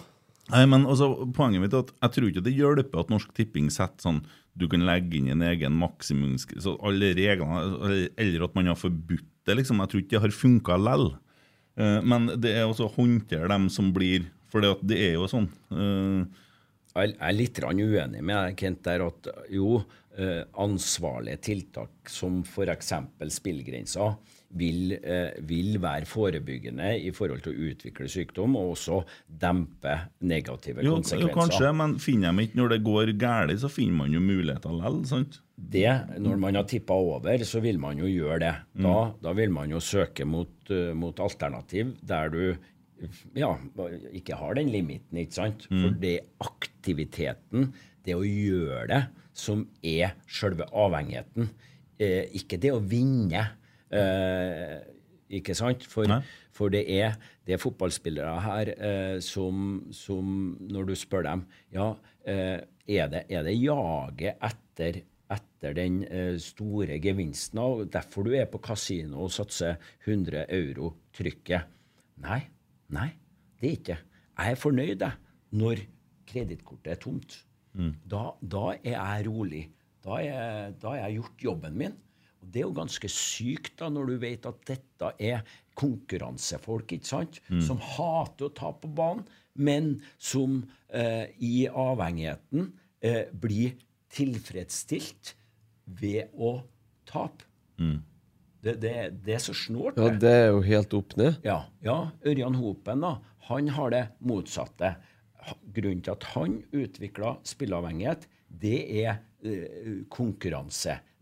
Nei, 0.54 0.64
men 0.66 0.86
altså, 0.88 1.10
Poenget 1.36 1.60
mitt 1.64 1.74
er 1.76 1.84
at 1.84 1.90
jeg 2.02 2.14
tror 2.16 2.28
ikke 2.32 2.44
det 2.46 2.54
hjelper 2.56 3.02
at 3.02 3.10
Norsk 3.12 3.34
Tipping 3.36 3.68
setter 3.74 4.06
sånn 4.08 4.22
du 4.58 4.66
kan 4.72 4.82
legge 4.88 5.20
inn 5.20 5.28
en 5.30 5.44
egen 5.46 5.76
maksimums... 5.78 6.48
Alle 6.82 7.12
reglene, 7.14 8.08
eller- 8.18 8.46
at 8.48 8.56
man 8.58 8.66
har 8.72 8.80
forbudt 8.80 9.28
det. 9.46 9.56
liksom, 9.60 9.78
Jeg 9.84 9.90
tror 9.92 10.02
ikke 10.02 10.16
det 10.16 10.22
har 10.24 10.34
funka 10.34 10.78
lell. 10.82 11.12
Eh, 11.78 12.02
Men 12.02 12.26
det 12.42 12.56
er 12.56 12.66
også 12.66 12.88
å 12.88 12.96
håndtere 12.96 13.48
dem 13.52 13.68
som 13.70 13.92
blir 13.94 14.26
For 14.50 14.62
det, 14.64 14.98
er 14.98 15.14
jo 15.14 15.28
sånn. 15.28 15.50
eh, 15.70 16.26
Jeg 16.96 17.16
er 17.20 17.34
litt 17.34 17.60
uenig 17.62 18.24
med 18.24 18.56
Kent, 18.58 18.82
der 18.88 19.06
at 19.06 19.28
jo, 19.52 19.84
eh, 20.18 20.46
ansvarlige 20.58 21.38
tiltak 21.42 22.10
som 22.10 22.42
f.eks. 22.42 22.94
spillgrenser 23.30 24.18
vil, 24.56 24.94
eh, 25.02 25.34
vil 25.48 25.80
være 25.84 26.08
forebyggende 26.08 26.94
i 27.04 27.12
forhold 27.16 27.44
til 27.44 27.54
å 27.54 27.72
utvikle 27.72 28.08
sykdom, 28.12 28.56
og 28.60 28.76
også 28.76 29.02
dempe 29.28 29.98
negative 30.22 30.86
jo, 30.86 31.02
jo, 31.02 31.32
kanskje, 31.34 31.74
men 31.76 31.98
finner 32.00 32.32
de 32.32 32.48
ikke 32.48 32.62
når 32.62 32.74
det 32.76 32.80
går 32.86 33.12
galt, 33.20 33.60
så 33.60 33.72
finner 33.72 34.00
man 34.04 34.16
jo 34.16 34.24
muligheter 34.24 34.72
likevel, 34.78 35.04
sant? 35.10 35.42
Det, 35.58 35.90
når 36.22 36.40
man 36.40 36.56
har 36.60 36.68
tippa 36.70 36.94
over, 36.94 37.44
så 37.50 37.60
vil 37.64 37.80
man 37.82 37.98
jo 37.98 38.06
gjøre 38.06 38.40
det. 38.44 38.56
Da, 38.78 38.98
da 39.24 39.32
vil 39.34 39.50
man 39.52 39.72
jo 39.74 39.82
søke 39.82 40.26
mot, 40.30 40.54
eh, 40.70 40.94
mot 40.94 41.18
alternativ 41.24 41.96
der 42.06 42.34
du 42.34 42.42
ja, 43.38 43.52
ikke 44.16 44.38
har 44.40 44.58
den 44.58 44.72
limiten, 44.74 45.20
ikke 45.22 45.38
sant? 45.38 45.68
For 45.70 45.94
det 46.02 46.14
er 46.16 46.48
aktiviteten, 46.48 47.72
det 48.06 48.16
å 48.18 48.26
gjøre 48.26 48.88
det, 48.90 49.02
som 49.38 49.68
er 49.86 50.16
selve 50.32 50.66
avhengigheten. 50.74 51.52
Eh, 52.02 52.26
ikke 52.38 52.60
det 52.62 52.74
å 52.74 52.82
vinne. 52.82 53.44
Eh, 53.92 54.78
ikke 55.38 55.56
sant? 55.58 55.84
For, 55.90 56.08
for 56.56 56.72
det, 56.74 56.86
er, 56.88 57.18
det 57.48 57.58
er 57.58 57.62
fotballspillere 57.62 58.38
her 58.46 58.72
eh, 58.76 59.18
som, 59.24 59.84
som, 59.96 60.56
når 60.72 60.90
du 60.92 60.96
spør 60.98 61.28
dem 61.28 61.44
ja, 61.76 61.92
eh, 62.28 62.60
er, 62.88 63.12
det, 63.12 63.26
er 63.30 63.44
det 63.48 63.56
jaget 63.60 64.44
etter, 64.48 65.02
etter 65.36 65.76
den 65.78 66.02
eh, 66.08 66.36
store 66.42 67.00
gevinsten, 67.04 67.60
og 67.64 67.88
derfor 67.94 68.28
du 68.28 68.38
er 68.38 68.48
på 68.52 68.62
kasino 68.64 69.26
og 69.28 69.34
satser 69.36 69.76
100 70.06 70.48
euro 70.60 70.94
trykket? 71.16 71.76
Nei, 72.24 72.42
nei, 72.96 73.12
det 73.60 73.68
er 73.68 73.78
ikke. 73.82 74.00
Jeg 74.38 74.54
er 74.54 74.62
fornøyd 74.62 75.04
jeg, 75.04 75.24
når 75.58 75.84
kredittkortet 76.28 76.94
er 76.94 77.02
tomt. 77.02 77.42
Da, 78.10 78.32
da 78.42 78.72
er 78.80 78.96
jeg 78.96 79.26
rolig. 79.28 79.68
Da 80.02 80.18
er, 80.24 80.72
da 80.82 80.96
har 80.96 81.04
jeg 81.04 81.20
gjort 81.20 81.44
jobben 81.44 81.76
min. 81.78 81.98
Og 82.48 82.54
Det 82.54 82.62
er 82.62 82.68
jo 82.70 82.76
ganske 82.78 83.10
sykt 83.12 83.74
da, 83.82 83.90
når 83.92 84.14
du 84.14 84.18
vet 84.22 84.46
at 84.48 84.62
dette 84.70 85.12
er 85.20 85.44
konkurransefolk 85.78 86.96
ikke 86.96 87.06
sant? 87.06 87.42
som 87.62 87.78
hater 87.84 88.48
å 88.48 88.56
ta 88.56 88.72
på 88.72 88.88
banen, 88.88 89.26
men 89.58 89.98
som 90.18 90.62
eh, 90.94 91.28
i 91.44 91.68
avhengigheten 91.68 92.72
eh, 93.04 93.28
blir 93.34 93.76
tilfredsstilt 94.16 95.34
ved 96.00 96.32
å 96.40 96.62
tape. 97.10 97.44
Det, 98.64 98.78
det, 98.82 98.94
det 99.26 99.36
er 99.36 99.44
så 99.44 99.54
snålt. 99.54 100.00
Ja, 100.00 100.10
det. 100.10 100.32
er 100.32 100.48
jo 100.56 100.64
helt 100.66 100.96
opp 100.98 101.18
ned. 101.20 101.38
Ja, 101.46 101.60
ja, 101.86 101.98
Ørjan 102.26 102.58
Hopen 102.58 103.04
da, 103.06 103.18
han 103.52 103.70
har 103.76 103.94
det 103.94 104.04
motsatte. 104.20 104.96
grunnen 105.72 106.02
til 106.04 106.12
at 106.12 106.24
han 106.34 106.58
utvikla 106.76 107.38
spilleavhengighet, 107.48 108.26
det 108.48 108.80
er 109.04 109.20
eh, 109.44 110.04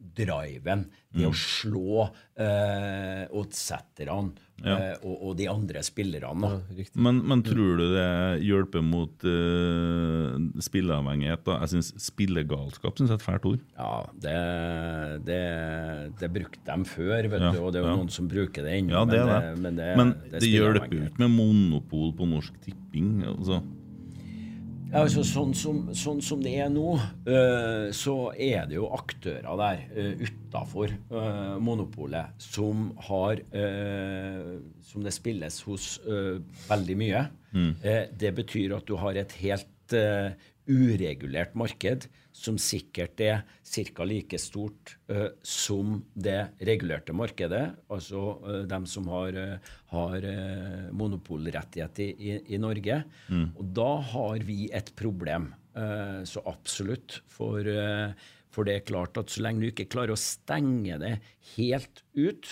konkurransedriven. 0.05 0.85
Det 1.15 1.23
å 1.29 1.31
slå 1.31 2.09
eh, 2.35 3.23
oddsetterne 3.31 4.33
eh, 4.65 4.97
og, 5.07 5.13
og 5.29 5.37
de 5.39 5.45
andre 5.47 5.79
spillerne. 5.83 6.49
Ja, 6.75 6.87
Men, 6.99 7.21
men 7.23 7.43
tror 7.45 7.77
du 7.79 7.85
det 7.93 8.41
hjelper 8.43 8.83
mot 8.83 9.23
eh, 9.23 10.35
spilleavhengighet? 10.59 11.45
da? 11.47 11.61
Jeg 11.63 11.71
synes 11.75 11.93
Spillegalskap 12.03 12.99
synes 12.99 13.13
jeg 13.13 13.15
er 13.15 13.21
et 13.21 13.27
fælt 13.29 13.47
ord. 13.47 13.63
Ja, 13.77 13.93
det, 14.25 14.35
det, 15.29 15.39
det 16.19 16.31
brukte 16.35 16.65
de 16.67 16.91
før, 16.91 17.31
vet 17.31 17.47
Ja, 17.47 17.53
du, 17.55 17.61
og 17.63 17.71
det 17.71 17.79
er 17.79 17.87
jo 17.87 17.93
ja. 17.93 17.95
noen 18.01 18.11
som 18.11 18.27
bruker 18.31 18.67
det 18.67 18.75
ennå. 18.81 18.97
Ja, 18.97 19.05
det 19.07 19.21
er 19.21 19.31
det. 19.31 19.55
Men 19.63 19.79
det, 19.79 19.89
Men 20.01 20.13
det, 20.19 20.35
det 20.35 20.43
er 20.43 20.51
hjelper 20.51 20.99
jo 20.99 21.07
ikke 21.07 21.23
med 21.23 21.35
monopol 21.37 22.11
på 22.19 22.27
Norsk 22.35 22.59
Tipping. 22.65 23.21
altså. 23.31 23.63
Ja, 24.95 25.01
altså, 25.03 25.25
sånn, 25.27 25.51
som, 25.51 25.79
sånn 25.91 26.21
som 26.23 26.39
det 26.39 26.53
er 26.63 26.69
nå, 26.71 26.93
uh, 27.27 27.87
så 27.91 28.13
er 28.31 28.69
det 28.69 28.77
jo 28.77 28.87
aktører 28.95 29.57
der 29.59 29.81
uh, 29.91 30.23
utafor 30.23 30.93
monopolet 31.59 32.31
som 32.39 32.93
har 33.09 33.41
eh, 33.51 34.53
Som 34.87 35.03
det 35.03 35.11
spilles 35.11 35.57
hos 35.67 35.97
eh, 36.07 36.37
veldig 36.69 36.95
mye. 36.95 37.23
Eh, 37.83 38.05
det 38.15 38.31
betyr 38.37 38.77
at 38.77 38.87
du 38.87 38.95
har 39.01 39.19
et 39.19 39.35
helt 39.41 39.95
eh, 39.99 40.31
uregulert 40.71 41.55
marked 41.59 42.07
som 42.35 42.57
sikkert 42.59 43.21
er 43.23 43.43
ca. 43.63 44.05
like 44.07 44.37
stort 44.41 44.95
uh, 45.11 45.31
som 45.41 46.01
det 46.13 46.51
regulerte 46.67 47.15
markedet, 47.15 47.63
altså 47.87 48.23
uh, 48.43 48.61
dem 48.67 48.87
som 48.89 49.07
har, 49.13 49.35
uh, 49.39 49.73
har 49.93 50.27
monopolrettighet 50.91 52.01
i, 52.03 52.09
i, 52.11 52.33
i 52.55 52.59
Norge. 52.59 52.99
Og 53.55 53.69
da 53.77 53.91
har 54.11 54.43
vi 54.43 54.65
et 54.75 54.91
problem, 54.97 55.53
så 55.75 56.41
absolutt. 56.47 57.17
For, 57.27 57.67
for 58.51 58.67
det 58.67 58.75
er 58.75 58.85
klart 58.87 59.17
at 59.19 59.31
så 59.31 59.43
lenge 59.43 59.63
du 59.63 59.69
ikke 59.69 59.87
klarer 59.91 60.15
å 60.15 60.19
stenge 60.19 60.97
det 61.01 61.13
helt 61.55 62.03
ut, 62.15 62.49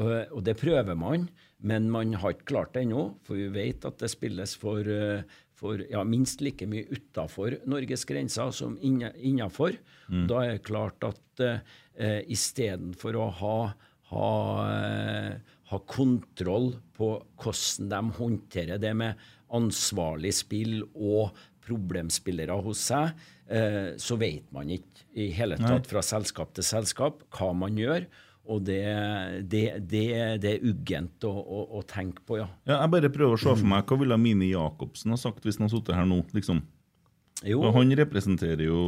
og, 0.00 0.40
det 0.46 0.56
prøver 0.60 0.98
man, 0.98 1.28
men 1.58 1.90
man 1.92 2.14
har 2.22 2.34
ikke 2.34 2.48
klart 2.52 2.74
det 2.74 2.86
ennå, 2.86 3.04
for 3.26 3.38
vi 3.38 3.50
vet 3.54 3.86
at 3.86 3.98
det 4.02 4.10
spilles 4.10 4.54
for, 4.58 4.86
for 5.60 5.82
ja, 5.90 6.02
minst 6.08 6.40
like 6.44 6.66
mye 6.68 6.88
utafor 6.88 7.58
Norges 7.68 8.06
grenser 8.08 8.52
som 8.56 8.78
innafor. 8.80 9.76
Da 10.30 10.44
er 10.44 10.56
det 10.56 10.64
klart 10.68 11.04
at 11.04 11.44
eh, 11.44 12.22
istedenfor 12.32 13.18
å 13.20 13.28
ha, 13.42 13.58
ha, 14.12 14.30
eh, 14.70 15.58
ha 15.70 15.82
kontroll 15.86 16.72
på 16.96 17.12
hvordan 17.42 17.92
de 17.92 18.00
håndterer 18.16 18.80
det 18.80 18.94
med 18.96 19.28
ansvarlig 19.50 20.32
spill 20.38 20.80
og 20.94 21.36
problemspillere 21.66 22.56
hos 22.64 22.86
seg, 22.90 23.12
eh, 23.50 23.92
så 24.00 24.16
vet 24.18 24.48
man 24.54 24.70
ikke 24.72 25.06
i 25.20 25.30
hele 25.34 25.58
tatt 25.60 25.88
fra 25.90 26.02
selskap 26.02 26.54
til 26.56 26.66
selskap 26.66 27.22
hva 27.36 27.52
man 27.54 27.78
gjør. 27.78 28.06
Og 28.50 28.62
det, 28.66 28.80
det, 29.52 29.64
det, 29.90 30.04
det 30.42 30.52
er 30.56 30.64
uggent 30.66 31.22
å, 31.28 31.30
å, 31.30 31.60
å 31.78 31.82
tenke 31.86 32.22
på, 32.26 32.38
ja. 32.40 32.48
Ja, 32.66 32.80
jeg 32.80 32.90
bare 32.96 33.10
prøver 33.12 33.36
å 33.36 33.40
se 33.40 33.52
for 33.52 33.68
meg 33.68 33.84
hva 33.86 33.98
ville 34.00 34.16
Mini 34.18 34.48
Jacobsen 34.54 35.12
ha 35.14 35.18
sagt 35.20 35.44
hvis 35.46 35.60
han 35.60 35.68
hadde 35.68 35.76
sittet 35.76 35.94
her 35.98 36.08
nå? 36.08 36.22
liksom? 36.34 36.62
Jo, 37.46 37.62
Og 37.64 37.72
han 37.72 37.88
representerer 37.96 38.66
jo 38.66 38.80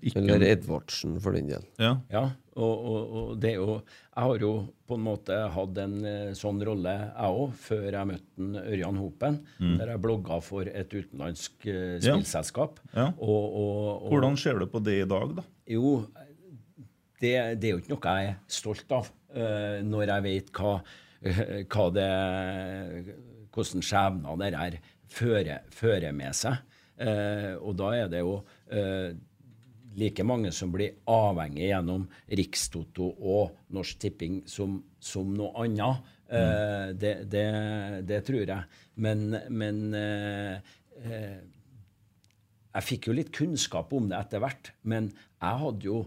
ikke 0.00 0.22
Eller 0.22 0.44
Edvardsen, 0.54 1.18
for 1.20 1.36
den 1.36 1.50
del. 1.50 1.66
Ja. 1.82 1.90
ja, 2.08 2.22
og, 2.56 2.86
og, 2.88 3.10
og 3.20 3.34
det 3.42 3.50
er 3.50 3.58
jo 3.58 3.74
Jeg 3.82 4.22
har 4.24 4.44
jo 4.46 4.52
på 4.88 4.96
en 4.96 5.04
måte 5.04 5.36
hatt 5.54 5.80
en 5.82 5.98
eh, 6.08 6.30
sånn 6.38 6.62
rolle, 6.66 6.94
jeg 7.10 7.36
òg, 7.42 7.52
før 7.60 7.84
jeg 7.98 8.08
møtte 8.10 8.62
Ørjan 8.64 8.96
Hopen, 9.02 9.36
der 9.60 9.92
jeg 9.92 10.02
blogga 10.06 10.40
for 10.44 10.66
et 10.72 10.94
utenlandsk 10.96 11.68
Ja. 11.70 12.00
spillselskap. 12.00 12.80
Ja. 12.96 13.10
Og, 13.18 13.44
og, 13.44 13.76
og, 14.06 14.08
Hvordan 14.14 14.40
ser 14.40 14.58
du 14.62 14.66
på 14.72 14.80
det 14.82 14.96
i 15.02 15.08
dag, 15.08 15.36
da? 15.38 15.44
Jo, 15.70 15.92
det, 17.20 17.34
det 17.60 17.68
er 17.68 17.74
jo 17.74 17.80
ikke 17.82 17.94
noe 17.94 18.14
jeg 18.16 18.30
er 18.30 18.36
stolt 18.50 18.92
av, 18.96 19.10
eh, 19.34 19.80
når 19.86 20.14
jeg 20.14 20.26
vet 20.26 20.52
hva, 20.56 20.76
eh, 21.22 21.60
hva 21.68 21.90
det 21.94 22.10
Hvordan 23.50 23.82
skjebner 23.82 24.36
det 24.38 24.48
her 24.54 24.74
fører, 25.10 25.64
fører 25.74 26.12
med 26.14 26.36
seg. 26.38 26.60
Eh, 27.02 27.56
og 27.58 27.74
da 27.80 27.88
er 27.96 28.12
det 28.12 28.20
jo 28.22 28.36
like 29.98 30.22
mange 30.22 30.52
som 30.54 30.70
blir 30.70 31.00
avhengig 31.10 31.66
gjennom 31.66 32.04
Rikstoto 32.38 33.08
og 33.18 33.56
Norsk 33.74 33.98
Tipping 34.04 34.36
som, 34.46 34.76
som 35.02 35.34
noe 35.34 35.50
annet. 35.64 36.12
Eh, 36.30 36.94
det, 36.94 37.14
det, 37.32 37.46
det 38.06 38.20
tror 38.28 38.44
jeg. 38.54 38.62
Men, 39.02 39.34
men 39.50 39.82
jeg 42.70 42.86
fikk 42.86 43.10
jo 43.10 43.18
litt 43.18 43.34
kunnskap 43.34 43.90
om 43.98 44.06
det 44.12 44.18
etter 44.20 44.46
hvert, 44.46 44.70
men 44.86 45.10
jeg 45.10 45.62
hadde 45.64 45.90
jo 45.90 46.04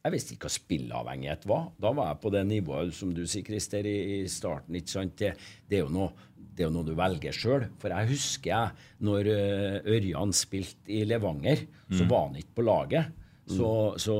Jeg 0.00 0.14
visste 0.14 0.34
ikke 0.34 0.48
hva 0.48 0.54
spilleavhengighet 0.54 1.46
var. 1.50 1.68
Da 1.80 1.92
var 1.96 2.10
jeg 2.12 2.20
på 2.22 2.32
det 2.32 2.44
nivået 2.48 2.94
som 2.96 3.12
du 3.12 3.26
sier, 3.28 3.44
Christer, 3.44 3.84
i, 3.84 4.22
i 4.22 4.28
starten. 4.32 4.78
ikke 4.78 4.94
sant? 4.94 5.16
Det, 5.20 5.34
det, 5.68 5.78
er 5.78 5.84
jo 5.84 5.92
noe, 5.92 6.28
det 6.36 6.64
er 6.64 6.70
jo 6.70 6.74
noe 6.78 6.88
du 6.88 6.94
velger 6.96 7.36
sjøl. 7.36 7.66
For 7.82 7.92
jeg 7.92 8.12
husker 8.14 8.54
jeg, 8.54 8.86
når 9.04 9.32
eh, 9.34 9.90
Ørjan 9.98 10.32
spilte 10.36 10.96
i 10.96 11.02
Levanger, 11.08 11.66
så 11.92 12.08
var 12.08 12.30
han 12.30 12.40
ikke 12.40 12.56
på 12.60 12.68
laget. 12.70 13.16
Så, 13.50 13.70
så, 13.98 14.16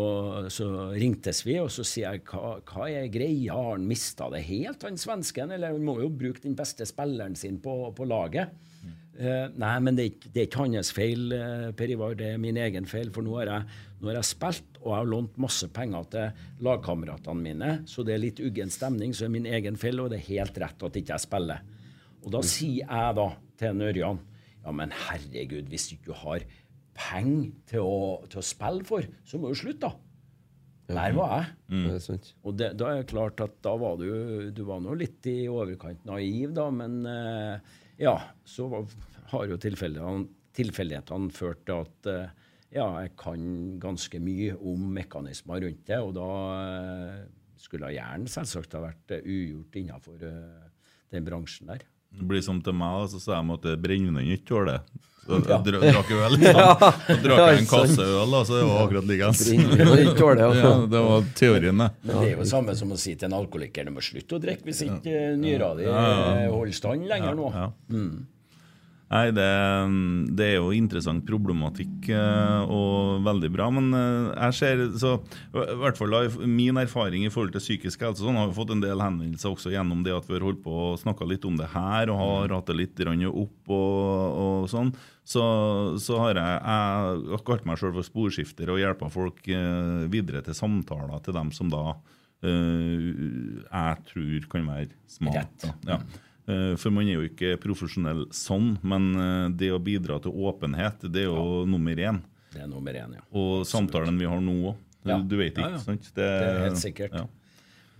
så 0.50 0.66
ringtes 0.90 1.44
vi, 1.46 1.54
og 1.62 1.68
så 1.70 1.84
sier 1.86 2.16
jeg 2.16 2.24
hva, 2.32 2.56
hva 2.66 2.88
er 2.90 3.06
greia, 3.14 3.54
har 3.54 3.76
han 3.76 3.84
mista 3.86 4.26
det 4.32 4.42
helt, 4.48 4.82
han 4.82 4.98
svensken? 4.98 5.52
Eller 5.54 5.76
han 5.76 5.86
må 5.86 6.00
jo 6.02 6.10
bruke 6.10 6.42
den 6.42 6.56
beste 6.58 6.86
spilleren 6.88 7.38
sin 7.38 7.60
på, 7.62 7.76
på 7.96 8.08
laget. 8.10 8.50
Eh, 9.20 9.46
nei, 9.60 9.74
men 9.84 9.98
det 9.98 10.06
det 10.32 10.42
er 10.42 10.46
ikke 10.48 10.64
hans 10.64 10.92
feil, 10.96 11.32
eh, 11.36 11.70
Per 11.76 11.92
Ivar. 11.92 12.14
Det 12.16 12.32
er 12.34 12.38
min 12.40 12.56
egen 12.56 12.86
feil. 12.88 13.10
For 13.12 13.22
nå 13.26 13.36
har 13.38 13.50
jeg, 13.52 13.80
nå 14.01 14.09
har 14.09 14.16
jeg 14.16 14.30
spilt, 14.30 14.78
og 14.80 14.88
jeg 14.88 14.96
har 14.96 15.11
lånt 15.12 15.36
masse 15.40 15.68
penger 15.76 16.07
til 16.12 16.44
lagkameratene 16.64 17.44
mine. 17.44 17.70
Så 17.90 18.05
det 18.07 18.14
er 18.14 18.22
litt 18.22 18.40
uggen 18.40 18.72
stemning, 18.72 19.12
så 19.12 19.26
det 19.26 19.28
er 19.28 19.34
min 19.36 19.48
egen 19.59 19.76
feil, 19.80 20.01
og 20.01 20.11
det 20.12 20.22
er 20.22 20.28
helt 20.30 20.61
rett 20.62 20.86
at 20.88 20.96
ikke 20.96 21.12
jeg 21.12 21.26
spiller. 21.26 21.64
Og 22.24 22.32
da 22.32 22.42
sier 22.44 22.86
jeg 22.86 23.16
da 23.20 23.28
til 23.61 23.72
en 23.74 23.86
Ørjan 23.90 24.20
Ja, 24.61 24.72
men 24.76 24.92
herregud, 24.92 25.70
hvis 25.72 25.86
du 25.88 25.94
ikke 25.96 26.16
har 26.20 26.42
penger 26.96 27.53
til 27.70 28.26
til 28.28 28.40
å 28.42 28.44
spille 28.44 28.84
for, 28.88 29.07
så 29.24 29.40
må 29.40 29.53
du 29.53 29.57
slutte, 29.57 29.88
da. 29.88 29.94
Der 30.90 31.14
var 31.14 31.32
jeg. 31.36 31.46
Det 31.70 32.01
er. 32.14 32.28
Og 32.42 32.57
det, 32.59 32.70
da 32.80 32.90
er 32.90 33.01
det 33.01 33.11
klart 33.12 33.40
at 33.44 33.53
da 33.62 33.76
var 33.78 33.94
du 34.01 34.51
Du 34.51 34.64
var 34.66 34.80
nå 34.82 34.96
litt 34.98 35.26
i 35.30 35.44
overkant 35.48 36.03
naiv, 36.09 36.53
da, 36.57 36.66
men 36.74 37.01
eh, 37.07 37.78
ja, 38.03 38.16
så 38.48 38.66
var, 38.72 38.90
har 39.30 39.46
jo 39.51 39.59
tilfeldighetene, 39.61 40.26
tilfeldighetene 40.57 41.30
ført 41.36 41.62
til 41.68 41.84
at 41.86 42.11
eh, 42.11 42.39
ja, 42.72 42.86
jeg 43.02 43.12
kan 43.18 43.44
ganske 43.82 44.20
mye 44.22 44.54
om 44.56 44.88
mekanismer 44.94 45.60
rundt 45.66 45.84
det, 45.90 45.98
og 45.98 46.12
da 46.14 46.28
eh, 46.62 47.20
skulle 47.60 47.90
jeg 47.90 47.98
gjerne 48.00 48.30
selvsagt 48.30 48.76
ha 48.78 48.84
vært 48.86 49.16
eh, 49.18 49.24
ugjort 49.26 49.78
innenfor 49.82 50.20
den 51.10 51.24
bransjen 51.26 51.66
der. 51.72 51.82
Det 52.10 52.26
blir 52.26 52.42
som 52.42 52.58
til 52.62 52.74
meg, 52.74 53.04
så 53.12 53.20
sa 53.22 53.36
jeg 53.38 53.54
at 53.58 53.66
brennevinen 53.82 54.32
ikke 54.34 54.48
tåler 54.54 54.72
det. 54.78 55.06
Så 55.20 55.36
jeg 55.36 55.44
Ja. 55.50 55.58
drakk 55.62 55.84
drakk 55.84 56.08
øl. 56.26 56.36
Ja. 56.42 56.62
Så 57.06 57.16
drakk 57.22 57.42
jeg 57.44 57.58
en 57.60 57.68
kasse 57.70 58.06
øl, 58.06 58.32
så 58.48 58.56
det 58.56 58.64
var 58.66 58.80
akkurat. 58.86 59.06
Brennevin 59.10 60.10
tåler 60.18 60.40
det, 60.40 60.46
Ja, 60.48 60.48
altså. 60.50 60.72
det 60.90 61.02
var 61.06 61.28
teorien, 61.38 61.78
det. 61.84 61.88
Men 62.02 62.16
det 62.16 62.32
er 62.32 62.34
jo 62.40 62.46
samme 62.50 62.74
som 62.78 62.90
å 62.90 62.98
si 62.98 63.14
til 63.14 63.28
en 63.28 63.36
alkoholiker 63.38 63.86
du 63.86 63.92
må 63.94 64.02
slutte 64.02 64.38
å 64.38 64.42
drikke 64.42 64.66
hvis 64.66 64.82
ikke 64.88 65.14
eh, 65.20 65.36
nyra 65.38 65.70
di 65.78 65.86
eh, 65.86 66.48
holder 66.50 66.74
stand 66.80 67.06
lenger 67.12 67.38
nå. 67.38 67.50
Ja. 67.54 67.68
Nei, 69.11 69.32
det, 69.34 69.46
det 70.38 70.44
er 70.46 70.61
jo 70.61 70.68
interessant 70.70 71.24
problematikk 71.26 72.12
eh, 72.14 72.61
og 72.70 73.24
veldig 73.26 73.48
bra. 73.50 73.66
Men 73.74 73.88
eh, 73.96 74.28
jeg 74.36 74.56
ser 74.61 74.82
så, 75.02 75.16
i 75.50 75.78
hvert 75.80 75.98
fall 75.98 76.14
Min 76.46 76.78
erfaring 76.78 77.24
i 77.26 77.32
forhold 77.32 77.56
til 77.56 77.64
psykisk 77.64 78.04
helse 78.06 78.22
sånn, 78.22 78.38
har 78.38 78.46
jo 78.46 78.54
fått 78.61 78.70
en 78.76 78.84
del 78.84 79.02
henvendelser 79.02 79.50
også 79.50 79.74
gjennom 79.74 80.04
det 80.06 80.14
at 80.14 80.30
vi 80.30 80.36
har 80.36 80.46
holdt 80.46 80.62
på 80.62 80.76
og 80.92 81.00
snakka 81.02 81.26
litt 81.26 81.48
om 81.48 81.58
det 81.58 81.72
her 81.74 82.12
og 82.14 82.22
har 82.22 82.54
hatt 82.54 82.70
det 82.70 82.78
litt 82.84 83.02
opp 83.02 83.74
og, 83.74 84.38
og 84.44 84.70
sånn. 84.70 84.94
Så, 85.26 85.42
så 85.98 86.22
har 86.22 86.38
jeg, 86.38 86.62
jeg 87.26 87.42
kalt 87.50 87.66
meg 87.66 87.82
sjøl 87.82 87.96
for 87.98 88.06
sporskifter 88.06 88.70
og 88.70 88.78
hjelpa 88.78 89.11
folk 89.11 89.42
eh, 89.50 90.06
videre 90.11 90.46
til 90.46 90.54
samtaler 90.54 91.18
til 91.26 91.34
dem 91.34 91.50
som 91.54 91.70
da 91.72 91.84
eh, 92.46 93.11
jeg 93.66 94.11
tror 94.14 94.50
kan 94.54 94.70
være 94.70 94.92
smart. 95.11 95.42
Rett. 95.42 95.70
Da. 95.82 95.96
Ja. 95.98 96.28
Eh, 96.51 96.74
For 96.80 96.90
man 96.94 97.07
er 97.09 97.18
jo 97.20 97.26
ikke 97.28 97.55
profesjonell 97.62 98.24
sånn, 98.34 98.72
men 98.82 99.11
eh, 99.14 99.48
det 99.61 99.70
å 99.74 99.78
bidra 99.82 100.18
til 100.24 100.32
åpenhet, 100.34 101.07
det 101.12 101.24
er 101.26 101.30
jo 101.30 101.64
nummer 101.70 101.94
én. 102.11 102.20
Det 102.51 102.64
er 102.64 102.70
nummer 102.70 102.96
én, 102.98 103.12
ja. 103.20 103.22
Og 103.38 103.62
samtalen 103.68 104.16
vi 104.18 104.26
har 104.26 104.40
nå 104.42 104.57
òg. 104.72 104.86
Ja. 105.09 105.16
Du 105.24 105.36
vet 105.40 105.55
ikke, 105.55 105.68
Ja, 105.70 105.76
ja. 105.78 105.84
sant? 105.84 106.11
Det 106.16 106.24
er 106.26 106.59
helt 106.66 106.80
sikkert. 106.80 107.14
Ja. 107.14 107.26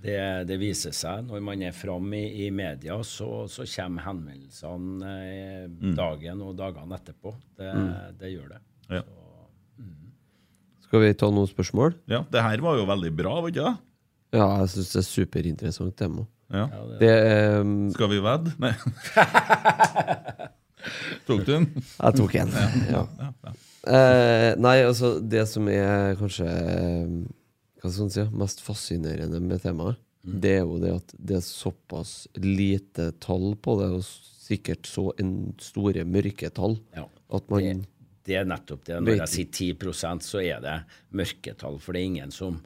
Det, 0.01 0.17
det 0.49 0.57
viser 0.61 0.95
seg 0.97 1.27
når 1.29 1.43
man 1.45 1.61
er 1.63 1.75
framme 1.77 2.17
i, 2.17 2.47
i 2.47 2.51
media, 2.51 2.97
så, 3.05 3.45
så 3.53 3.67
kommer 3.69 4.05
henvendelsene 4.09 5.11
eh, 5.13 5.67
Mm. 5.71 5.95
dagen 5.97 6.41
og 6.45 6.57
dagene 6.59 6.97
etterpå. 6.97 7.35
Det, 7.61 7.71
det 8.21 8.31
gjør 8.35 8.49
det. 8.57 8.61
Ja. 8.97 9.03
Skal 10.89 11.05
vi 11.05 11.13
ta 11.15 11.29
noen 11.31 11.47
spørsmål? 11.49 11.95
ja. 12.11 12.25
Det 12.33 12.43
her 12.43 12.63
var 12.65 12.77
jo 12.81 12.87
veldig 12.89 13.13
bra, 13.17 13.37
var 13.45 13.53
ikke 13.53 13.67
det? 13.69 13.77
Ja, 14.41 14.47
jeg 14.63 14.71
syns 14.75 14.91
det 14.95 15.01
er 15.01 15.07
superinteressant 15.09 15.97
tema. 15.99 16.25
Ja. 16.51 16.67
Det 17.01 17.11
um, 17.61 17.75
Skal 17.95 18.11
vi 18.11 18.21
vedde? 18.25 18.53
Nei. 18.63 18.73
Tok 21.29 21.45
du 21.47 21.53
den? 21.53 21.67
Jeg 21.77 22.17
tok 22.19 22.35
en. 22.41 22.55
Ja. 22.91 23.03
Uh, 23.81 24.51
nei, 24.61 24.79
altså, 24.85 25.15
det 25.23 25.47
som 25.49 25.69
er 25.73 26.17
kanskje 26.21 26.45
eh, 26.45 27.13
Hva 27.81 27.89
skal 27.89 28.05
man 28.05 28.13
si, 28.13 28.25
mest 28.43 28.61
fascinerende 28.61 29.41
med 29.41 29.63
temaet, 29.63 29.97
det 30.21 30.59
er 30.59 30.67
jo 30.67 30.77
det 30.83 30.91
at 30.99 31.15
det 31.17 31.39
er 31.39 31.47
såpass 31.47 32.27
lite 32.37 33.07
tall 33.25 33.55
på 33.57 33.79
det, 33.81 33.89
og 33.97 34.05
sikkert 34.51 34.91
så 34.91 35.07
en 35.23 35.55
store 35.63 36.05
mørketall, 36.05 36.77
Ja. 36.97 37.07
at 37.33 37.49
man 37.49 37.63
Det, 37.63 37.89
det 38.29 38.37
er 38.37 38.45
nettopp 38.45 38.85
det. 38.85 39.01
Når 39.01 39.23
jeg 39.23 39.33
sier 39.33 39.79
10 39.79 40.21
så 40.21 40.43
er 40.45 40.61
det 40.61 40.77
mørketall. 41.17 41.81
For 41.81 41.97
det 41.97 42.03
er 42.03 42.11
ingen 42.13 42.31
som 42.37 42.61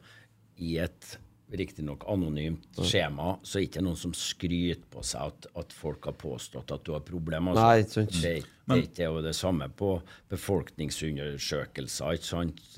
i 0.57 0.75
et 0.83 1.17
riktignok 1.53 2.03
anonymt 2.09 2.79
skjema, 2.81 3.35
så 3.45 3.59
er 3.59 3.63
det 3.63 3.69
ikke 3.69 3.83
noen 3.85 3.99
som 3.99 4.13
skryter 4.17 4.87
på 4.91 5.03
seg 5.05 5.29
at, 5.29 5.47
at 5.61 5.75
folk 5.75 6.09
har 6.09 6.17
påstått 6.17 6.73
at 6.73 6.85
du 6.87 6.93
har 6.95 7.03
problemer. 7.05 7.53
Altså. 7.53 7.65
Nei, 7.67 7.85
ikke 7.85 7.97
sant. 7.99 8.54
Det, 8.67 8.95
det 8.97 9.03
er 9.05 9.11
jo 9.13 9.21
det 9.21 9.35
samme 9.37 9.67
på 9.77 10.01
befolkningsundersøkelser 10.33 12.15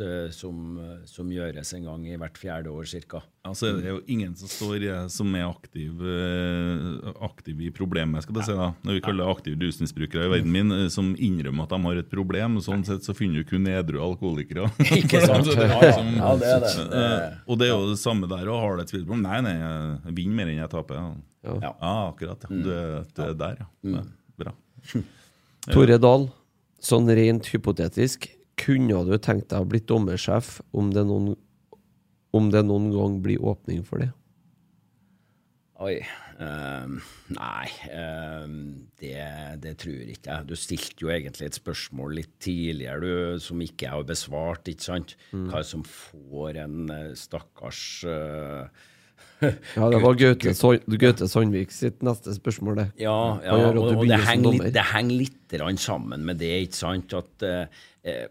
eh, 0.03 0.31
som, 0.35 0.57
eh, 0.83 0.97
som 1.07 1.29
gjøres 1.31 1.73
en 1.77 1.85
gang 1.87 2.05
i 2.11 2.17
hvert 2.19 2.37
fjerde 2.37 2.69
år 2.73 2.83
ca. 3.07 3.21
Altså, 3.47 3.69
det 3.77 3.85
er 3.87 3.93
jo 3.95 4.01
ingen 4.11 4.33
som 4.35 4.49
står 4.51 4.83
som 5.13 5.31
er 5.39 5.45
aktiv, 5.47 6.01
eh, 6.03 7.11
aktiv 7.23 7.61
i 7.63 7.69
problemet, 7.71 8.23
skal 8.25 8.35
jeg 8.41 8.45
si 8.49 8.55
da. 8.59 8.67
Når 8.83 8.93
vi 8.97 9.03
kaller 9.05 9.23
det 9.23 9.31
aktive 9.37 9.55
rusmisbrukere 9.63 10.25
i 10.27 10.31
verden 10.35 10.51
min, 10.51 10.71
eh, 10.75 10.87
som 10.91 11.13
innrømmer 11.15 11.63
at 11.63 11.69
de 11.71 11.79
har 11.87 11.95
et 12.03 12.09
problem. 12.11 12.59
Sånn 12.59 12.83
sett 12.85 13.07
så 13.07 13.15
finner 13.15 13.43
du 13.43 13.47
kun 13.47 13.67
edru 13.71 14.01
alkoholikere. 14.03 14.67
Ikke 14.99 15.23
sant? 15.23 15.47
Ja. 15.55 15.93
som- 15.95 16.15
Ja, 16.17 16.35
det 16.35 16.51
er 16.51 16.59
det. 16.67 16.73
Eh, 16.91 17.39
Og 17.47 17.57
det 17.59 17.67
er 17.69 17.73
jo 17.77 17.89
det 17.93 17.99
samme 18.03 18.27
der 18.27 18.45
òg. 18.51 18.59
Har 18.59 18.75
du 18.75 18.81
et 18.83 18.91
tvilproblem? 18.91 19.21
Nei, 19.23 19.39
nei, 19.47 19.55
jeg 19.55 20.15
vinner 20.19 20.35
mer 20.41 20.47
enn 20.51 20.59
jeg 20.65 20.69
taper. 20.75 20.95
Ja, 21.47 21.55
Ja. 21.63 21.71
akkurat. 22.11 22.43
Ja. 22.43 22.63
Du 22.63 22.69
er 22.75 23.05
er 23.29 23.33
der, 23.33 23.55
ja. 23.63 23.67
ja. 23.95 24.03
Bra. 24.37 24.51
Tore 25.73 25.97
Dahl, 25.99 26.29
sånn 26.83 27.09
rent 27.11 27.49
hypotetisk, 27.51 28.29
kunne 28.57 29.03
du 29.07 29.17
tenkt 29.21 29.51
deg 29.51 29.63
å 29.63 29.69
bli 29.69 29.81
dommersjef 29.83 30.57
om 30.77 30.93
det 30.95 31.03
noen, 31.07 31.35
om 32.35 32.47
det 32.53 32.63
noen 32.65 32.89
gang 32.93 33.19
blir 33.23 33.43
åpning 33.43 33.83
for 33.87 34.03
det? 34.03 34.11
Oi. 35.83 35.99
Um, 36.37 36.99
nei, 37.33 37.65
um, 37.89 38.57
det, 39.01 39.21
det 39.61 39.73
tror 39.81 40.09
ikke 40.09 40.35
jeg. 40.35 40.45
Du 40.49 40.53
stilte 40.57 41.05
jo 41.05 41.11
egentlig 41.13 41.47
et 41.49 41.57
spørsmål 41.57 42.13
litt 42.19 42.35
tidligere 42.41 43.01
du, 43.01 43.39
som 43.41 43.61
ikke 43.61 43.87
jeg 43.87 43.93
har 43.93 44.05
besvart. 44.09 44.69
ikke 44.69 44.85
sant? 44.85 45.15
Hva 45.33 45.63
som 45.65 45.85
får 45.85 46.61
en 46.63 46.93
eh, 46.93 47.15
stakkars 47.17 47.81
eh, 48.09 48.85
Ja, 49.41 49.89
det 49.93 50.01
var 50.01 50.17
Gaute, 50.17 50.53
Gaute 50.97 51.27
Sandvik 51.29 51.73
sitt 51.75 52.01
neste 52.05 52.33
spørsmål, 52.37 52.79
det. 52.81 52.87
Ja, 53.03 53.17
ja 53.45 53.57
og, 53.69 53.79
og 53.83 54.05
det, 54.07 54.17
henger 54.25 54.55
litt, 54.57 54.71
det 54.73 54.85
henger 54.93 55.19
litt 55.23 55.57
sammen 55.83 56.25
med 56.25 56.39
det, 56.41 56.53
ikke 56.65 56.79
sant? 56.79 57.13
At 57.13 57.45
eh, 57.45 57.83
eh, 58.01 58.23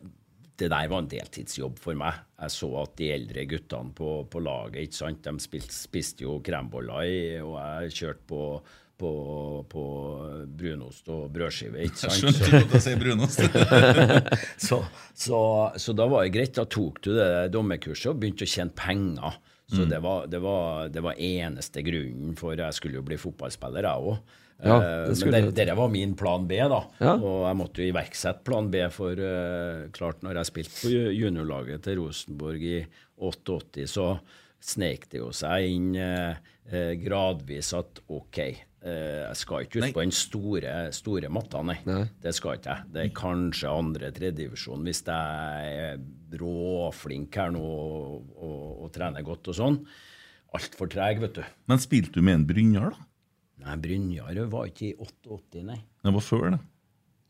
det 0.56 0.70
der 0.72 0.88
var 0.88 1.04
en 1.04 1.10
deltidsjobb 1.10 1.78
for 1.80 1.98
meg. 1.98 2.16
Jeg 2.40 2.54
så 2.54 2.70
at 2.82 2.96
de 2.98 3.12
eldre 3.12 3.44
guttene 3.48 3.94
på, 3.96 4.10
på 4.32 4.42
laget, 4.42 4.88
ikke 4.88 4.98
sant? 4.98 5.22
de 5.24 5.44
spilte, 5.44 5.76
spiste 5.76 6.26
jo 6.26 6.40
kremboller 6.44 7.06
i, 7.06 7.16
og 7.44 7.56
jeg 7.60 7.96
kjørte 8.00 8.26
på, 8.30 8.42
på, 8.96 9.10
på 9.70 9.84
brunost 10.58 11.10
og 11.12 11.28
brødskive, 11.34 11.84
ikke 11.86 12.02
sant? 12.06 12.16
Skjønte 12.18 12.40
Så- 12.40 12.46
ikke 12.48 12.62
at 12.64 12.78
jeg 12.78 12.86
sier 12.86 13.02
brunost. 13.02 13.44
så, 14.68 14.80
så, 15.14 15.42
så 15.76 15.96
da 15.96 16.08
var 16.10 16.24
det 16.26 16.34
greit. 16.38 16.56
Da 16.56 16.64
tok 16.64 17.02
du 17.04 17.12
det 17.18 17.28
dommerkurset 17.54 18.14
og 18.14 18.22
begynte 18.22 18.48
å 18.48 18.54
tjene 18.56 18.74
penger. 18.76 19.38
Så 19.66 19.82
Mm. 19.82 19.88
det, 19.90 19.98
var, 19.98 20.26
det, 20.30 20.38
var, 20.38 20.88
det 20.88 21.02
var 21.02 21.14
eneste 21.18 21.82
grunnen 21.82 22.36
for 22.38 22.55
Jeg 22.55 22.72
skulle 22.74 23.01
jo 23.01 23.02
bli 23.02 23.16
fotballspiller, 23.18 23.82
jeg 23.82 24.10
òg. 24.12 24.18
Ja, 24.62 24.76
det 25.09 25.16
skulle 25.18 25.40
men 25.43 25.51
dette 25.52 25.74
var 25.76 25.88
min 25.93 26.14
plan 26.16 26.47
B, 26.48 26.56
da. 26.56 26.78
Ja. 27.02 27.16
Og 27.18 27.43
jeg 27.48 27.56
måtte 27.59 27.82
jo 27.82 27.90
iverksette 27.90 28.44
plan 28.47 28.70
B, 28.70 28.86
for 28.94 29.12
uh, 29.18 29.88
klart 29.93 30.22
når 30.22 30.38
jeg 30.38 30.47
spilte 30.52 30.76
på 30.80 30.93
juniorlaget 31.12 31.82
til 31.84 31.98
Rosenborg 32.01 32.62
i 32.62 32.78
88, 33.18 33.84
så 33.90 34.06
snek 34.62 35.10
det 35.10 35.18
jo 35.20 35.28
seg 35.36 35.66
inn 35.68 35.90
eh, 36.01 36.38
eh, 36.72 36.94
gradvis 36.98 37.74
at 37.76 38.01
OK, 38.09 38.38
eh, 38.40 38.56
jeg 38.86 39.38
skal 39.40 39.64
ikke 39.66 39.80
ut 39.80 39.94
på 39.96 40.02
den 40.04 40.14
store, 40.14 40.74
store 40.94 41.30
matta, 41.32 41.62
nei. 41.66 41.78
Nei. 41.88 42.04
Det 42.22 42.32
skal 42.36 42.58
ikke 42.58 42.74
jeg. 42.74 42.90
Det 42.94 43.02
er 43.02 43.14
kanskje 43.16 43.72
andre 43.72 44.12
tredjedivisjon 44.14 44.86
hvis 44.86 45.02
jeg 45.06 45.72
er 45.86 46.38
råflink 46.40 47.38
her 47.40 47.50
nå 47.54 47.64
og, 47.64 48.30
og, 48.36 48.62
og 48.86 48.94
trener 48.94 49.26
godt 49.26 49.50
og 49.52 49.58
sånn. 49.58 49.80
Altfor 50.56 50.88
treg, 50.92 51.20
vet 51.24 51.40
du. 51.40 51.42
Men 51.68 51.82
spilte 51.82 52.14
du 52.16 52.24
med 52.24 52.40
en 52.40 52.46
Brynjar, 52.48 52.94
da? 52.94 53.10
Nei, 53.66 53.76
Brynjar 53.82 54.40
var 54.52 54.70
ikke 54.70 54.90
i 54.92 54.94
88, 54.94 55.64
nei. 55.66 55.80
Det 56.04 56.14
var 56.16 56.24
før, 56.24 56.48
det. 56.54 56.62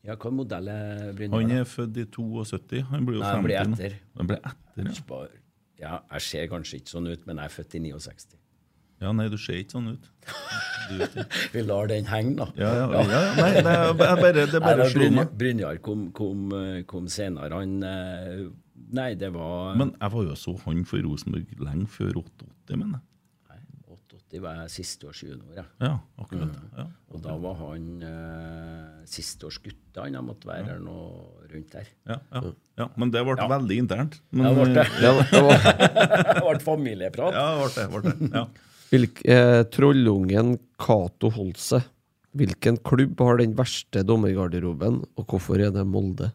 Ja, 0.06 0.14
hva 0.22 0.30
modell 0.30 0.68
er 0.70 1.12
Brynjar? 1.16 1.42
Han 1.42 1.56
er 1.56 1.66
født 1.66 1.98
i 2.02 2.06
72. 2.12 2.84
Han 2.92 3.08
blir 3.08 3.18
jo 3.18 3.24
Nei, 3.24 3.32
han 3.32 3.46
ble 3.46 3.58
etter. 3.62 3.98
Han 4.20 4.30
ble 4.30 4.38
etter, 4.42 4.90
ja. 4.92 5.26
Ja, 5.76 5.96
jeg 6.14 6.24
ser 6.24 6.46
kanskje 6.48 6.78
ikke 6.80 6.92
sånn 6.94 7.08
ut, 7.10 7.24
men 7.28 7.40
jeg 7.40 7.50
er 7.50 7.52
født 7.52 7.74
i 7.76 7.82
69. 7.84 8.38
Ja, 9.02 9.10
nei, 9.12 9.26
du 9.28 9.36
ser 9.40 9.58
ikke 9.60 9.76
sånn 9.76 9.90
ut. 9.92 10.06
Du 10.88 10.94
vet 11.00 11.16
det. 11.18 11.24
Vi 11.54 11.62
lar 11.66 11.90
den 11.90 12.06
henge, 12.08 12.36
da. 12.38 12.46
Ja, 12.56 12.70
ja, 12.78 12.86
ja, 12.94 13.02
ja. 13.10 13.24
Nei, 13.36 13.50
nei, 13.66 13.74
jeg 13.82 13.96
bare, 14.00 14.30
det 14.38 14.46
er 14.56 14.62
bare 14.64 14.86
å 14.86 14.92
slo 14.92 15.08
meg. 15.12 15.34
Brynjar 15.36 15.80
kom, 15.84 16.06
kom, 16.16 16.46
eh, 16.56 16.78
kom 16.88 17.10
senere. 17.12 17.52
Han 17.60 17.74
eh, 17.84 18.46
Nei, 18.96 19.16
det 19.18 19.32
var 19.34 19.74
Men 19.74 19.88
jeg 19.98 20.12
var 20.12 20.26
jo 20.28 20.34
så 20.38 20.52
han 20.62 20.84
for 20.86 21.02
Rosenborg 21.02 21.56
lenge 21.58 21.88
før 21.90 22.20
88, 22.20 22.76
mener 22.78 23.00
jeg. 23.00 23.02
Nei, 23.50 23.56
88 23.96 24.42
var 24.44 24.60
jeg 24.62 24.72
siste 24.76 25.08
års 25.10 25.22
junior. 25.24 25.56
Ja. 25.58 25.64
Ja, 25.82 25.90
akkurat. 26.22 26.54
Ja. 26.78 26.84
Og 27.10 27.24
da 27.24 27.34
var 27.42 27.56
han 27.64 27.88
eh, 28.06 28.92
sisteårsgutt. 29.10 29.82
Han 29.98 30.20
måtte 30.28 30.46
være 30.52 30.68
her 30.70 30.80
noe 30.84 31.48
rundt 31.50 31.74
der. 31.74 31.90
Ja, 32.06 32.20
ja, 32.30 32.44
ja. 32.78 32.88
Men 33.00 33.10
det 33.10 33.24
ble 33.26 33.36
veldig 33.56 33.80
internt. 33.82 34.20
Men, 34.30 34.46
Ja, 34.46 34.54
det 34.54 34.62
ble 34.62 34.78
det. 34.78 34.86
Ja, 35.02 35.12
det 35.34 35.42
var, 35.48 35.68
Det 36.38 36.46
ble 36.46 36.64
familieprat. 36.70 37.36
Ja, 37.42 37.50
det 37.66 37.88
ble 37.90 38.06
det. 38.06 38.14
Ble 38.14 38.16
det. 38.22 38.32
Ja. 38.38 38.46
Hvilk, 38.90 39.22
eh, 39.26 39.62
trollungen 39.72 40.56
Cato 40.78 41.30
Holse. 41.34 41.82
Hvilken 42.36 42.76
klubb 42.84 43.20
har 43.24 43.38
den 43.40 43.54
verste 43.56 44.02
dommergarderoben, 44.04 45.00
og 45.16 45.30
hvorfor 45.30 45.60
er 45.62 45.72
det 45.72 45.86
Molde? 45.88 46.32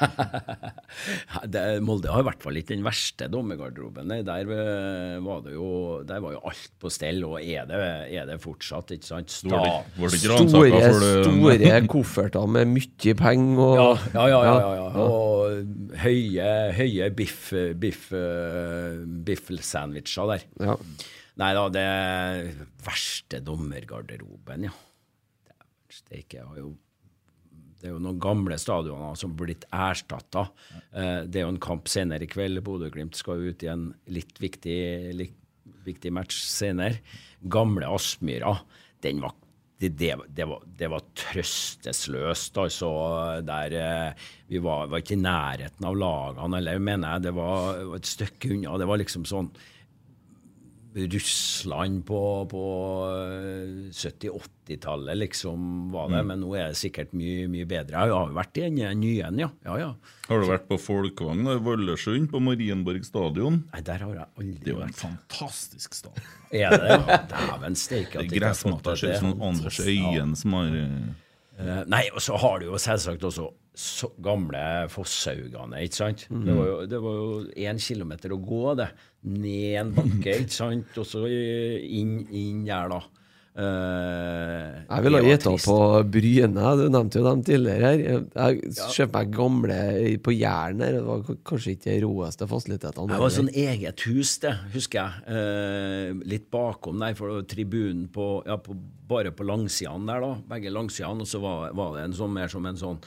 Det, 1.52 1.60
Molde 1.84 2.08
har 2.12 2.22
i 2.22 2.26
hvert 2.26 2.42
fall 2.42 2.56
ikke 2.60 2.72
den 2.72 2.84
verste 2.86 3.28
dommergarderoben. 3.32 4.08
Nei, 4.10 4.20
Der, 4.26 4.48
eh, 4.48 5.18
var 5.24 5.42
det 5.44 5.54
jo, 5.54 6.00
der 6.08 6.22
var 6.24 6.34
jo 6.36 6.40
alt 6.50 6.72
på 6.80 6.92
stell, 6.92 7.20
og 7.28 7.36
er 7.40 7.68
det, 7.68 7.80
er 8.16 8.26
det 8.30 8.38
fortsatt. 8.42 8.94
ikke 8.96 9.08
sant? 9.10 9.36
Var 9.44 9.66
det, 9.66 9.74
Sta 9.76 10.00
var 10.00 10.14
det 10.14 10.22
Store, 10.22 10.70
gransaka 10.72 11.20
store 11.28 11.82
kofferter 11.92 12.50
med 12.56 12.72
mye 12.72 13.16
penger 13.20 13.76
ja, 13.76 13.86
og 13.86 14.10
ja, 14.16 14.26
ja, 14.32 14.40
ja, 14.48 14.56
ja, 14.56 14.72
ja. 14.80 14.88
Og 15.04 15.96
høye, 16.00 16.50
høye 16.80 17.10
biff, 17.16 17.40
biff, 17.80 18.10
biff 18.10 19.48
biffsandwicher 19.50 20.34
der. 20.34 20.46
Ja. 20.64 20.78
Nei 21.38 21.50
da, 21.54 21.66
det 21.72 21.88
verste 22.84 23.42
dommergarderoben, 23.44 24.70
ja. 24.70 24.76
Jeg 26.10 26.42
har 26.46 26.58
jo 26.58 26.74
det 27.80 27.88
er 27.88 27.94
jo 27.94 28.00
noen 28.04 28.18
gamle 28.20 28.58
stadioner 28.60 29.16
som 29.16 29.32
har 29.32 29.38
blitt 29.40 29.62
erstatta. 29.72 30.42
Eh, 30.92 31.22
det 31.24 31.40
er 31.40 31.46
jo 31.46 31.52
en 31.54 31.62
kamp 31.64 31.88
senere 31.88 32.26
i 32.26 32.28
kveld. 32.28 32.60
Bodø-Glimt 32.66 33.16
skal 33.16 33.40
ut 33.40 33.64
i 33.64 33.70
en 33.72 33.86
litt 34.12 34.36
viktig, 34.42 34.80
litt 35.16 35.38
viktig 35.86 36.12
match 36.12 36.42
senere. 36.44 37.00
Gamle 37.40 37.88
Aspmyra, 37.88 38.52
den 39.00 39.22
var 39.24 39.32
det, 39.80 39.94
det, 39.96 40.12
det, 40.28 40.44
var, 40.44 40.60
det 40.76 40.90
var 40.92 41.06
trøstesløst, 41.16 42.58
altså. 42.60 42.90
Der 43.48 43.76
eh, 43.80 44.26
vi 44.52 44.60
var, 44.60 44.90
var 44.92 45.00
ikke 45.00 45.16
i 45.16 45.22
nærheten 45.22 45.86
av 45.88 45.96
lagene, 45.96 46.60
eller 46.60 46.82
mener 46.84 47.14
jeg. 47.14 47.30
Det 47.30 47.32
var 47.38 47.80
et 47.96 48.10
stykke 48.10 48.52
unna. 48.58 48.76
Det 48.82 48.90
var 48.90 49.00
liksom 49.00 49.24
sånn 49.24 49.48
Russland 50.94 52.02
på, 52.06 52.20
på 52.50 52.62
70-80-tallet, 53.94 55.18
liksom, 55.20 55.92
var 55.92 56.10
det. 56.10 56.22
Men 56.26 56.42
nå 56.42 56.50
er 56.58 56.72
det 56.72 56.80
sikkert 56.80 57.14
mye 57.16 57.46
mye 57.50 57.68
bedre. 57.70 57.94
Jeg 57.94 58.14
har 58.16 58.32
jo 58.32 58.36
vært 58.36 58.58
i 58.58 58.64
den 58.66 58.98
nye 58.98 59.28
en, 59.28 59.38
ja. 59.44 59.50
ja, 59.68 59.76
ja. 59.78 59.90
Har 60.26 60.42
du 60.42 60.48
vært 60.50 60.66
på 60.70 60.80
Folkvang 60.82 61.46
i 61.46 61.56
Valdresund, 61.62 62.30
på 62.32 62.42
Marienborg 62.42 63.06
stadion? 63.06 63.62
Nei, 63.70 63.84
der 63.86 64.04
har 64.06 64.18
jeg 64.18 64.28
aldri 64.42 64.50
vært. 64.50 64.64
Det 64.64 64.70
er 64.70 64.74
jo 64.74 64.82
en 64.82 64.90
vært. 64.90 65.00
fantastisk 65.04 65.98
stadion. 66.00 66.36
Er 66.50 66.74
det 66.74 67.00
det? 67.06 67.18
Dæven 67.36 67.78
steike. 67.78 68.14
Det 68.18 68.26
fått 68.26 68.38
Gressmatta 68.40 68.96
ser 68.98 69.14
ut 69.14 69.22
som. 69.22 69.34
Anders 69.50 69.80
Øyen 69.86 70.34
som 70.38 70.58
har 70.58 70.78
Eh, 71.60 71.82
Nei, 71.92 72.04
og 72.14 72.22
så 72.24 72.38
har 72.40 72.60
du 72.62 72.70
jo 72.70 72.78
selvsagt 72.80 73.24
også 73.28 73.50
så 73.80 74.08
gamle 74.24 74.60
Fosshaugane, 74.92 75.78
ikke 75.86 75.96
sant? 76.00 76.26
Det 76.28 76.52
var 76.56 76.66
jo, 76.68 76.78
det 76.90 76.98
var 77.00 77.14
jo 77.20 77.28
én 77.68 77.78
kilometer 77.80 78.34
å 78.34 78.40
gå, 78.42 78.62
det. 78.80 78.88
Ned 79.30 79.76
en 79.80 79.92
bakke, 79.96 80.34
ikke 80.42 80.52
sant? 80.56 80.90
Og 81.00 81.06
så 81.08 81.22
inn, 81.30 82.16
inn 82.28 82.64
der, 82.66 82.90
da. 82.92 83.00
Eh, 83.60 84.84
Jeg 84.88 85.04
ville 85.04 85.20
gjetta 85.26 85.52
på 85.60 85.76
Bryne, 86.14 86.70
du 86.78 86.84
nevnte 86.92 87.20
jo 87.20 87.24
dem 87.26 87.42
tidligere 87.44 87.90
her. 87.90 88.22
Jeg 88.24 88.72
kjøpte 88.94 89.18
meg 89.18 89.34
gamle 89.34 89.78
på 90.24 90.34
Jæren 90.34 90.80
her, 90.84 90.96
det 90.96 91.02
var 91.06 91.24
kanskje 91.50 91.74
ikke 91.76 91.90
de 91.90 91.98
roeste 92.06 92.48
fasilitetene. 92.50 93.10
Det 93.12 93.20
var 93.20 93.34
sånn 93.34 93.52
eget 93.52 94.04
hus, 94.08 94.36
det, 94.44 94.54
husker 94.74 95.02
jeg. 95.02 95.24
Uh, 95.28 96.24
litt 96.30 96.48
bakom 96.52 97.02
der, 97.02 97.16
for 97.18 97.42
tribunen 97.50 98.06
på, 98.12 98.30
ja, 98.48 98.56
på, 98.62 98.76
bare 99.10 99.34
på 99.36 99.46
langsidene 99.48 100.08
der, 100.08 100.24
da. 100.24 100.32
Begge 100.54 100.72
langsidene. 100.74 101.26
Og 101.26 101.28
så 101.28 101.42
var, 101.42 101.74
var 101.76 101.98
det 101.98 102.08
en 102.08 102.16
sånn 102.16 102.36
mer 102.36 102.52
som 102.52 102.68
en 102.70 102.80
sånn 102.80 103.02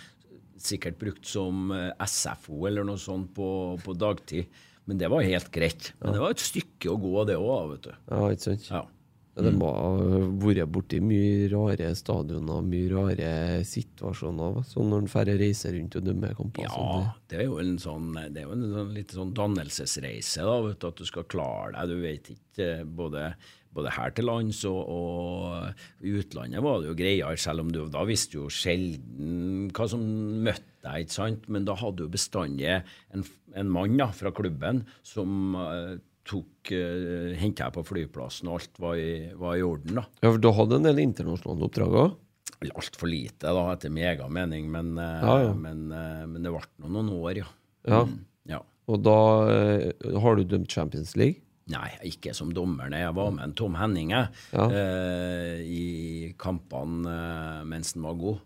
Sikkert 0.63 0.95
brukt 0.95 1.25
som 1.27 1.73
eh, 1.75 1.89
SFO 2.07 2.61
eller 2.69 2.85
noe 2.87 2.95
sånt 3.01 3.33
på, 3.35 3.47
på 3.83 3.95
dagtid. 3.99 4.47
Men 4.87 4.99
det 5.01 5.09
var 5.11 5.25
helt 5.27 5.49
greit. 5.51 5.89
Men 5.99 6.15
det 6.15 6.21
var 6.21 6.31
et 6.31 6.43
stykke 6.43 6.93
å 6.93 6.95
gå, 7.01 7.11
det 7.27 7.35
òg, 7.35 7.73
vet 7.73 7.89
du. 7.89 7.95
Ja, 8.07 8.21
ikke 8.31 8.45
sant? 8.45 8.69
Ja. 8.69 8.83
Men 9.33 9.47
Det 9.47 9.53
må 9.57 9.69
ha 9.73 10.19
vært 10.43 10.69
borti 10.69 10.99
mye 11.01 11.47
rare 11.49 11.89
stadioner, 11.97 12.61
mye 12.67 12.89
rare 12.91 13.31
situasjoner. 13.65 14.59
Sånn 14.69 14.91
når 14.93 15.01
en 15.03 15.09
færre 15.09 15.33
reiser 15.39 15.73
rundt 15.73 15.97
og 15.97 16.05
dømmer 16.05 16.35
kamper. 16.37 16.67
Ja, 16.67 17.15
det 17.31 17.39
er 17.41 17.47
jo 17.47 17.57
en 17.63 17.73
sånn 17.81 18.11
Det 18.13 18.43
er 18.43 18.45
jo 18.45 18.53
en 18.53 18.67
sånn, 18.75 18.93
litt 18.93 19.15
sånn 19.17 19.33
dannelsesreise, 19.37 20.45
da, 20.45 20.59
vet 20.67 20.77
du, 20.77 20.87
at 20.91 21.01
du 21.01 21.09
skal 21.09 21.25
klare 21.33 21.73
deg. 21.73 21.89
Du 21.89 22.05
vet 22.05 22.31
ikke 22.35 22.67
eh, 22.67 22.85
både, 22.85 23.25
både 23.73 23.95
her 23.97 24.13
til 24.13 24.29
lands 24.29 24.61
og, 24.69 24.79
og 24.93 26.05
i 26.05 26.13
utlandet 26.21 26.61
var 26.61 26.83
det 26.83 26.91
jo 26.91 26.99
greiere, 27.01 27.41
selv 27.41 27.65
om 27.65 27.73
du 27.73 27.81
da 27.89 28.05
visste 28.05 28.37
jo 28.37 28.53
sjelden 28.53 29.73
hva 29.73 29.89
som 29.89 30.05
møtte 30.45 30.69
deg, 30.85 31.07
ikke 31.07 31.17
sant? 31.17 31.49
Men 31.49 31.65
da 31.65 31.73
hadde 31.79 32.05
du 32.05 32.13
bestandig 32.13 32.69
en, 32.69 33.25
en 33.57 33.77
mann 33.81 33.97
da, 33.97 34.11
fra 34.13 34.29
klubben 34.35 34.85
som 35.01 35.57
uh, 35.57 35.95
tok 36.27 36.71
uh, 36.71 37.31
henta 37.39 37.67
jeg 37.67 37.75
på 37.75 37.85
flyplassen, 37.87 38.49
og 38.51 38.61
alt 38.61 38.79
var 38.81 38.99
i, 38.99 39.09
var 39.39 39.57
i 39.59 39.63
orden, 39.65 39.97
da. 39.99 40.05
Ja, 40.23 40.29
for 40.31 40.41
Du 40.43 40.51
hadde 40.55 40.79
en 40.79 40.87
del 40.87 41.01
internasjonale 41.03 41.67
oppdrag 41.67 41.97
òg? 42.03 42.19
Altfor 42.63 43.09
lite, 43.11 43.51
da, 43.51 43.63
etter 43.73 43.91
min 43.91 44.07
egen 44.07 44.31
mening, 44.31 44.69
men, 44.71 44.93
uh, 44.99 45.19
Ja, 45.19 45.37
ja. 45.49 45.55
men, 45.57 45.89
uh, 45.91 46.23
men 46.29 46.45
det 46.45 46.53
ble 46.53 46.63
nå 46.83 46.93
noen 46.95 47.11
år, 47.17 47.41
ja. 47.43 47.49
Ja. 47.83 48.05
Mm, 48.07 48.21
ja. 48.47 48.61
Og 48.87 49.01
da 49.03 49.17
uh, 49.47 50.19
har 50.23 50.39
du 50.39 50.45
dømt 50.47 50.71
Champions 50.71 51.17
League? 51.19 51.43
Nei, 51.71 51.89
ikke 52.09 52.33
som 52.35 52.49
dommer. 52.51 52.91
Jeg 52.91 53.15
var 53.15 53.29
med 53.31 53.45
en 53.45 53.53
Tom 53.55 53.77
Henning 53.79 54.09
jeg, 54.11 54.27
eh, 54.51 55.61
i 55.63 56.33
kampene 56.39 57.07
eh, 57.07 57.61
mens 57.69 57.93
den 57.95 58.03
var 58.03 58.17
god. 58.19 58.41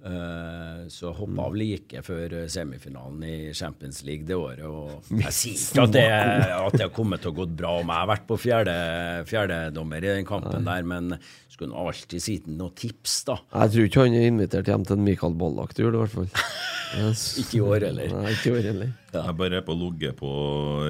Eh, 0.00 0.86
så 0.88 1.10
hoppa 1.12 1.44
av 1.44 1.56
like 1.60 2.00
før 2.00 2.32
eh, 2.38 2.46
semifinalen 2.48 3.24
i 3.26 3.34
Champions 3.56 4.00
League 4.06 4.24
det 4.28 4.38
året. 4.38 4.64
Og 4.64 5.10
jeg 5.26 5.34
sier 5.36 5.58
ikke 5.60 5.84
at 5.84 5.92
det, 5.96 6.06
at 6.68 6.76
det 6.78 6.86
har 6.86 6.94
kommet 6.96 7.20
til 7.20 7.34
å 7.34 7.38
gått 7.42 7.52
bra 7.58 7.74
om 7.82 7.92
jeg 7.92 8.00
har 8.00 8.08
vært 8.08 8.26
på 8.30 8.38
fjerde 8.40 8.76
fjerdedommer 9.28 10.06
i 10.06 10.14
den 10.16 10.28
kampen 10.28 10.64
der, 10.64 10.86
men 10.88 11.12
skulle 11.52 11.74
nå 11.74 11.84
alltid 11.90 12.24
si 12.24 12.38
noen 12.48 12.72
tips, 12.78 13.18
da. 13.28 13.36
Jeg 13.52 13.74
tror 13.74 13.90
ikke 13.90 14.06
han 14.06 14.16
er 14.16 14.30
invitert 14.30 14.70
hjem 14.72 14.86
til 14.88 14.96
en 14.96 15.04
Mikael 15.04 15.36
Ballak 15.36 15.76
tur, 15.76 15.90
i 15.92 15.96
hvert 15.98 16.16
fall. 16.16 16.30
Yes. 16.90 17.20
Ikke 17.38 17.54
i 17.54 17.60
år 17.62 17.84
heller. 17.86 18.08
Nei, 18.10 18.30
ikke 18.34 18.48
i 18.48 18.54
år 18.56 18.64
heller. 18.66 18.88
Jeg 19.14 19.34
bare 19.38 19.58
er 19.60 19.62
på 19.62 19.76
å 19.76 19.78
logge 19.78 20.08
på 20.18 20.30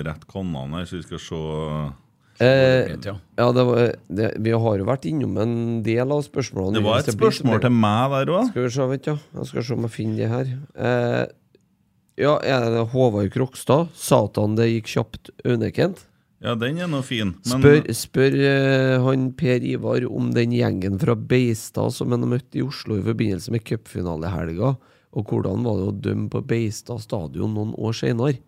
rett 0.07 0.23
kanal 0.32 0.73
her, 0.78 0.87
så 0.89 0.97
vi 0.97 1.05
skal 1.05 1.20
se 1.20 1.41
Eh, 2.40 2.94
ja. 3.04 3.16
ja, 3.36 3.46
det 3.52 3.64
var, 3.68 3.90
det, 4.08 4.28
vi 4.40 4.52
har 4.64 4.78
jo 4.80 4.86
vært 4.88 5.04
innom 5.10 5.36
en 5.42 5.56
del 5.84 6.14
av 6.14 6.22
spørsmålene. 6.24 6.78
Det 6.78 6.84
var 6.86 7.02
et 7.02 7.12
spørsmål 7.12 7.60
til 7.66 7.74
meg 7.76 8.14
der 8.14 8.32
òg. 8.32 8.52
Skal 8.52 8.64
vi 8.64 8.70
se, 8.76 8.86
vet 8.94 9.08
du. 9.10 9.26
Jeg 9.36 9.50
skal 9.50 9.66
se 9.66 9.76
om 9.76 9.84
jeg 9.84 9.94
finner 9.96 10.22
det 10.22 10.30
her. 10.32 10.54
Eh, 10.86 11.24
ja, 12.20 12.36
er 12.40 12.70
det 12.72 12.86
Håvard 12.94 13.28
Krokstad? 13.34 13.92
Satan, 13.96 14.56
det 14.56 14.70
gikk 14.70 14.88
kjapt, 14.94 15.34
Aune-Kent? 15.44 16.06
Ja, 16.40 16.54
den 16.56 16.80
er 16.80 16.88
nå 16.88 17.02
fin. 17.04 17.34
Men 17.50 17.60
Spør, 17.60 17.80
spør 17.96 18.36
eh, 18.40 18.96
han 19.04 19.30
Per 19.36 19.64
Ivar 19.68 20.06
om 20.08 20.30
den 20.32 20.54
gjengen 20.56 20.96
fra 21.00 21.12
Beistad 21.12 21.92
som 21.92 22.14
han 22.16 22.24
møtte 22.28 22.60
i 22.60 22.64
Oslo 22.64 22.96
i 22.96 23.04
forbindelse 23.04 23.52
med 23.52 23.66
cupfinalehelga, 23.68 24.78
og 25.10 25.28
hvordan 25.28 25.66
var 25.66 25.76
det 25.76 25.90
å 25.90 25.98
dømme 26.08 26.32
på 26.32 26.40
Beistad 26.48 27.02
stadion 27.04 27.52
noen 27.56 27.74
år 27.76 27.98
senere? 28.00 28.40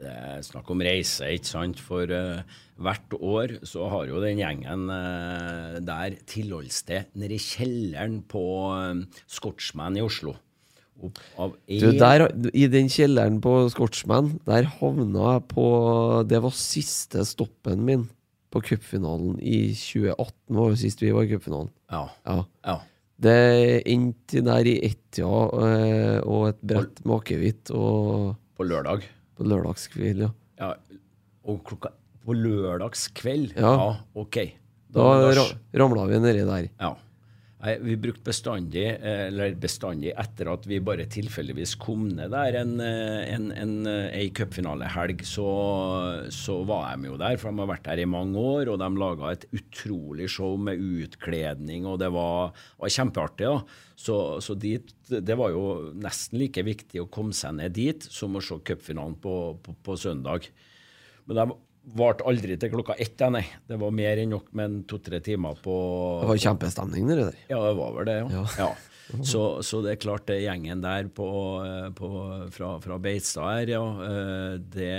Det 0.00 0.10
er 0.10 0.42
snakk 0.42 0.70
om 0.72 0.82
reise, 0.82 1.28
ikke 1.36 1.50
sant? 1.50 1.80
For 1.84 2.10
eh, 2.10 2.42
hvert 2.80 3.16
år 3.16 3.56
så 3.68 3.88
har 3.92 4.06
jo 4.08 4.20
den 4.22 4.40
gjengen 4.40 4.86
eh, 4.94 5.80
der 5.84 6.16
tilholdssted 6.30 7.10
nede 7.20 7.36
i 7.36 7.42
kjelleren 7.42 8.20
på 8.30 8.44
uh, 8.72 9.02
Scotchman 9.28 9.98
i 10.00 10.04
Oslo. 10.04 10.36
Du, 11.00 11.86
der, 11.96 12.26
I 12.52 12.66
den 12.68 12.90
kjelleren 12.92 13.38
på 13.40 13.54
Scotsman, 13.72 14.34
der 14.44 14.68
havna 14.68 15.34
jeg 15.34 15.44
på 15.48 15.64
Det 16.28 16.40
var 16.44 16.52
siste 16.52 17.24
stoppen 17.24 17.86
min 17.86 18.02
på 18.52 18.60
cupfinalen 18.66 19.38
i 19.38 19.70
2018, 19.78 20.34
var 20.58 20.72
jo 20.72 20.78
sist 20.80 21.00
vi 21.00 21.12
var 21.14 21.24
i 21.24 21.30
cupfinalen. 21.30 21.70
Ja. 21.92 22.02
Ja. 22.26 22.36
ja. 22.66 22.76
Det 23.20 23.36
endte 23.92 24.42
der 24.44 24.66
i 24.66 24.74
ett, 24.88 25.20
ja, 25.20 25.36
eh, 25.62 26.18
og 26.24 26.48
et 26.50 26.60
brett 26.66 27.00
med 27.04 27.20
akevitt 27.20 27.70
og 27.76 28.34
På 28.58 28.66
lørdag. 28.66 29.06
på 29.38 29.46
lørdagskveld, 29.46 30.26
ja. 30.26 30.30
Ja. 30.60 30.74
Og 31.48 31.62
klokka 31.64 31.94
På 32.30 32.38
lørdagskveld? 32.38 33.56
Ja. 33.58 33.76
OK. 34.14 34.40
Da 34.90 35.06
da- 35.20 35.30
ra 35.34 35.46
ramla 35.82 36.06
vi 36.10 36.18
nedi 36.22 36.44
der. 36.46 36.68
Ja. 36.80 36.96
Nei, 37.60 37.74
vi 37.84 37.94
brukte 38.00 38.24
bestandig, 38.24 38.86
eh, 38.88 39.26
eller 39.26 39.52
bestandig 39.60 40.14
etter 40.16 40.48
at 40.48 40.64
vi 40.64 40.78
bare 40.80 41.04
tilfeldigvis 41.04 41.74
kom 41.78 42.06
ned 42.08 42.30
der 42.32 42.56
en, 42.62 42.80
eh, 42.80 43.34
en, 43.34 43.50
en, 43.52 43.74
eh, 43.86 44.30
cupfinalehelg, 44.32 45.20
så, 45.28 46.30
så 46.32 46.64
var 46.64 46.96
de 46.96 47.10
jo 47.10 47.18
der, 47.20 47.36
for 47.36 47.52
de 47.52 47.60
har 47.60 47.68
vært 47.68 47.84
der 47.84 48.00
i 48.00 48.08
mange 48.08 48.40
år, 48.40 48.70
og 48.72 48.78
de 48.80 48.88
laga 48.96 49.32
et 49.34 49.44
utrolig 49.52 50.30
show 50.32 50.56
med 50.56 50.80
utkledning, 50.80 51.84
og 51.84 51.98
det 52.00 52.08
var, 52.16 52.54
var 52.80 52.88
kjempeartig. 52.96 53.44
da. 53.52 53.60
Så, 53.94 54.40
så 54.40 54.56
dit, 54.56 54.94
det 55.10 55.36
var 55.36 55.52
jo 55.52 55.92
nesten 56.00 56.40
like 56.40 56.64
viktig 56.64 57.02
å 57.04 57.10
komme 57.12 57.36
seg 57.36 57.58
ned 57.60 57.76
dit 57.76 58.08
som 58.08 58.32
å 58.32 58.40
se 58.40 58.56
cupfinalen 58.64 59.20
på, 59.20 59.36
på, 59.60 59.76
på 59.84 59.98
søndag. 60.00 60.48
Men 61.28 61.36
de 61.42 61.50
varte 61.96 62.26
aldri 62.28 62.56
til 62.60 62.70
klokka 62.72 62.94
ett, 63.00 63.16
ja, 63.20 63.30
nei. 63.32 63.44
Det 63.66 63.78
var 63.80 63.90
mer 63.94 64.20
enn 64.22 64.30
nok 64.36 64.52
med 64.56 64.84
to-tre 64.90 65.20
timer 65.24 65.58
på 65.62 65.74
Det 66.22 66.30
var 66.30 66.44
kjempestemning 66.46 67.08
nedi 67.08 67.26
der. 67.26 67.42
ja, 67.50 67.58
det 67.66 67.74
var 67.78 67.98
vel 67.98 68.08
det, 68.10 68.16
ja. 68.22 68.30
Ja. 68.40 68.46
ja. 68.64 68.70
Så, 69.26 69.40
så 69.66 69.80
det 69.82 69.90
er 69.90 70.02
klart, 70.04 70.28
det 70.28 70.36
gjengen 70.44 70.84
der 70.84 71.08
på, 71.10 71.26
eh, 71.66 71.88
på, 71.98 72.10
fra, 72.54 72.68
fra 72.78 72.98
Beitstad 73.02 73.48
her, 73.56 73.72
ja, 73.74 73.82
eh, 74.06 74.52
det, 74.62 74.92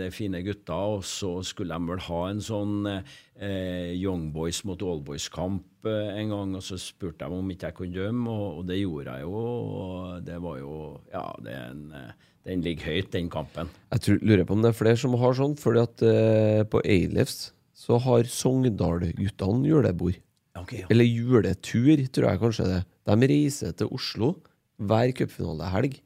det 0.00 0.08
er 0.08 0.16
fine 0.16 0.40
gutter. 0.42 0.96
Og 0.96 1.04
så 1.06 1.36
skulle 1.46 1.76
de 1.78 1.92
vel 1.92 2.02
ha 2.08 2.22
en 2.32 2.42
sånn 2.42 2.88
eh, 2.90 3.92
Young 3.94 4.32
Boys 4.34 4.64
mot 4.66 4.82
All 4.82 5.04
Boys-kamp 5.06 5.86
eh, 5.86 6.10
en 6.18 6.34
gang, 6.34 6.56
og 6.58 6.66
så 6.66 6.80
spurte 6.80 7.28
de 7.30 7.38
om 7.38 7.54
ikke 7.54 7.70
jeg 7.70 7.78
kunne 7.78 7.94
dømme, 8.00 8.34
og, 8.34 8.58
og 8.58 8.66
det 8.72 8.80
gjorde 8.82 9.14
jeg 9.14 9.28
jo. 9.28 9.46
Og 9.86 10.26
det 10.26 10.42
var 10.42 10.58
jo 10.58 10.74
Ja, 11.14 11.24
det 11.46 11.54
er 11.54 11.70
en, 11.70 11.86
den 12.48 12.62
ligger 12.64 12.90
høyt, 12.90 13.10
den 13.14 13.28
kampen. 13.30 13.70
Jeg 13.92 14.02
tror, 14.04 14.20
lurer 14.22 14.46
på 14.46 14.56
om 14.56 14.62
det 14.64 14.72
er 14.72 14.78
flere 14.78 14.98
som 14.98 15.14
har 15.20 15.34
sånn, 15.38 15.56
fordi 15.60 15.82
at 15.82 16.04
eh, 16.06 16.62
på 16.70 16.82
Eilefs 16.82 17.52
så 17.82 17.98
har 18.02 18.28
Sogndal-guttene 18.30 19.68
julebord. 19.68 20.18
Okay, 20.58 20.82
ja. 20.82 20.88
Eller 20.92 21.06
juletur, 21.08 22.02
tror 22.12 22.28
jeg 22.28 22.40
kanskje 22.42 22.68
det. 22.68 22.80
De 23.08 23.28
reiser 23.30 23.76
til 23.78 23.92
Oslo 23.94 24.34
hver 24.82 25.12
cupfinalehelg. 25.18 26.00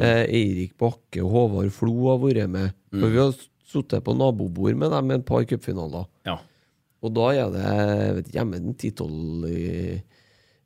Eh, 0.00 0.22
Eirik 0.24 0.72
Bakke 0.80 1.20
og 1.20 1.34
Håvard 1.34 1.72
Flo 1.76 1.94
har 2.08 2.20
vært 2.22 2.48
med. 2.52 2.72
For 2.92 3.12
vi 3.12 3.20
har 3.20 3.36
sittet 3.68 4.04
på 4.04 4.16
nabobord 4.16 4.76
med 4.80 4.92
dem 4.92 5.12
i 5.12 5.18
et 5.18 5.28
par 5.28 5.44
cupfinaler. 5.48 6.08
ja. 6.28 6.38
Og 7.02 7.10
da 7.16 7.32
er 7.34 7.48
det 7.50 8.30
hjemme 8.30 8.60
en 8.60 8.76
ti-tolv 8.78 9.48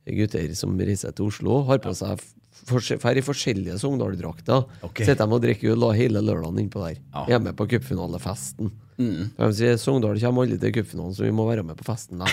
gutter 0.04 0.50
som 0.52 0.74
reiser 0.76 1.14
til 1.16 1.30
Oslo. 1.30 1.62
Har 1.64 1.80
på 1.80 1.94
seg 1.96 2.20
fer 2.64 3.18
i 3.18 3.24
forskjellige 3.24 3.78
Sogndal-drakter. 3.82 4.64
Okay. 4.88 5.06
Sitter 5.06 5.26
de 5.26 5.36
og 5.36 5.42
drikker 5.44 5.74
øl 5.74 5.86
hele 5.96 6.22
lørdagen 6.24 6.62
innpå 6.62 6.82
der. 6.86 7.00
Ja. 7.14 7.26
Hjemme 7.34 7.54
på 7.56 7.68
cupfinalefesten. 7.70 8.72
For 8.96 9.52
De 9.52 9.58
sier 9.58 9.76
Sogndal 9.80 10.20
kommer 10.22 10.46
aldri 10.46 10.58
til 10.62 10.74
cupfinalen, 10.78 11.14
så 11.16 11.26
vi 11.26 11.34
må 11.36 11.46
være 11.48 11.66
med 11.66 11.78
på 11.78 11.86
festen 11.86 12.22
da. 12.24 12.30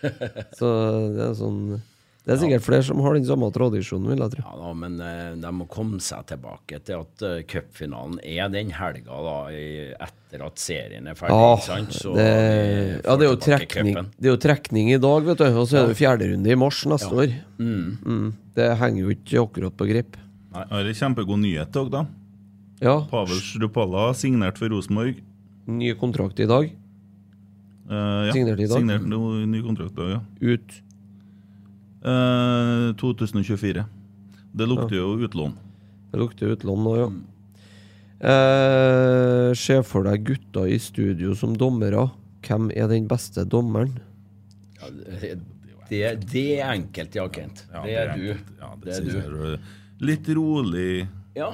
så 0.58 0.68
det 1.14 1.24
er 1.28 1.34
sånn 1.38 1.62
Det 2.20 2.34
er 2.34 2.40
sikkert 2.42 2.64
flere 2.66 2.84
som 2.84 3.00
har 3.00 3.14
den 3.16 3.24
samme 3.24 3.46
tradisjonen, 3.54 4.10
vil 4.12 4.20
jeg 4.20 4.32
tro. 4.34 4.42
Ja 4.44 4.56
da, 4.60 4.70
men 4.76 4.98
eh, 5.00 5.30
de 5.40 5.52
må 5.56 5.64
komme 5.70 6.02
seg 6.04 6.26
tilbake 6.28 6.80
til 6.84 7.00
at 7.00 7.24
uh, 7.24 7.38
cupfinalen 7.48 8.18
er 8.20 8.50
den 8.52 8.74
helga 8.76 9.20
da, 9.24 9.36
etter 10.04 10.44
at 10.44 10.60
serien 10.60 11.08
er 11.08 11.16
ferdig. 11.16 11.38
Ja, 11.40 11.54
ikke 11.56 11.66
sant? 11.70 11.96
Så 11.96 12.12
det, 12.18 12.26
ja, 13.00 13.16
det 13.16 13.26
er 13.26 13.30
jo 13.30 13.38
trekning. 13.40 14.00
Det 14.18 14.28
er 14.28 14.34
jo 14.34 14.40
trekning 14.44 14.92
i 14.92 15.00
dag, 15.00 15.24
vet 15.30 15.40
du. 15.40 15.46
Og 15.62 15.70
så 15.70 15.80
er 15.80 15.88
det 15.90 15.96
fjerde 15.98 16.28
runde 16.34 16.52
i 16.52 16.58
mars 16.60 16.82
neste 16.92 17.10
år. 17.24 17.32
Mm. 17.56 18.28
Det 18.58 18.68
henger 18.82 19.00
jo 19.00 19.16
ikke 19.16 19.46
akkurat 19.46 19.78
på 19.80 19.88
grip. 19.88 20.20
Nei. 20.50 20.66
Det 20.70 20.92
er 20.92 21.00
kjempegod 21.00 21.40
nyhet 21.40 21.80
òg, 21.80 21.90
da. 21.94 22.04
Ja, 22.80 22.94
Pavel 23.10 23.40
Strupalla 23.44 24.10
signert 24.16 24.60
for 24.60 24.72
Rosenborg. 24.72 25.18
ny 25.70 25.92
kontrakt 26.00 26.40
i 26.40 26.46
dag. 26.48 26.70
Uh, 27.90 28.28
ja. 28.28 28.32
Signert 28.32 28.60
i 28.60 28.68
dag? 28.68 28.78
Signert 28.78 29.04
no, 29.08 29.20
ny 29.46 29.60
kontrakt 29.64 29.92
i 29.92 30.00
dag, 30.00 30.14
ja. 30.14 30.54
Ut. 30.54 30.78
Eh, 32.02 32.92
2024. 32.96 33.84
Det 34.52 34.66
lukter 34.66 34.96
jo 34.96 35.10
utlån. 35.26 35.52
Det 36.10 36.18
lukter 36.18 36.54
utlån 36.56 36.84
nå, 36.84 36.94
ja. 36.98 37.10
Eh, 38.20 39.52
Se 39.54 39.80
for 39.86 40.04
deg 40.04 40.24
gutta 40.26 40.66
i 40.68 40.78
studio 40.78 41.34
som 41.38 41.54
dommere. 41.56 42.08
Hvem 42.46 42.70
er 42.76 42.88
den 42.88 43.06
beste 43.08 43.44
dommeren? 43.44 43.98
Ja, 44.80 44.88
det- 44.90 45.38
Det, 45.90 46.20
det 46.30 46.60
er 46.60 46.70
enkelt, 46.70 47.14
ja, 47.16 47.24
Kent. 47.28 47.64
Ja, 47.72 47.82
det 47.82 47.94
er 47.98 48.12
du. 48.16 48.26
Ja, 48.60 48.68
det, 48.80 49.04
det 49.04 49.24
er 49.24 49.30
du. 49.30 49.58
Litt 50.06 50.28
rolig. 50.28 51.08
Ja, 51.34 51.48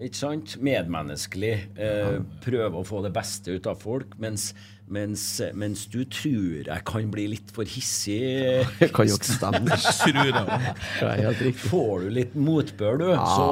ikke 0.00 0.16
sant? 0.16 0.56
Medmenneskelig. 0.64 1.54
Eh, 1.76 2.16
prøve 2.44 2.80
å 2.80 2.86
få 2.86 3.04
det 3.06 3.12
beste 3.16 3.56
ut 3.58 3.68
av 3.68 3.80
folk. 3.82 4.14
Mens, 4.22 4.50
mens, 4.92 5.22
mens 5.58 5.82
du 5.90 6.04
tror 6.04 6.68
jeg 6.68 6.84
kan 6.86 7.08
bli 7.10 7.24
litt 7.32 7.50
for 7.52 7.66
hissig. 7.68 8.20
Det 8.80 8.88
kan 8.94 9.08
jo 9.08 9.16
ikke 9.18 9.36
stemme. 9.36 9.76
Får 11.66 12.04
du 12.04 12.10
litt 12.14 12.34
motbør, 12.38 12.98
du, 13.00 13.06
så, 13.16 13.48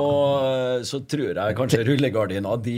så 0.86 1.00
tror 1.10 1.32
jeg 1.40 1.56
kanskje 1.58 1.82
rullegardina 1.88 2.54
di 2.62 2.76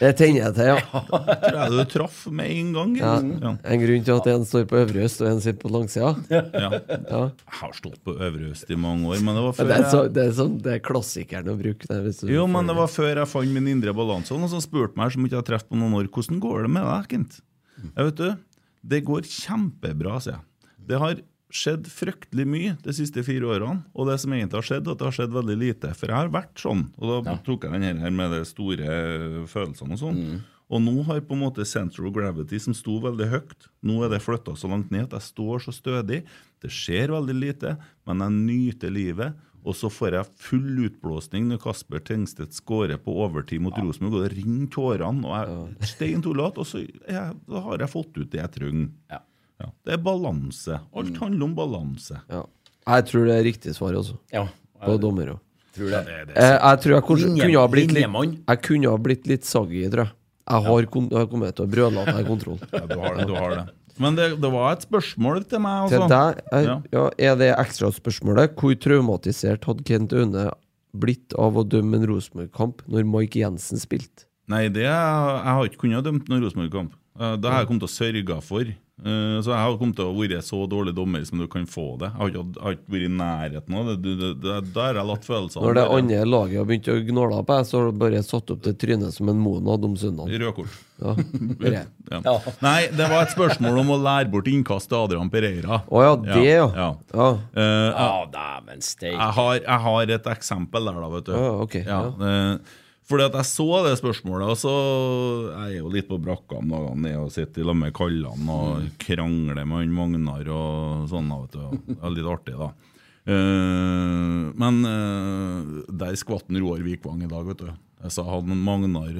Det 0.00 0.12
tenner 0.18 0.46
jeg 0.46 0.56
til, 0.56 0.70
ja. 0.70 1.02
Tror 1.10 1.58
jeg 1.60 1.74
du 1.74 1.80
traff 1.92 2.22
med 2.32 2.50
en 2.54 2.72
gang. 2.76 2.96
ja. 3.00 3.12
Ja. 3.40 3.52
En 3.74 3.82
grunn 3.84 4.06
til 4.06 4.14
at 4.16 4.28
en 4.32 4.46
står 4.48 4.64
på 4.70 4.78
øvre 4.80 5.04
øst 5.06 5.20
og 5.22 5.30
en 5.30 5.42
sitter 5.44 5.60
på 5.62 5.72
langsida. 5.74 6.14
Ja. 6.32 6.42
Ja. 6.54 6.70
Jeg 6.80 7.58
har 7.60 7.72
stått 7.76 8.00
på 8.06 8.14
Øvre 8.16 8.50
Øst 8.50 8.70
i 8.72 8.76
mange 8.80 9.08
år, 9.10 9.20
men 9.24 9.36
det 9.36 9.42
var 9.44 9.52
før 9.58 9.68
Det 9.68 9.76
er, 9.76 9.86
så, 9.92 10.00
det 10.08 10.22
er, 10.24 10.32
så, 10.36 10.46
det 10.64 10.72
er 10.76 10.82
klassikeren 10.84 11.50
å 11.52 11.56
bruke. 11.58 11.86
Det, 11.90 11.98
hvis 12.06 12.22
du 12.24 12.32
jo, 12.32 12.46
men 12.50 12.68
det 12.70 12.74
var 12.78 12.79
før 12.88 13.16
jeg 13.20 13.28
fant 13.28 13.52
min 13.52 13.66
indre 13.68 13.92
balanse. 13.96 14.32
Og 14.32 14.48
som 14.48 14.60
spurte 14.64 14.96
meg 14.96 15.12
som 15.12 15.24
ikke 15.26 15.36
har 15.40 15.46
treffet 15.48 15.68
på 15.68 15.76
noen 15.80 15.98
år, 16.00 16.08
hvordan 16.08 16.40
går 16.40 16.62
det 16.62 16.70
med 16.70 16.86
deg, 16.88 17.08
Kent? 17.12 17.40
Jeg 17.96 18.04
vet 18.10 18.16
du, 18.16 18.30
Det 18.86 19.02
går 19.04 19.22
kjempebra, 19.28 20.20
sier 20.24 20.38
jeg. 20.38 20.44
Det 20.88 20.98
har 20.98 21.18
skjedd 21.50 21.88
fryktelig 21.90 22.46
mye 22.46 22.76
de 22.80 22.92
siste 22.94 23.20
fire 23.26 23.42
årene. 23.50 23.82
Og 23.94 24.06
det 24.08 24.20
som 24.22 24.32
egentlig 24.32 24.56
har 24.56 24.68
skjedd, 24.68 24.88
at 24.88 24.98
det 25.00 25.04
har 25.08 25.16
skjedd 25.18 25.34
veldig 25.34 25.56
lite. 25.58 25.90
For 25.98 26.06
jeg 26.06 26.16
har 26.16 26.30
vært 26.32 26.54
sånn, 26.62 26.86
og 26.96 27.24
da 27.26 27.34
tok 27.44 27.64
jeg 27.66 27.72
den 27.72 27.98
her- 28.00 28.10
med 28.10 28.30
de 28.30 28.44
store 28.44 28.86
følelsene 29.50 29.92
og 29.92 29.98
sånn. 29.98 30.40
Og 30.70 30.80
nå 30.80 31.04
har 31.04 31.20
på 31.20 31.34
en 31.34 31.40
måte 31.42 31.66
central 31.66 32.12
gravity, 32.14 32.58
som 32.60 32.72
sto 32.72 33.00
veldig 33.02 33.26
høyt, 33.28 33.66
nå 33.82 34.04
er 34.04 34.08
det 34.08 34.22
flytta 34.22 34.54
så 34.56 34.70
langt 34.70 34.90
ned 34.92 35.02
at 35.12 35.18
jeg 35.18 35.34
står 35.34 35.58
så 35.66 35.72
stødig. 35.74 36.22
Det 36.62 36.70
skjer 36.70 37.08
veldig 37.10 37.34
lite, 37.40 37.76
men 38.06 38.18
jeg 38.22 38.30
nyter 38.30 38.90
livet. 38.94 39.34
Og 39.64 39.74
så 39.76 39.90
får 39.92 40.14
jeg 40.16 40.26
full 40.40 40.78
utblåsning 40.86 41.48
når 41.50 41.58
Kasper 41.60 42.00
Tengstedt 42.00 42.54
skårer 42.56 42.96
på 43.02 43.12
overtid 43.12 43.60
mot 43.60 43.74
Rosenborg, 43.76 44.14
og 44.16 44.22
det 44.24 44.38
renner 44.38 44.70
tårene, 44.72 45.24
og 45.26 45.74
jeg 45.80 45.90
stein 45.90 46.22
tolat, 46.24 46.56
og 46.56 46.64
så 46.66 46.80
er 46.80 47.12
jeg, 47.12 47.34
da 47.50 47.60
har 47.66 47.78
jeg 47.84 47.90
fått 47.92 48.16
ut 48.16 48.30
det 48.32 48.40
jeg 48.40 48.50
trenger. 48.56 48.88
Ja. 49.12 49.20
Ja, 49.60 49.66
det 49.84 49.92
er 49.92 49.98
balanse. 50.00 50.78
Alt 50.96 51.18
handler 51.20 51.44
om 51.44 51.54
balanse. 51.54 52.22
Ja. 52.32 52.46
Jeg 52.88 53.04
tror 53.10 53.26
det 53.28 53.34
er 53.36 53.44
riktig 53.44 53.74
svar 53.76 53.92
også, 53.98 54.16
Ja, 54.32 54.46
på 54.80 54.94
dommer 54.98 55.34
òg. 55.34 55.40
tror 55.76 55.90
det. 55.92 56.30
Eh, 56.34 56.56
jeg 56.56 56.80
tror 56.80 56.94
jeg 56.96 57.02
kanskje 57.04 57.26
Linje- 57.28 57.44
kunne 57.44 57.60
ha 57.60 57.66
blitt 57.68 57.92
litt 57.92 58.48
Jeg 58.48 58.62
kunne 58.62 58.88
ha 58.90 58.96
blitt 58.96 59.26
litt 59.28 59.44
saggy, 59.44 59.84
tror 59.92 60.06
jeg. 60.06 60.12
Jeg 60.50 60.62
har, 60.64 60.80
jeg 60.80 61.12
har 61.20 61.26
kommet 61.30 61.54
til 61.54 61.66
å 61.66 61.70
brøle 61.70 62.00
at 62.00 62.06
jeg 62.06 62.14
har 62.16 62.24
kontroll. 62.24 62.58
Ja, 62.72 62.86
du 62.88 62.98
har 62.98 63.14
det. 63.14 63.26
Du 63.28 63.34
har 63.36 63.50
det. 63.54 63.66
Men 64.00 64.16
det, 64.16 64.30
det 64.40 64.50
var 64.52 64.72
et 64.72 64.86
spørsmål 64.86 65.42
til 65.50 65.60
meg, 65.60 65.90
Til 65.92 66.00
altså. 66.00 66.08
deg, 66.08 66.42
er, 66.56 66.64
Ja. 66.66 66.76
ja, 66.94 67.04
er 67.30 67.36
det 67.40 67.50
ekstraspørsmålet 67.60 68.54
Hvor 68.56 68.74
traumatisert 68.80 69.66
hadde 69.68 69.84
Kent 69.84 70.14
Aune 70.16 70.46
blitt 70.96 71.34
av 71.38 71.54
å 71.60 71.62
dømme 71.68 72.00
en 72.00 72.06
Rosenborg-kamp 72.10 72.80
når 72.90 73.04
Mike 73.06 73.38
Jensen 73.38 73.78
spilte? 73.78 74.24
Nei, 74.50 74.64
det, 74.72 74.82
jeg 74.88 74.90
har 75.54 75.68
ikke 75.68 75.84
kunnet 75.84 76.02
dømt 76.08 76.26
noen 76.32 76.42
Rosenborg-kamp. 76.42 76.96
Eh, 77.20 77.36
Det 77.36 77.50
har 77.52 77.60
jeg 77.62 77.68
kommet 77.68 77.84
til 77.84 77.90
å 77.90 77.98
sørge 77.98 78.40
for. 78.42 78.72
Eh, 79.00 79.38
Så 79.40 79.50
jeg 79.52 79.60
har 79.60 79.76
kommet 79.80 79.96
til 79.96 80.08
å 80.10 80.14
være 80.16 80.40
så 80.44 80.60
dårlig 80.68 80.94
dommer 80.96 81.24
som 81.24 81.40
du 81.40 81.46
kan 81.50 81.64
få 81.70 81.96
det. 82.00 82.10
Jeg 82.10 82.18
har 82.20 82.32
ikke, 82.32 82.44
jeg 82.56 82.64
har 82.66 82.76
ikke 82.76 82.94
vært 82.94 83.06
i 83.06 83.12
nærheten 83.20 83.78
av 83.80 83.88
det. 83.90 83.96
Det, 84.04 84.30
det. 84.42 84.56
Der 84.74 84.86
har 84.90 85.00
jeg 85.00 85.08
latt 85.10 85.24
følelsene 85.28 85.64
Når 85.64 85.78
det 85.78 85.86
andre 85.96 86.20
laget 86.28 86.58
har 86.60 86.68
begynt 86.68 86.90
å 86.92 86.98
gnåle 87.10 87.40
på 87.46 87.56
deg, 87.56 87.68
så 87.70 87.78
har 87.80 87.88
du 87.90 88.00
bare 88.04 88.22
satt 88.26 88.52
opp 88.54 88.62
til 88.66 88.76
trynet 88.84 89.16
som 89.16 89.32
en 89.32 89.40
monad 89.40 89.86
om 89.88 89.96
søndagen. 89.96 90.40
Rødkort. 90.44 90.78
Ja. 91.00 91.14
Ja. 92.10 92.18
Ja. 92.26 92.32
Nei, 92.60 92.88
det 92.90 93.06
var 93.06 93.22
et 93.22 93.30
spørsmål 93.32 93.76
om 93.84 93.92
å 93.94 93.98
lære 94.02 94.28
bort 94.32 94.48
innkast 94.50 94.88
til 94.90 94.98
Adrian 94.98 95.30
Pereira. 95.30 95.78
Å 95.86 96.02
ja, 96.02 96.14
det, 96.24 96.42
ja. 96.48 96.66
ja. 96.74 96.88
Ja, 97.14 97.28
Uh, 97.54 97.90
Ja, 97.94 98.06
oh, 98.10 98.26
jeg, 99.14 99.34
har, 99.36 99.54
jeg 99.62 99.80
har 99.86 100.12
et 100.16 100.26
eksempel 100.34 100.88
der, 100.90 100.98
da, 101.04 101.08
vet 101.14 101.28
du. 101.28 101.32
Oh, 101.38 101.62
ok, 101.64 101.76
Ja, 101.86 102.00
eh, 102.10 102.79
fordi 103.10 103.26
at 103.26 103.36
jeg 103.40 103.48
så 103.50 103.66
det 103.86 103.96
spørsmålet, 103.98 104.52
og 104.52 104.58
så 104.60 104.74
Jeg 105.50 105.64
er 105.66 105.80
jo 105.80 105.90
litt 105.90 106.06
på 106.10 106.20
brakka 106.22 106.60
om 106.60 106.70
dagene 106.70 107.08
ned 107.08 107.18
og 107.18 107.32
sitter 107.34 107.64
i 107.64 107.66
lag 107.66 107.78
med 107.80 107.94
Kallan 107.96 108.52
og 108.54 108.86
krangler 109.02 109.58
med 109.64 109.82
han 109.82 109.94
Magnar 109.96 110.50
og 110.54 111.10
sånn. 111.10 111.32
vet 111.42 111.58
du. 111.58 111.82
Det 111.90 111.98
er 111.98 112.14
litt 112.14 112.30
artig, 112.30 112.56
da. 112.60 112.70
Eh, 113.30 114.50
men 114.62 114.80
eh, 114.88 115.70
der 115.90 116.18
skvatt 116.18 116.48
Roar 116.54 116.82
Vikvang 116.86 117.24
i 117.26 117.30
dag, 117.30 117.46
vet 117.50 117.64
du. 117.66 117.70
Jeg 118.00 118.12
sa 118.14 118.22
han 118.24 118.48
Magnar 118.64 119.10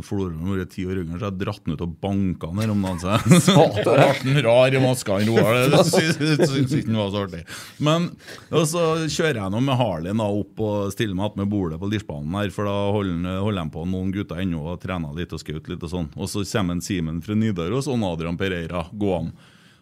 Florøy 0.00 0.32
vært 0.56 0.70
ti 0.72 0.86
år 0.88 1.02
yngre, 1.02 1.18
så 1.20 1.28
jeg 1.28 1.40
dratt 1.42 1.66
han 1.66 1.74
ut 1.76 1.82
og 1.84 1.90
banka 2.00 2.48
han 2.48 2.60
her 2.62 2.70
om 2.72 2.84
dagen. 2.86 3.34
Så 3.44 3.56
ble 3.74 3.96
han 4.00 4.38
rar 4.46 4.76
i 4.76 4.80
maska, 4.80 5.18
han 5.18 5.28
Roar. 5.28 5.58
Det 5.68 6.46
ikke 6.62 6.86
han 6.86 6.96
var 6.96 7.10
så 7.12 7.24
artig. 7.26 7.42
Men 7.84 8.06
og 8.48 8.64
så 8.70 8.84
kjører 9.12 9.42
jeg 9.42 9.52
nå 9.52 9.60
med 9.66 9.76
Harleyen 9.76 10.22
opp 10.24 10.62
og 10.64 10.88
stiller 10.94 11.18
meg 11.18 11.28
attmed 11.28 11.50
bordet 11.52 11.80
på 11.82 11.90
Lirsbanen 11.92 12.38
her, 12.40 12.48
for 12.54 12.64
da 12.70 12.76
holder 12.96 13.18
han- 13.18 13.42
holder 13.44 13.60
de 13.68 13.74
på 13.76 13.84
noen 13.92 14.12
gutter 14.16 14.40
ennå 14.40 14.62
og 14.72 14.80
trener 14.80 15.12
litt 15.20 15.34
og 15.36 15.42
skaut 15.44 15.68
litt 15.68 15.84
og 15.84 15.92
sånn. 15.92 16.08
Og 16.16 16.30
så 16.32 16.40
kommer 16.48 16.78
en 16.78 16.80
Simen 16.84 17.20
fra 17.22 17.36
Nidaros 17.36 17.88
og 17.92 17.98
en 17.98 18.06
Adrian 18.08 18.38
Pereira 18.40 18.86
gående. 18.96 19.32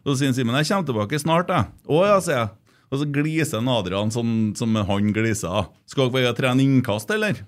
Så 0.02 0.16
sier 0.18 0.32
Simen 0.35 0.56
'jeg 0.59 0.66
kommer 0.66 0.86
tilbake 0.89 1.18
snart', 1.22 1.48
jeg. 1.55 1.66
'Å 1.86 2.06
ja', 2.06 2.20
sier 2.20 2.39
jeg. 2.43 2.48
Og 2.90 2.98
så 2.98 3.06
gliser 3.12 3.68
Adrian 3.68 4.10
sånn 4.10 4.56
som 4.56 4.74
han 4.74 5.12
gliser. 5.12 5.68
'Skal 5.86 6.10
dere 6.10 6.35
trene 6.35 6.62
innkast, 6.64 7.10
eller?' 7.10 7.44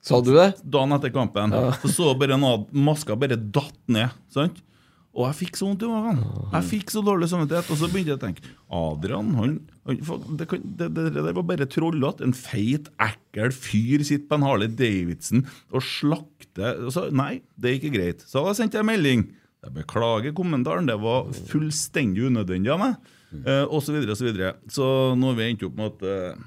Sa 0.00 0.20
du 0.24 0.32
det? 0.32 0.54
dagen 0.64 0.96
etter 0.96 1.12
kampen. 1.12 1.52
Så 1.82 1.92
så 1.92 2.10
bare 2.18 2.38
maska 2.72 3.16
bare 3.20 3.36
datt 3.36 3.76
ned. 3.92 4.14
sant? 4.32 4.62
Og 5.10 5.26
jeg 5.26 5.36
fikk 5.40 5.58
så 5.58 5.66
vondt 5.66 5.82
i 5.82 5.88
magen. 5.90 6.20
Jeg 6.54 6.66
fikk 6.68 6.92
så 6.94 7.02
dårlig 7.02 7.26
samvittighet. 7.32 7.70
Og 7.74 7.78
så 7.80 7.88
begynte 7.90 8.12
jeg 8.12 8.20
å 8.20 8.22
tenke 8.22 8.52
Adrian, 8.78 9.32
han, 9.34 9.56
han 9.88 9.98
det, 10.38 10.46
det, 10.78 10.88
det, 10.94 11.06
det 11.16 11.34
var 11.34 11.46
bare 11.48 11.66
trollete. 11.70 12.24
En 12.24 12.36
feit, 12.36 12.86
ekkel 13.02 13.50
fyr 13.56 14.04
sitter 14.06 14.28
på 14.30 14.38
en 14.38 14.46
Harley 14.46 14.70
Davidson 14.70 15.42
og 15.74 15.82
slakter 15.84 16.86
og 16.86 16.94
så, 16.94 17.08
Nei, 17.14 17.40
det 17.58 17.72
er 17.72 17.78
ikke 17.80 17.92
greit. 17.98 18.22
Så 18.30 18.44
da 18.46 18.54
sendte 18.56 18.78
jeg 18.78 18.86
melding. 18.86 19.26
Jeg 19.66 19.74
beklager 19.76 20.32
kommentaren, 20.32 20.86
det 20.88 20.96
var 21.02 21.26
fullstendig 21.50 22.30
unødvendig 22.30 22.70
av 22.72 22.80
meg. 22.80 23.10
Eh, 23.42 23.66
og 23.66 23.82
så 23.84 23.92
videre 23.94 24.14
og 24.14 24.18
så 24.18 24.26
videre. 24.30 24.54
Så 24.72 24.86
nå 25.18 25.32
har 25.32 25.36
vi 25.38 25.50
endt 25.50 25.66
opp 25.66 25.76
med 25.78 25.90
at 25.90 26.06
eh, 26.06 26.46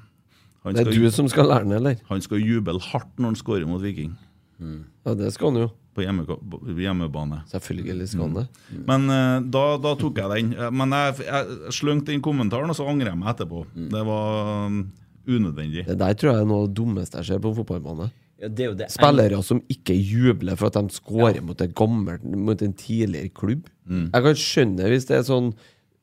han 0.63 0.73
Det 0.75 0.81
er 0.85 0.91
skal, 0.91 1.03
du 1.03 1.11
som 1.11 1.27
skal 1.31 1.49
lære 1.51 1.65
den, 1.67 1.73
eller? 1.81 1.97
han 2.09 2.21
skal 2.23 2.39
juble 2.43 2.79
hardt 2.91 3.17
når 3.19 3.33
han 3.33 3.35
scorer 3.39 3.67
mot 3.67 3.81
Viking 3.83 4.13
Ja, 5.03 5.13
det 5.19 5.33
skal 5.35 5.51
han 5.51 5.61
jo. 5.65 5.69
på 5.93 6.01
hjemme, 6.05 6.23
på 6.25 6.59
hjemmebane. 6.79 7.41
Selvfølgelig 7.51 8.07
skal 8.13 8.21
han 8.29 8.37
det. 8.37 8.45
Men 8.87 9.09
eh, 9.11 9.41
da, 9.51 9.63
da 9.83 9.91
tok 9.99 10.17
jeg 10.21 10.29
den. 10.31 10.53
Eh, 10.55 10.71
Men 10.71 10.95
jeg, 10.95 11.25
jeg 11.27 11.73
slengte 11.75 12.13
inn 12.15 12.23
kommentaren, 12.23 12.71
og 12.71 12.77
så 12.77 12.87
angrer 12.87 13.11
jeg 13.11 13.19
meg 13.19 13.33
etterpå. 13.33 13.65
Det 13.91 14.03
var 14.07 14.69
um, 14.71 14.79
unødvendig. 15.27 15.83
Det 15.89 15.97
der 15.99 16.15
tror 16.15 16.31
jeg 16.31 16.45
er 16.45 16.47
noe 16.49 16.63
av 16.63 16.69
det 16.71 16.77
dummeste 16.79 17.19
jeg 17.19 17.27
ser 17.33 17.43
på 17.43 17.51
en 17.51 17.59
fotballbane. 17.59 18.07
Ja, 18.39 18.47
det 18.49 18.63
er 18.65 18.71
jo 18.71 18.79
det 18.79 18.87
Spillere 18.91 19.43
som 19.45 19.59
ikke 19.71 19.93
jubler 19.99 20.57
for 20.59 20.71
at 20.71 20.79
de 20.79 20.95
scorer 20.95 21.43
mot, 21.45 21.59
en 21.61 21.75
gammel, 21.77 22.23
mot 22.47 22.63
en 22.65 22.73
tidligere 22.79 23.29
klubb. 23.35 23.67
Mm. 23.85 24.07
Jeg 24.15 24.25
kan 24.29 24.41
skjønne 24.47 24.89
hvis 24.95 25.05
det 25.11 25.19
er 25.19 25.25
sånn 25.27 25.49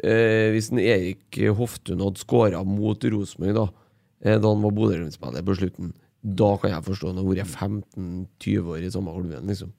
eh, 0.05 0.51
Hvis 0.53 0.69
en 0.71 0.81
Erik 0.85 1.39
Hoftun 1.57 2.03
hadde 2.05 2.21
scora 2.21 2.61
mot 2.69 3.01
Rosenborg 3.09 3.73
da 4.21 4.37
eh, 4.37 4.47
han 4.47 4.65
var 4.65 4.75
Bodø-Glimt-spiller 4.77 5.45
på 5.47 5.57
slutten, 5.57 5.93
da 6.21 6.51
kan 6.61 6.75
jeg 6.75 6.85
forstå 6.85 7.13
jeg 7.15 7.21
har 7.21 7.29
vært 7.31 7.55
15-20 7.97 8.73
år 8.75 8.85
i 8.85 8.93
samme 8.93 9.15
klubben, 9.17 9.49
liksom. 9.49 9.73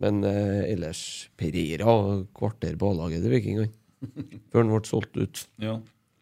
Men 0.00 0.22
eh, 0.24 0.70
ellers 0.72 1.02
Pereira 1.36 1.94
kvarter 2.36 2.78
på 2.80 2.92
A-laget 2.94 3.24
til 3.24 3.34
Vikingene. 3.34 3.68
Før 4.50 4.62
han 4.62 4.72
ble 4.72 4.80
solgt 4.88 5.18
ut. 5.20 5.42
Ja. 5.60 5.76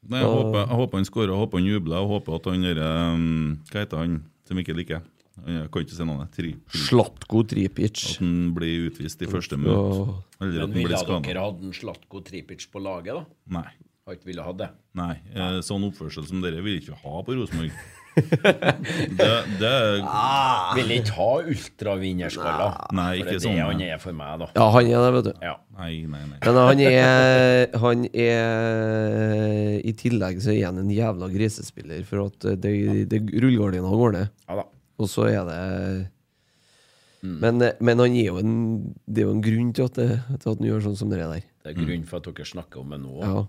Nei, 0.08 0.22
jeg, 0.22 0.30
håper, 0.32 0.64
jeg 0.64 0.80
håper 0.80 0.98
han 0.98 1.06
skårer, 1.06 1.30
jeg 1.30 1.42
håper 1.42 1.60
han 1.60 1.68
jubler, 1.68 2.00
jeg 2.00 2.10
håper 2.14 2.36
at 2.38 2.46
han 2.48 2.64
derre 2.64 2.90
um, 3.12 3.54
Hva 3.68 3.82
heter 3.82 4.00
han 4.00 4.18
som 4.48 4.60
ikke 4.62 4.76
liker? 4.78 5.06
Jeg 5.38 5.68
kan 5.70 5.84
ikke 5.84 5.94
si 5.94 6.06
navnet. 6.06 6.38
Slatko 6.74 7.42
Tripic. 7.46 8.00
At 8.02 8.22
han 8.24 8.32
blir 8.56 8.88
utvist 8.88 9.22
i 9.22 9.28
første 9.30 9.58
minutt. 9.60 10.00
Ja. 10.00 10.16
Eller 10.42 10.64
at 10.64 10.72
Men 10.72 10.78
ville 10.80 11.02
dere 11.28 11.44
hatt 11.44 11.60
Slatko 11.78 12.22
Tripic 12.26 12.66
på 12.72 12.82
laget, 12.82 13.20
da? 13.20 13.22
Nei. 13.60 13.68
Har 14.08 14.16
ikke 14.16 14.30
ville 14.30 14.40
ha 14.40 14.52
det? 14.56 14.66
Nei. 14.96 15.14
Eh, 15.36 15.58
sånn 15.60 15.82
oppførsel 15.84 16.24
som 16.24 16.40
dere 16.40 16.62
vil 16.64 16.78
ikke 16.78 16.94
ha 16.96 17.18
på 17.26 17.34
Rosenborg. 17.36 17.74
det, 19.18 19.26
det 19.60 19.72
Vil 20.78 20.94
ikke 20.96 21.12
ha 21.18 21.26
ultravinnerskalla. 21.52 22.68
Nei, 22.96 23.10
For 23.10 23.20
ikke 23.20 23.28
det 23.28 23.36
er 23.36 23.42
sånn, 23.44 23.58
det 23.58 23.66
han 23.66 23.82
er 23.84 24.00
for 24.00 24.16
meg, 24.16 24.32
da. 24.40 24.48
Ja, 24.56 24.68
han 24.74 24.88
er 24.88 25.04
det, 25.04 25.10
vet 25.18 25.28
du. 25.28 25.44
Ja. 25.44 25.52
Nei, 25.76 25.90
nei, 26.08 26.22
nei. 26.30 26.38
Men 26.46 26.60
han 26.62 26.80
er, 26.88 27.76
han 27.84 28.06
er 28.08 29.76
I 29.92 29.94
tillegg 30.00 30.40
så 30.46 30.56
er 30.56 30.64
han 30.70 30.80
en 30.80 30.88
jævla 30.96 31.28
grisespiller, 31.36 32.00
for 32.08 32.24
at 32.30 32.48
det, 32.64 32.72
det 33.12 33.20
rullegardina 33.28 33.92
går 33.92 34.16
ned. 34.16 34.32
ja 34.48 34.62
da. 34.62 34.66
Og 34.98 35.12
så 35.12 35.28
er 35.28 35.44
det 35.46 35.60
men, 37.20 37.60
men 37.60 38.00
han 38.00 38.16
er 38.16 38.28
jo 38.30 38.40
en, 38.40 38.56
det 39.04 39.20
er 39.22 39.28
jo 39.28 39.36
en 39.36 39.44
grunn 39.44 39.70
til 39.74 39.88
at, 39.90 40.00
det, 40.00 40.18
til 40.38 40.52
at 40.52 40.58
han 40.60 40.68
gjør 40.70 40.84
sånn 40.88 40.98
som 40.98 41.12
det 41.12 41.20
er 41.20 41.32
der. 41.36 41.46
Det 41.66 41.72
er 41.74 41.78
grunn 41.84 42.04
for 42.08 42.22
at 42.22 42.28
dere 42.30 42.46
snakker 42.46 42.82
om 42.82 42.94
det 42.94 43.00
nå. 43.02 43.14
Ja. 43.20 43.40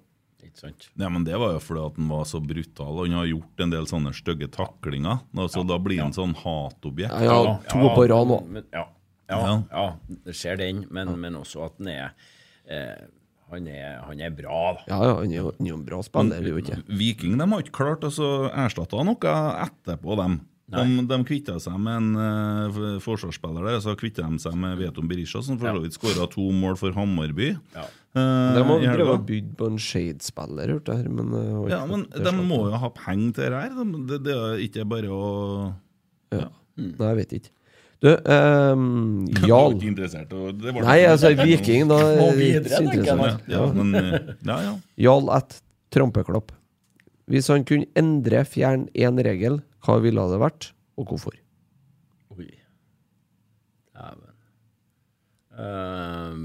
Sant? 0.60 0.90
Ja, 1.00 1.10
men 1.10 1.24
Det 1.28 1.38
var 1.40 1.54
jo 1.56 1.60
fordi 1.64 1.84
at 1.88 2.00
han 2.02 2.10
var 2.12 2.26
så 2.28 2.42
brutal. 2.44 2.98
og 2.98 3.06
Han 3.08 3.18
har 3.22 3.30
gjort 3.30 3.64
en 3.64 3.74
del 3.74 3.88
sånne 3.90 4.12
stygge 4.16 4.50
taklinger. 4.52 5.22
Altså, 5.36 5.64
Da 5.68 5.78
blir 5.80 6.02
han 6.04 6.16
sånn 6.16 6.36
hatobjekt. 6.36 7.16
Ja, 7.24 7.38
ja, 7.44 7.54
to 7.72 7.94
på 7.96 8.08
rad 8.12 8.28
nå. 8.28 8.40
Ja, 8.74 8.86
ja, 9.30 9.40
Ja. 9.40 9.56
ja, 9.72 9.86
det 10.26 10.36
skjer 10.36 10.58
den, 10.58 10.86
men, 10.92 11.14
men 11.22 11.38
også 11.40 11.66
at 11.68 11.78
han 11.80 11.88
er 11.88 12.12
eh, 12.68 13.08
Han 13.50 13.66
er, 13.68 14.02
han 14.06 14.20
er 14.22 14.30
bra, 14.30 14.76
da. 14.78 14.84
Ja, 14.92 14.98
ja, 15.08 15.16
han 15.24 15.32
er 15.32 15.40
jo 15.40 15.52
han 15.58 15.68
er 15.68 15.74
en 15.74 15.86
bra 15.86 16.04
spiller, 16.06 16.38
er 16.38 16.52
jo 16.52 16.60
ikke 16.62 16.84
Viking 16.86 17.38
de 17.40 17.48
har 17.50 17.64
ikke 17.64 17.78
klart 17.80 18.04
å 18.06 18.12
altså, 18.12 18.28
erstatte 18.54 19.06
noe 19.08 19.34
etterpå, 19.66 20.18
dem. 20.20 20.42
De, 20.70 20.84
de 21.10 21.18
kvitta 21.26 21.56
seg 21.58 21.80
med 21.82 21.96
en 21.98 22.10
uh, 22.14 23.00
forsvarsspiller 23.02 23.66
der, 23.66 23.80
så 23.82 23.96
kvitta 23.98 24.28
de 24.30 24.38
seg 24.38 24.54
med 24.54 24.78
Veton 24.78 25.08
Berisha, 25.10 25.42
som 25.42 25.58
for 25.58 25.74
så 25.74 25.82
vidt 25.82 25.98
skåra 25.98 26.28
to 26.30 26.46
mål 26.54 26.78
for 26.78 26.94
Hammarby. 26.94 27.56
Ja. 27.74 27.88
Eh, 28.16 28.56
De 28.56 28.64
må 28.66 28.80
helga. 28.80 28.96
drevet 28.98 29.26
bygd 29.28 29.52
på 29.60 29.68
en 29.70 29.78
Shade-spiller, 29.78 30.74
hørte 30.76 30.96
jeg 30.98 31.12
men 31.12 31.34
eh, 31.38 31.70
Ja, 31.74 31.84
men 31.86 32.08
de 32.10 32.34
må 32.42 32.64
jo 32.72 32.80
ha 32.82 32.90
penger 32.96 33.34
til 33.38 33.54
det 33.54 33.62
her. 33.62 33.70
De- 33.78 34.04
Det, 34.10 34.20
det 34.26 34.36
er 34.36 34.66
ikke 34.66 34.86
bare 34.90 35.10
å 35.14 35.24
ja. 36.34 36.48
Nei, 36.80 37.08
jeg 37.10 37.18
vet 37.24 37.34
ikke. 37.40 37.50
Du, 38.00 38.08
um, 38.16 39.26
Jarl 39.44 39.74
ikke 39.76 39.90
interessert. 39.92 40.32
Og 40.32 40.54
det 40.62 40.72
var 40.74 40.86
Nei, 40.88 41.00
altså, 41.10 41.34
Viking, 41.36 41.90
da 41.92 41.98
videre, 42.38 42.70
jeg 42.72 42.86
interessant. 42.88 43.42
Ja, 43.52 43.66
men 43.76 43.96
eh, 44.00 44.20
Ja, 44.48 44.60
ja. 44.64 44.74
Jarl 45.10 45.28
at 45.36 45.58
trampeklapp. 45.92 46.54
Hvis 47.30 47.50
han 47.52 47.66
kunne 47.68 47.86
endre, 48.00 48.46
fjerne 48.48 48.88
én 48.98 49.20
regel, 49.26 49.60
hva 49.86 50.00
ville 50.02 50.24
det 50.32 50.40
vært, 50.42 50.72
og 50.98 51.12
hvorfor? 51.12 51.36
Oi. 52.38 52.48
Dæven. 53.94 54.32
Ehm, 55.60 56.44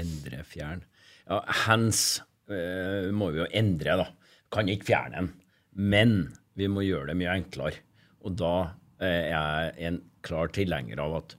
endre, 0.00 0.42
fjern. 0.48 0.82
Ja, 1.30 1.42
hands 1.66 2.20
eh, 2.50 3.10
må 3.14 3.30
vi 3.34 3.42
jo 3.42 3.48
endre, 3.56 3.98
da. 4.02 4.08
Kan 4.50 4.70
ikke 4.72 4.90
fjerne 4.90 5.20
den. 5.20 5.32
Men 5.78 6.16
vi 6.58 6.66
må 6.70 6.82
gjøre 6.86 7.12
det 7.12 7.18
mye 7.20 7.36
enklere. 7.38 7.84
Og 8.26 8.34
da 8.40 8.54
eh, 9.00 9.30
er 9.30 9.70
jeg 9.70 9.90
en 9.92 10.00
klar 10.26 10.50
tilhenger 10.52 11.00
av 11.00 11.20
at 11.22 11.36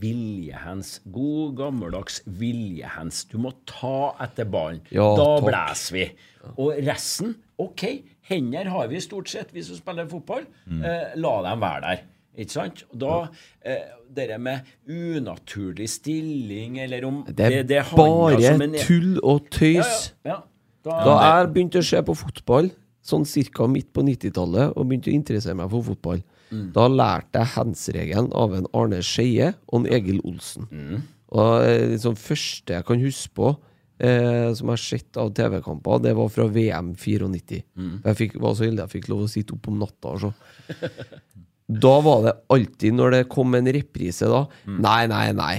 viljehands, 0.00 0.98
god 1.10 1.54
gammeldags 1.58 2.20
viljehands 2.38 3.22
Du 3.30 3.38
må 3.42 3.54
ta 3.68 4.12
etter 4.22 4.48
ballen. 4.50 4.82
Ja, 4.92 5.06
da 5.16 5.26
takk. 5.38 5.46
blæser 5.48 5.96
vi. 5.96 6.06
Og 6.60 6.76
resten, 6.86 7.34
OK, 7.60 7.86
hender 8.30 8.70
har 8.72 8.90
vi 8.92 9.00
stort 9.02 9.32
sett, 9.32 9.54
vi 9.56 9.64
som 9.66 9.78
spiller 9.80 10.08
fotball. 10.10 10.46
Eh, 10.68 11.16
la 11.20 11.34
dem 11.48 11.64
være 11.64 11.82
der. 11.86 12.04
Ikke 12.38 12.50
sant? 12.54 12.84
Og 12.92 12.98
da 13.02 13.14
eh, 13.66 13.88
Det 14.10 14.28
der 14.28 14.38
med 14.38 14.66
unaturlig 14.88 15.88
stilling, 15.88 16.78
eller 16.82 17.04
om 17.06 17.24
Det 17.26 17.70
er 17.70 17.82
handler 17.82 17.96
bare 17.96 18.42
som 18.42 18.62
en- 18.62 18.74
tull 18.78 19.18
og 19.22 19.50
tøys. 19.50 20.12
ja, 20.24 20.30
ja. 20.30 20.42
Da, 20.82 21.04
Da 21.04 21.16
jeg 21.42 21.52
begynte 21.54 21.78
å 21.78 21.84
se 21.84 22.00
på 22.02 22.14
fotball, 22.16 22.70
sånn 23.04 23.26
cirka 23.26 23.66
midt 23.68 23.92
på 23.92 24.02
90-tallet, 24.02 24.72
og 24.76 24.86
begynte 24.88 25.10
å 25.10 25.14
interessere 25.14 25.54
meg 25.54 25.68
for 25.70 25.82
fotball, 25.82 26.22
da 26.72 26.88
lærte 26.88 27.32
jeg 27.38 27.46
hands-regelen 27.54 28.32
av 28.34 28.54
en 28.54 28.66
Arne 28.74 29.02
Skeie 29.02 29.54
og 29.68 29.84
en 29.86 29.92
Egil 29.92 30.20
Olsen. 30.24 30.66
Og 31.30 31.62
eh, 31.62 31.84
liksom 31.92 32.16
første 32.16 32.74
jeg 32.74 32.84
kan 32.88 32.98
huske 33.04 33.30
på, 33.34 33.52
eh, 34.00 34.52
som 34.54 34.66
jeg 34.66 34.72
har 34.72 34.76
sett 34.76 35.16
av 35.20 35.30
TV-kamper, 35.34 36.00
det 36.02 36.16
var 36.16 36.28
fra 36.28 36.46
VM 36.48 36.94
94. 36.96 37.62
Jeg 38.04 38.16
fikk, 38.16 38.40
var 38.40 38.54
så 38.54 38.64
heldig 38.64 38.82
jeg 38.88 38.94
fikk 39.02 39.08
lov 39.12 39.22
å 39.26 39.28
sitte 39.30 39.52
opp 39.54 39.68
om 39.68 39.78
natta 39.78 40.08
og 40.16 40.20
se. 40.20 40.32
Da 41.70 41.92
var 42.02 42.24
det 42.26 42.34
alltid, 42.50 42.96
når 42.98 43.14
det 43.14 43.20
kom 43.30 43.54
en 43.54 43.68
reprise 43.70 44.26
da 44.30 44.44
Nei, 44.66 45.04
nei, 45.10 45.26
nei. 45.36 45.54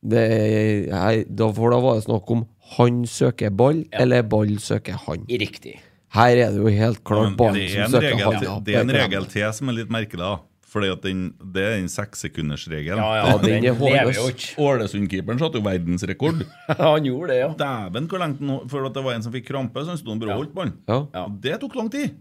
Det, 0.00 0.22
jeg, 0.88 1.24
da, 1.36 1.50
for 1.52 1.74
da 1.74 1.80
var 1.84 1.98
det 1.98 2.06
snakk 2.06 2.30
om 2.32 2.46
han 2.78 3.02
søker 3.10 3.50
ball, 3.52 3.82
eller 3.92 4.22
ball 4.30 4.54
søker 4.62 4.96
han. 5.06 5.26
Riktig. 5.28 5.74
Her 6.14 6.36
er 6.46 6.54
det 6.54 6.62
jo 6.62 6.70
helt 6.74 7.02
klart 7.06 7.34
ballen 7.38 7.66
som 7.68 7.96
søker 7.98 8.14
regel, 8.14 8.30
han. 8.32 8.46
ja. 8.46 8.54
det 8.64 8.78
er 8.78 8.86
en 8.86 8.94
regel 8.94 9.26
til 9.30 9.50
som 9.54 9.68
er 9.70 9.76
litt 9.82 9.92
merkelig, 9.92 10.22
da. 10.22 10.38
Fordi 10.70 10.86
at 10.92 11.02
den, 11.02 11.22
det 11.54 11.62
er 11.66 11.72
den 11.80 11.88
sekssekundersregelen. 11.90 13.00
Ja, 13.02 13.14
ja, 13.18 13.22
Ja, 13.32 13.38
den 13.42 13.64
den 13.64 13.72
er 13.72 13.78
hårløs. 13.78 14.44
Ålesund-keeperen 14.54 15.40
satte 15.42 15.58
jo 15.58 15.64
verdensrekord. 15.66 16.44
Han 16.78 17.08
gjorde 17.08 17.32
det, 17.32 17.38
ja. 17.40 17.48
Dæven, 17.58 18.06
hvor 18.06 18.22
lenge 18.22 18.46
nå 18.46 18.60
For 18.70 18.86
at 18.86 18.94
det 18.94 19.02
var 19.02 19.18
en 19.18 19.26
som 19.26 19.34
fikk 19.34 19.48
krampe, 19.50 19.82
så 19.82 19.90
han 19.90 19.98
sto 19.98 20.14
og 20.14 20.22
bra 20.22 20.36
holdt 20.38 20.54
ballen. 20.54 20.76
Ja. 20.86 21.00
Ja. 21.16 21.24
Det 21.42 21.58
tok 21.64 21.74
lang 21.74 21.90
tid. 21.90 22.14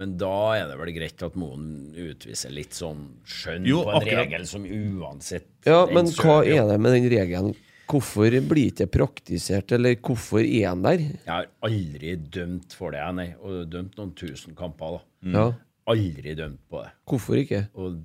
Men 0.00 0.14
da 0.16 0.32
er 0.56 0.70
det 0.70 0.76
vel 0.80 0.90
greit 0.96 1.22
at 1.26 1.34
noen 1.36 1.64
utviser 2.00 2.52
litt 2.56 2.72
sånn 2.72 3.02
skjønn 3.28 3.66
Jo, 3.68 3.82
på 3.84 3.90
en 3.92 3.98
akkurat. 4.00 4.22
regel 4.24 4.46
som 4.48 4.64
uansett 4.64 5.48
ja, 5.68 5.82
men 5.92 6.08
hva 6.16 6.38
er 6.48 6.64
det 6.70 6.78
med 6.80 6.94
den 6.96 7.08
regelen? 7.12 7.50
Hvorfor 7.90 8.30
blir 8.48 8.70
ikke 8.70 8.84
det 8.86 8.90
praktisert, 8.94 9.72
eller 9.76 9.96
hvorfor 9.98 10.40
er 10.46 10.68
han 10.70 10.84
der? 10.86 11.00
Jeg 11.02 11.26
har 11.26 11.48
aldri 11.66 12.14
dømt 12.32 12.72
for 12.78 12.94
det, 12.94 13.02
nei. 13.18 13.28
Og 13.42 13.64
dømt 13.68 13.96
noen 13.98 14.12
tusen 14.16 14.54
kamper, 14.56 15.00
da. 15.00 15.34
Ja, 15.36 15.46
Aldri 15.90 16.36
dømt 16.38 16.60
på 16.70 16.80
det. 16.84 16.92
hvorfor 17.10 17.40
ikke? 17.40 17.64
Og 17.74 18.00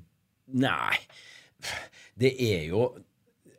nei 0.57 0.97
Det 2.17 2.31
er 2.41 2.63
jo 2.71 2.87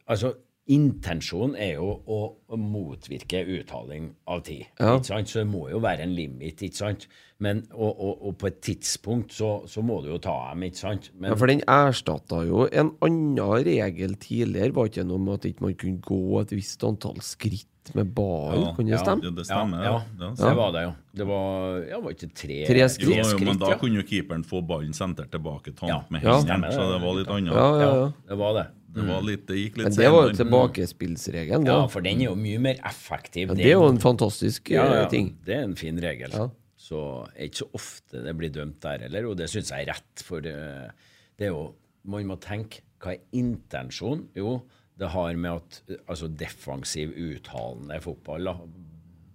Altså, 0.08 0.34
intensjonen 0.72 1.54
er 1.62 1.76
jo 1.76 1.92
å, 2.10 2.16
å 2.50 2.56
motvirke 2.58 3.44
uttaling 3.58 4.08
av 4.26 4.42
tid. 4.48 4.64
Ja. 4.80 4.96
Ikke 4.96 5.10
sant? 5.12 5.30
Så 5.30 5.42
det 5.42 5.46
må 5.50 5.68
jo 5.70 5.78
være 5.84 6.02
en 6.06 6.14
limit, 6.16 6.62
ikke 6.66 6.80
sant? 6.80 7.06
Men, 7.38 7.60
og, 7.76 7.90
og, 8.00 8.22
og 8.30 8.36
på 8.40 8.48
et 8.48 8.58
tidspunkt 8.64 9.34
så, 9.36 9.50
så 9.68 9.82
må 9.84 9.98
du 10.02 10.08
jo 10.14 10.18
ta 10.24 10.34
dem, 10.54 10.64
ikke 10.70 10.80
sant? 10.80 11.10
Men, 11.14 11.30
Ja, 11.34 11.36
for 11.38 11.52
den 11.52 11.60
erstatta 11.68 12.42
jo 12.48 12.64
en 12.72 12.94
annen 13.04 13.38
regel 13.66 14.16
tidligere. 14.22 14.72
Var 14.76 14.88
ikke 14.90 15.04
noe 15.06 15.20
med 15.22 15.38
at 15.38 15.48
ikke 15.52 15.66
man 15.68 15.74
kunne 15.82 16.00
gå 16.06 16.20
et 16.40 16.54
visst 16.56 16.86
antall 16.88 17.20
skritt 17.24 17.92
med 17.94 18.08
ball? 18.16 18.56
Ja, 18.64 18.72
kunne 18.74 18.96
det 18.96 19.02
stemme? 19.04 19.28
Ja, 19.28 19.34
det 19.36 19.44
stemmer. 19.46 19.84
Ja, 19.84 19.92
Ja, 19.92 20.00
ja. 20.00 20.30
ja. 20.32 20.32
det 20.40 20.54
var 20.58 20.72
det, 20.74 20.86
jo. 20.88 20.94
Det 21.20 21.26
var, 21.28 21.76
ja, 21.92 22.00
var 22.08 22.16
ikke 22.16 22.30
tre, 22.32 22.58
Tre 22.72 22.80
Jo, 22.82 22.88
skritt. 22.96 23.20
jo, 23.36 23.44
men 23.52 23.60
da 23.62 23.70
ja. 23.74 23.78
kunne 23.84 24.00
jo 24.00 24.06
keeperen 24.08 24.42
få 24.48 24.64
ballen 24.66 24.96
sentrert 24.96 25.30
tilbake 25.36 25.76
tamt 25.76 25.92
Ja. 25.92 26.00
med 26.10 26.24
Ja. 26.24 26.40
hesten, 26.40 26.66
så 26.72 26.88
det 26.94 26.98
var 27.04 27.20
litt 27.20 27.30
annet. 27.36 27.52
Ja, 27.54 27.68
ja, 27.84 27.92
ja. 28.00 28.10
Det 28.32 28.40
var 28.42 28.58
det. 28.58 28.66
Det, 28.96 29.04
var 29.04 29.24
litt, 29.26 29.42
det 29.48 29.56
gikk 29.58 29.74
litt 29.76 29.90
Men 29.90 29.96
det 29.98 30.10
var 30.14 30.28
jo 30.28 30.36
tilbakespillsregelen. 30.38 31.66
Ja, 31.68 31.80
for 31.92 32.04
den 32.04 32.22
er 32.22 32.30
jo 32.30 32.36
mye 32.40 32.60
mer 32.64 32.78
effektiv. 32.88 33.50
Ja, 33.52 33.56
det 33.58 33.66
er 33.68 33.74
jo 33.74 33.90
en 33.90 34.00
fantastisk 34.00 34.70
ja, 34.72 34.86
eh, 34.86 35.00
ja, 35.02 35.10
ting. 35.12 35.34
Det 35.44 35.58
er 35.58 35.66
en 35.66 35.76
fin 35.76 36.00
regel. 36.00 36.32
Ja. 36.32 36.46
Så 36.80 37.00
er 37.34 37.48
ikke 37.48 37.60
så 37.64 37.68
ofte 37.76 38.22
det 38.24 38.34
blir 38.38 38.54
dømt 38.54 38.80
der 38.84 39.04
heller, 39.04 39.28
og 39.28 39.36
det 39.40 39.50
syns 39.52 39.74
jeg 39.74 39.84
er 39.84 39.92
rett. 39.92 40.24
For 40.24 40.48
eh, 40.48 41.12
det 41.36 41.50
er 41.50 41.52
jo 41.52 41.68
Man 42.06 42.28
må 42.28 42.36
tenke 42.38 42.84
hva 43.02 43.16
er 43.16 43.24
intensjonen? 43.34 44.28
Jo, 44.38 44.60
det 44.96 45.08
har 45.12 45.36
med 45.36 45.58
at 45.58 45.80
eh, 45.90 46.02
altså 46.06 46.30
defensiv, 46.30 47.12
uttalende 47.12 47.98
fotball 48.00 48.48
da, 48.48 48.54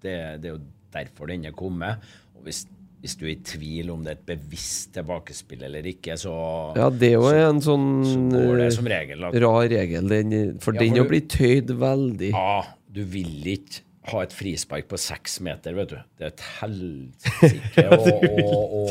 det, 0.02 0.16
det 0.42 0.50
er 0.50 0.56
jo 0.56 0.62
derfor 0.96 1.30
den 1.30 1.46
er 1.46 1.54
kommet. 1.56 2.02
Og 2.34 2.48
hvis, 2.48 2.64
hvis 3.02 3.16
du 3.18 3.26
er 3.26 3.32
i 3.34 3.40
tvil 3.44 3.90
om 3.90 4.04
det 4.06 4.12
er 4.14 4.18
et 4.20 4.26
bevisst 4.30 4.92
tilbakespill 4.94 5.64
eller 5.66 5.88
ikke, 5.90 6.14
så, 6.22 6.34
Ja, 6.78 6.90
det 6.90 7.10
er 7.10 7.16
jo 7.18 7.30
en 7.34 7.62
sånn 7.66 7.88
så 8.06 8.84
regel 8.86 9.26
rar 9.42 9.68
regel. 9.72 10.08
Den, 10.08 10.60
for 10.62 10.74
Ja, 10.78 10.80
den 10.86 10.96
for 10.96 11.04
du- 11.04 11.10
blitt 11.10 11.30
tøyd 11.34 11.74
veldig. 11.82 12.30
Ja, 12.32 12.62
du 12.94 13.04
vil 13.04 13.48
ikke 13.58 13.82
ha 14.10 14.22
et 14.26 14.32
frispark 14.34 14.88
på 14.90 14.98
seks 14.98 15.36
meter, 15.46 15.76
vet 15.78 15.92
du. 15.92 15.98
Det 16.18 16.26
er 16.26 16.32
et 16.32 16.44
helsike 16.58 17.84
å, 17.94 18.00
å, 18.02 18.62
å, 18.80 18.86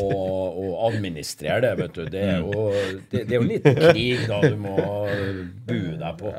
å 0.62 0.66
administrere 0.86 1.64
det, 1.64 1.70
vet 1.80 1.96
du. 1.96 2.02
Det 2.12 2.20
er 2.22 2.44
jo, 2.44 2.66
det, 3.10 3.24
det 3.26 3.34
er 3.34 3.34
jo 3.34 3.40
en 3.42 3.48
liten 3.50 3.80
krig 3.80 4.22
da 4.30 4.38
du 4.44 4.54
må 4.62 4.74
bue 5.66 5.96
deg 5.98 6.20
på. 6.20 6.30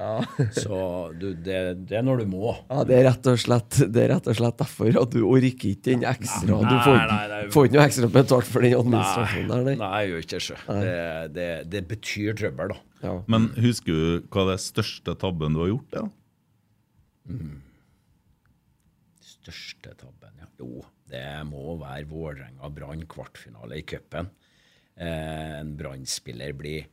Så 0.55 0.77
du, 1.19 1.33
det, 1.35 1.57
det 1.89 1.97
er 1.99 2.05
når 2.07 2.23
du 2.23 2.29
må. 2.31 2.53
Ja, 2.71 2.85
det 2.87 2.95
er 3.01 3.03
rett 3.09 3.27
og 3.33 3.41
slett 3.43 3.81
Det 3.91 4.05
er 4.05 4.13
rett 4.13 4.29
og 4.31 4.37
slett 4.39 4.59
derfor 4.61 5.01
at 5.03 5.17
du 5.17 5.19
orker 5.27 5.49
ikke 5.51 5.89
den 5.89 6.05
ekstra. 6.07 6.61
Du 6.61 6.77
får, 6.85 7.01
nei, 7.11 7.25
nei. 7.33 7.41
får 7.51 7.67
ikke 7.67 7.79
noe 7.79 7.87
ekstra 7.89 8.11
betalt 8.15 8.47
for 8.47 8.67
den 8.67 8.77
administrasjonen 8.79 9.51
der, 9.51 9.67
Nei, 9.67 9.75
nei. 9.81 9.89
jeg 10.05 10.13
gjør 10.13 10.23
ikke 10.23 10.39
det. 10.45 10.77
Det, 10.85 11.01
det, 11.35 11.49
det 11.75 11.83
betyr 11.91 12.39
trøbbel, 12.39 12.71
da. 12.71 12.79
Ja. 13.01 13.17
Men 13.33 13.49
husker 13.59 13.97
du 13.97 14.31
hva 14.31 14.47
det 14.53 14.59
største 14.63 15.17
tabben 15.19 15.57
du 15.57 15.63
har 15.65 15.71
gjort? 15.73 15.99
Ja? 15.99 16.07
Største 19.41 19.95
tabben, 19.97 20.37
ja. 20.37 20.47
Jo, 20.61 20.83
det 21.09 21.25
må 21.49 21.75
være 21.81 22.05
Vålerenga-Brann 22.09 23.07
kvartfinale 23.09 23.79
i 23.79 23.85
cupen. 23.89 24.29
Eh, 25.01 25.57
en 25.59 25.73
Brann-spiller 25.79 26.53
blir, 26.57 26.85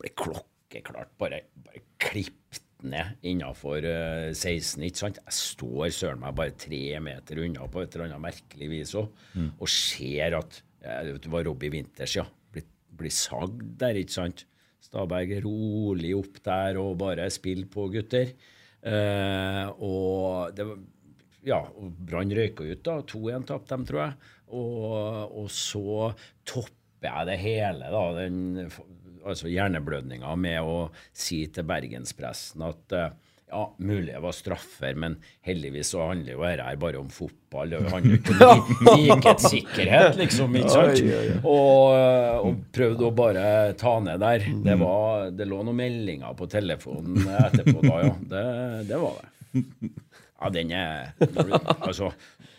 blir 0.00 0.12
klokkeklart 0.20 1.14
bare, 1.20 1.40
bare 1.64 1.80
klippet 2.02 2.60
ned 2.84 3.24
innafor 3.24 3.86
eh, 3.88 4.30
16, 4.36 4.84
ikke 4.84 5.00
sant? 5.00 5.20
Jeg 5.24 5.36
står 5.38 5.92
søren 5.96 6.20
meg 6.20 6.36
bare 6.36 6.52
tre 6.60 6.82
meter 7.00 7.40
unna 7.46 7.68
på 7.72 7.80
et 7.80 7.94
eller 7.96 8.10
annet 8.10 8.24
merkelig 8.26 8.68
vis 8.74 8.92
òg, 9.00 9.08
og 9.56 9.70
ser 9.72 10.36
at 10.42 10.58
eh, 10.84 11.14
Det 11.16 11.32
var 11.32 11.46
Robbie 11.48 11.72
Winters, 11.72 12.18
ja. 12.20 12.26
Blir, 12.52 12.66
blir 12.92 13.14
sagd 13.14 13.64
der, 13.80 13.96
ikke 14.02 14.18
sant? 14.18 14.44
Staberg 14.84 15.32
er 15.32 15.46
rolig 15.46 16.12
opp 16.18 16.42
der 16.44 16.76
og 16.82 16.98
bare 17.00 17.30
spiller 17.32 17.70
på, 17.72 17.88
gutter. 17.94 18.34
Eh, 18.84 19.64
og 19.80 20.52
det 20.52 20.66
var 20.68 20.82
ja, 21.46 21.60
Brann 22.08 22.32
røyka 22.34 22.64
ut, 22.66 22.82
da. 22.86 22.98
2-1 23.10 23.46
tapte 23.50 23.76
de, 23.78 23.88
tror 23.90 24.02
jeg. 24.06 24.32
Og, 24.54 25.36
og 25.44 25.50
så 25.52 26.12
topper 26.46 27.10
jeg 27.10 27.28
det 27.30 27.38
hele, 27.42 27.90
da, 27.92 28.04
den 28.16 28.38
altså 29.24 29.48
hjerneblødninga, 29.52 30.34
med 30.36 30.60
å 30.68 30.78
si 31.16 31.42
til 31.52 31.64
bergenspressen 31.68 32.64
at 32.66 32.92
eh, 32.96 33.12
Ja, 33.54 33.68
mulig 33.78 34.08
det 34.10 34.18
var 34.24 34.34
straffer, 34.34 34.96
men 34.98 35.14
heldigvis 35.46 35.92
så 35.92 36.08
handler 36.08 36.32
jo 36.34 36.42
dette 36.42 36.72
bare 36.82 36.98
om 36.98 37.10
fotball. 37.12 37.70
Det 37.76 37.92
handler 37.92 38.16
jo 38.16 38.18
ikke 38.18 38.34
om 38.48 38.72
li- 38.88 39.04
likhetssikkerhet, 39.04 40.16
liksom. 40.18 40.56
ikke 40.58 40.72
sant? 40.72 41.02
Og, 41.46 41.92
og 42.48 42.56
prøvde 42.74 43.06
å 43.06 43.12
bare 43.14 43.44
ta 43.78 43.92
ned 44.02 44.24
der. 44.24 44.48
Det, 44.64 44.74
var, 44.80 45.28
det 45.38 45.46
lå 45.46 45.60
noen 45.68 45.78
meldinger 45.78 46.34
på 46.40 46.48
telefonen 46.50 47.20
etterpå 47.44 47.84
da, 47.84 48.00
ja. 48.08 48.14
Det, 48.32 48.44
det 48.90 49.02
var 49.04 49.20
det. 49.22 49.64
Ja, 50.40 50.50
den 50.50 50.72
er 50.74 51.14
Altså, 51.86 52.10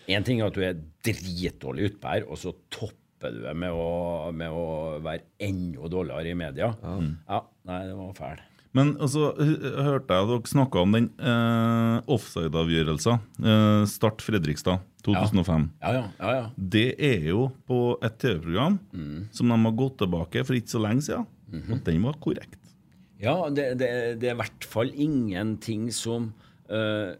én 0.07 0.25
ting 0.25 0.41
er 0.41 0.49
at 0.49 0.57
du 0.57 0.63
er 0.65 0.79
dritdårlig 1.05 1.91
utpå 1.91 2.13
her, 2.15 2.27
og 2.29 2.39
så 2.41 2.53
topper 2.73 3.33
du 3.33 3.41
det 3.45 3.55
med 3.57 3.73
med 4.37 4.51
å 4.53 4.65
være 5.03 5.23
enda 5.41 5.87
dårligere 5.89 6.33
i 6.33 6.37
media. 6.37 6.73
Ja, 6.83 7.39
nei, 7.65 7.79
det 7.87 7.95
var 7.97 8.13
fæl. 8.17 8.43
Men 8.75 8.91
altså, 8.99 9.29
hørte 9.39 10.17
jeg 10.17 10.27
dere 10.27 10.51
snakka 10.51 10.81
om 10.83 10.95
den 10.97 11.05
eh, 11.15 12.01
offside-avgjørelsen. 12.11 13.21
Eh, 13.39 13.83
Start 13.87 14.19
Fredrikstad 14.25 14.83
2005. 15.07 15.69
Ja, 15.79 15.93
ja, 15.95 16.03
ja. 16.19 16.33
ja. 16.35 16.45
Det 16.57 16.89
er 16.99 17.23
jo 17.29 17.47
på 17.69 17.79
et 18.03 18.17
TV-program 18.19 18.75
som 19.31 19.53
de 19.53 19.59
har 19.63 19.77
gått 19.79 19.99
tilbake 20.03 20.43
for 20.43 20.59
ikke 20.59 20.73
så 20.75 20.83
lenge 20.83 21.07
siden. 21.07 21.23
Og 21.71 21.79
den 21.87 22.03
var 22.03 22.19
korrekt. 22.19 22.59
Ja, 23.21 23.37
det, 23.47 23.77
det, 23.79 23.89
det 24.19 24.27
er 24.27 24.35
i 24.35 24.41
hvert 24.41 24.67
fall 24.67 24.91
ingenting 24.91 25.87
som 25.95 26.33
eh, 26.67 27.15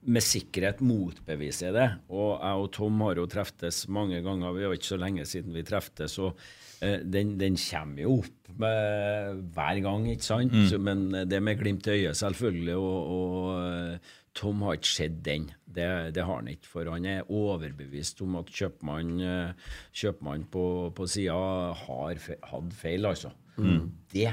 med 0.00 0.24
sikkerhet 0.24 0.80
motbeviser 0.84 1.68
jeg 1.68 1.76
det. 1.76 1.88
Og 2.12 2.32
jeg 2.38 2.62
og 2.62 2.70
Tom 2.76 3.02
har 3.04 3.20
jo 3.20 3.28
treftes 3.30 3.82
mange 3.92 4.22
ganger, 4.24 4.54
vi 4.56 4.66
var 4.66 4.78
ikke 4.78 4.92
så 4.94 5.00
lenge 5.00 5.26
siden 5.28 5.56
vi 5.56 5.64
treftes. 5.66 6.16
og 6.22 6.38
eh, 6.80 7.00
den, 7.04 7.34
den 7.40 7.58
kommer 7.60 8.04
jo 8.06 8.16
opp 8.22 8.54
med, 8.60 9.42
hver 9.54 9.82
gang, 9.84 10.08
ikke 10.10 10.26
sant? 10.26 10.56
Mm. 10.56 10.80
men 10.86 11.28
det 11.28 11.42
med 11.42 11.60
glimt 11.60 11.86
i 11.86 11.98
øyet, 11.98 12.16
selvfølgelig. 12.16 12.76
Og, 12.76 13.12
og 13.16 13.60
eh, 13.66 14.16
Tom 14.40 14.62
har 14.62 14.78
ikke 14.78 14.92
sett 14.94 15.20
den. 15.26 15.50
Det, 15.66 15.88
det 16.16 16.24
har 16.24 16.40
han 16.40 16.48
ikke. 16.48 16.70
For 16.70 16.90
han 16.92 17.08
er 17.08 17.28
overbevist 17.28 18.22
om 18.24 18.38
at 18.40 18.52
kjøpmann, 18.56 19.16
eh, 19.20 19.72
kjøpmann 19.92 20.46
på, 20.52 20.64
på 20.96 21.08
sida 21.10 21.40
har 21.84 22.22
fe, 22.22 22.38
hatt 22.52 22.76
feil, 22.78 23.10
altså. 23.10 23.34
Det 24.14 24.30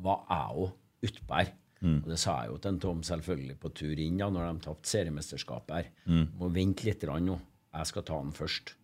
var 0.00 0.22
jeg 0.30 0.62
òg 0.62 1.10
utpå 1.10 1.42
her. 1.42 1.52
Og 1.82 2.06
det 2.12 2.18
sa 2.22 2.36
jeg 2.42 2.52
jo 2.52 2.60
til 2.62 2.72
en 2.74 2.78
Tom 2.82 3.00
selvfølgelig 3.06 3.56
på 3.62 3.72
tur 3.74 3.98
inn 4.04 4.20
da 4.20 4.28
når 4.30 4.52
de 4.52 4.66
tapte 4.68 4.92
seriemesterskapet 4.92 5.74
her. 5.80 5.90
Må 6.38 6.52
vente 6.54 6.86
litt 6.86 7.02
nå. 7.02 7.38
Jeg 7.72 7.88
skal 7.88 8.04
ta 8.06 8.20
den 8.22 8.32
først. 8.36 8.74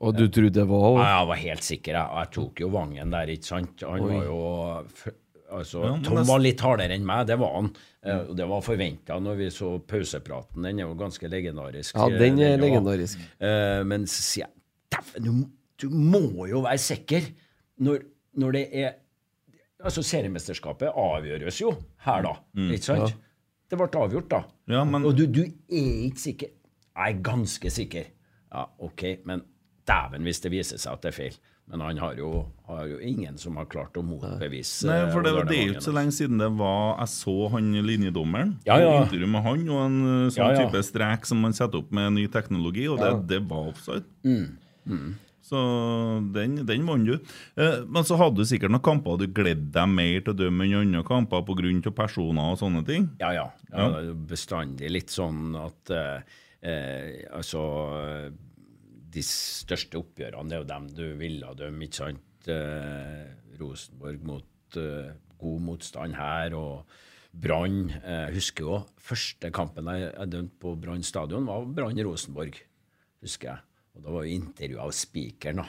Og 0.00 0.16
du 0.16 0.24
trodde 0.32 0.56
det 0.56 0.64
var 0.68 0.94
Ja, 0.96 1.08
jeg 1.20 1.28
var 1.28 1.40
helt 1.42 1.66
sikker. 1.66 1.92
Jeg, 1.98 2.12
jeg 2.16 2.30
tok 2.32 2.60
jo 2.64 2.70
Vangen 2.72 3.10
der, 3.12 3.32
ikke 3.34 3.50
sant. 3.50 3.82
Han 3.84 4.06
var 4.08 4.24
jo 4.24 4.38
Altså, 5.50 5.82
Ja, 5.82 5.96
Tom 6.06 6.20
var 6.28 6.38
litt 6.42 6.60
hardere 6.62 6.94
enn 6.94 7.06
meg, 7.06 7.24
det 7.26 7.36
var 7.40 7.56
han. 7.56 7.70
Eh, 8.06 8.28
det 8.38 8.46
var 8.46 8.62
forventa 8.62 9.16
når 9.18 9.38
vi 9.40 9.48
så 9.50 9.72
pausepraten. 9.82 10.62
Den 10.62 10.78
er 10.78 10.86
jo 10.86 10.94
ganske 10.98 11.26
legendarisk. 11.30 11.96
Ja, 11.98 12.06
den 12.06 12.38
er 12.38 12.54
den 12.54 12.62
legendarisk. 12.62 13.18
Eh, 13.42 13.80
men 13.86 14.06
så 14.10 14.22
sier 14.22 14.46
jeg 14.46 14.56
Dæven, 14.90 15.26
du, 15.26 15.48
du 15.78 15.88
må 15.94 16.46
jo 16.50 16.62
være 16.64 16.80
sikker 16.82 17.26
når, 17.82 18.00
når 18.42 18.56
det 18.56 18.62
er 18.84 18.94
Altså, 19.84 20.02
seriemesterskapet 20.04 20.90
avgjøres 20.92 21.60
jo 21.62 21.70
her, 22.04 22.22
da. 22.26 22.34
Ikke 22.68 22.84
sant? 22.84 23.14
Det 23.70 23.78
ble 23.78 23.86
avgjort, 24.00 24.28
da. 24.28 24.42
Ja, 24.68 24.84
men- 24.84 25.04
Og 25.06 25.14
du, 25.16 25.26
du 25.26 25.42
er 25.42 26.08
ikke 26.10 26.18
sikker. 26.20 26.48
Jeg 26.96 27.14
er 27.14 27.22
ganske 27.22 27.70
sikker. 27.70 28.04
Ja, 28.52 28.64
OK, 28.82 29.04
men 29.24 29.42
dæven 29.86 30.22
hvis 30.26 30.40
det 30.42 30.50
viser 30.52 30.76
seg 30.78 30.92
at 30.92 31.02
det 31.06 31.12
er 31.14 31.16
feil. 31.16 31.38
Men 31.70 31.80
han 31.84 31.98
har 32.02 32.16
jo, 32.18 32.46
har 32.66 32.88
jo 32.90 32.96
ingen 32.98 33.36
som 33.38 33.54
har 33.56 33.64
klart 33.70 33.94
å 33.94 34.02
motbevise 34.02 34.88
Nei, 34.90 34.96
for 35.12 35.22
det, 35.22 35.32
det 35.46 35.54
er 35.56 35.66
jo 35.68 35.74
ikke 35.76 35.84
så 35.86 35.92
lenge 35.94 36.10
siden 36.16 36.40
det 36.42 36.48
var 36.58 36.96
Jeg 36.98 37.12
så 37.14 37.34
han 37.52 37.68
linjedommeren. 37.86 38.56
Ja, 38.66 38.80
ja. 38.82 39.04
Intervju 39.04 39.28
med 39.30 39.42
han 39.46 39.62
og 39.70 39.84
en 39.84 39.98
uh, 40.02 40.30
sånn 40.34 40.48
Ja, 40.50 40.50
ja. 40.56 40.64
type 40.66 40.82
strek 40.82 41.28
som 41.30 41.38
man 41.40 41.54
setter 41.54 41.78
opp 41.78 41.92
med 41.94 42.10
ny 42.18 42.26
teknologi, 42.26 42.88
og 42.90 42.98
det, 42.98 43.12
det 43.30 43.40
var 43.48 43.70
offside. 43.70 44.02
Mm, 44.26 45.14
Så 45.50 45.60
den, 46.34 46.60
den 46.66 46.84
vant 46.86 47.08
du. 47.08 47.16
Eh, 47.58 47.80
men 47.90 48.06
så 48.06 48.18
hadde 48.20 48.38
du 48.38 48.46
sikkert 48.46 48.70
noen 48.70 48.84
kamper 48.86 49.18
du 49.18 49.26
gledde 49.34 49.72
deg 49.74 49.90
mer 49.90 50.20
til 50.22 50.34
å 50.34 50.38
dømme 50.44 50.68
enn 50.68 50.76
andre 50.78 51.02
kamper 51.06 51.42
pga. 51.48 51.90
personer 51.90 52.52
og 52.52 52.60
sånne 52.60 52.84
ting. 52.86 53.08
Ja, 53.22 53.32
ja. 53.34 53.48
ja. 53.72 53.88
Bestandig 54.30 54.92
litt 54.92 55.10
sånn 55.10 55.56
at 55.58 55.90
eh, 55.90 56.36
eh, 56.62 57.26
Altså 57.34 57.62
De 59.10 59.22
største 59.26 59.98
oppgjørene, 59.98 60.46
det 60.48 60.58
er 60.58 60.62
jo 60.62 60.70
dem 60.70 60.90
du 60.94 61.06
ville 61.18 61.54
dømme, 61.58 61.88
ikke 61.88 62.02
sant? 62.04 62.50
Eh, 62.50 63.26
Rosenborg 63.60 64.22
mot 64.24 64.78
eh, 64.78 65.10
god 65.40 65.64
motstand 65.66 66.14
her, 66.14 66.54
og 66.54 66.86
Brann. 67.34 67.88
Eh, 68.00 68.28
jeg 68.28 68.38
husker 68.38 68.68
jo 68.68 68.78
første 69.02 69.50
kampen 69.54 69.90
jeg 69.98 70.30
dømte 70.30 70.62
på 70.62 70.76
Brann 70.78 71.02
stadion, 71.06 71.50
var 71.50 71.66
Brann-Rosenborg, 71.66 72.62
husker 73.26 73.52
jeg. 73.52 73.66
Og 73.96 74.04
da 74.04 74.14
var 74.14 74.26
jo 74.26 74.38
intervju 74.38 74.80
av 74.80 74.94
spikeren, 74.96 75.62
da. 75.64 75.68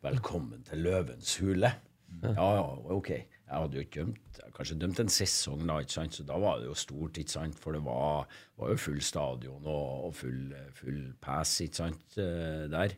'Velkommen 0.00 0.62
til 0.64 0.80
Løvens 0.86 1.36
hule'. 1.42 1.74
Ja, 2.22 2.46
ja, 2.56 2.62
OK. 2.90 3.10
Jeg 3.10 3.58
hadde 3.58 3.76
jo 3.76 3.84
dømt 3.94 4.40
kanskje 4.54 4.78
dømt 4.78 5.00
en 5.02 5.10
sesong, 5.12 5.62
da, 5.66 5.78
ikke 5.82 5.96
sant? 5.96 6.16
så 6.16 6.24
da 6.26 6.36
var 6.40 6.60
det 6.60 6.68
jo 6.68 6.74
stort, 6.78 7.18
ikke 7.18 7.32
sant? 7.32 7.58
for 7.58 7.76
det 7.76 7.80
var, 7.84 8.28
var 8.60 8.72
jo 8.72 8.78
full 8.80 9.00
stadion 9.02 9.64
og, 9.64 10.06
og 10.06 10.14
full, 10.14 10.52
full 10.76 11.00
pass 11.22 11.56
ikke 11.64 11.80
sant? 11.80 12.18
eh, 12.20 12.66
der. 12.70 12.94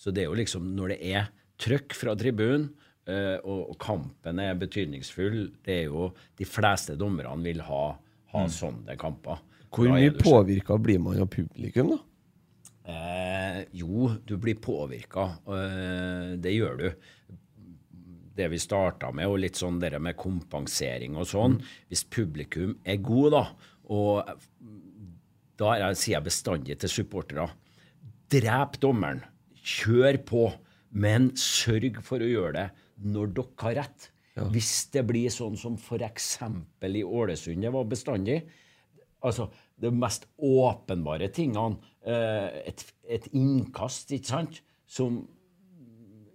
Så 0.00 0.10
det 0.14 0.24
er 0.24 0.30
jo 0.30 0.38
liksom 0.38 0.72
Når 0.74 0.94
det 0.94 0.98
er 1.12 1.28
trøkk 1.62 1.94
fra 1.94 2.16
tribunen, 2.18 2.70
eh, 3.06 3.38
og, 3.44 3.74
og 3.74 3.76
kampen 3.82 4.42
er 4.42 4.58
betydningsfull, 4.58 5.52
det 5.64 5.82
er 5.82 5.84
jo 5.90 6.10
De 6.38 6.48
fleste 6.48 6.96
dommerne 6.98 7.36
vil 7.44 7.62
ha, 7.66 7.82
ha 8.34 8.46
sånne 8.50 8.96
kamper. 8.98 9.42
Hvor 9.72 9.88
mye 9.92 10.12
påvirka 10.18 10.76
blir 10.82 10.98
man 11.00 11.22
av 11.22 11.30
publikum, 11.32 11.94
da? 11.94 12.00
Eh, 12.82 13.41
jo, 13.76 14.10
du 14.26 14.36
blir 14.40 14.60
påvirka. 14.62 15.28
Eh, 15.46 16.34
det 16.42 16.54
gjør 16.54 16.78
du. 16.80 16.86
Det 18.32 18.48
vi 18.48 18.60
starta 18.60 19.10
med, 19.12 19.28
og 19.28 19.42
litt 19.42 19.58
sånn 19.60 19.80
det 19.82 19.92
med 20.00 20.16
kompensering 20.18 21.18
og 21.20 21.28
sånn. 21.28 21.58
Hvis 21.90 22.06
publikum 22.08 22.78
er 22.84 23.02
god, 23.04 23.34
da, 23.36 23.42
og 23.92 24.30
da 25.60 25.74
er 25.74 25.82
jeg, 25.84 25.98
sier 26.00 26.16
jeg 26.16 26.28
bestandig 26.30 26.78
til 26.80 26.90
supportere 26.90 27.50
Drep 28.32 28.78
dommeren. 28.80 29.20
Kjør 29.60 30.16
på. 30.26 30.46
Men 30.92 31.30
sørg 31.38 32.00
for 32.04 32.24
å 32.24 32.28
gjøre 32.28 32.54
det 32.56 32.66
når 33.12 33.30
dere 33.36 33.64
har 33.64 33.78
rett. 33.82 34.08
Hvis 34.52 34.88
det 34.94 35.02
blir 35.08 35.32
sånn 35.32 35.58
som 35.60 35.76
f.eks. 35.76 36.28
i 36.40 37.02
Ålesund, 37.04 37.60
det 37.64 37.72
var 37.72 37.88
bestandig 37.88 38.38
altså, 39.20 39.50
de 39.80 39.92
mest 39.92 40.26
åpenbare 40.36 41.28
tingene. 41.34 41.80
Eh, 42.06 42.62
et, 42.72 42.84
et 43.18 43.28
innkast, 43.32 44.12
ikke 44.16 44.30
sant, 44.32 44.60
som 44.86 45.22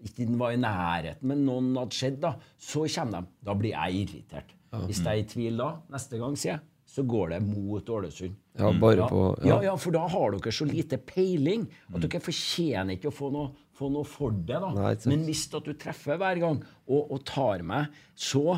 ikke 0.07 0.27
var 0.39 0.53
i 0.55 0.61
nærheten, 0.61 1.27
men 1.27 1.43
noen 1.47 1.73
hadde 1.77 1.97
skjedd, 1.97 2.19
da, 2.23 2.35
så 2.61 2.85
kommer 2.87 3.25
de. 3.25 3.35
Da 3.43 3.55
blir 3.57 3.73
jeg 3.75 4.01
irritert. 4.05 4.53
Hvis 4.85 4.99
jeg 5.01 5.07
er 5.13 5.21
i 5.23 5.27
tvil 5.27 5.59
da, 5.59 5.71
neste 5.91 6.19
gang, 6.21 6.35
sier 6.37 6.53
jeg, 6.57 6.63
så 6.87 7.03
går 7.03 7.33
det 7.33 7.39
mot 7.43 7.89
Ålesund. 7.91 8.35
Ja, 8.57 8.69
bare 8.79 9.07
på 9.11 9.21
Ja. 9.43 9.47
ja. 9.49 9.57
ja, 9.67 9.73
for 9.75 9.91
da 9.95 10.05
har 10.07 10.31
dere 10.37 10.53
så 10.55 10.65
lite 10.65 10.97
peiling 11.03 11.65
at 11.93 11.99
dere 12.05 12.21
fortjener 12.23 12.95
ikke 12.95 13.11
å 13.11 13.15
få 13.15 13.29
noe, 13.33 13.51
få 13.75 13.89
noe 13.93 14.07
for 14.07 14.31
det. 14.31 14.55
da. 14.63 14.69
Nei. 14.73 14.93
Men 15.11 15.25
hvis 15.27 15.43
at 15.53 15.67
du 15.67 15.73
treffer 15.77 16.17
hver 16.17 16.39
gang 16.41 16.61
og, 16.87 17.11
og 17.11 17.25
tar 17.27 17.65
meg, 17.67 17.91
så 18.15 18.55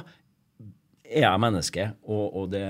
er 1.10 1.24
jeg 1.26 1.42
menneske, 1.42 1.86
og, 2.06 2.36
og 2.38 2.50
det, 2.54 2.62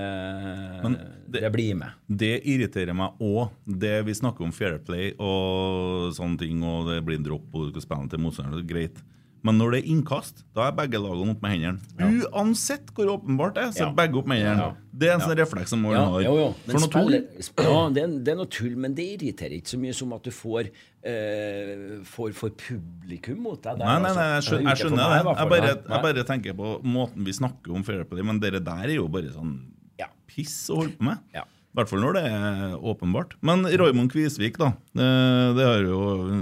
det, 1.28 1.40
det- 1.42 1.52
blir 1.52 1.74
med. 1.76 1.96
Det 2.08 2.32
irriterer 2.48 2.96
meg 2.96 3.20
òg. 3.20 3.50
Det 3.66 3.94
vi 4.06 4.14
snakker 4.16 4.46
om 4.46 4.52
fair 4.52 4.78
play 4.84 5.12
og 5.18 6.10
sånne 6.16 6.38
ting, 6.40 6.62
og 6.64 6.88
det 6.90 7.00
blir 7.06 7.20
en 7.20 7.26
dropp 7.26 7.48
og 7.54 7.66
du 7.68 7.74
skal 7.74 7.86
spille 7.86 8.10
til 8.12 8.22
motstanderen, 8.24 8.62
er 8.64 8.70
greit. 8.70 9.02
Men 9.42 9.56
når 9.56 9.70
det 9.72 9.78
er 9.80 9.86
innkast, 9.94 10.42
da 10.54 10.66
er 10.68 10.72
begge 10.76 10.98
lagene 11.00 11.32
opp 11.32 11.40
med 11.40 11.52
hendene. 11.54 11.80
Uansett 12.28 12.90
hvor 12.92 13.08
åpenbart 13.14 13.54
det 13.56 13.62
er, 13.64 13.70
så 13.72 13.82
er 13.86 13.86
Ja. 13.88 13.92
begge 13.96 14.18
opp 14.20 14.26
med 14.28 14.42
hendene. 14.42 14.66
Ja. 14.66 14.74
Det 15.00 15.08
er 15.08 15.14
en 15.14 15.20
sånn 15.24 15.36
refleks 15.38 15.68
som 15.72 15.84
Ja, 15.88 16.04
har. 16.10 16.20
jo, 16.20 16.34
jo. 16.36 16.48
For 16.66 16.80
noe 16.80 16.90
tull. 16.92 17.12
Ja, 17.14 17.88
det 17.88 18.02
er, 18.02 18.18
det 18.20 18.28
er 18.34 18.36
noe 18.36 18.50
tull, 18.52 18.76
men 18.76 18.94
det 18.94 19.06
irriterer 19.16 19.56
ikke 19.56 19.72
så 19.72 19.78
mye 19.80 19.94
som 19.96 20.12
at 20.12 20.22
du 20.22 20.30
får, 20.30 20.68
eh, 21.02 22.02
for, 22.04 22.32
for 22.36 22.50
publikum 22.50 23.38
mot 23.46 23.62
deg. 23.62 23.78
der, 23.78 23.84
Nei, 23.86 23.98
nei, 24.02 24.12
nei, 24.14 24.26
jeg 24.26 24.36
altså. 24.42 24.50
skjønner, 24.50 24.68
jeg 24.68 24.82
skjønner 24.84 24.96
meg, 24.96 25.24
det. 25.24 25.36
Jeg 25.40 25.48
bare, 25.54 25.72
jeg 25.94 26.02
bare 26.06 26.24
tenker 26.28 26.58
på 26.60 26.74
måten 26.84 27.24
vi 27.24 27.32
snakker 27.32 27.74
om 27.74 27.82
Fairplay 27.86 28.22
men 28.26 28.40
dere 28.42 28.60
der 28.60 28.84
er 28.90 28.94
jo 28.98 29.08
bare 29.08 29.32
sånn 29.32 29.54
Ja. 29.98 30.06
piss 30.26 30.68
å 30.70 30.76
holde 30.82 30.96
på 30.98 31.02
med. 31.08 31.18
Ja. 31.34 31.44
I 31.70 31.78
hvert 31.78 31.86
fall 31.92 32.00
når 32.02 32.16
det 32.16 32.22
er 32.26 32.72
åpenbart. 32.90 33.36
Men 33.46 33.62
Raymond 33.62 34.10
Kvisvik, 34.10 34.56
da. 34.58 34.72
eh, 34.98 35.50
Det, 35.54 35.66
er 35.66 35.84
jo, 35.86 36.00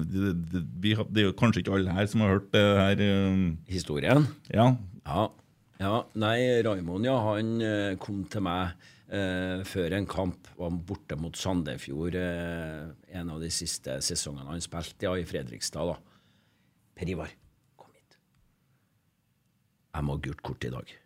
det, 0.08 0.30
det, 0.54 0.62
vi, 0.80 0.94
har- 0.96 1.08
det 1.12 1.20
er 1.20 1.26
jo 1.28 1.34
kanskje 1.36 1.60
ikke 1.62 1.74
alle 1.76 1.92
her 1.92 2.06
som 2.08 2.22
har 2.24 2.30
hørt 2.38 2.46
det 2.54 2.62
her. 2.64 3.02
eh, 3.04 3.42
Historien? 3.68 4.24
Ja. 4.48 4.70
Ja. 5.04 5.26
ja. 5.80 5.98
Nei, 6.16 6.38
Raimond, 6.64 7.04
ja, 7.04 7.18
han 7.28 7.50
eh, 7.60 7.96
kom 8.00 8.22
til 8.32 8.40
meg 8.46 8.72
eh, 9.12 9.60
før 9.68 9.98
en 9.98 10.06
kamp. 10.08 10.48
Var 10.56 10.70
borte 10.88 11.18
mot 11.20 11.36
Sandefjord 11.36 12.16
eh, 12.16 12.88
en 13.20 13.30
av 13.36 13.44
de 13.44 13.50
siste 13.52 13.98
sesongene 14.00 14.48
han 14.48 14.64
spilte 14.64 15.10
ja, 15.10 15.12
i 15.20 15.28
Fredrikstad. 15.28 15.92
da. 15.92 15.98
Per 16.96 17.12
Ivar, 17.12 17.28
kom 17.76 17.92
hit. 17.92 18.16
Jeg 19.92 20.08
må 20.08 20.16
ha 20.16 20.24
gult 20.24 20.40
kort 20.42 20.64
i 20.64 20.72
dag. 20.72 20.96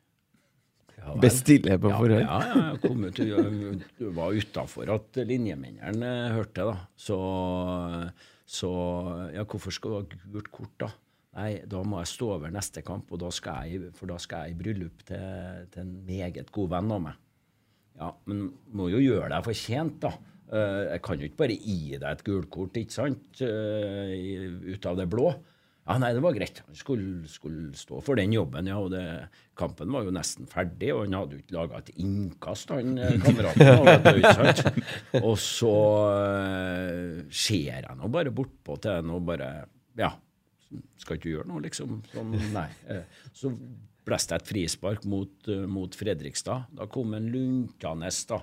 Ja 0.98 1.14
bestille 1.19 1.78
på 1.82 1.90
ja, 1.90 1.98
forhånd. 1.98 2.24
Ja, 2.24 2.40
ja, 2.47 2.64
jeg 2.73 2.82
kom 2.85 3.06
ut, 3.06 3.19
du, 3.19 3.81
du 3.98 4.05
var 4.14 4.36
utafor 4.36 4.93
at 4.94 5.23
linjemennene 5.27 6.10
eh, 6.28 6.35
hørte 6.36 6.60
det. 6.60 6.66
da. 6.69 6.77
Så, 6.97 7.19
så 8.47 8.73
ja, 9.35 9.47
hvorfor 9.47 9.74
skal 9.74 9.94
du 9.94 9.98
ha 9.98 10.23
gult 10.36 10.52
kort, 10.55 10.77
da? 10.85 10.90
Nei, 11.39 11.52
da 11.64 11.81
må 11.89 12.02
jeg 12.02 12.10
stå 12.12 12.35
over 12.35 12.52
neste 12.52 12.82
kamp, 12.85 13.09
og 13.14 13.23
da 13.23 13.31
skal 13.32 13.70
jeg, 13.70 13.93
for 13.97 14.10
da 14.12 14.19
skal 14.20 14.47
jeg 14.47 14.55
i 14.55 14.59
bryllup 14.59 15.05
til, 15.09 15.62
til 15.73 15.86
en 15.86 15.94
meget 16.05 16.52
god 16.52 16.74
venn 16.74 16.93
av 16.93 17.06
meg. 17.06 17.23
Ja, 17.98 18.10
men 18.28 18.44
må 18.77 18.89
jo 18.93 19.01
gjøre 19.01 19.31
deg 19.32 19.47
fortjent, 19.48 19.97
da. 20.05 20.12
Eh, 20.52 20.82
jeg 20.90 21.02
kan 21.06 21.20
jo 21.20 21.31
ikke 21.31 21.40
bare 21.40 21.56
gi 21.56 21.97
deg 21.97 22.09
et 22.10 22.24
gulkort, 22.27 22.77
ikke 22.77 22.94
sant, 22.94 23.40
eh, 23.47 24.44
ut 24.74 24.89
av 24.90 25.01
det 25.01 25.09
blå. 25.12 25.31
Ja, 25.82 25.96
nei, 25.98 26.12
det 26.14 26.20
var 26.22 26.34
greit. 26.36 26.60
Han 26.68 26.76
skulle, 26.78 27.26
skulle 27.26 27.72
stå 27.74 27.98
for 28.06 28.14
den 28.18 28.30
jobben, 28.36 28.68
ja. 28.70 28.76
Og 28.78 28.92
det, 28.92 29.00
kampen 29.59 29.90
var 29.90 30.04
jo 30.06 30.12
nesten 30.14 30.46
ferdig, 30.50 30.92
og 30.94 31.00
han 31.09 31.16
hadde 31.18 31.34
jo 31.34 31.42
ikke 31.42 31.56
laga 31.56 31.80
et 31.82 31.90
innkast, 32.04 32.70
han 32.70 32.92
eh, 33.02 33.16
kameraten. 33.24 34.82
Og 35.26 35.34
så 35.42 35.72
eh, 36.14 37.16
ser 37.34 37.80
jeg 37.82 37.96
nå 37.98 38.10
bare 38.14 38.30
bortpå 38.34 38.76
til 38.82 39.00
han 39.00 39.10
og 39.14 39.24
bare 39.32 39.48
Ja, 39.98 40.12
skal 41.02 41.18
ikke 41.18 41.32
gjøre 41.34 41.50
noe, 41.50 41.64
liksom. 41.66 41.98
Sånn, 42.14 42.30
nei. 42.54 42.68
Eh, 42.86 43.02
Så 43.34 43.50
blåste 44.06 44.38
jeg 44.38 44.44
et 44.44 44.52
frispark 44.52 45.04
mot, 45.10 45.50
mot 45.70 45.94
Fredrikstad. 45.98 46.70
Da 46.78 46.86
kom 46.90 47.12
en 47.18 47.26
lunkende 47.30 48.09
da, 48.30 48.38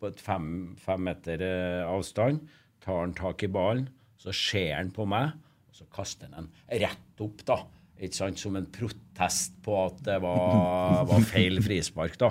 på 0.00 0.08
et 0.08 0.22
fem, 0.24 0.46
fem 0.80 1.02
meter 1.08 1.42
avstand. 1.88 2.44
Tar 2.84 3.00
han 3.02 3.16
tak 3.16 3.44
i 3.44 3.50
ballen, 3.52 3.88
så 4.20 4.32
ser 4.32 4.74
han 4.78 4.92
på 4.94 5.04
meg, 5.08 5.34
og 5.74 5.80
så 5.80 5.88
kaster 5.90 6.30
han 6.30 6.44
den 6.46 6.84
rett 6.84 7.22
opp, 7.24 7.40
da. 7.46 7.56
Ikke 7.98 8.14
sant? 8.14 8.38
Som 8.38 8.54
en 8.58 8.68
protest 8.70 9.56
på 9.64 9.74
at 9.80 9.98
det 10.06 10.20
var, 10.22 11.02
var 11.10 11.26
feil 11.26 11.58
frispark, 11.64 12.14
da. 12.20 12.30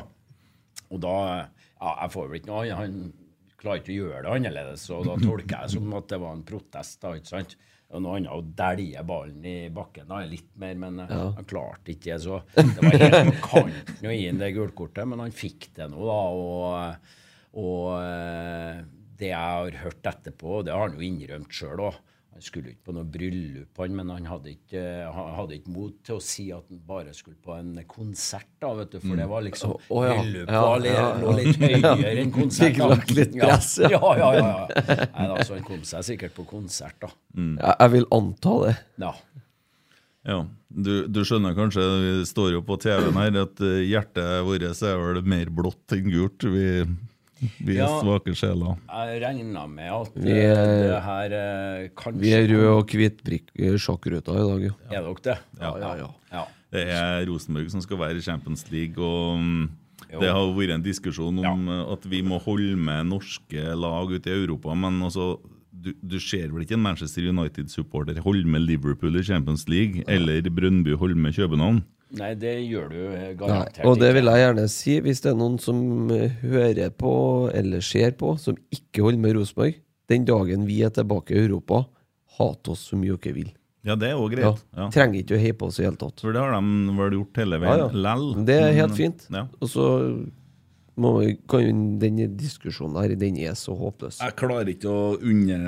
Og 0.93 1.03
da 1.03 1.17
Ja, 1.83 1.91
jeg 2.05 2.13
får 2.13 2.29
vel 2.29 2.39
ikke 2.39 2.51
noe 2.51 2.77
Han 2.77 2.93
klarer 3.59 3.81
ikke 3.81 3.91
å 3.91 3.97
gjøre 3.97 4.21
det 4.23 4.35
annerledes, 4.37 4.85
og 4.95 5.03
da 5.09 5.17
tolker 5.19 5.57
jeg 5.57 5.67
det 5.67 5.73
som 5.75 5.95
at 5.97 6.07
det 6.11 6.19
var 6.23 6.37
en 6.37 6.45
protest, 6.47 6.99
da, 7.01 7.11
ikke 7.19 7.31
sant. 7.33 7.57
Og 7.93 8.03
noe 8.03 8.15
annet 8.17 8.31
å 8.31 8.39
dælje 8.63 9.03
ballen 9.07 9.43
i 9.47 9.57
bakken 9.75 10.07
da, 10.07 10.21
litt 10.27 10.55
mer, 10.59 10.79
men 10.79 11.03
ja. 11.03 11.19
han 11.35 11.47
klarte 11.47 11.93
ikke 11.93 12.15
det. 12.15 12.23
Så 12.23 12.39
det 12.55 12.79
var 12.79 12.97
helt 13.03 13.33
på 13.33 13.35
kanten 13.49 14.07
å 14.07 14.15
gi 14.15 14.23
ham 14.29 14.39
det 14.39 14.51
gulkortet, 14.55 15.09
men 15.11 15.23
han 15.23 15.35
fikk 15.35 15.69
det 15.75 15.89
nå, 15.91 15.99
da. 16.07 16.21
Og, 16.39 17.59
og 17.59 17.91
eh, 17.99 18.81
det 19.19 19.31
jeg 19.31 19.59
har 19.59 19.79
hørt 19.83 20.11
etterpå, 20.15 20.57
og 20.61 20.67
det 20.67 20.75
har 20.75 20.87
han 20.87 20.97
jo 20.99 21.07
innrømt 21.11 21.59
sjøl 21.59 21.87
òg 21.89 22.01
Han 22.33 22.41
skulle 22.41 22.71
ikke 22.73 22.87
på 22.89 22.93
noe 22.97 23.05
bryllup, 23.13 23.77
han, 23.77 23.93
men 23.93 24.09
han 24.09 24.25
hadde 24.25 24.49
ikke, 24.55 24.81
han 25.13 25.35
hadde 25.37 25.57
ikke 25.59 25.73
mot 25.75 25.99
til 26.05 26.17
å 26.17 26.23
si 26.23 26.47
at 26.55 26.65
han 26.65 26.79
bare 26.87 27.13
skulle 27.13 27.37
på 27.45 27.53
en 27.53 27.75
konsert, 27.89 28.49
da, 28.63 28.71
vet 28.79 28.95
du, 28.95 28.97
for 29.03 29.19
det 29.19 29.27
var 29.29 29.45
liksom 29.45 29.75
Å, 29.77 29.99
ja. 30.07 30.15
Bryllup 30.17 30.49
Ja, 30.55 30.63
var 30.65 30.87
ja, 30.87 31.03
lå 31.21 31.29
ja. 31.33 31.35
litt 31.37 31.61
høyere 31.61 32.15
enn 32.23 32.33
konsert. 32.33 32.71
Fikk 32.71 32.81
lagt 32.81 33.13
litt 33.13 33.37
press, 33.37 33.75
ja. 33.83 33.91
ja. 33.93 34.01
Ja, 34.23 34.31
ja, 34.33 34.47
ja. 34.73 34.97
Nei, 35.13 35.27
da, 35.29 35.45
så 35.45 35.59
han 35.59 35.67
kom 35.67 35.85
seg 35.87 36.09
sikkert 36.09 36.33
på 36.39 36.47
konsert, 36.49 36.97
da. 37.03 37.13
Jeg, 37.37 37.77
jeg 37.77 37.93
vil 37.97 38.09
anta 38.17 38.57
det. 38.65 38.75
Ja. 39.05 39.13
Ja, 40.23 40.37
du, 40.71 40.93
du 41.11 41.19
skjønner 41.27 41.55
kanskje, 41.57 41.83
vi 41.99 42.11
står 42.27 42.53
jo 42.55 42.61
på 42.63 42.77
TV-en 42.79 43.17
her, 43.19 43.41
at 43.43 43.59
eh, 43.63 43.81
hjertet 43.89 44.45
vårt 44.47 44.63
er 44.63 45.01
vel 45.01 45.19
mer 45.27 45.51
blått 45.51 45.95
enn 45.97 46.07
gult. 46.07 46.45
Vi, 46.47 46.67
vi 47.59 47.77
er 47.77 47.83
Ja. 47.83 47.99
svake 48.01 48.33
sjeler. 48.35 48.77
Jeg 48.89 49.21
regna 49.23 49.67
med 49.67 49.91
at 49.91 50.11
Vi 50.15 50.31
eh, 50.31 50.51
er- 50.51 50.87
det 50.87 51.03
her 51.03 51.35
eh, 51.37 51.89
kanskje 51.95 52.19
Vi 52.21 52.33
er 52.33 52.47
røde 52.47 52.69
og 52.77 52.87
hvitbrikke 52.87 53.77
sjakkruta 53.79 54.31
i 54.33 54.47
dag, 54.49 54.65
jo. 54.69 54.73
Er 54.91 55.01
dere 55.01 55.15
det? 55.23 55.37
Ja. 55.59 55.71
Ja, 55.77 55.95
ja. 55.97 56.09
Ja. 56.31 56.43
Det 56.73 56.87
er 56.89 57.25
Rosenborg 57.29 57.69
som 57.69 57.81
skal 57.81 57.97
være 57.97 58.17
i 58.17 58.21
Champions 58.21 58.65
League, 58.71 58.97
og 59.03 59.37
mm, 59.39 59.69
Jo. 60.13 60.19
det 60.19 60.29
har 60.29 60.53
vært 60.57 60.73
en 60.75 60.81
diskusjon 60.83 61.39
om 61.45 61.67
eh, 61.69 61.91
at 61.93 62.05
vi 62.09 62.21
må 62.21 62.39
holde 62.41 62.75
med 62.75 63.05
norske 63.11 63.61
lag 63.77 64.09
ute 64.09 64.29
i 64.29 64.43
Europa, 64.45 64.73
men 64.75 65.01
altså 65.01 65.39
du, 65.73 65.91
du 66.01 66.19
ser 66.19 66.47
vel 66.53 66.63
ikke 66.63 66.73
en 66.77 66.83
Manchester 66.85 67.25
United-supporter 67.29 68.19
holde 68.23 68.45
med 68.47 68.61
Liverpool 68.61 69.17
i 69.19 69.23
Champions 69.23 69.67
League, 69.67 70.03
eller 70.07 70.41
Brøndby 70.49 70.95
holde 70.95 71.15
med 71.15 71.33
København? 71.35 71.83
Nei, 72.19 72.33
det 72.37 72.53
gjør 72.67 72.91
du 72.91 72.99
garantert 73.39 73.79
ikke. 73.79 73.87
og 73.89 73.97
det 74.01 74.11
vil 74.13 74.29
jeg 74.29 74.43
gjerne 74.43 74.67
si, 74.69 74.99
hvis 75.01 75.23
det 75.23 75.31
er 75.31 75.39
noen 75.39 75.57
som 75.61 75.79
eh, 76.13 76.35
hører 76.43 76.93
på 76.93 77.13
eller 77.53 77.81
ser 77.85 78.13
på, 78.19 78.35
som 78.41 78.59
ikke 78.73 79.05
holder 79.05 79.23
med 79.23 79.35
Rosenborg, 79.39 79.79
den 80.11 80.27
dagen 80.29 80.67
vi 80.69 80.83
er 80.85 80.93
tilbake 80.93 81.33
i 81.33 81.41
Europa, 81.41 81.85
hat 82.37 82.69
oss 82.69 82.85
så 82.91 82.99
mye 82.99 83.17
dere 83.17 83.37
vil. 83.39 83.51
Ja, 83.83 83.97
det 83.99 84.13
er 84.13 84.19
òg 84.19 84.31
greit. 84.31 84.61
Ja. 84.77 84.87
Trenger 84.93 85.19
ikke 85.19 85.35
å 85.35 85.41
heie 85.41 85.55
på 85.59 85.67
oss 85.67 85.81
i 85.81 85.83
hele 85.83 85.99
tatt. 85.99 86.21
For 86.23 86.35
det 86.35 86.39
har 86.39 86.53
de 86.55 86.95
vel 86.99 87.17
gjort 87.17 87.41
hele 87.41 87.59
veien 87.59 87.81
ja. 87.81 87.89
lell. 88.05 88.29
Det 88.47 88.55
er 88.61 88.77
helt 88.77 88.95
fint. 88.95 89.25
Ja. 89.33 89.43
Og 89.59 89.71
så 89.73 89.87
må, 90.95 91.11
kan 91.51 91.81
denne 91.99 92.29
diskusjonen 92.37 93.01
her, 93.01 93.15
den 93.19 93.39
er 93.43 93.57
så 93.59 93.75
håpløs. 93.75 94.21
Jeg 94.23 94.37
klarer 94.39 94.71
ikke 94.71 94.91
å 94.91 95.15
unne 95.17 95.59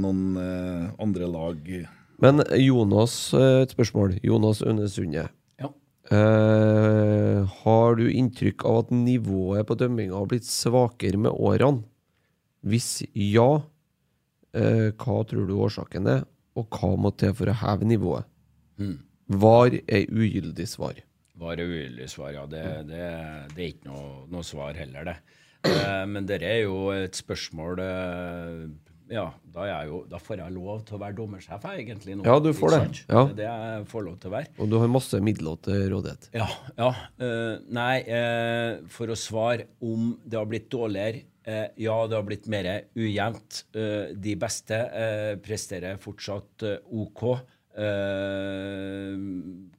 noen 0.00 0.40
eh, 0.40 0.86
andre 1.02 1.28
lag 1.30 1.70
Men 2.24 2.42
Jonas, 2.58 3.14
eh, 3.38 3.60
et 3.62 3.76
spørsmål. 3.76 4.18
Jonas 4.26 4.64
Ønne 4.66 4.88
Eh, 6.10 7.50
har 7.62 7.94
du 7.94 8.08
inntrykk 8.10 8.64
av 8.66 8.80
at 8.80 8.88
nivået 8.94 9.66
på 9.68 9.76
dømminga 9.78 10.16
har 10.18 10.26
blitt 10.30 10.48
svakere 10.48 11.20
med 11.20 11.30
årene? 11.30 11.84
Hvis 12.66 13.06
ja, 13.16 13.62
uh, 13.62 14.88
hva 15.00 15.14
tror 15.24 15.46
du 15.48 15.54
årsaken 15.64 16.08
er, 16.12 16.26
og 16.58 16.66
hva 16.76 16.90
må 17.00 17.08
til 17.16 17.32
for 17.38 17.48
å 17.48 17.54
heve 17.56 17.86
nivået? 17.88 18.26
VAR 19.30 19.78
er 19.86 20.10
ugyldig 20.12 20.66
svar. 20.68 20.98
Var 21.40 21.62
er 21.62 21.72
ugyldig 21.72 22.10
svar? 22.12 22.34
Ja, 22.34 22.44
det, 22.50 22.64
det, 22.90 23.06
det 23.54 23.64
er 23.64 23.70
ikke 23.70 23.88
noe, 23.88 24.26
noe 24.28 24.44
svar 24.44 24.76
heller, 24.76 25.08
det. 25.08 25.16
Uh, 25.64 26.04
men 26.10 26.28
det 26.28 26.42
er 26.44 26.66
jo 26.66 26.90
et 26.92 27.16
spørsmål 27.16 27.80
Ja, 29.10 29.26
da, 29.50 29.66
jo, 29.88 30.04
da 30.10 30.20
får 30.22 30.44
jeg 30.44 30.54
lov 30.54 30.84
til 30.86 30.96
å 30.96 31.00
være 31.02 31.16
dommersjef, 31.18 31.64
jeg, 31.66 31.84
egentlig. 31.84 32.14
Nå, 32.18 32.24
Ja, 32.28 32.36
du 32.42 32.52
får 32.54 32.76
det. 32.76 32.82
Ja. 33.10 33.24
Det 33.26 33.32
er 33.32 33.38
det 33.40 33.48
jeg 33.48 33.88
får 33.90 34.04
lov 34.06 34.18
til 34.22 34.30
å 34.30 34.34
være. 34.36 34.50
Og 34.62 34.70
du 34.70 34.76
har 34.78 34.92
masse 34.92 35.20
midler 35.26 35.58
til 35.66 35.86
rådighet. 35.94 36.30
Ja. 36.36 36.50
ja 36.78 36.90
Uh, 37.20 37.58
nei, 37.74 38.00
uh, 38.08 38.86
for 38.90 39.10
å 39.12 39.16
svare 39.18 39.66
om 39.84 40.14
det 40.24 40.38
har 40.38 40.46
blitt 40.48 40.70
dårligere 40.72 41.20
uh, 41.44 41.66
Ja, 41.80 41.96
det 42.08 42.16
har 42.16 42.24
blitt 42.26 42.46
mer 42.50 42.68
ujevnt. 42.96 43.64
De 43.70 44.34
beste 44.40 44.78
presterer 45.44 45.98
fortsatt 46.00 46.64
OK. 46.86 47.24
Eh, 47.78 49.14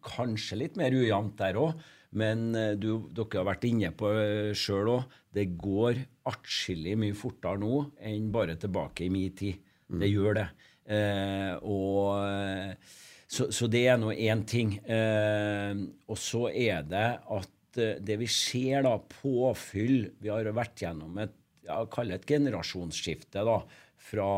kanskje 0.05 0.59
litt 0.61 0.77
mer 0.79 0.95
ujevnt 0.95 1.35
der 1.41 1.59
òg, 1.59 1.81
men 2.15 2.51
eh, 2.55 2.73
du, 2.79 3.07
dere 3.11 3.41
har 3.41 3.49
vært 3.51 3.67
inne 3.67 3.91
på 3.95 4.11
uh, 4.11 4.51
sjøl 4.55 4.93
òg. 4.97 5.19
Det 5.31 5.47
går 5.59 5.99
atskillig 6.27 6.97
mye 6.99 7.15
fortere 7.15 7.59
nå 7.61 7.85
enn 8.03 8.31
bare 8.33 8.57
tilbake 8.59 9.07
i 9.07 9.11
min 9.13 9.35
tid. 9.35 9.61
Det 9.91 10.07
gjør 10.07 10.37
det. 10.39 10.47
Eh, 10.91 11.53
og 11.67 12.19
eh, 12.25 12.91
så, 13.31 13.47
så 13.53 13.67
det 13.71 13.85
er 13.87 13.99
nå 13.99 14.11
én 14.11 14.43
ting. 14.47 14.75
Eh, 14.83 15.83
og 16.07 16.19
så 16.19 16.47
er 16.51 16.83
det 16.87 17.07
at 17.21 17.79
eh, 17.79 17.99
det 18.03 18.17
vi 18.21 18.29
ser, 18.31 18.83
da, 18.87 18.97
påfyll 19.21 20.11
Vi 20.21 20.31
har 20.31 20.51
vært 20.55 20.83
gjennom 20.83 21.21
et 21.23 21.37
ja, 21.67 21.83
kall 21.91 22.11
det 22.11 22.21
et 22.21 22.31
generasjonsskifte, 22.33 23.45
da. 23.47 23.61
Fra, 24.01 24.31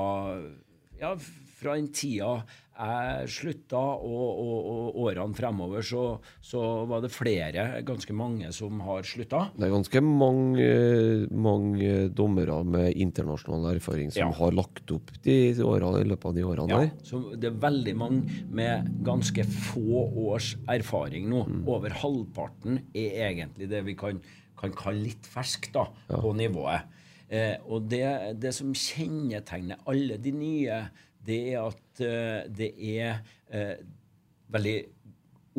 ja, 1.00 1.14
fra 1.58 1.78
den 1.80 1.88
tida 1.96 2.36
jeg 2.74 3.28
slutta, 3.30 3.78
og, 3.78 4.40
og, 4.44 4.70
og 4.74 4.96
årene 5.06 5.36
fremover, 5.38 5.84
så, 5.86 6.04
så 6.42 6.62
var 6.90 7.04
det 7.06 7.12
flere, 7.14 7.66
ganske 7.86 8.14
mange, 8.18 8.50
som 8.56 8.80
har 8.82 9.04
slutta. 9.06 9.44
Det 9.58 9.68
er 9.68 9.74
ganske 9.76 10.02
mange, 10.04 10.70
mange 11.32 11.92
dommere 12.18 12.60
med 12.66 12.94
internasjonal 12.98 13.76
erfaring 13.76 14.12
som 14.12 14.24
Ja. 14.24 14.32
har 14.40 14.52
lagt 14.58 14.92
opp 14.96 15.12
de 15.24 15.38
årene, 15.64 16.02
i 16.02 16.10
løpet 16.10 16.26
av 16.32 16.36
de 16.36 16.44
årene 16.48 16.70
Ja, 16.74 16.80
der. 16.80 16.92
så 17.06 17.22
det 17.38 17.52
er 17.52 17.60
veldig 17.62 17.96
mange 18.00 18.44
med 18.50 18.90
ganske 19.06 19.44
få 19.46 20.08
års 20.26 20.56
erfaring 20.68 21.30
nå. 21.30 21.44
Over 21.68 21.90
halvparten 22.02 22.82
er 22.94 23.30
egentlig 23.30 23.70
det 23.70 23.84
vi 23.86 23.96
kan, 23.96 24.22
kan 24.60 24.72
kalle 24.74 25.04
litt 25.04 25.26
fersk 25.30 25.72
da, 25.74 25.88
på 26.10 26.34
nivået. 26.36 26.90
Eh, 27.34 27.56
og 27.68 27.88
det, 27.90 28.04
det 28.40 28.52
som 28.54 28.74
kjennetegner 28.78 29.80
alle 29.90 30.18
de 30.22 30.32
nye, 30.36 30.82
det 31.28 31.40
er 31.54 31.62
at 31.68 32.04
eh, 32.04 32.42
det 32.52 32.72
er 32.98 33.22
eh, 33.54 33.78
veldig 34.54 34.78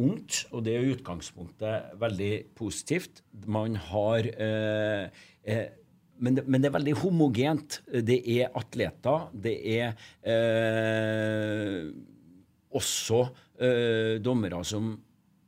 ungt, 0.00 0.40
og 0.50 0.64
det 0.66 0.74
er 0.74 0.82
i 0.84 0.92
utgangspunktet 0.96 1.94
veldig 2.00 2.32
positivt. 2.58 3.22
Man 3.46 3.78
har 3.90 4.26
eh, 4.34 5.06
men, 6.18 6.36
det, 6.36 6.44
men 6.46 6.62
det 6.62 6.70
er 6.70 6.76
veldig 6.76 6.96
homogent. 7.02 7.80
Det 7.90 8.20
er 8.36 8.52
atleter. 8.58 9.28
Det 9.34 9.54
er 9.74 9.94
eh, 10.22 11.90
også 12.74 13.24
eh, 13.58 14.20
dommere 14.22 14.62
som 14.66 14.94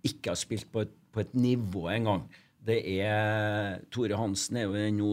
ikke 0.06 0.32
har 0.32 0.38
spilt 0.38 0.68
på 0.72 0.84
et, 0.86 0.93
på 1.12 1.22
et 1.22 1.38
nivå 1.38 1.86
engang. 1.94 2.26
Det 2.66 2.80
er 2.98 3.78
Tore 3.94 4.18
Hansen 4.18 4.59
er 4.59 4.66
jo 4.66 4.86
nå 4.97 5.10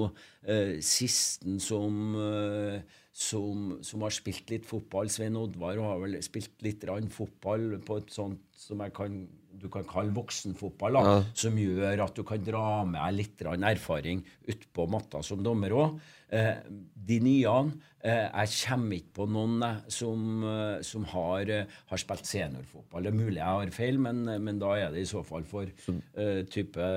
eh, 0.50 0.80
sisten 0.82 1.60
som, 1.62 2.16
eh, 2.18 2.82
som, 3.14 3.78
som 3.86 4.02
har 4.02 4.14
spilt 4.16 4.50
litt 4.50 4.66
fotball. 4.66 5.12
Svein 5.14 5.38
Oddvar 5.38 5.78
har 5.78 6.02
vel 6.02 6.18
spilt 6.26 6.58
litt 6.66 6.84
rann 6.90 7.12
fotball 7.14 7.78
på 7.86 8.02
et 8.02 8.14
sånt 8.14 8.42
som 8.58 8.82
kan 8.96 9.24
du 9.64 9.68
kan 9.72 9.86
kalle 9.88 10.14
voksenfotball, 10.16 10.98
da, 10.98 11.02
som 11.38 11.56
gjør 11.60 12.02
at 12.08 12.18
du 12.18 12.24
kan 12.28 12.42
dra 12.44 12.82
med 12.90 13.16
litt 13.20 13.36
grann 13.40 13.64
erfaring 13.68 14.24
utpå 14.50 14.88
matta 14.92 15.22
som 15.24 15.44
dommer 15.46 15.76
òg. 15.78 16.00
Eh, 16.34 16.58
de 16.96 17.20
nye 17.22 17.54
eh, 18.02 18.26
Jeg 18.34 18.50
kommer 18.64 18.98
ikke 18.98 19.16
på 19.20 19.28
noen 19.30 19.62
eh, 19.68 19.82
som, 19.94 20.44
eh, 20.50 20.82
som 20.82 21.06
har, 21.14 21.52
eh, 21.54 21.80
har 21.92 22.02
spilt 22.02 22.26
seniorfotball. 22.26 23.06
Det 23.06 23.14
er 23.14 23.20
mulig 23.20 23.38
jeg 23.38 23.46
har 23.62 23.76
feil, 23.78 24.02
men, 24.02 24.26
men 24.42 24.60
da 24.60 24.74
er 24.80 24.92
det 24.96 25.06
i 25.06 25.12
så 25.14 25.22
fall 25.24 25.46
for 25.46 25.70
eh, 25.70 26.42
type 26.50 26.90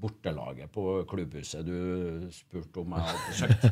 bortelaget 0.00 0.70
på 0.74 0.82
klubbhuset 1.08 1.64
du 1.66 2.26
spurte 2.34 2.82
om 2.82 2.94
jeg 2.96 3.06
hadde 3.06 3.24
besøkt. 3.30 3.66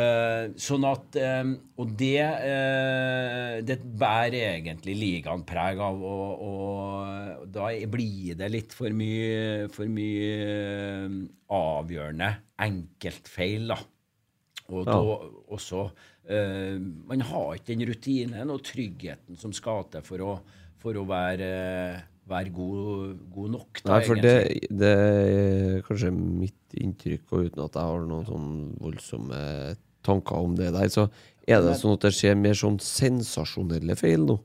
Eh, 0.00 0.44
sånn 0.66 0.86
at 0.88 1.18
eh, 1.20 1.52
Og 1.80 1.94
det, 1.98 2.20
eh, 2.20 3.56
det 3.66 3.78
bærer 3.84 4.54
egentlig 4.54 4.96
ligaen 5.00 5.44
preg 5.48 5.80
av, 5.82 6.02
og, 6.04 6.44
og 6.44 7.48
da 7.54 7.70
blir 7.90 8.36
det 8.38 8.50
litt 8.52 8.76
for 8.76 8.94
mye, 8.94 9.66
for 9.74 9.90
mye 9.90 10.30
eh, 10.44 11.18
avgjørende 11.54 12.30
enkeltfeil, 12.64 13.68
da. 13.72 13.80
Og 14.72 14.86
da 14.88 14.96
også 15.52 15.82
eh, 16.24 16.78
Man 16.80 17.20
har 17.28 17.50
ikke 17.58 17.74
den 17.74 17.84
rutinen 17.90 18.52
og 18.54 18.62
tryggheten 18.64 19.36
som 19.36 19.52
skal 19.52 19.84
til 19.92 20.04
for 20.06 20.24
å, 20.24 20.30
for 20.80 20.96
å 20.96 21.04
være, 21.08 21.50
være 22.30 22.52
god, 22.56 23.14
god 23.34 23.52
nok. 23.52 23.80
Da, 23.82 23.90
Nei, 23.92 24.00
for 24.06 24.20
det, 24.20 24.34
det 24.72 24.92
er 24.94 25.84
kanskje 25.86 26.10
mitt 26.14 26.78
inntrykk, 26.80 27.24
og 27.30 27.50
uten 27.50 27.64
at 27.66 27.78
jeg 27.78 27.90
har 27.92 28.08
noen 28.08 28.26
sånn 28.28 28.50
voldsomme 28.80 29.42
tanker 30.04 30.48
om 30.48 30.56
det 30.58 30.72
der, 30.74 30.90
så 30.92 31.06
er 31.48 31.62
det 31.64 31.76
sånn 31.80 31.96
at 31.98 32.06
det 32.06 32.14
skjer 32.16 32.36
mer 32.40 32.56
sånn 32.56 32.80
sensasjonelle 32.82 33.96
feil 34.00 34.24
nå 34.28 34.38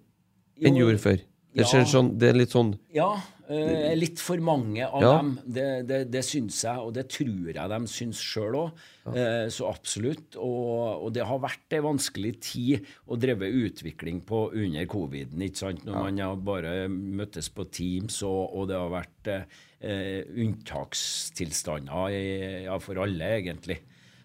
enn 0.60 0.76
Jo, 0.76 0.86
gjorde 0.90 1.00
før. 1.04 1.20
Det, 1.56 1.66
skjer 1.68 1.86
sånn, 1.88 2.14
det 2.20 2.30
er 2.30 2.38
litt 2.42 2.54
sånn 2.54 2.74
Ja, 2.96 3.14
eh, 3.50 3.96
litt 3.98 4.20
for 4.22 4.38
mange 4.46 4.86
av 4.86 5.02
Ja. 5.02 5.12
dem. 5.18 5.32
Det, 5.46 5.66
det, 5.90 6.00
det 6.14 6.22
syns 6.26 6.62
jeg, 6.64 6.78
og 6.78 6.94
det 6.94 7.08
tror 7.10 7.50
jeg 7.54 7.70
de 7.74 7.80
syns 7.90 8.22
sjøl 8.22 8.56
òg. 8.62 8.84
Eh, 9.10 9.48
så 9.50 9.68
absolutt. 9.70 10.36
Og, 10.38 11.06
og 11.06 11.14
det 11.16 11.26
har 11.26 11.40
vært 11.44 11.74
ei 11.74 11.82
vanskelig 11.82 12.34
tid 12.46 12.86
å 13.10 13.18
dreve 13.20 13.50
utvikling 13.66 14.22
på 14.30 14.44
under 14.54 14.86
coviden. 14.92 15.42
ikke 15.42 15.64
sant? 15.64 15.84
Når 15.86 15.98
man 16.06 16.22
har 16.24 16.36
bare 16.36 16.76
møttes 16.90 17.50
på 17.50 17.66
Teams, 17.74 18.22
og, 18.24 18.54
og 18.54 18.68
det 18.70 18.78
har 18.78 18.94
vært 18.94 19.32
eh, 19.34 20.24
unntakstilstander 20.46 22.14
i, 22.14 22.24
ja, 22.66 22.78
for 22.84 23.00
alle, 23.02 23.34
egentlig. 23.40 23.80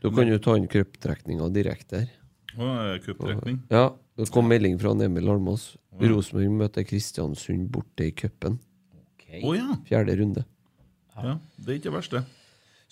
Du 0.05 0.11
kan 0.13 0.29
jo 0.29 0.39
ta 0.43 0.57
inn 0.59 0.69
kryptrekninga 0.69 1.49
direkte 1.55 2.03
her. 2.05 2.13
Er 2.55 3.01
Cuptrekning. 3.03 3.63
Ja, 3.73 3.89
det 4.19 4.29
kom 4.31 4.47
melding 4.47 4.77
fra 4.79 4.93
Emil 5.03 5.27
Almås. 5.33 5.73
Rosenborg 5.99 6.53
møter 6.61 6.85
Kristiansund 6.87 7.69
borte 7.73 8.07
i 8.07 8.13
cupen. 8.15 8.61
Ok. 9.41 9.49
oh, 9.51 9.57
ja. 9.59 9.77
Fjerde 9.89 10.17
runde. 10.21 10.45
ja. 11.17 11.37
Det 11.57 11.73
er 11.73 11.81
ikke 11.81 11.95
verst, 11.95 12.17
det. 12.17 12.25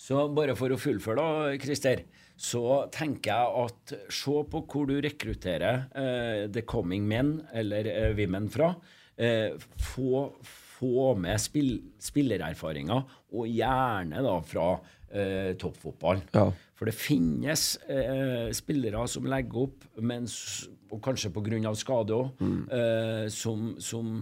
Så 0.03 0.25
bare 0.35 0.55
for 0.59 0.73
å 0.73 0.79
fullføre, 0.79 1.21
da, 1.21 1.53
Christer, 1.61 2.03
så 2.39 2.63
tenker 2.91 3.31
jeg 3.31 3.61
at 3.61 3.93
se 4.11 4.33
på 4.51 4.63
hvor 4.67 4.89
du 4.89 4.97
rekrutterer 5.03 5.85
uh, 5.93 6.49
the 6.51 6.63
coming 6.67 7.05
men, 7.07 7.37
eller 7.53 7.87
uh, 7.87 8.09
women, 8.17 8.49
fra. 8.51 8.73
Uh, 9.15 9.53
få, 9.93 10.25
få 10.43 11.13
med 11.21 11.39
spill, 11.39 11.77
spillererfaringer, 12.01 13.15
og 13.37 13.47
gjerne 13.47 14.25
da 14.25 14.35
fra 14.49 14.67
uh, 14.81 15.53
toppfotball. 15.61 16.25
Ja. 16.33 16.49
For 16.83 16.89
det 16.89 16.99
finnes 16.99 17.77
eh, 17.87 18.49
spillere 18.51 19.05
som 19.07 19.27
legger 19.31 19.67
opp, 19.69 19.85
mens, 20.03 20.33
og 20.91 20.99
kanskje 21.05 21.29
pga. 21.31 21.71
skade 21.79 22.17
òg, 22.17 22.41
eh, 22.43 23.27
som, 23.31 23.69
som 23.79 24.17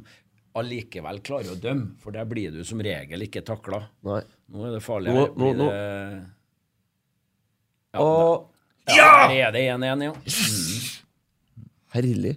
allikevel 0.58 1.20
klarer 1.26 1.52
å 1.54 1.58
dømme. 1.60 1.88
For 2.02 2.10
der 2.16 2.26
blir 2.30 2.50
du 2.54 2.62
som 2.68 2.80
regel 2.84 3.20
ikke 3.28 3.42
takla. 3.48 3.80
Nå 4.04 4.12
er 4.68 4.72
det 4.76 4.84
farlig. 4.84 5.10
Nå- 5.16 5.34
nå, 5.36 5.48
nå- 5.60 5.72
det 5.72 5.82
Og 8.00 8.48
Ja! 8.92 9.28
Der 9.30 9.36
er 9.48 9.52
det 9.54 9.62
1-1, 9.70 10.04
ja. 10.04 10.12
Mm. 10.12 10.18
herlig. 11.94 12.36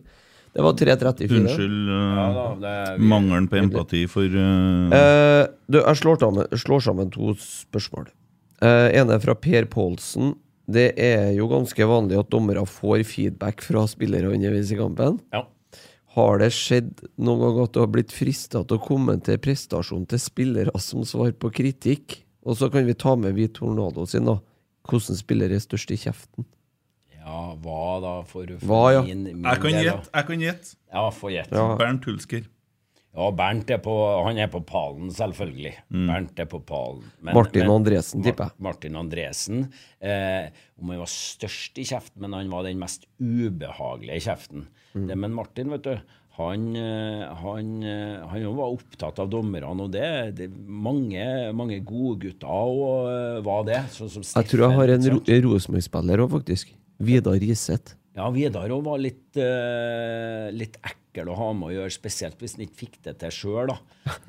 Det 0.55 0.63
var 0.63 0.73
3.34. 0.79 1.31
Unnskyld 1.35 1.89
uh, 1.91 2.15
ja 2.15 2.27
da, 2.35 2.45
det 2.63 2.69
er, 2.85 2.93
vi, 2.99 3.05
mangelen 3.11 3.49
på 3.51 3.57
empati 3.59 4.05
for 4.11 4.23
uh... 4.39 4.93
Uh, 4.95 5.45
du, 5.67 5.79
jeg 5.81 5.97
slår 5.99 6.17
sammen, 6.23 6.45
slår 6.63 6.81
sammen 6.85 7.11
to 7.15 7.25
spørsmål. 7.43 8.05
Uh, 8.63 8.89
ene 8.95 9.19
fra 9.23 9.35
Per 9.35 9.65
Pålsen. 9.73 10.27
Det 10.71 10.93
er 11.01 11.33
jo 11.37 11.49
ganske 11.51 11.87
vanlig 11.91 12.19
at 12.23 12.31
dommere 12.33 12.63
får 12.71 13.03
feedback 13.09 13.63
fra 13.67 13.83
spillere 13.91 14.31
underveis 14.33 14.71
i 14.73 14.79
kampen. 14.79 15.19
ja. 15.35 15.43
Har 16.15 16.39
det 16.39 16.53
skjedd 16.55 17.05
noen 17.19 17.43
gang 17.43 17.61
at 17.65 17.75
du 17.75 17.81
har 17.83 17.91
blitt 17.91 18.15
frista 18.15 18.63
til 18.63 18.79
å 18.79 18.83
kommentere 18.85 19.43
prestasjonen 19.43 20.07
til 20.11 20.23
spillere 20.23 20.75
som 20.83 21.03
svar 21.09 21.33
på 21.35 21.51
kritikk? 21.55 22.21
Og 22.45 22.59
så 22.61 22.69
kan 22.71 22.87
vi 22.87 22.95
ta 22.95 23.17
med 23.19 23.35
vi 23.35 23.49
Tornado 23.49 24.05
sin, 24.07 24.29
da. 24.29 24.39
Hvordan 24.85 25.17
spiller 25.17 25.51
er 25.51 25.63
størst 25.65 25.95
i 25.95 25.99
kjeften? 25.99 26.45
ja, 27.25 27.43
hva 27.65 27.85
da 28.03 28.15
for, 28.29 28.49
for 28.61 28.69
Hva, 28.69 28.83
ja? 28.93 29.05
min, 29.07 29.25
min 29.31 29.47
Jeg 29.49 29.63
kan 29.63 29.79
gjette. 29.79 30.11
Jeg 30.13 30.29
kan 30.29 30.45
gjette. 30.45 30.75
Ja, 30.93 31.05
få 31.15 31.31
gjette. 31.33 31.57
Ja. 31.57 31.71
Ja. 31.73 31.79
Bernt 31.81 32.09
Hulsker. 32.09 32.45
Bernt 33.15 33.71
er 33.71 33.79
på, 33.79 33.93
han 34.27 34.39
er 34.43 34.49
på 34.51 34.59
pallen, 34.67 35.13
selvfølgelig. 35.15 35.75
Bernt 35.91 36.41
er 36.43 36.49
på 36.51 36.59
pallen. 36.67 37.05
Men- 37.23 37.35
Martin 37.37 37.63
men- 37.63 37.71
Andresen, 37.71 38.25
tipper 38.25 38.49
jeg. 38.49 38.53
Martin 38.59 38.97
Andresen. 38.97 39.61
Eh, 40.03 40.49
om 40.83 40.91
han 40.91 40.99
var 40.99 41.07
størst 41.07 41.79
i 41.79 41.85
kjeften, 41.87 42.21
men 42.21 42.33
han 42.33 42.51
var 42.51 42.65
den 42.65 42.79
mest 42.79 43.07
ubehagelige 43.21 44.17
i 44.19 44.25
kjeften. 44.27 44.67
Mm. 44.95 45.07
Det, 45.07 45.17
men 45.19 45.35
Martin, 45.35 45.71
vet 45.71 45.83
du, 45.83 45.95
han, 46.37 46.77
eh, 46.77 47.35
han, 47.39 47.83
eh, 47.87 48.27
han 48.27 48.57
var 48.57 48.75
opptatt 48.75 49.21
av 49.23 49.31
dommerne, 49.31 49.81
og 49.81 49.93
det, 49.95 50.35
det 50.35 50.51
mange, 50.67 51.23
mange 51.55 51.79
gode 51.87 52.19
gutter 52.27 52.51
og, 52.51 53.07
eh, 53.13 53.41
var 53.47 53.63
det. 53.69 53.83
Sånn 53.95 54.11
som 54.11 54.23
Jeg 54.27 54.51
tror 54.51 54.69
jeg 54.69 54.79
har 54.81 54.95
en 54.97 55.07
ro 55.13 55.21
sant? 55.21 55.29
Rosenborg-spiller 55.47 56.25
òg, 56.25 56.33
faktisk. 56.35 56.75
Vidar 56.99 57.39
Riseth. 57.39 57.95
Ja, 58.15 58.29
Vidar 58.31 58.71
òg 58.71 58.85
var 58.87 59.01
litt, 59.03 59.35
uh, 59.43 60.47
litt 60.55 60.77
ekkel 60.87 61.31
å 61.33 61.35
ha 61.39 61.49
med 61.57 61.67
å 61.67 61.73
gjøre, 61.75 61.91
spesielt 61.95 62.39
hvis 62.43 62.55
han 62.55 62.63
ikke 62.67 62.79
fikk 62.85 62.99
det 63.09 63.17
til 63.23 63.33
sjøl. 63.35 63.73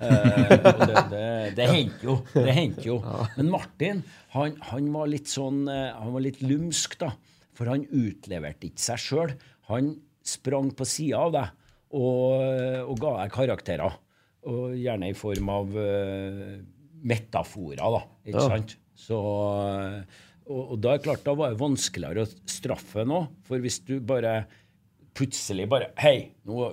Eh, 0.02 0.56
og 0.72 0.82
det 0.90 1.04
det, 1.12 1.26
det 1.60 1.68
hendte 1.70 2.08
jo. 2.08 2.16
Det 2.34 2.56
hendte 2.58 2.86
jo. 2.88 2.96
Men 3.38 3.52
Martin 3.54 4.02
han, 4.34 4.56
han 4.72 4.90
var 4.94 5.10
litt 5.12 5.28
sånn 5.30 5.66
eh, 5.70 5.92
Han 6.00 6.14
var 6.16 6.24
litt 6.26 6.42
lumsk, 6.42 6.98
da. 7.02 7.12
For 7.56 7.70
han 7.72 7.86
utleverte 7.94 8.70
ikke 8.72 8.84
seg 8.88 9.02
sjøl. 9.04 9.36
Han 9.70 9.94
sprang 10.26 10.72
på 10.76 10.88
sida 10.90 11.22
av 11.28 11.36
deg 11.36 11.54
og, 11.96 12.90
og 12.90 12.98
ga 13.00 13.14
deg 13.22 13.36
karakterer. 13.38 14.00
Og 14.50 14.74
gjerne 14.78 15.10
i 15.14 15.18
form 15.18 15.48
av 15.54 15.72
uh, 15.78 16.58
metaforer, 17.06 17.82
da. 17.82 18.02
Ikke 18.26 18.42
Ja. 18.42 18.50
sant? 18.58 18.76
Så 18.96 19.18
og, 20.46 20.62
og 20.76 20.78
da 20.84 20.94
er 20.96 21.04
klart, 21.04 21.26
da 21.26 21.34
var 21.38 21.54
det 21.54 21.62
vanskeligere 21.62 22.26
å 22.26 22.50
straffe 22.50 23.06
nå. 23.08 23.24
For 23.48 23.64
hvis 23.64 23.80
du 23.88 23.98
bare 24.06 24.44
plutselig 25.16 25.68
bare 25.72 25.94
Hei, 26.02 26.32
nå 26.48 26.70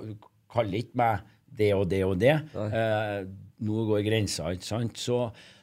kaller 0.53 0.83
ikke 0.83 0.99
meg 0.99 1.31
det 1.53 1.73
og 1.77 1.89
det 1.91 2.03
og 2.07 2.17
det. 2.21 2.37
Eh, 2.57 3.19
nå 3.63 3.85
går 3.89 4.05
grensa, 4.07 4.51
ikke 4.53 4.67
sant? 4.67 4.99
Så, 5.01 5.19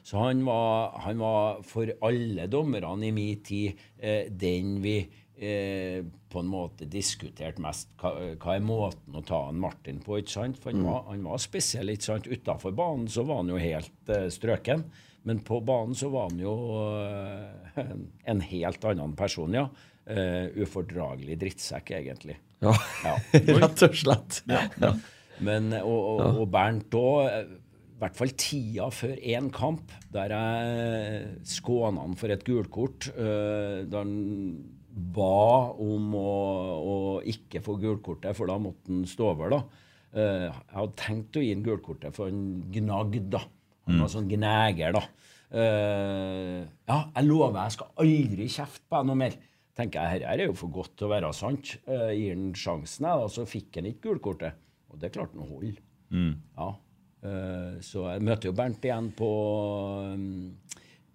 så 0.06 0.22
han, 0.22 0.44
var, 0.46 0.94
han 1.04 1.20
var 1.20 1.64
for 1.66 1.90
alle 2.06 2.46
dommerne 2.50 3.08
i 3.08 3.14
min 3.14 3.42
tid 3.44 3.80
eh, 3.98 4.30
den 4.30 4.78
vi 4.84 4.96
eh, 5.02 6.00
på 6.30 6.42
en 6.42 6.50
måte 6.50 6.88
diskuterte 6.90 7.62
mest. 7.62 7.90
Hva, 8.00 8.14
hva 8.40 8.56
er 8.56 8.64
måten 8.64 9.18
å 9.18 9.24
ta 9.26 9.42
en 9.50 9.60
Martin 9.60 10.00
på? 10.04 10.20
ikke 10.20 10.36
sant? 10.36 10.60
For 10.62 10.72
han, 10.72 10.86
var, 10.86 11.04
han 11.10 11.26
var 11.26 11.42
spesiell. 11.42 11.92
ikke 11.92 12.08
sant? 12.12 12.30
Utafor 12.30 12.74
banen 12.76 13.10
så 13.10 13.26
var 13.28 13.42
han 13.42 13.52
jo 13.52 13.60
helt 13.60 14.14
eh, 14.14 14.28
strøken. 14.32 14.86
Men 15.28 15.42
på 15.44 15.60
banen 15.64 15.96
så 15.98 16.08
var 16.12 16.30
han 16.30 16.40
jo 16.40 16.54
eh, 17.04 17.80
en, 18.32 18.42
helt 18.50 18.84
annen 18.88 19.16
person, 19.18 19.54
ja. 19.56 19.66
Eh, 20.10 20.48
ufordragelig 20.62 21.36
drittsekk, 21.42 21.92
egentlig. 22.00 22.38
Ja, 22.64 22.74
Ja. 23.04 23.16
rett 23.60 23.82
og 23.86 23.96
slett. 23.96 24.42
Men, 25.40 25.72
og, 25.80 25.98
og, 25.98 26.40
og 26.42 26.48
Bernt 26.52 26.96
òg, 26.96 27.28
i 28.00 28.00
hvert 28.00 28.16
fall 28.16 28.32
tida 28.40 28.88
før 28.96 29.16
én 29.20 29.50
kamp, 29.52 29.92
der 30.12 30.32
jeg 30.32 31.30
skåna 31.48 32.04
han 32.06 32.16
for 32.16 32.32
et 32.32 32.44
gult 32.46 32.70
kort, 32.72 33.10
eh, 33.12 33.82
da 33.84 34.00
han 34.00 34.14
ba 34.90 35.70
om 35.80 36.14
å, 36.16 36.32
å 36.80 36.96
ikke 37.28 37.62
få 37.64 37.76
gulkortet, 37.80 38.32
for 38.36 38.50
da 38.50 38.56
måtte 38.60 38.90
han 38.90 39.04
stå 39.08 39.30
over. 39.34 39.52
da. 39.52 39.60
Uh, 40.10 40.48
jeg 40.48 40.74
hadde 40.74 40.98
tenkt 40.98 41.36
å 41.38 41.42
gi 41.44 41.52
han 41.54 41.62
gulkortet, 41.62 42.16
for 42.16 42.30
han 42.30 42.64
gnagde. 42.74 43.22
da. 43.30 43.44
Han 43.88 44.02
var 44.04 44.10
sånn 44.12 44.28
gneger, 44.30 44.96
da. 44.96 45.04
Uh, 45.50 46.60
ja, 46.86 46.98
jeg 47.16 47.26
lover, 47.26 47.56
jeg 47.64 47.74
skal 47.74 48.04
aldri 48.04 48.44
kjefte 48.54 48.84
på 48.86 49.00
deg 49.00 49.08
noe 49.08 49.18
mer. 49.18 49.38
tenker 49.80 50.04
jeg, 50.04 50.20
Dette 50.22 50.34
er 50.36 50.50
jo 50.50 50.58
for 50.58 50.74
godt 50.74 50.92
til 50.98 51.08
å 51.08 51.12
være 51.14 51.32
sant. 51.34 51.72
Uh, 51.88 52.10
gir 52.14 52.36
han 52.36 52.52
sjansen, 52.54 53.08
jeg, 53.08 53.22
da, 53.22 53.32
så 53.32 53.46
fikk 53.48 53.80
han 53.80 53.90
ikke 53.90 54.10
gulkortet. 54.10 54.60
Og 54.90 55.00
det 55.02 55.12
klarte 55.14 55.38
han 55.38 55.46
å 55.46 55.50
holde. 55.50 55.82
Ja. 56.58 56.70
Uh, 57.20 57.80
så 57.84 58.06
jeg 58.12 58.24
møter 58.24 58.48
jo 58.50 58.56
Bernt 58.56 58.84
igjen 58.86 59.10
på, 59.16 59.30
um, 60.08 60.54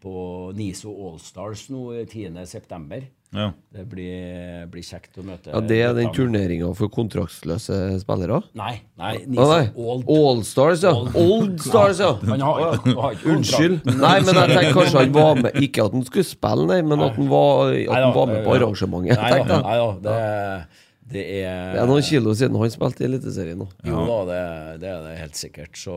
på 0.03 0.15
NISO 0.57 0.93
Allstars 1.07 1.67
nå 1.73 1.87
10.9. 2.03 2.99
Ja. 3.35 3.47
Det 3.75 3.83
blir, 3.91 4.65
blir 4.71 4.85
kjekt 4.85 5.17
å 5.19 5.25
møte 5.27 5.51
Ja, 5.51 5.59
Det 5.59 5.79
er 5.83 5.95
den 5.97 6.11
turneringa 6.15 6.69
for 6.77 6.91
kontraktsløse 6.93 7.79
spillere? 7.99 8.39
Nei, 8.55 8.77
nei. 9.01 9.13
ah, 9.35 9.51
nei. 9.51 9.65
Old. 9.75 10.05
Allstars, 10.07 10.85
ja. 10.85 10.93
Old 10.95 11.59
Stars, 11.63 11.99
ja. 11.99 12.13
Han 12.31 12.45
har, 12.45 12.63
han 12.85 12.95
har 13.01 13.17
ikke. 13.17 13.33
Unnskyld. 13.35 13.91
Nei, 13.91 14.15
men 14.23 14.39
jeg 14.39 14.53
tenkte 14.53 14.71
kanskje 14.79 15.03
han 15.03 15.13
var 15.17 15.43
med 15.43 15.59
Ikke 15.65 15.85
at 15.85 15.97
han 15.97 16.07
skulle 16.07 16.27
spille, 16.27 16.69
nei, 16.71 16.79
men 16.87 17.03
at 17.03 17.19
han 17.19 17.29
var, 17.31 17.75
at 17.75 17.99
han 17.99 18.15
var 18.15 18.31
med 18.31 18.41
på 18.47 18.55
arrangementet. 18.55 19.19
Nei 19.19 19.31
jeg. 19.35 19.47
nei 19.51 19.77
da, 19.83 19.91
det, 20.07 20.83
det 21.05 21.21
er 21.45 21.73
Det 21.75 21.81
er 21.83 21.89
noen 21.91 22.01
kilo 22.01 22.31
siden 22.33 22.55
han 22.57 22.71
spilte 22.73 23.03
i 23.03 23.05
Eliteserien 23.05 23.59
nå. 23.61 23.67
Jo 23.85 23.99
da, 24.07 24.15
det, 24.25 24.39
det 24.81 24.89
er 24.89 25.03
det 25.05 25.11
helt 25.19 25.37
sikkert. 25.37 25.77
Så 25.77 25.93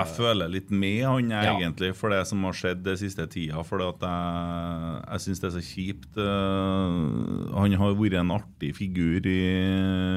Jeg 0.00 0.10
føler 0.16 0.50
litt 0.50 0.72
med 0.74 1.04
han 1.06 1.30
jeg, 1.30 1.44
Ja. 1.46 1.52
egentlig 1.60 1.92
for 1.94 2.10
det 2.10 2.24
som 2.26 2.42
har 2.42 2.56
skjedd 2.58 2.82
den 2.82 2.98
siste 2.98 3.28
tida. 3.30 3.62
For 3.62 3.78
at 3.86 4.02
jeg, 4.02 5.04
jeg 5.12 5.24
syns 5.28 5.40
det 5.44 5.48
er 5.52 5.54
så 5.60 5.62
kjipt. 5.62 6.18
eh, 6.18 7.54
han 7.54 7.78
har 7.78 7.94
vært 8.00 8.18
en 8.18 8.34
artig 8.34 8.72
figur 8.76 9.26
i 9.30 9.38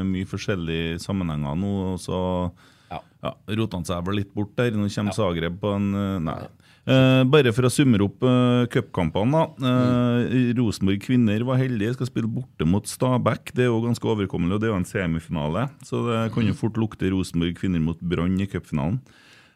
mye 0.10 0.26
forskjellige 0.30 0.98
sammenhenger 1.06 1.56
nå. 1.62 1.74
Og 1.94 2.00
så 2.02 2.52
Ja. 2.92 3.00
ja, 3.24 3.32
rota 3.56 3.78
han 3.78 3.86
seg 3.88 4.04
vel 4.06 4.16
litt 4.24 4.34
bort 4.36 4.56
der. 4.58 4.72
Nå 4.76 4.90
kommer 4.90 5.14
Zagreb 5.16 5.60
på 5.62 5.76
en 5.78 5.94
eh, 5.96 6.20
Nei. 6.20 6.40
Eh, 6.82 7.24
bare 7.30 7.52
for 7.54 7.68
å 7.68 7.70
summere 7.70 8.08
opp 8.08 8.24
uh, 8.26 8.66
cupkampene. 8.74 9.38
da. 9.38 9.44
mm. 9.62 10.54
Rosenborg 10.58 11.04
kvinner 11.04 11.44
var 11.46 11.60
heldige, 11.62 11.94
skal 11.98 12.10
spille 12.10 12.30
borte 12.32 12.66
mot 12.66 12.88
Stabæk. 12.90 13.54
Det 13.54 13.68
er 13.68 13.70
jo 13.70 13.84
ganske 13.84 14.08
overkommelig, 14.14 14.58
og 14.58 14.64
det 14.64 14.70
er 14.70 14.74
jo 14.74 14.80
en 14.80 14.90
semifinale. 14.90 15.68
Så 15.86 16.02
det 16.08 16.22
kan 16.34 16.48
jo 16.48 16.58
fort 16.58 16.80
lukte 16.82 17.12
Rosenborg 17.14 17.60
kvinner 17.60 17.84
mot 17.84 18.02
Brann 18.02 18.40
i 18.42 18.50
cupfinalen. 18.50 19.02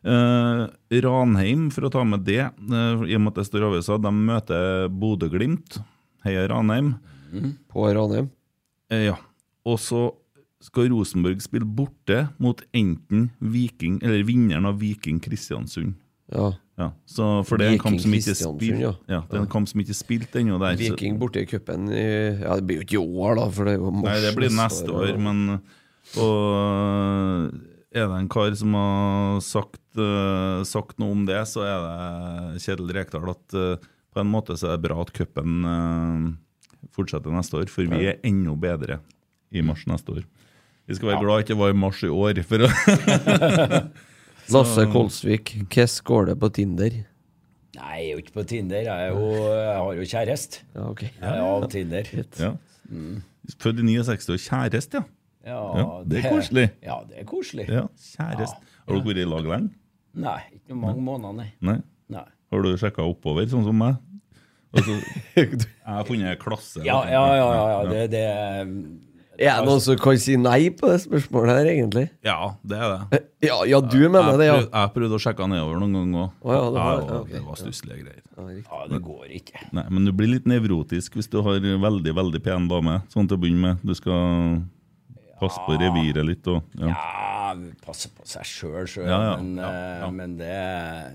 Uh, 0.05 0.67
Ranheim, 1.01 1.71
for 1.73 1.87
å 1.87 1.93
ta 1.93 2.03
med 2.05 2.27
det, 2.27 2.43
i 2.45 3.17
og 3.17 3.23
med 3.23 3.31
at 3.33 3.39
det 3.41 3.47
står 3.47 3.65
over, 3.71 3.81
de 3.81 4.11
møter 4.13 4.85
Bodø-Glimt. 4.93 5.79
Heia 6.25 6.45
Ranheim. 6.49 6.93
På 7.73 7.87
Ranheim. 7.89 8.29
Ja. 8.93 9.17
Og 9.65 9.81
så 9.81 10.11
skal 10.61 10.91
Rosenborg 10.93 11.41
spille 11.41 11.65
borte 11.65 12.27
mot 12.41 12.61
enten 12.73 13.31
Viking, 13.41 13.97
eller 14.05 14.21
vinneren 14.25 14.69
av 14.69 14.77
Viking 14.81 15.17
Kristiansund. 15.21 15.97
Ja. 16.33 16.53
Ja, 16.75 16.89
så 17.07 17.25
for 17.47 17.55
det 17.55 17.69
er 17.69 17.73
en 17.77 17.79
kamp 17.79 18.01
som 18.03 18.11
ikke 18.17 18.33
er 18.33 18.35
spilt 18.35 18.81
ja. 18.83 18.89
ja, 19.07 19.21
det 19.29 19.37
er 19.37 19.43
en 19.45 19.51
kamp 19.53 19.69
som 19.71 19.79
ikke 19.79 19.93
er 19.93 19.99
spilt 20.01 20.33
ennå. 20.35 20.57
Viking 20.75 21.15
borte 21.21 21.39
i 21.39 21.47
cupen 21.47 21.85
Ja, 21.87 22.57
det 22.59 22.65
blir 22.67 22.81
jo 22.81 22.83
ikke 22.83 22.97
i 22.99 23.05
år, 23.23 23.37
da, 23.39 23.45
for 23.55 23.69
det 23.69 23.77
er 23.77 23.79
jo 23.79 23.91
mars 23.95 24.09
Nei, 24.09 24.17
det 24.25 24.33
blir 24.35 24.51
neste 24.57 24.91
år, 24.91 25.13
og- 25.13 25.21
men 25.23 25.61
Og 26.19 27.53
er 27.95 28.07
det 28.11 28.17
en 28.19 28.27
kar 28.29 28.51
som 28.59 28.73
har 28.75 29.39
sagt, 29.41 29.79
uh, 29.97 30.63
sagt 30.67 30.99
noe 30.99 31.15
om 31.15 31.23
det, 31.25 31.39
så 31.47 31.63
er 31.63 31.85
det 31.85 32.61
Kjedel 32.65 32.91
Rekdal 32.97 33.29
at 33.31 33.55
uh, 33.55 33.77
på 34.13 34.19
en 34.21 34.29
måte 34.31 34.57
så 34.59 34.73
er 34.73 34.75
det 34.77 34.83
bra 34.89 34.99
at 35.01 35.13
cupen 35.15 35.63
uh, 35.63 36.33
fortsetter 36.95 37.31
neste 37.33 37.55
år, 37.61 37.71
for 37.71 37.87
vi 37.89 38.03
er 38.11 38.19
enda 38.27 38.53
bedre 38.59 38.99
i 39.55 39.63
mars 39.65 39.85
neste 39.87 40.11
år. 40.11 40.25
Vi 40.85 40.97
skal 40.99 41.13
være 41.13 41.23
glad 41.23 41.45
ikke 41.45 41.57
var 41.57 41.71
i 41.73 41.79
mars 41.79 42.03
i 42.05 42.11
år. 42.11 42.43
For 42.45 42.67
å 42.67 42.69
Lasse 44.53 44.85
Kolsvik, 44.93 45.55
hvordan 45.65 46.03
går 46.05 46.25
det 46.29 46.35
på 46.41 46.49
Tinder? 46.53 46.95
Nei, 47.75 47.95
jeg 47.99 48.05
er 48.05 48.11
jo 48.13 48.21
ikke 48.23 48.35
på 48.37 48.43
Tinder. 48.47 48.83
Jeg, 48.85 49.07
er 49.07 49.11
jo, 49.11 49.29
jeg 49.51 49.75
har 49.75 49.97
jo 49.97 50.05
kjæreste. 50.11 50.61
Ja, 50.75 50.83
okay. 50.91 51.09
Jeg 51.19 51.31
er 51.31 51.43
av 51.43 51.65
Tinder. 51.71 52.11
ja. 52.39 52.51
Født 53.61 53.81
i 53.81 53.85
69 53.85 54.29
og 54.33 54.39
kjæreste, 54.41 55.01
ja. 55.01 55.03
Ja, 55.45 55.57
Ja, 55.77 55.87
det 56.09 56.23
er 56.23 56.31
koselig. 56.33 56.69
Ja, 56.81 56.95
det 57.09 57.19
er 57.21 57.25
koselig. 57.29 57.67
ja. 57.69 57.83
Kjæreste. 58.15 58.57
Har 58.85 58.95
dere 58.95 59.05
vært 59.05 59.19
i 59.21 59.25
lag 59.29 59.49
lenge? 59.51 59.69
Nei, 60.15 60.39
ikke 60.55 60.77
mange 60.79 61.01
måneder, 61.05 61.35
nei. 61.37 61.49
Nei? 61.61 61.75
nei. 62.09 62.23
Har 62.53 62.63
du 62.65 62.71
sjekka 62.79 63.05
oppover, 63.05 63.45
sånn 63.51 63.65
som 63.67 63.77
meg? 63.77 63.99
Altså, 64.75 64.95
jeg 65.35 65.59
har 65.85 66.07
funnet 66.07 66.39
klasse. 66.41 66.81
Ja, 66.85 67.01
ja, 67.09 67.25
ja. 67.35 67.49
ja, 67.51 67.67
ja. 67.75 67.91
Det, 67.91 68.07
det 68.15 68.25
Er 69.39 69.59
det 69.59 69.67
noen 69.67 69.81
som 69.83 69.97
kan 69.99 70.19
si 70.21 70.35
nei 70.39 70.69
på 70.75 70.89
det 70.91 70.99
spørsmålet 71.03 71.57
her, 71.59 71.69
egentlig? 71.71 72.05
Ja, 72.25 72.37
det 72.63 72.77
er 72.79 72.93
det. 72.93 73.21
Ja, 73.45 73.59
ja 73.69 73.77
du 73.83 73.99
mener 74.09 74.39
det, 74.39 74.47
ja. 74.47 74.55
Jeg 74.63 74.91
prøvde 74.95 75.17
å 75.19 75.21
sjekke 75.21 75.45
nedover 75.51 75.81
noen 75.83 75.97
ganger 75.99 76.21
òg. 76.23 76.37
Å, 76.41 76.53
ja, 76.55 76.61
det 76.65 76.79
var- 76.79 77.01
ja, 77.01 77.17
okay. 77.19 77.33
det 77.33 77.41
var 77.45 77.59
stusslige 77.59 77.99
greier. 78.05 78.23
Ja, 78.65 78.79
det 78.89 79.01
går 79.05 79.33
ikke. 79.37 79.65
Nei, 79.75 79.83
Men 79.91 80.07
du 80.07 80.13
blir 80.17 80.31
litt 80.31 80.47
nevrotisk 80.49 81.19
hvis 81.19 81.29
du 81.29 81.41
har 81.45 81.59
veldig 81.61 82.15
veldig 82.17 82.41
pen 82.45 82.69
dame. 82.71 83.01
Sånn 83.13 83.29
til 83.29 83.37
å 83.37 83.43
begynne 83.43 83.61
med. 83.67 83.85
Du 83.85 83.93
skal 83.97 84.63
passe 85.39 85.61
på 85.67 85.77
reviret 85.79 86.25
litt. 86.25 86.47
Og, 86.51 86.63
ja. 86.79 86.91
Ja, 86.95 87.53
passe 87.85 88.09
på 88.15 88.25
seg 88.27 88.47
sjøl, 88.49 88.85
sjøl. 88.89 89.07
Ja, 89.09 89.19
ja, 89.29 89.33
Men, 89.41 89.55
ja, 89.61 89.69
eh, 89.69 89.97
ja. 90.01 90.11
men 90.11 90.37
det 90.39 90.53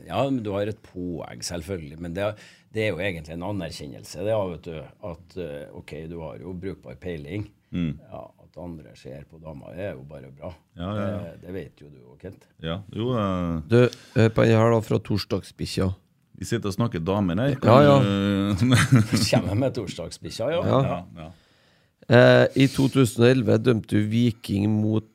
Ja, 0.06 0.22
men 0.28 0.42
du 0.44 0.52
har 0.54 0.70
et 0.70 0.82
poeng, 0.86 1.42
selvfølgelig. 1.42 1.98
Men 2.00 2.14
det, 2.14 2.28
det 2.74 2.86
er 2.86 2.92
jo 2.92 3.00
egentlig 3.02 3.34
en 3.36 3.48
anerkjennelse, 3.50 4.26
det, 4.26 4.36
vet 4.52 4.68
du. 4.68 4.76
At 5.10 5.40
eh, 5.40 5.64
OK, 5.76 5.96
du 6.10 6.20
har 6.22 6.38
jo 6.42 6.54
brukbar 6.54 6.98
peiling. 7.00 7.48
Mm. 7.70 7.96
Ja, 8.10 8.26
At 8.42 8.58
andre 8.58 8.96
ser 8.98 9.22
på 9.30 9.38
dama, 9.38 9.70
er 9.76 9.92
jo 9.94 10.02
bare 10.08 10.32
bra. 10.34 10.48
Ja, 10.74 10.88
ja, 10.90 11.02
ja. 11.06 11.18
Det, 11.22 11.34
det 11.44 11.52
vet 11.54 11.82
jo 11.84 11.90
du 11.90 12.00
òg, 12.02 12.16
Kent. 12.18 12.48
ja. 12.58 12.80
Jo, 12.90 13.12
uh... 13.14 13.60
Du, 13.70 13.84
hør 14.16 14.32
på 14.34 14.46
den 14.48 14.58
her, 14.58 14.72
da, 14.74 14.80
fra 14.82 14.98
Torsdagsbikkja. 14.98 15.86
vi 16.40 16.48
sitter 16.48 16.72
og 16.72 16.74
snakker 16.74 17.04
damer 17.04 17.38
her. 17.38 17.54
Ja, 17.62 17.76
ja. 17.84 18.00
Kommer 19.30 19.54
med 19.54 19.76
torsdagsbikkja, 19.76 20.50
ja. 20.50 20.64
Ja. 20.66 20.80
ja, 20.88 20.98
ja. 21.20 21.30
Eh, 22.10 22.46
I 22.64 22.66
2011 22.66 23.60
dømte 23.62 23.94
du 23.94 24.08
Viking 24.10 24.66
mot 24.80 25.06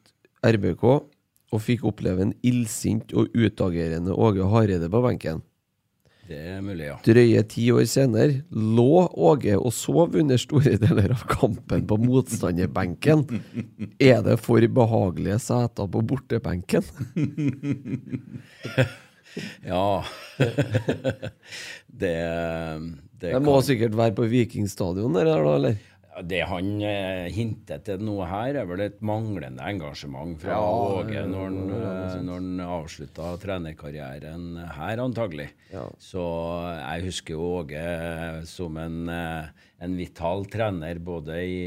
RBK 0.46 0.86
og 0.86 1.62
fikk 1.64 1.84
oppleve 1.88 2.24
en 2.24 2.34
illsint 2.46 3.12
og 3.18 3.34
utagerende 3.36 4.16
Åge 4.16 4.48
Hareide 4.48 4.88
på 4.92 5.02
benken. 5.04 5.42
Det 6.26 6.38
er 6.56 6.62
mulig, 6.66 6.88
ja. 6.88 6.96
Drøye 7.06 7.42
ti 7.52 7.68
år 7.70 7.86
senere 7.86 8.40
lå 8.50 8.86
Åge 9.30 9.54
og 9.60 9.70
sov 9.78 10.16
under 10.18 10.40
store 10.42 10.74
deler 10.82 11.12
av 11.14 11.22
kampen 11.30 11.84
på 11.86 11.98
motstanderbenken. 12.02 13.22
Er 14.02 14.24
det 14.26 14.40
for 14.42 14.66
behagelige 14.80 15.38
seter 15.46 15.86
på 15.94 16.02
bortebenken? 16.14 16.84
Ja. 19.68 20.00
det, 20.40 22.12
det 23.20 23.32
Det 23.34 23.42
må 23.44 23.58
kan- 23.58 23.66
sikkert 23.68 23.98
være 24.00 24.14
på 24.16 24.28
Vikingstadion, 24.32 25.12
der, 25.18 25.28
eller? 25.28 25.76
Det 26.24 26.42
han 26.48 26.70
eh, 26.86 27.28
hinter 27.36 27.82
til 27.84 28.04
nå 28.08 28.16
her, 28.30 28.62
er 28.62 28.68
vel 28.70 28.86
et 28.86 29.02
manglende 29.04 29.64
engasjement 29.68 30.38
fra 30.40 30.56
Ja, 30.56 30.62
Åge 31.02 31.26
når 31.28 31.44
han, 31.44 31.58
ja, 31.74 32.22
når 32.24 32.40
han 32.40 32.62
avslutta 32.78 33.34
trenerkarrieren 33.44 34.46
her, 34.78 35.02
antagelig. 35.04 35.50
Ja. 35.74 35.84
Så 36.00 36.24
jeg 36.80 37.08
husker 37.10 37.42
Åge 37.42 37.86
som 38.48 38.80
en, 38.80 39.02
eh, 39.12 39.52
en 39.84 39.98
vital 40.00 40.48
trener 40.52 41.04
både 41.04 41.42
i 41.44 41.60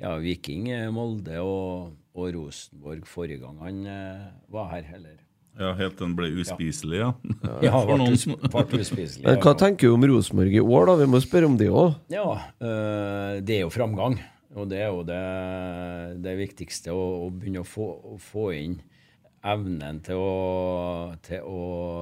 ja, 0.00 0.16
Viking, 0.20 0.70
eh, 0.72 0.88
Molde 0.92 1.38
og, 1.44 1.94
og 2.16 2.32
Rosenborg 2.36 3.06
forrige 3.08 3.44
gang 3.44 3.60
han 3.64 3.86
eh, 3.92 4.26
var 4.52 4.72
her. 4.72 4.88
Eller 4.96 5.20
ja, 5.58 5.72
helt 5.78 5.96
til 5.96 6.06
den 6.06 6.14
ble 6.18 6.28
uspiselig, 6.42 6.98
ja. 7.00 7.10
ja, 7.64 7.72
For 7.72 7.86
ble 7.90 7.98
noen. 8.02 8.16
us- 8.16 8.26
uspiselig. 8.80 9.24
Men 9.26 9.38
hva 9.42 9.54
tenker 9.58 9.88
du 9.88 9.94
om 9.96 10.04
Rosenborg 10.10 10.52
i 10.56 10.60
år, 10.62 10.86
da? 10.90 10.96
Vi 11.02 11.06
må 11.14 11.20
spørre 11.24 11.48
om 11.50 11.56
det 11.60 11.68
òg. 11.72 11.94
Ja, 12.12 12.26
øh, 12.60 13.38
det 13.46 13.60
er 13.60 13.64
jo 13.66 13.70
framgang. 13.74 14.18
Og 14.56 14.68
det 14.70 14.78
er 14.80 14.88
jo 14.88 15.02
det, 15.04 15.22
det 16.24 16.36
viktigste, 16.38 16.92
å, 16.96 17.26
å 17.26 17.30
begynne 17.32 17.60
å 17.60 17.68
få, 17.68 17.88
å 18.14 18.18
få 18.20 18.50
inn 18.56 18.78
evnen 19.46 20.00
til 20.02 20.18
å, 20.18 21.16
til 21.22 21.44
å 21.44 21.60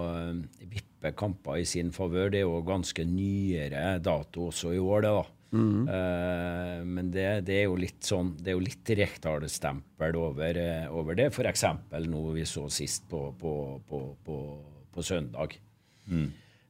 øh, 0.09 0.37
vippe 0.71 1.11
kamper 1.19 1.59
i 1.61 1.65
sin 1.69 1.91
favør. 1.93 2.31
Det 2.33 2.41
er 2.43 2.47
jo 2.47 2.61
ganske 2.67 3.05
nyere 3.09 3.99
dato 4.05 4.49
også 4.53 4.73
i 4.77 4.79
år, 4.81 5.03
det, 5.05 5.11
da. 5.19 5.25
Eh, 5.55 6.79
men 6.83 7.11
det, 7.15 7.27
det 7.47 7.59
er 7.61 7.67
jo 7.69 7.77
litt 7.79 8.03
sånn 8.03 8.33
Det 8.41 8.51
er 8.51 8.57
jo 8.57 8.65
litt 8.65 8.91
Rekdal-stempel 8.99 10.17
over, 10.19 10.59
eh, 10.59 10.87
over 10.91 11.19
det. 11.19 11.29
F.eks. 11.31 11.67
noe 12.09 12.35
vi 12.35 12.47
så 12.49 12.67
sist 12.73 13.07
på, 13.11 13.29
på, 13.39 13.53
på, 13.89 14.01
på, 14.27 14.39
på 14.95 15.05
søndag. 15.07 15.59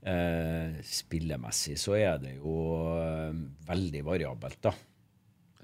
Uh, 0.05 0.74
spillemessig 0.85 1.78
så 1.81 1.94
er 1.97 2.19
det 2.20 2.35
jo 2.36 2.52
veldig 3.65 4.02
variabelt, 4.05 4.59
da. 4.66 4.74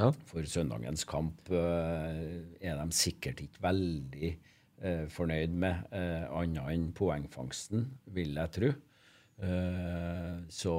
Ja. 0.00 0.08
For 0.30 0.46
søndagens 0.48 1.04
kamp 1.08 1.50
uh, 1.52 2.40
er 2.56 2.78
de 2.78 2.96
sikkert 2.96 3.42
ikke 3.44 3.64
veldig 3.66 4.30
uh, 4.32 5.04
fornøyd 5.12 5.58
med, 5.60 5.82
uh, 5.92 6.24
annet 6.40 6.72
enn 6.72 6.86
poengfangsten, 6.96 7.84
vil 8.16 8.40
jeg 8.40 8.56
tro. 8.56 8.72
Så 10.52 10.72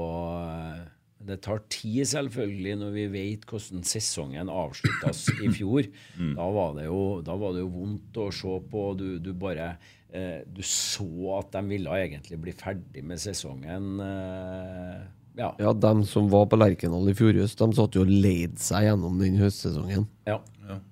det 1.28 1.40
tar 1.46 1.64
tid, 1.72 2.04
selvfølgelig, 2.12 2.76
når 2.82 2.92
vi 2.96 3.06
vet 3.14 3.48
hvordan 3.50 3.86
sesongen 3.88 4.52
avsluttes 4.52 5.28
i 5.42 5.52
fjor. 5.54 5.88
Da, 6.38 6.46
var 6.54 6.76
det 6.78 6.86
jo, 6.88 7.02
da 7.26 7.36
var 7.40 7.56
det 7.56 7.64
jo 7.64 7.72
vondt 7.74 8.18
å 8.22 8.28
se 8.36 8.58
på. 8.72 8.84
Du, 9.00 9.08
du 9.24 9.32
bare 9.38 9.74
eh, 10.10 10.42
Du 10.48 10.62
så 10.66 11.08
at 11.38 11.52
de 11.56 11.64
ville 11.70 11.98
egentlig 12.06 12.40
bli 12.42 12.54
ferdig 12.58 13.04
med 13.08 13.22
sesongen. 13.22 13.94
Eh, 14.06 15.02
ja. 15.40 15.52
Ja, 15.60 15.74
dem 15.74 16.04
som 16.08 16.28
var 16.32 16.48
på 16.52 16.58
Lerkendal 16.60 17.08
i 17.12 17.16
fjor 17.18 17.38
høst, 17.40 17.60
de 17.62 17.78
satt 17.78 17.96
jo 17.96 18.04
og 18.06 18.12
leide 18.12 18.60
seg 18.62 18.88
gjennom 18.90 19.20
den 19.22 19.38
høstsesongen. 19.42 20.08
ja. 20.30 20.40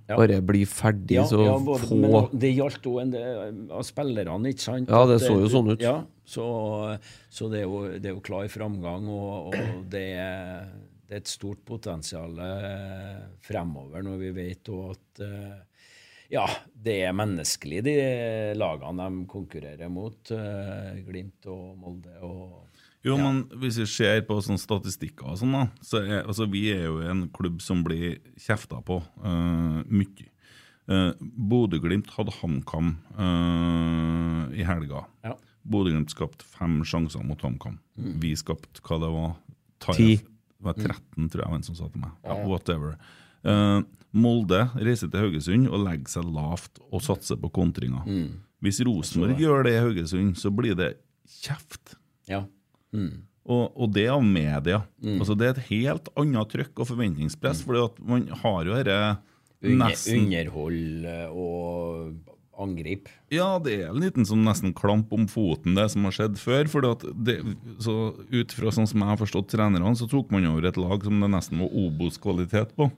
Ja. 0.09 0.15
Bare 0.17 0.41
bli 0.43 0.65
ferdig, 0.67 1.15
Ja, 1.15 1.23
så 1.29 1.37
ja, 1.45 1.53
både, 1.63 1.85
få 1.87 1.95
men 2.01 2.39
det 2.41 2.49
gjaldt 2.51 2.87
òg 2.89 2.97
en 3.03 3.11
del 3.13 3.59
av 3.71 3.83
spillerne, 3.87 4.49
ikke 4.51 4.63
sant? 4.65 4.89
Ja, 4.91 5.05
det 5.07 5.19
så 5.21 5.35
jo 5.39 5.47
sånn 5.53 5.69
ut. 5.71 5.83
Ja, 5.85 5.93
så, 6.27 6.47
så 7.31 7.47
det, 7.53 7.61
er 7.61 7.67
jo, 7.69 7.83
det 7.93 8.09
er 8.09 8.15
jo 8.17 8.23
klar 8.25 8.49
framgang, 8.51 9.05
og, 9.07 9.53
og 9.53 9.85
det, 9.93 10.01
er, 10.19 10.65
det 11.07 11.15
er 11.15 11.21
et 11.21 11.31
stort 11.31 11.61
potensial 11.69 12.35
eh, 12.43 13.21
fremover 13.45 14.03
når 14.03 14.17
vi 14.25 14.33
vet 14.41 14.73
at 14.89 15.23
eh, 15.23 15.85
ja, 16.33 16.43
det 16.73 16.97
er 17.05 17.15
menneskelig, 17.15 17.79
de 17.85 17.95
lagene 18.59 19.07
de 19.13 19.23
konkurrerer 19.31 19.93
mot. 19.93 20.33
eh, 20.35 20.99
Glimt 21.07 21.47
og 21.53 21.77
Molde 21.79 22.17
og 22.25 22.65
Jo, 23.07 23.15
men 23.15 23.45
hvis 23.61 23.77
vi 23.79 23.85
ser 23.87 24.23
på 24.27 24.35
sånn 24.43 24.59
statistikker 24.59 25.31
og 25.31 25.37
sånn, 25.39 25.53
da, 25.55 25.67
så 25.85 26.01
er 26.01 26.25
altså, 26.25 26.49
vi 26.51 26.65
er 26.73 26.89
jo 26.89 26.97
en 27.07 27.27
klubb 27.35 27.61
som 27.63 27.83
blir 27.85 28.17
kjefta 28.39 28.81
på 28.85 28.99
uh, 29.23 29.79
mye. 29.87 30.27
Uh, 30.89 31.13
Bodø-Glimt 31.19 32.09
hadde 32.15 32.33
HamKam 32.41 32.95
uh, 33.15 34.49
i 34.51 34.65
helga. 34.67 35.05
Ja. 35.23 35.37
Bodø-Glimt 35.69 36.11
skapte 36.11 36.47
fem 36.57 36.81
sjanser 36.87 37.23
mot 37.23 37.39
HamKam. 37.45 37.79
Vi 38.19 38.33
skapte 38.39 38.83
hva 38.83 38.99
det 39.05 39.13
var? 39.15 39.31
Ti. 39.93 40.11
Det 40.19 40.67
var 40.67 40.75
13, 40.75 41.29
tror 41.31 41.45
jeg 41.45 41.53
var 41.53 41.55
en 41.61 41.65
som 41.69 41.79
sa 41.79 41.87
til 41.87 42.03
meg. 42.03 42.19
Whatever. 42.43 42.99
Uh, 43.47 43.79
Molde 44.11 44.65
reiser 44.75 45.07
til 45.07 45.23
Haugesund 45.23 45.69
og 45.69 45.85
legger 45.85 46.17
seg 46.17 46.27
lavt 46.35 46.81
og 46.89 47.05
satser 47.05 47.39
på 47.39 47.53
kontringer. 47.61 48.03
Hvis 48.59 48.81
Rosenborg 48.83 49.39
gjør 49.39 49.63
det 49.69 49.77
i 49.77 49.83
Haugesund, 49.85 50.33
så 50.35 50.51
blir 50.51 50.75
det 50.75 50.97
kjeft. 51.39 51.95
Ja. 52.27 52.43
Og, 53.49 53.63
og 53.73 53.93
det 53.95 54.05
av 54.13 54.21
media. 54.25 54.83
Altså 55.01 55.35
Det 55.37 55.47
er 55.47 55.55
et 55.55 55.69
helt 55.71 56.09
annet 56.19 56.51
trykk 56.53 56.83
og 56.83 56.89
forventningspress, 56.91 57.63
fordi 57.65 57.85
at 57.87 58.01
man 58.11 58.27
har 58.43 58.67
jo 58.67 58.75
dette 58.77 58.99
nesten 59.59 60.27
Underhold 60.29 61.07
eh, 61.09 61.31
og 61.33 62.13
angrip. 62.59 63.09
Ja, 63.31 63.57
det 63.63 63.77
er 63.79 63.89
en 63.89 64.01
liten 64.03 64.27
sånn 64.27 64.43
nesten 64.47 64.73
klamp 64.75 65.11
om 65.15 65.25
foten, 65.31 65.77
det 65.77 65.87
som 65.93 66.05
har 66.07 66.15
skjedd 66.15 66.39
før. 66.39 66.69
fordi 66.71 66.91
at 66.91 67.05
det, 67.15 67.37
så 67.83 67.95
Ut 68.29 68.55
fra 68.55 68.73
sånn 68.75 68.89
som 68.89 69.03
jeg 69.03 69.11
har 69.13 69.19
forstått 69.19 69.51
trenerne, 69.55 69.95
så 69.95 70.07
tok 70.11 70.31
man 70.35 70.47
over 70.49 70.67
et 70.69 70.79
lag 70.79 71.03
som 71.03 71.19
det 71.23 71.31
nesten 71.31 71.63
var 71.63 71.75
Obos-kvalitet 71.85 72.75
på. 72.77 72.89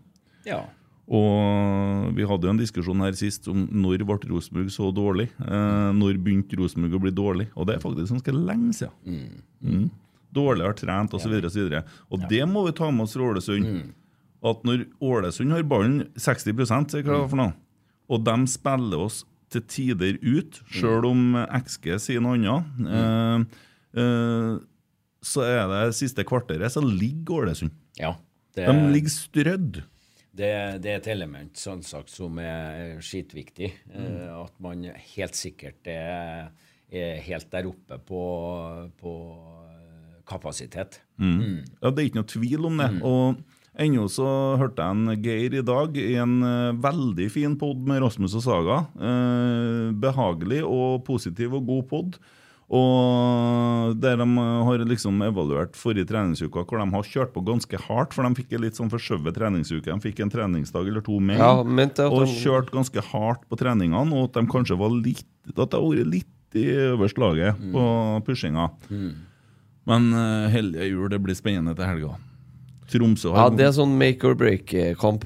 Ja. 0.47 0.65
Og 1.09 2.11
vi 2.15 2.25
hadde 2.27 2.47
jo 2.47 2.53
en 2.53 2.59
diskusjon 2.61 3.01
her 3.03 3.15
sist 3.17 3.47
om 3.51 3.63
når 3.83 4.05
ble 4.07 4.19
Rosenborg 4.29 4.69
så 4.73 4.91
dårlig. 4.95 5.27
Eh, 5.43 5.89
når 5.97 6.19
begynte 6.23 6.59
Rosenborg 6.59 6.99
å 6.99 7.01
bli 7.03 7.13
dårlig? 7.15 7.47
Og 7.55 7.67
det 7.67 7.75
er 7.75 7.83
faktisk 7.83 8.13
ganske 8.13 8.35
lenge 8.35 8.75
siden. 8.77 9.25
Mm. 9.65 9.89
Dårligere 10.31 10.77
trent 10.79 11.17
osv. 11.17 11.33
Og, 11.33 11.49
så 11.51 11.59
videre, 11.59 11.83
og 12.07 12.23
det 12.31 12.45
må 12.47 12.63
vi 12.67 12.75
ta 12.77 12.87
med 12.93 13.07
oss 13.07 13.17
fra 13.17 13.27
Ålesund. 13.31 13.91
At 14.51 14.63
når 14.65 14.85
Ålesund 15.03 15.53
har 15.53 15.67
ballen 15.69 15.99
60 16.15 16.63
sier 16.71 17.03
hva 17.05 17.25
for 17.27 17.37
noe, 17.41 17.51
og 18.11 18.23
de 18.25 18.37
spiller 18.49 19.03
oss 19.03 19.21
til 19.51 19.65
tider 19.67 20.15
ut, 20.23 20.61
sjøl 20.71 21.05
om 21.09 21.35
XG 21.59 21.97
sier 21.99 22.23
noe 22.23 22.39
annet, 22.39 22.87
eh, 22.87 23.61
eh, 23.99 24.53
så 25.21 25.43
er 25.45 25.67
det 25.69 25.95
siste 25.99 26.23
kvarteret 26.25 26.71
så 26.73 26.81
ligger 26.83 27.43
Ålesund. 27.43 27.75
ja. 27.99 28.15
Det, 28.51 28.65
De 28.67 28.91
ligger 28.91 29.11
strødd. 29.13 29.77
Det, 30.31 30.51
det 30.83 30.91
er 30.93 30.99
et 31.01 31.09
element 31.11 31.59
sånn 31.59 31.81
sagt, 31.83 32.11
som 32.13 32.37
er 32.39 32.99
skitviktig. 33.03 33.71
Mm. 33.91 34.19
at 34.41 34.53
man 34.63 34.85
helt 35.15 35.35
sikkert 35.37 35.87
er, 35.91 36.51
er 36.91 37.23
helt 37.25 37.49
der 37.51 37.67
oppe 37.67 37.97
på, 38.07 38.21
på 39.01 39.15
eh, 39.67 40.21
kapasitet. 40.27 41.01
Ja, 41.19 41.91
Det 41.91 41.97
er 41.97 42.07
ikke 42.07 42.21
noe 42.21 42.31
tvil 42.31 42.69
om 42.71 42.79
det. 42.79 42.91
Og 43.03 43.41
ennå 43.81 44.07
så 44.11 44.27
hørte 44.59 44.83
jeg 44.83 44.97
en 44.97 45.23
Geir 45.23 45.57
i 45.59 45.65
dag 45.67 45.99
i 45.99 46.15
en 46.23 46.37
eh, 46.47 46.79
veldig 46.87 47.27
fin 47.31 47.57
pod 47.59 47.83
med 47.87 48.01
Rasmus 48.03 48.35
og 48.39 48.45
Saga. 48.47 48.79
Eh, 48.99 49.91
behagelig 49.99 50.63
og 50.67 51.03
positiv 51.07 51.59
og 51.59 51.67
god 51.69 51.89
pod. 51.91 52.21
Og 52.71 53.97
der 53.99 54.15
de 54.21 54.25
har 54.39 54.83
liksom 54.87 55.19
evaluert 55.25 55.75
forrige 55.75 56.07
treningsuke, 56.07 56.63
hvor 56.63 56.79
de 56.79 56.85
har 56.93 57.03
kjørt 57.07 57.33
på 57.35 57.43
ganske 57.43 57.79
hardt. 57.87 58.13
For 58.15 58.23
de 58.23 58.31
fikk 58.39 58.53
en 58.55 58.63
litt 58.63 58.77
sånn 58.79 58.91
forskjøvet 58.93 59.35
treningsuke. 59.35 59.89
De 59.91 59.97
fikk 60.05 60.21
en 60.23 60.31
treningsdag 60.31 60.87
eller 60.87 61.03
to 61.03 61.17
mer. 61.19 61.41
Ja, 61.41 61.51
og 61.59 62.21
de- 62.23 62.37
kjørt 62.39 62.71
ganske 62.71 63.03
hardt 63.11 63.43
på 63.51 63.59
treningene, 63.59 64.13
og 64.15 64.29
at 64.29 64.39
de 64.39 64.47
kanskje 64.47 64.77
var 64.79 64.89
litt 64.95 65.25
At 65.51 65.71
det 65.71 65.73
har 65.73 65.81
vært 65.81 66.07
litt 66.13 66.55
i 66.55 66.65
øverste 66.93 67.17
laget 67.19 67.57
på 67.73 67.83
pushinga. 68.27 68.69
Men 69.87 70.13
uh, 70.13 70.47
hellige 70.53 70.85
jul, 70.91 71.07
det 71.09 71.17
blir 71.23 71.33
spennende 71.35 71.73
til 71.75 71.87
helga. 71.89 72.15
Tromsø 72.91 73.31
Ja, 73.33 73.49
det 73.49 73.65
er 73.65 73.71
sånn 73.73 73.97
make 73.97 74.23
or 74.27 74.35
break-kamp. 74.35 75.25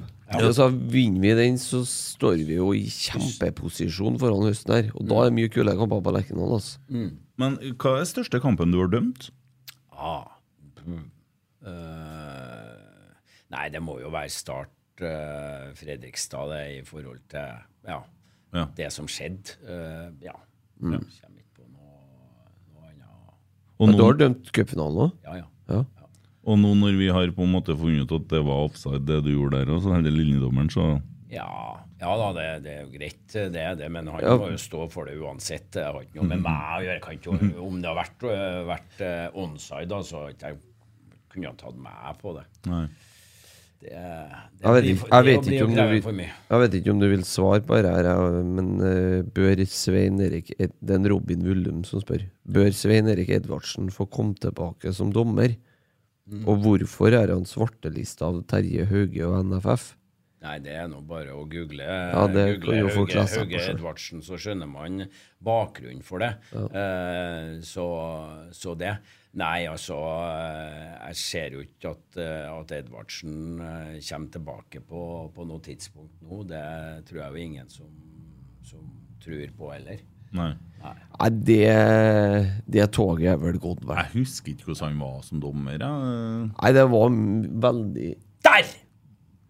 Så 0.56 0.70
vinner 0.72 1.22
vi 1.22 1.34
den, 1.38 1.58
så 1.62 1.84
står 1.86 2.40
vi 2.48 2.56
jo 2.58 2.72
i 2.74 2.86
kjempeposisjon 2.90 4.18
foran 4.22 4.48
høsten 4.48 4.74
her. 4.74 4.88
Og 4.96 5.06
da 5.10 5.20
er 5.26 5.30
det 5.30 5.36
mye 5.38 5.52
kule 5.54 5.76
kamper 5.78 6.02
på 6.02 6.14
Lerkendal. 6.16 6.56
Altså. 6.58 6.80
Men 7.42 7.58
hva 7.82 7.98
er 8.00 8.08
største 8.08 8.40
kampen 8.44 8.72
du 8.72 8.80
har 8.80 8.92
dømt? 8.94 9.30
Ah. 9.92 10.28
mm. 10.86 11.04
Eh, 11.66 13.14
nei, 13.54 13.66
det 13.74 13.82
må 13.84 13.98
jo 14.02 14.12
være 14.14 14.30
Start 14.34 15.02
uh, 15.02 15.72
Fredrikstad 15.78 16.52
det, 16.54 16.64
i 16.78 16.84
forhold 16.86 17.24
til 17.32 17.56
ja, 17.90 18.00
Ja. 18.56 18.66
det 18.78 18.92
som 18.94 19.08
skjedde. 19.12 19.58
Uh, 19.66 20.14
ja. 20.24 20.36
Kommer 20.80 21.02
ikke 21.42 21.64
på 21.64 21.66
noe, 21.66 21.98
noe 22.76 22.92
annet. 22.92 23.36
Og 23.80 23.90
nå, 23.90 23.98
Du 23.98 24.04
har 24.06 24.20
dømt 24.22 24.52
cupfinalen 24.56 25.08
òg? 25.08 25.18
Ja, 25.26 25.40
ja. 25.42 25.50
Ja. 25.74 25.82
og 26.46 26.60
nå 26.62 26.76
når 26.78 27.00
vi 27.00 27.08
har 27.10 27.32
på 27.34 27.42
en 27.48 27.56
måte 27.56 27.74
funnet 27.74 28.06
ut 28.06 28.20
at 28.20 28.28
det 28.30 28.44
var 28.46 28.68
offside, 28.70 29.02
det 29.10 29.24
du 29.26 29.32
gjorde 29.34 29.64
der, 29.64 29.74
og 29.74 29.82
så 29.82 29.96
er 29.98 30.06
det 30.06 30.14
linjedommeren, 30.14 30.70
så 30.70 31.02
Ja, 31.34 31.82
ja 32.06 32.14
da, 32.22 32.28
det, 32.38 32.46
det 32.66 32.74
er 32.76 32.84
jo 32.84 32.92
greit, 32.94 33.24
det 33.56 33.62
er 33.62 33.80
det, 33.80 33.90
men 33.94 34.12
han 34.14 34.22
Ja. 34.24 34.36
må 34.38 34.52
jo 34.54 34.62
stå 34.62 34.86
for 34.94 35.10
det 35.10 35.18
uansett. 35.18 35.72
Det 35.74 35.84
har 35.88 35.98
ikke 36.04 36.22
noe 36.22 36.30
med 36.36 36.46
meg 36.46 36.78
å 36.78 36.84
gjøre. 36.86 37.00
Jeg 37.00 37.04
kan 37.06 37.18
ikke, 37.18 37.50
om 37.66 37.82
det 37.82 37.90
har 37.90 37.98
vært, 37.98 38.30
øh, 38.30 38.62
vært 38.70 39.02
uh, 39.02 39.42
onside, 39.44 39.90
da, 39.92 40.00
så 40.06 40.24
ikke 40.32 40.54
jeg 40.54 40.62
kunne 41.34 41.52
ha 41.52 41.58
tatt 41.60 41.82
meg 41.82 42.22
på 42.22 42.38
det. 42.38 42.46
Nei. 42.70 42.86
Det, 43.86 43.92
det 43.92 44.64
Jeg 44.64 44.76
vet 44.76 44.88
ikke, 44.90 45.10
jeg 45.12 45.26
vet 45.28 45.50
ikke 45.52 45.66
om 45.66 45.74
du 45.76 45.82
vil. 45.92 46.22
Jeg 46.26 46.62
vet 46.62 46.78
ikke 46.80 46.94
om 46.94 47.02
du 47.02 47.08
vil 47.12 47.26
svare 47.28 47.66
på 47.68 47.82
det 47.86 47.92
her, 47.92 48.10
men 48.48 48.70
uh, 48.80 49.20
bør 49.36 49.66
Svein 49.70 50.22
Erik 50.24 50.54
Det 50.56 50.72
er 50.72 50.96
en 50.96 51.10
Robin 51.12 51.44
Vullum 51.46 51.84
som 51.88 52.02
spør. 52.02 52.24
Bør 52.48 52.72
Svein 52.74 53.12
Erik 53.12 53.34
Edvardsen 53.36 53.92
få 53.94 54.08
komme 54.10 54.38
tilbake 54.42 54.94
som 54.96 55.12
dommer? 55.14 55.58
Mm. 56.26 56.48
Og 56.50 56.64
hvorfor 56.64 57.14
er 57.14 57.30
han 57.30 57.46
svartelista 57.46 58.32
av 58.32 58.42
Terje 58.50 58.88
Hauge 58.90 59.28
og 59.28 59.44
NFF? 59.52 59.92
Nei, 60.46 60.56
det 60.62 60.76
er 60.78 60.90
nå 60.92 61.00
bare 61.10 61.34
å 61.34 61.44
google, 61.50 61.86
Ja, 61.86 62.26
det 62.30 62.46
google 62.60 62.80
jo 62.84 62.90
Hauge, 62.94 63.24
Hauge. 63.34 63.62
Edvardsen, 63.74 64.22
så 64.26 64.38
skjønner 64.38 64.70
man 64.70 65.08
bakgrunnen 65.46 66.04
for 66.06 66.22
det. 66.22 66.36
Eh, 66.54 67.56
så, 67.66 67.86
så 68.54 68.76
det. 68.78 68.94
Nei, 69.36 69.66
altså 69.68 69.98
eh, 70.30 70.92
Jeg 71.10 71.18
ser 71.20 71.56
jo 71.58 71.64
ikke 71.66 71.92
at, 71.92 72.20
eh, 72.24 72.46
at 72.54 72.72
Edvardsen 72.78 73.34
eh, 73.60 73.98
kommer 74.08 74.32
tilbake 74.32 74.84
på, 74.88 75.02
på 75.36 75.48
noe 75.50 75.64
tidspunkt 75.66 76.22
nå. 76.24 76.44
Det 76.48 76.62
tror 77.10 77.22
jeg 77.24 77.34
jo 77.34 77.48
ingen 77.50 77.72
som, 77.74 77.90
som 78.64 78.86
tror 79.24 79.50
på 79.58 79.74
heller. 79.74 80.06
Nei. 80.36 80.54
Nei, 80.86 81.30
det, 81.48 81.60
det 82.70 82.88
toget 82.94 83.34
er 83.34 83.42
vel 83.42 83.60
gått, 83.62 83.84
vei. 83.88 83.98
Jeg 84.04 84.14
husker 84.22 84.54
ikke 84.54 84.70
hvordan 84.70 84.92
han 84.94 85.02
var 85.02 85.22
som 85.26 85.42
dommer. 85.44 85.78
Jeg. 85.82 86.50
Nei, 86.54 86.72
det 86.78 86.88
var 86.94 87.20
veldig 87.68 88.10
Der! 88.46 88.74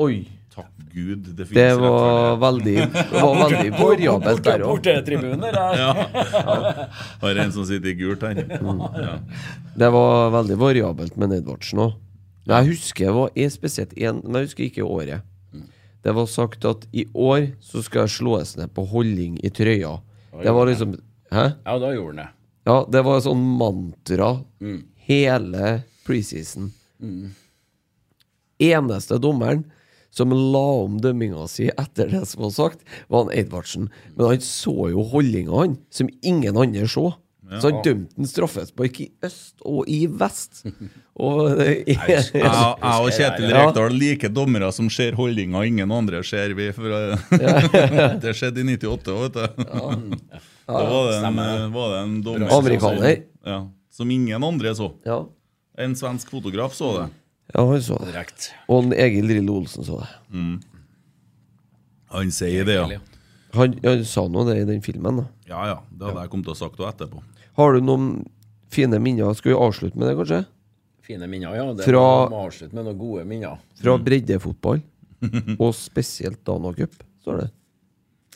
Oi! 0.05 0.17
Takk 0.55 0.71
Gud, 0.93 1.25
det 1.25 1.33
Det 1.35 1.45
finnes 1.49 1.77
var 1.81 1.97
for 1.99 2.37
veldig, 2.39 2.75
det 2.93 3.21
var 3.21 3.39
veldig 3.41 3.71
variabelt 3.75 4.43
der 4.45 4.61
òg. 4.63 4.69
Bortetribuner, 4.77 5.57
ja. 5.75 5.89
Har 7.21 7.41
en 7.43 7.51
som 7.51 7.65
sitter 7.67 7.91
i 7.91 7.95
gult 7.99 8.23
her. 8.23 8.39
Ja. 8.95 9.17
Det 9.75 9.89
var 9.91 10.31
veldig 10.37 10.57
variabelt 10.61 11.17
med 11.19 11.35
Edvardsen 11.41 11.83
òg. 11.83 11.97
Jeg 12.45 12.69
husker 12.69 13.09
det 13.09 13.15
var 13.17 13.33
spesielt 13.51 13.95
én, 13.97 14.21
men 14.23 14.39
jeg 14.39 14.47
husker 14.51 14.67
ikke 14.69 14.85
året. 14.87 15.25
Det 16.05 16.13
var 16.13 16.27
sagt 16.29 16.65
at 16.69 16.85
i 16.93 17.07
år 17.17 17.49
så 17.65 17.81
skal 17.83 18.05
jeg 18.05 18.13
slås 18.19 18.55
ned 18.59 18.71
på 18.77 18.85
holding 18.87 19.39
i 19.43 19.49
trøya. 19.49 19.97
Det 20.43 20.53
var 20.53 20.69
liksom 20.69 20.95
Hæ? 21.33 21.45
Ja, 21.65 21.73
da 21.81 21.89
gjorde 21.91 22.13
han 22.13 22.19
det. 22.21 22.27
Ja, 22.69 22.75
det 22.93 23.01
var 23.03 23.19
sånn 23.25 23.41
mantra 23.59 24.27
hele 25.09 25.71
preseason. 26.05 26.69
Eneste 28.61 29.17
dommeren 29.19 29.65
som 30.15 30.31
la 30.31 30.65
om 30.85 30.95
dømminga 31.03 31.43
si 31.51 31.67
etter 31.73 32.07
det 32.13 32.23
som 32.31 32.45
var 32.47 32.53
sagt, 32.55 32.85
var 33.11 33.25
han 33.25 33.35
Edvardsen. 33.35 33.89
Men 34.15 34.31
han 34.31 34.43
så 34.47 34.89
jo 34.93 35.03
holdninga, 35.11 35.51
han, 35.59 35.77
som 35.91 36.09
ingen 36.23 36.57
andre 36.57 36.87
så. 36.87 37.11
Så 37.61 37.69
han 37.69 37.83
dømte 37.85 38.17
en 38.17 38.25
straffespark 38.25 38.95
i 39.03 39.05
øst 39.23 39.59
og 39.69 39.85
i 39.91 40.05
vest. 40.09 40.63
Og 41.15 41.51
det 41.59 41.67
Jeg, 41.87 42.23
jeg 42.33 42.41
og 42.41 43.11
Kjetil 43.13 43.45
Ja. 43.51 43.59
Rekdal 43.67 43.93
liker 43.95 44.31
dommere 44.33 44.71
som 44.75 44.89
ser 44.91 45.13
holdninga 45.15 45.61
ingen 45.63 45.91
andre 45.93 46.23
ser, 46.27 46.51
vi. 46.57 46.71
For, 46.75 46.89
det 48.23 48.33
skjedde 48.35 48.63
i 48.65 48.65
98 48.75 49.13
òg, 49.13 49.21
vet 49.27 49.37
du. 49.37 50.17
Da 50.65 50.81
var 50.89 51.11
det 51.11 51.19
en, 51.29 51.39
var 51.75 51.93
det 51.93 51.99
en 52.01 52.15
dommer 52.25 52.49
som- 52.49 52.57
Ja, 53.45 53.59
som 53.93 54.11
ingen 54.11 54.43
andre 54.43 54.73
så. 54.75 54.89
Ja. 55.05 55.21
En 55.77 55.93
svensk 55.95 56.33
fotograf 56.33 56.73
så 56.75 56.91
det. 56.97 57.07
Ja, 57.55 57.65
han 57.71 57.81
så 57.81 57.97
det. 58.01 58.11
Direkt. 58.13 58.49
Og 58.67 58.83
en 58.83 58.93
Egil 58.99 59.27
Drillo 59.31 59.55
Olsen 59.61 59.85
så 59.87 60.01
det. 60.03 60.09
Han 62.15 62.31
sier 62.31 62.65
det, 62.67 62.75
ja. 62.79 62.99
Han, 63.55 63.77
han 63.85 64.03
sa 64.07 64.25
noe 64.27 64.43
det 64.49 64.57
i 64.61 64.67
den 64.67 64.81
filmen, 64.83 65.21
da. 65.21 65.25
Ja 65.49 65.61
ja, 65.69 65.77
det 65.91 66.09
hadde 66.09 66.25
jeg 66.25 66.31
kommet 66.33 66.47
til 66.49 66.55
å 66.55 66.59
sagt 66.59 66.79
det 66.79 66.87
etterpå. 66.89 67.21
Har 67.55 67.75
du 67.77 67.85
noen 67.87 68.09
fine 68.73 68.99
minner? 68.99 69.31
Skal 69.37 69.53
vi 69.53 69.57
avslutte 69.63 69.99
med 69.99 70.09
det, 70.11 70.15
kanskje? 70.19 70.41
Fine 71.05 71.27
minner, 71.31 71.55
ja. 71.55 71.65
Det 71.77 71.85
Fra- 71.87 72.27
må 72.31 72.41
avslutte 72.47 72.75
med 72.75 72.87
noen 72.89 72.99
gode 72.99 73.23
minner. 73.29 73.61
Fra 73.79 73.95
breddefotball, 74.01 74.81
og 75.63 75.71
spesielt 75.77 76.41
Dana 76.47 76.73
Cup, 76.75 76.97
står 77.23 77.45
det. 77.45 77.47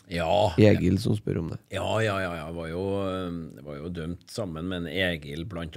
Ja. 0.10 0.30
Egil 0.58 0.96
som 1.04 1.14
spør 1.20 1.42
om 1.44 1.52
det. 1.52 1.60
Ja, 1.76 1.86
ja, 2.02 2.16
ja. 2.24 2.32
Jeg 2.40 2.56
var 2.56 2.70
jo, 2.72 2.86
eh, 3.06 3.66
var 3.68 3.76
jo 3.78 3.92
dømt 3.94 4.24
sammen 4.34 4.66
med 4.72 4.88
en 4.88 4.90
Egil 4.90 5.44
bl.a. 5.52 5.68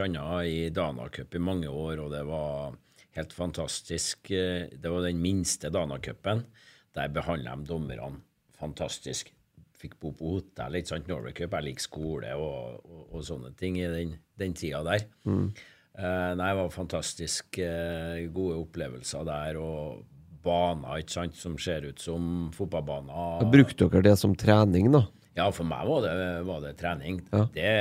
i 0.48 0.70
Dana 0.73 1.10
Cup 1.12 1.35
i 1.36 1.43
mange 1.43 1.69
år, 1.69 1.98
og 2.06 2.14
det 2.14 2.23
var 2.31 2.78
helt 3.16 3.32
fantastisk. 3.36 4.30
Eh, 4.30 4.68
Det 4.72 4.90
var 4.90 5.02
den 5.06 5.20
minste 5.22 5.70
Dana 5.70 5.98
Cupen. 5.98 6.44
Der 6.94 7.09
behandla 7.09 7.56
de 7.56 7.68
dommerne 7.68 8.20
fantastisk. 8.59 9.32
Fikk 9.82 9.97
bo 9.98 10.12
på 10.14 10.36
hotell, 10.36 10.76
ikke 10.78 10.93
sant. 10.93 11.09
Norway 11.10 11.32
Cup, 11.34 11.55
jeg 11.56 11.66
liker 11.66 11.82
skole 11.82 12.34
og, 12.39 12.82
og, 12.86 13.06
og 13.10 13.24
sånne 13.26 13.51
ting 13.59 13.80
i 13.80 13.89
den, 13.90 14.12
den 14.39 14.55
tida 14.55 14.82
der. 14.86 15.06
Eh, 15.26 16.30
nei, 16.39 16.51
det 16.52 16.59
var 16.60 16.70
fantastisk 16.72 17.59
uh, 17.60 18.20
gode 18.32 18.60
opplevelser 18.62 19.26
der, 19.26 19.59
og 19.60 20.05
baner, 20.43 21.02
ikke 21.02 21.16
sant, 21.16 21.34
som 21.39 21.56
ser 21.60 21.89
ut 21.90 22.01
som 22.02 22.51
fotballbaner. 22.55 23.43
Brukte 23.52 23.89
dere 23.90 24.06
det 24.06 24.14
som 24.22 24.36
trening, 24.39 24.89
da? 24.94 25.05
Ja, 25.36 25.48
for 25.55 25.66
meg 25.68 25.86
var 25.89 26.06
det, 26.06 26.14
var 26.47 26.62
det 26.64 26.72
trening. 26.80 27.20
Ja. 27.32 27.44
Det 27.55 27.74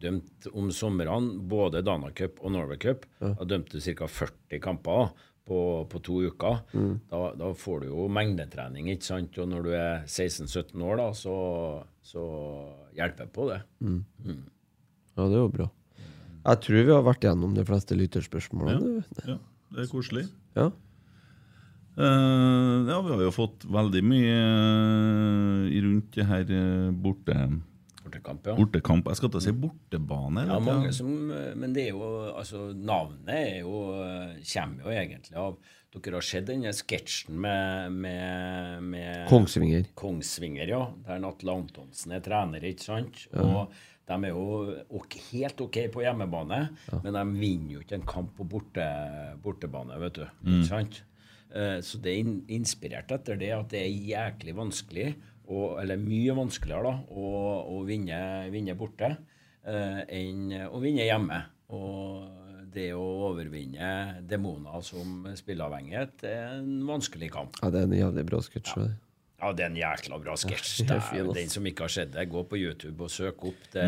dømt 0.00 0.48
om 0.56 0.70
somrene, 0.74 1.38
både 1.50 1.82
Dana 1.86 2.12
Cup 2.16 2.40
og 2.40 2.54
Norway 2.54 2.80
Cup. 2.80 3.06
Da 3.20 3.48
dømte 3.48 3.78
du 3.78 3.84
ca. 3.84 4.08
40 4.08 4.62
kamper 4.64 5.10
på, 5.50 5.60
på 5.90 6.02
to 6.06 6.20
uker. 6.30 6.60
Mm. 6.72 6.94
Da, 7.10 7.22
da 7.38 7.50
får 7.58 7.82
du 7.82 7.90
jo 7.90 8.06
mengdetrening, 8.12 8.90
ikke 8.92 9.08
sant. 9.08 9.38
Og 9.42 9.50
når 9.50 9.66
du 9.66 9.72
er 9.74 10.06
16-17 10.06 10.86
år, 10.86 11.00
da, 11.00 11.08
så, 11.16 11.36
så 12.06 12.24
hjelper 12.96 13.26
det 13.26 13.34
på 13.36 13.48
det. 13.50 13.60
Ja, 15.16 15.26
det 15.26 15.34
er 15.34 15.42
jo 15.42 15.54
bra. 15.56 15.70
Jeg 16.40 16.62
tror 16.64 16.86
vi 16.86 16.94
har 16.94 17.02
vært 17.04 17.26
gjennom 17.26 17.56
de 17.56 17.64
fleste 17.68 17.96
lytterspørsmålene. 17.98 19.02
Ja, 19.26 19.36
det 19.74 19.84
er 19.84 19.90
koselig. 19.90 20.28
Ja. 20.56 20.70
Uh, 22.00 22.86
ja, 22.88 22.96
vi 23.02 23.12
har 23.12 23.24
jo 23.26 23.32
fått 23.34 23.66
veldig 23.68 24.00
mye 24.06 24.36
uh, 24.38 25.66
rundt 25.84 26.14
det 26.14 26.24
her 26.30 26.52
uh, 26.54 26.92
borte, 26.96 27.34
Bortekamp, 28.10 28.46
ja. 28.50 28.54
bortekamp. 28.58 29.06
Jeg 29.10 29.20
skal 29.20 29.30
til 29.30 29.38
å 29.40 29.44
si 29.44 29.52
bortebane. 29.54 30.46
Ja, 30.50 30.58
mange 30.62 30.90
som, 30.96 31.10
men 31.30 31.74
det 31.76 31.88
er 31.88 31.92
jo 31.94 32.08
altså 32.34 32.70
Navnet 32.74 33.30
er 33.36 33.60
jo, 33.62 33.84
kommer 34.52 34.88
jo 34.88 34.96
egentlig 34.96 35.38
av 35.38 35.60
Dere 35.90 36.20
har 36.20 36.22
sett 36.22 36.44
denne 36.46 36.70
sketsjen 36.70 37.34
med, 37.42 37.90
med, 37.90 38.82
med 38.92 39.24
Kongsvinger. 39.26 39.88
Kongsvinger, 39.98 40.70
ja. 40.70 40.84
Der 41.06 41.24
Atle 41.26 41.56
Antonsen 41.58 42.14
er 42.14 42.22
trener, 42.22 42.62
ikke 42.62 42.84
sant? 42.84 43.24
Og 43.34 43.72
de 44.06 44.18
er 44.28 44.30
jo 44.30 44.76
ok, 45.00 45.16
helt 45.32 45.64
OK 45.66 45.80
på 45.90 46.04
hjemmebane, 46.04 46.60
men 47.02 47.18
de 47.18 47.24
vinner 47.40 47.74
jo 47.74 47.82
ikke 47.82 47.98
en 47.98 48.06
kamp 48.06 48.30
på 48.38 48.46
borte, 48.52 48.86
bortebane, 49.42 49.98
vet 50.02 50.20
du. 50.20 50.24
Ikke 50.46 50.68
sant? 50.70 51.02
Eh, 51.50 51.80
Så 51.82 51.98
det 51.98 52.14
er 52.14 52.30
inspirert 52.54 53.10
etter 53.10 53.38
det 53.42 53.50
at 53.56 53.74
det 53.74 53.82
er 53.82 54.10
jæklig 54.14 54.54
vanskelig, 54.62 55.08
og, 55.50 55.80
eller 55.82 55.98
mye 56.00 56.36
vanskeligere, 56.38 56.92
da, 56.92 56.94
å, 57.10 57.30
å 57.74 57.80
vinne, 57.88 58.20
vinne 58.54 58.76
borte 58.78 59.10
eh, 59.10 60.02
enn 60.06 60.54
å 60.70 60.80
vinne 60.82 61.08
hjemme. 61.08 61.42
Og 61.74 62.70
det 62.70 62.92
å 62.94 63.04
overvinne 63.30 64.22
demoner 64.30 64.82
som 64.86 65.24
spilleavhengighet 65.38 66.24
er 66.30 66.42
en 66.60 66.80
vanskelig 66.86 67.30
kamp. 67.34 67.58
Ja, 67.62 67.70
det 67.74 67.82
er 67.82 67.88
en 67.88 67.96
jævlig 67.98 68.26
bra 68.30 68.42
sketsj. 68.46 68.74
Ja. 68.78 68.90
Ja, 69.40 69.54
det 69.56 69.64
er 69.64 69.70
en 69.70 69.78
jækla 69.78 70.18
bra 70.20 70.34
sketsj. 70.36 70.82
det 70.82 70.88
Det 70.90 70.98
fin, 71.08 71.22
ass. 71.24 71.36
Den 71.38 71.52
som 71.52 71.66
ikke 71.66 71.86
har 71.86 71.92
sett 71.94 72.10
det, 72.12 72.26
gå 72.28 72.42
på 72.44 72.58
YouTube 72.60 73.06
og 73.06 73.12
søk 73.12 73.46
opp 73.48 73.62
det. 73.72 73.86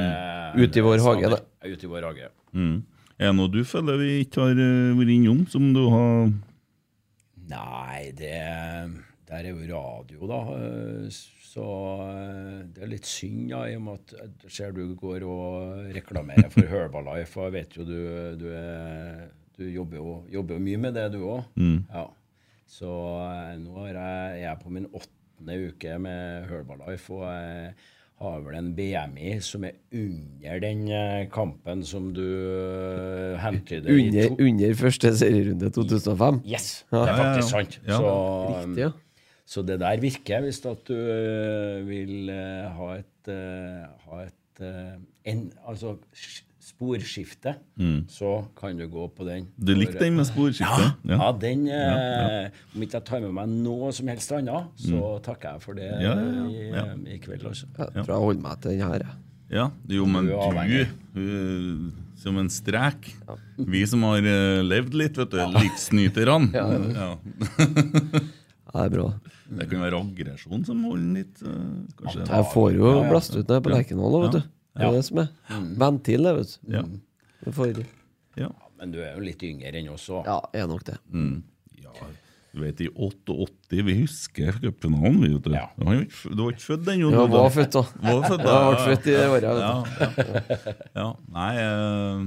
Ute 0.57 0.81
i 0.81 0.85
vår 0.87 1.03
hage, 1.05 1.29
det. 1.35 1.41
Ute 1.69 1.87
i 1.87 1.91
vår 1.93 2.07
hage. 2.09 2.31
Mm. 2.57 2.79
Er 3.19 3.29
det 3.29 3.35
noe 3.37 3.53
du 3.53 3.61
føler 3.69 4.01
vi 4.01 4.15
ikke 4.25 4.47
har 4.49 4.63
eh, 4.65 4.95
vært 4.97 5.13
innom, 5.13 5.45
som 5.53 5.69
du 5.77 5.85
har 5.93 6.33
Nei, 7.53 8.13
det 8.17 8.33
Der 9.29 9.45
er 9.45 9.51
jo 9.51 9.67
radio, 9.69 10.29
da. 10.31 10.41
Eh, 11.53 11.59
Så 11.59 11.67
eh, 12.09 12.65
det 12.73 12.83
er 12.83 12.91
litt 12.95 13.05
synd, 13.09 13.51
da, 13.53 13.63
i 13.69 13.77
og 13.77 13.83
med 13.85 14.01
at 14.01 14.15
jeg 14.43 14.51
ser 14.57 14.73
du 14.73 14.95
går 14.97 15.23
og 15.29 15.93
reklamerer 15.95 16.51
for 16.53 16.65
Herbalife. 16.71 17.37
Og 17.41 17.49
jeg 17.51 17.53
vet 17.59 17.77
jo 17.77 17.85
du, 17.85 17.97
du, 18.41 18.47
er, 18.57 19.29
du 19.59 19.65
jobber, 19.69 19.97
jo, 20.01 20.15
jobber 20.33 20.57
jo 20.59 20.65
mye 20.65 20.79
med 20.89 20.95
det, 20.97 21.09
du 21.13 21.23
òg. 21.29 21.43
Ja. 21.93 22.07
Så 22.73 22.89
eh, 22.89 23.57
nå 23.61 23.85
er 23.89 23.97
jeg, 23.99 24.39
jeg 24.43 24.51
er 24.53 24.61
på 24.63 24.71
min 24.73 24.87
åttende 24.93 25.59
uke 25.69 25.99
med 26.01 26.47
Herbalife, 26.49 27.13
og 27.13 27.27
jeg 27.29 27.75
har 28.23 28.43
vel 28.47 28.55
en 28.55 28.69
BMI 28.79 29.31
som 29.43 29.65
er 29.67 29.73
under 29.99 30.61
den 30.63 30.83
eh, 30.95 31.25
kampen 31.35 31.81
som 31.85 32.13
du 32.15 32.23
uh, 32.23 33.35
hentyder 33.43 33.91
i 33.91 34.05
Under, 34.07 34.29
to- 34.31 34.37
under 34.47 34.75
første 34.79 35.11
serierunde 35.19 35.71
2005. 35.75 36.39
Yes, 36.47 36.85
det 36.93 37.01
er 37.01 37.03
Ja, 37.03 37.09
ja, 37.11 37.17
faktisk 37.19 37.43
ja. 37.43 37.51
sant. 37.59 37.81
Ja. 37.89 37.97
Så, 37.99 38.13
Riktig, 38.53 38.85
ja. 38.87 38.91
Så 39.53 39.61
det 39.69 39.81
der 39.83 40.01
virker 40.01 40.45
hvis 40.47 40.63
at 40.69 40.87
du 40.89 40.95
øh, 40.97 41.89
vil 41.89 42.31
øh, 42.33 42.71
ha 42.79 42.95
et, 43.03 43.33
øh, 43.33 43.83
ha 44.07 44.23
et 44.29 44.39
en, 45.25 45.53
altså 45.69 45.97
sporskifte, 46.13 46.53
sporskifte, 46.63 47.55
så 48.09 48.45
kan 48.59 48.79
du 48.79 48.87
gå 48.91 49.07
på 49.17 49.25
den. 49.27 49.49
Du 49.59 49.73
likte 49.75 49.99
den 49.99 50.17
med 50.17 50.25
sporskifte? 50.29 50.87
Ja, 51.09 51.17
ja 51.19 51.33
den 51.41 51.67
øh, 51.69 52.51
Om 52.75 52.83
ikke 52.83 52.97
jeg 53.01 53.05
tar 53.09 53.23
med 53.25 53.33
meg 53.35 53.49
noe 53.51 53.91
som 53.95 54.11
helst 54.13 54.33
annet, 54.37 54.71
så 54.79 55.17
takker 55.27 55.57
jeg 55.57 55.65
for 55.65 55.79
det 55.79 55.89
Ja, 55.91 56.15
ja, 56.15 56.29
ja. 56.39 56.47
I, 56.47 56.69
Ja. 56.71 56.85
i 57.15 57.19
kveld. 57.23 57.45
Også. 57.51 57.67
Jeg 57.79 58.05
tror 58.05 58.15
jeg 58.15 58.25
holder 58.27 58.45
meg 58.47 58.63
til 58.63 58.71
den 58.71 58.81
her. 58.87 59.07
Ja, 59.53 59.67
jo, 59.89 60.07
men 60.07 60.31
Du 60.33 60.87
du, 61.15 61.91
som 62.17 62.39
en 62.39 62.49
strek. 62.51 63.11
Vi 63.59 63.87
som 63.87 64.03
har 64.03 64.23
levd 64.63 64.95
litt, 64.95 65.19
vet 65.19 65.35
du, 65.35 65.43
livsnyterne. 65.59 66.51
Ja. 66.55 67.11
Ja, 68.73 68.83
det 68.83 68.87
er 68.89 68.95
bra. 68.97 69.07
Det 69.59 69.67
kan 69.71 69.83
være 69.85 69.99
aggresjon 70.01 70.63
som 70.65 70.85
holder 70.89 71.03
den 71.05 71.15
litt 71.19 71.43
uh. 71.45 72.17
Jeg 72.25 72.47
får 72.55 72.71
jo 72.79 72.93
blast 73.11 73.37
ut 73.37 73.51
er 73.53 73.61
på 73.61 73.73
Lerkendal 73.73 74.17
vet 74.25 74.37
du. 74.39 74.43
Det 74.73 74.87
er 74.89 74.95
det 74.97 75.05
som 75.05 75.19
er. 75.21 75.29
Ventil, 75.83 76.25
det, 76.25 76.33
vet 76.39 76.55
du. 76.57 76.73
Ja. 76.73 76.83
Det 77.45 77.55
får, 77.55 77.83
Ja. 78.41 78.49
Men 78.81 78.91
du 78.95 78.99
er 79.05 79.13
jo 79.15 79.21
litt 79.23 79.43
yngre 79.45 79.71
enn 79.79 79.91
oss 79.93 80.09
òg. 80.11 80.25
ja, 80.27 80.39
er 80.57 80.67
nok 80.71 80.85
det. 80.89 80.97
ja. 81.83 81.93
Du 82.53 82.61
vet, 82.61 82.81
i 82.85 82.89
88 82.93 83.79
Vi 83.87 83.95
husker 84.03 84.53
cupfinalen, 84.61 85.21
vi, 85.23 85.29
vet 85.33 85.45
du. 85.47 85.53
Ja. 85.57 85.69
Du 85.77 85.85
var 85.87 85.95
ikke- 86.03 86.33
du 86.37 86.43
var 86.43 86.51
ikke 86.53 86.67
født 86.67 86.89
ennå. 86.93 87.11
Ja, 87.13 87.27
du, 87.27 87.37
født, 87.53 87.73
da. 87.73 87.83
var 88.03 88.25
født, 88.29 88.43
da. 88.43 88.57
Var 88.57 88.73
Jeg 88.73 88.77
ble 88.77 88.89
født 88.89 89.07
i 89.07 89.15
det 89.17 89.29
året. 89.29 89.43
vet 89.43 89.57
du. 89.57 89.61
Ja, 89.63 89.77
ja. 90.59 90.75
ja. 91.01 91.07
Nei, 91.33 91.53
eh, 91.63 92.19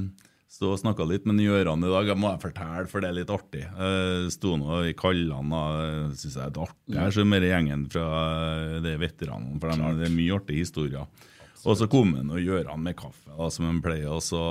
stå 0.56 0.72
og 0.72 0.80
snakka 0.80 1.06
litt 1.08 1.26
med 1.28 1.42
Gjøran 1.44 1.84
i 1.84 1.92
dag. 1.92 2.10
Jeg 2.10 2.20
må 2.20 2.32
jeg 2.32 2.44
fortelle, 2.46 2.88
for 2.88 3.04
det 3.04 3.10
er 3.10 3.18
litt 3.18 3.32
artig. 3.34 3.64
Jeg 3.66 4.32
sto 4.36 4.56
nå 4.60 4.82
i 4.88 4.96
kallene 4.98 5.60
og 5.60 6.14
syns 6.16 6.38
jeg 6.38 6.44
er 6.46 6.60
artig. 6.64 6.96
Jeg 6.96 7.16
ser 7.18 7.28
mer 7.28 7.48
gjengen 7.48 7.86
fra 7.92 8.06
eh, 8.22 8.78
de 8.86 8.96
veteranene, 9.02 9.60
for 9.60 9.74
dem, 9.74 10.00
det 10.00 10.08
er 10.08 10.16
mye 10.16 10.38
artige 10.38 10.64
historier. 10.64 11.32
Og 11.66 11.80
så 11.80 11.90
kom 11.92 12.14
han 12.16 12.32
og 12.32 12.40
Gjøran 12.40 12.84
med 12.86 12.96
kaffe, 13.00 13.34
da, 13.34 13.50
som 13.52 13.68
han 13.68 13.82
pleier, 13.84 14.14
og 14.14 14.24
så 14.24 14.42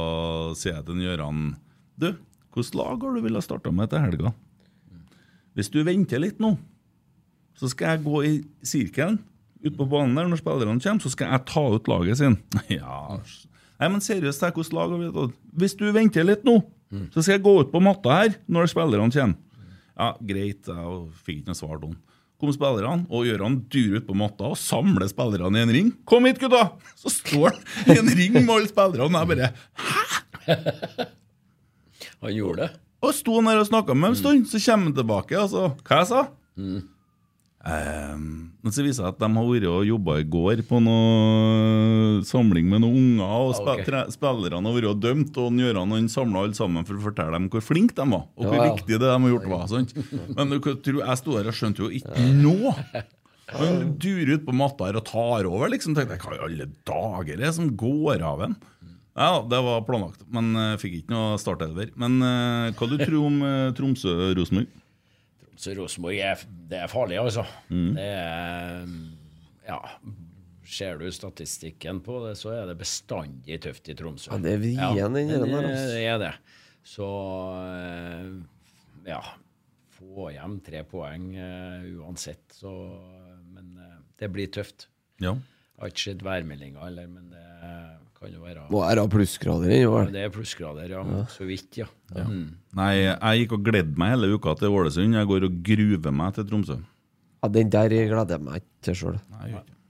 sier 0.59 0.81
jeg 0.81 0.89
til 0.89 1.05
Gjøran 1.07 1.55
Du, 2.01 2.11
hvilket 2.55 2.79
lag 2.79 3.07
har 3.07 3.17
du 3.17 3.23
ville 3.25 3.45
starta 3.45 3.73
med 3.73 3.93
til 3.93 4.05
helga? 4.05 4.35
Hvis 5.55 5.71
du 5.71 5.81
venter 5.87 6.21
litt 6.21 6.43
nå, 6.43 6.57
så 7.55 7.71
skal 7.71 7.95
jeg 7.95 8.05
gå 8.05 8.23
i 8.27 8.35
sirkelen 8.67 9.21
ut 9.65 9.77
på 9.79 9.87
banen 9.89 10.19
der 10.19 10.27
når 10.29 10.43
spillerne 10.43 10.83
kommer, 10.83 11.01
så 11.01 11.13
skal 11.15 11.31
jeg 11.31 11.47
ta 11.49 11.63
ut 11.73 11.89
laget 11.89 12.21
sin. 12.21 12.37
ja, 12.75 12.99
Nei, 13.85 13.90
men 13.93 14.01
seriøst, 14.01 14.40
det 14.40 14.47
er 14.48 14.55
hvordan 14.56 14.78
lag 14.78 14.93
har 14.94 15.01
vi? 15.05 15.24
Hvis 15.61 15.74
du 15.77 15.85
venter 15.93 16.24
litt 16.24 16.44
nå, 16.48 16.55
så 17.12 17.20
skal 17.20 17.35
jeg 17.36 17.43
gå 17.44 17.52
ut 17.61 17.73
på 17.74 17.81
matta 17.85 18.15
her 18.16 18.36
når 18.48 18.70
spillerne 18.73 19.11
kommer. 19.12 19.36
Ja, 19.94 20.06
greit, 20.24 20.66
jeg 20.70 20.94
fikk 21.27 21.43
ikke 21.43 21.52
noe 21.52 21.59
svar. 21.59 21.77
da. 21.82 21.90
Kom 22.40 22.51
spillerne, 22.55 23.05
og 23.15 23.27
Gøran 23.28 23.59
durer 23.70 24.01
ut 24.01 24.06
på 24.09 24.16
matta 24.19 24.48
og 24.55 24.56
samler 24.59 25.06
spillerne 25.12 25.61
i 25.61 25.66
en 25.66 25.73
ring. 25.77 25.90
Kom 26.09 26.24
hit, 26.27 26.40
gutta! 26.43 26.65
Så 26.98 27.12
står 27.12 27.52
han 27.85 27.93
i 27.94 27.98
en 28.01 28.11
ring 28.19 28.39
med 28.40 28.55
alle 28.56 28.70
spillerne, 28.73 29.05
og 29.05 29.20
jeg 29.20 29.28
bare 29.35 29.52
Han 32.24 32.35
gjorde 32.35 32.65
det. 32.65 32.70
og 33.05 33.12
sto 33.15 33.36
han 33.36 33.51
der 33.52 33.61
og 33.61 33.69
snakka 33.69 33.94
med 33.94 34.09
dem 34.09 34.15
en 34.15 34.19
stund, 34.23 34.47
så 34.48 34.61
kommer 34.65 34.89
han 34.90 34.97
tilbake 34.97 35.36
og 35.43 35.51
så 35.52 35.65
Hva 35.85 36.01
jeg 36.01 36.09
sa 36.11 36.23
Ehm, 37.65 38.51
men 38.61 38.73
så 38.77 38.82
viser 38.85 39.07
det 39.07 39.12
at 39.15 39.20
de 39.23 39.28
har 39.32 39.47
vært 39.49 39.66
og 39.70 39.86
jobba 39.89 40.19
i 40.20 40.27
går 40.28 40.61
på 40.69 40.81
noe 40.85 42.20
samling 42.28 42.66
med 42.69 42.82
noen 42.85 42.99
unger, 42.99 43.24
og 43.24 43.55
Ah, 43.57 43.78
ok. 43.78 44.12
spillerne 44.12 44.69
har 44.69 44.77
vært 44.77 45.01
dømt, 45.01 45.39
og 45.41 45.57
Gjøran 45.62 46.09
samla 46.12 46.43
alle 46.45 46.59
sammen 46.59 46.85
for 46.85 46.99
å 46.99 47.05
fortelle 47.07 47.32
dem 47.32 47.49
hvor 47.49 47.65
flinke 47.65 47.97
de 47.97 48.05
var, 48.11 48.27
og 48.36 48.45
hvor 48.45 48.59
Ja, 48.59 48.65
ja. 48.66 48.74
viktig 48.74 48.99
det 48.99 49.01
de 49.01 49.16
har 49.16 49.32
gjort 49.32 49.49
var. 49.49 49.66
Sant? 49.73 49.95
Men 50.36 50.53
jeg 50.61 51.19
sto 51.23 51.39
der 51.39 51.49
og 51.49 51.57
skjønte 51.57 51.85
jo 51.86 51.89
ikke 51.89 52.28
noe. 52.43 52.77
Han 53.55 53.97
durer 54.01 54.36
ut 54.39 54.45
på 54.47 54.53
matta 54.57 54.86
her 54.89 54.97
og 55.01 55.05
tar 55.09 55.45
over, 55.49 55.69
liksom. 55.73 55.95
Tenkte 55.97 56.16
jeg, 56.16 56.23
Hva 56.24 56.36
i 56.36 56.45
alle 56.47 56.69
dager 56.89 57.35
er 57.36 57.45
det 57.45 57.55
som 57.57 57.69
går 57.77 58.23
av 58.24 58.41
en? 58.49 58.57
Ja, 59.15 59.41
det 59.47 59.61
var 59.62 59.85
planlagt, 59.86 60.24
men 60.32 60.53
jeg 60.59 60.81
fikk 60.82 60.95
ikke 61.01 61.12
noe 61.15 61.36
startelver. 61.39 61.93
Men 61.97 62.16
eh, 62.24 62.73
hva 62.74 62.89
du 62.91 62.97
tror 62.99 63.20
om 63.28 63.36
uh, 63.45 63.70
Tromsø-Rosenborg? 63.77 64.66
Så 65.61 65.75
Rosenborg 65.79 66.19
er, 66.19 66.45
det 66.71 66.81
er 66.83 66.91
farlig, 66.91 67.19
altså. 67.23 67.45
Mm. 67.69 67.93
Det 67.99 68.09
er 68.11 68.89
Ja. 69.69 69.81
Ser 70.65 70.97
du 70.97 71.11
statistikken 71.13 72.01
på 72.01 72.23
det, 72.25 72.39
så 72.41 72.55
er 72.57 72.71
det 72.71 72.79
bestandig 72.81 73.59
tøft 73.61 73.89
i 73.93 73.95
Tromsø. 73.95 74.31
Ja, 74.33 74.39
det 74.41 74.55
er 74.55 74.63
vrien, 74.63 74.97
den 75.13 75.29
men 75.29 75.29
der, 75.29 75.45
det, 75.45 75.73
altså. 75.75 75.91
det 75.93 76.05
er 76.09 76.19
det. 76.23 76.31
Så 76.89 77.09
eh, 77.69 78.31
ja, 79.09 79.21
få 79.93 80.31
hjem 80.35 80.59
tre 80.65 80.83
poeng 80.89 81.31
uh, 81.37 81.85
uansett. 82.01 82.45
Så, 82.57 82.73
men 83.53 83.77
uh, 83.77 84.01
det 84.21 84.31
blir 84.33 84.51
tøft. 84.53 84.89
Ja. 85.23 85.35
Jeg 85.35 85.83
har 85.83 85.93
ikke 85.93 86.05
sett 86.07 86.25
værmeldinga 86.25 86.85
heller, 86.87 87.09
men 87.13 87.31
det 87.33 87.45
kan 88.25 88.33
jo 88.35 88.41
være 88.45 88.65
Må 88.73 88.81
være 88.83 89.05
plussgrader 89.13 89.71
ennå, 89.77 89.93
Ja. 90.01 90.05
Det 90.17 90.23
er 90.25 90.31
plussgrader, 90.33 90.89
ja. 90.91 91.03
Så 91.31 91.45
vidt, 91.49 91.77
ja. 91.79 91.87
Mm. 92.17 92.57
Nei, 92.75 92.91
jeg 93.05 93.45
gikk 93.45 93.53
og 93.59 93.65
gledde 93.69 93.95
meg 94.01 94.09
hele 94.15 94.27
uka 94.35 94.51
til 94.59 94.69
Ålesund. 94.75 95.15
Jeg 95.15 95.27
går 95.31 95.45
og 95.49 95.55
gruver 95.67 96.13
meg 96.13 96.35
til 96.35 96.45
Tromsø. 96.49 96.77
Ja, 97.45 97.49
den 97.53 97.69
der 97.71 97.89
gleder 97.93 98.39
jeg 98.39 98.41
meg 98.41 98.55
ikke 98.63 98.73
til 98.89 98.95
sjøl. 99.03 99.19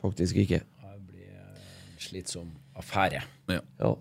Faktisk 0.03 0.35
ikke. 0.43 0.59
Det 0.65 0.99
blir 1.07 1.31
eh, 1.31 1.63
en 1.95 2.01
slitsom 2.03 2.49
affære. 2.77 3.23
Ja. 3.49 3.61
Ja. 3.81 3.93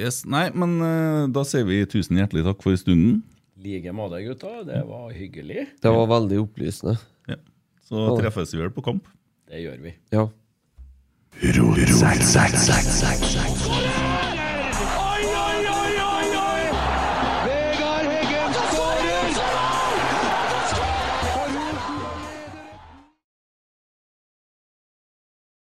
Yes. 0.00 0.22
Nei, 0.28 0.46
men 0.56 0.76
eh, 0.84 1.24
da 1.32 1.42
sier 1.48 1.64
vi 1.68 1.80
tusen 1.90 2.16
hjertelig 2.20 2.44
takk 2.46 2.60
for 2.64 2.76
stunden. 2.80 3.22
I 3.60 3.64
like 3.64 3.92
måte, 3.96 4.20
gutta. 4.24 4.52
Det 4.68 4.82
var 4.88 5.06
hyggelig. 5.12 5.60
Det 5.82 5.90
var 5.96 6.06
veldig 6.12 6.38
opplysende. 6.44 6.94
Ja. 7.28 7.36
Så 7.84 7.96
treffes 8.20 8.54
vi 8.54 8.58
vel 8.62 8.70
på 8.72 8.82
kamp. 8.84 9.04
Det 9.50 9.58
gjør 9.64 9.78
vi. 9.82 9.92
Ja. 10.14 10.24
Rotsekk. 11.40 13.49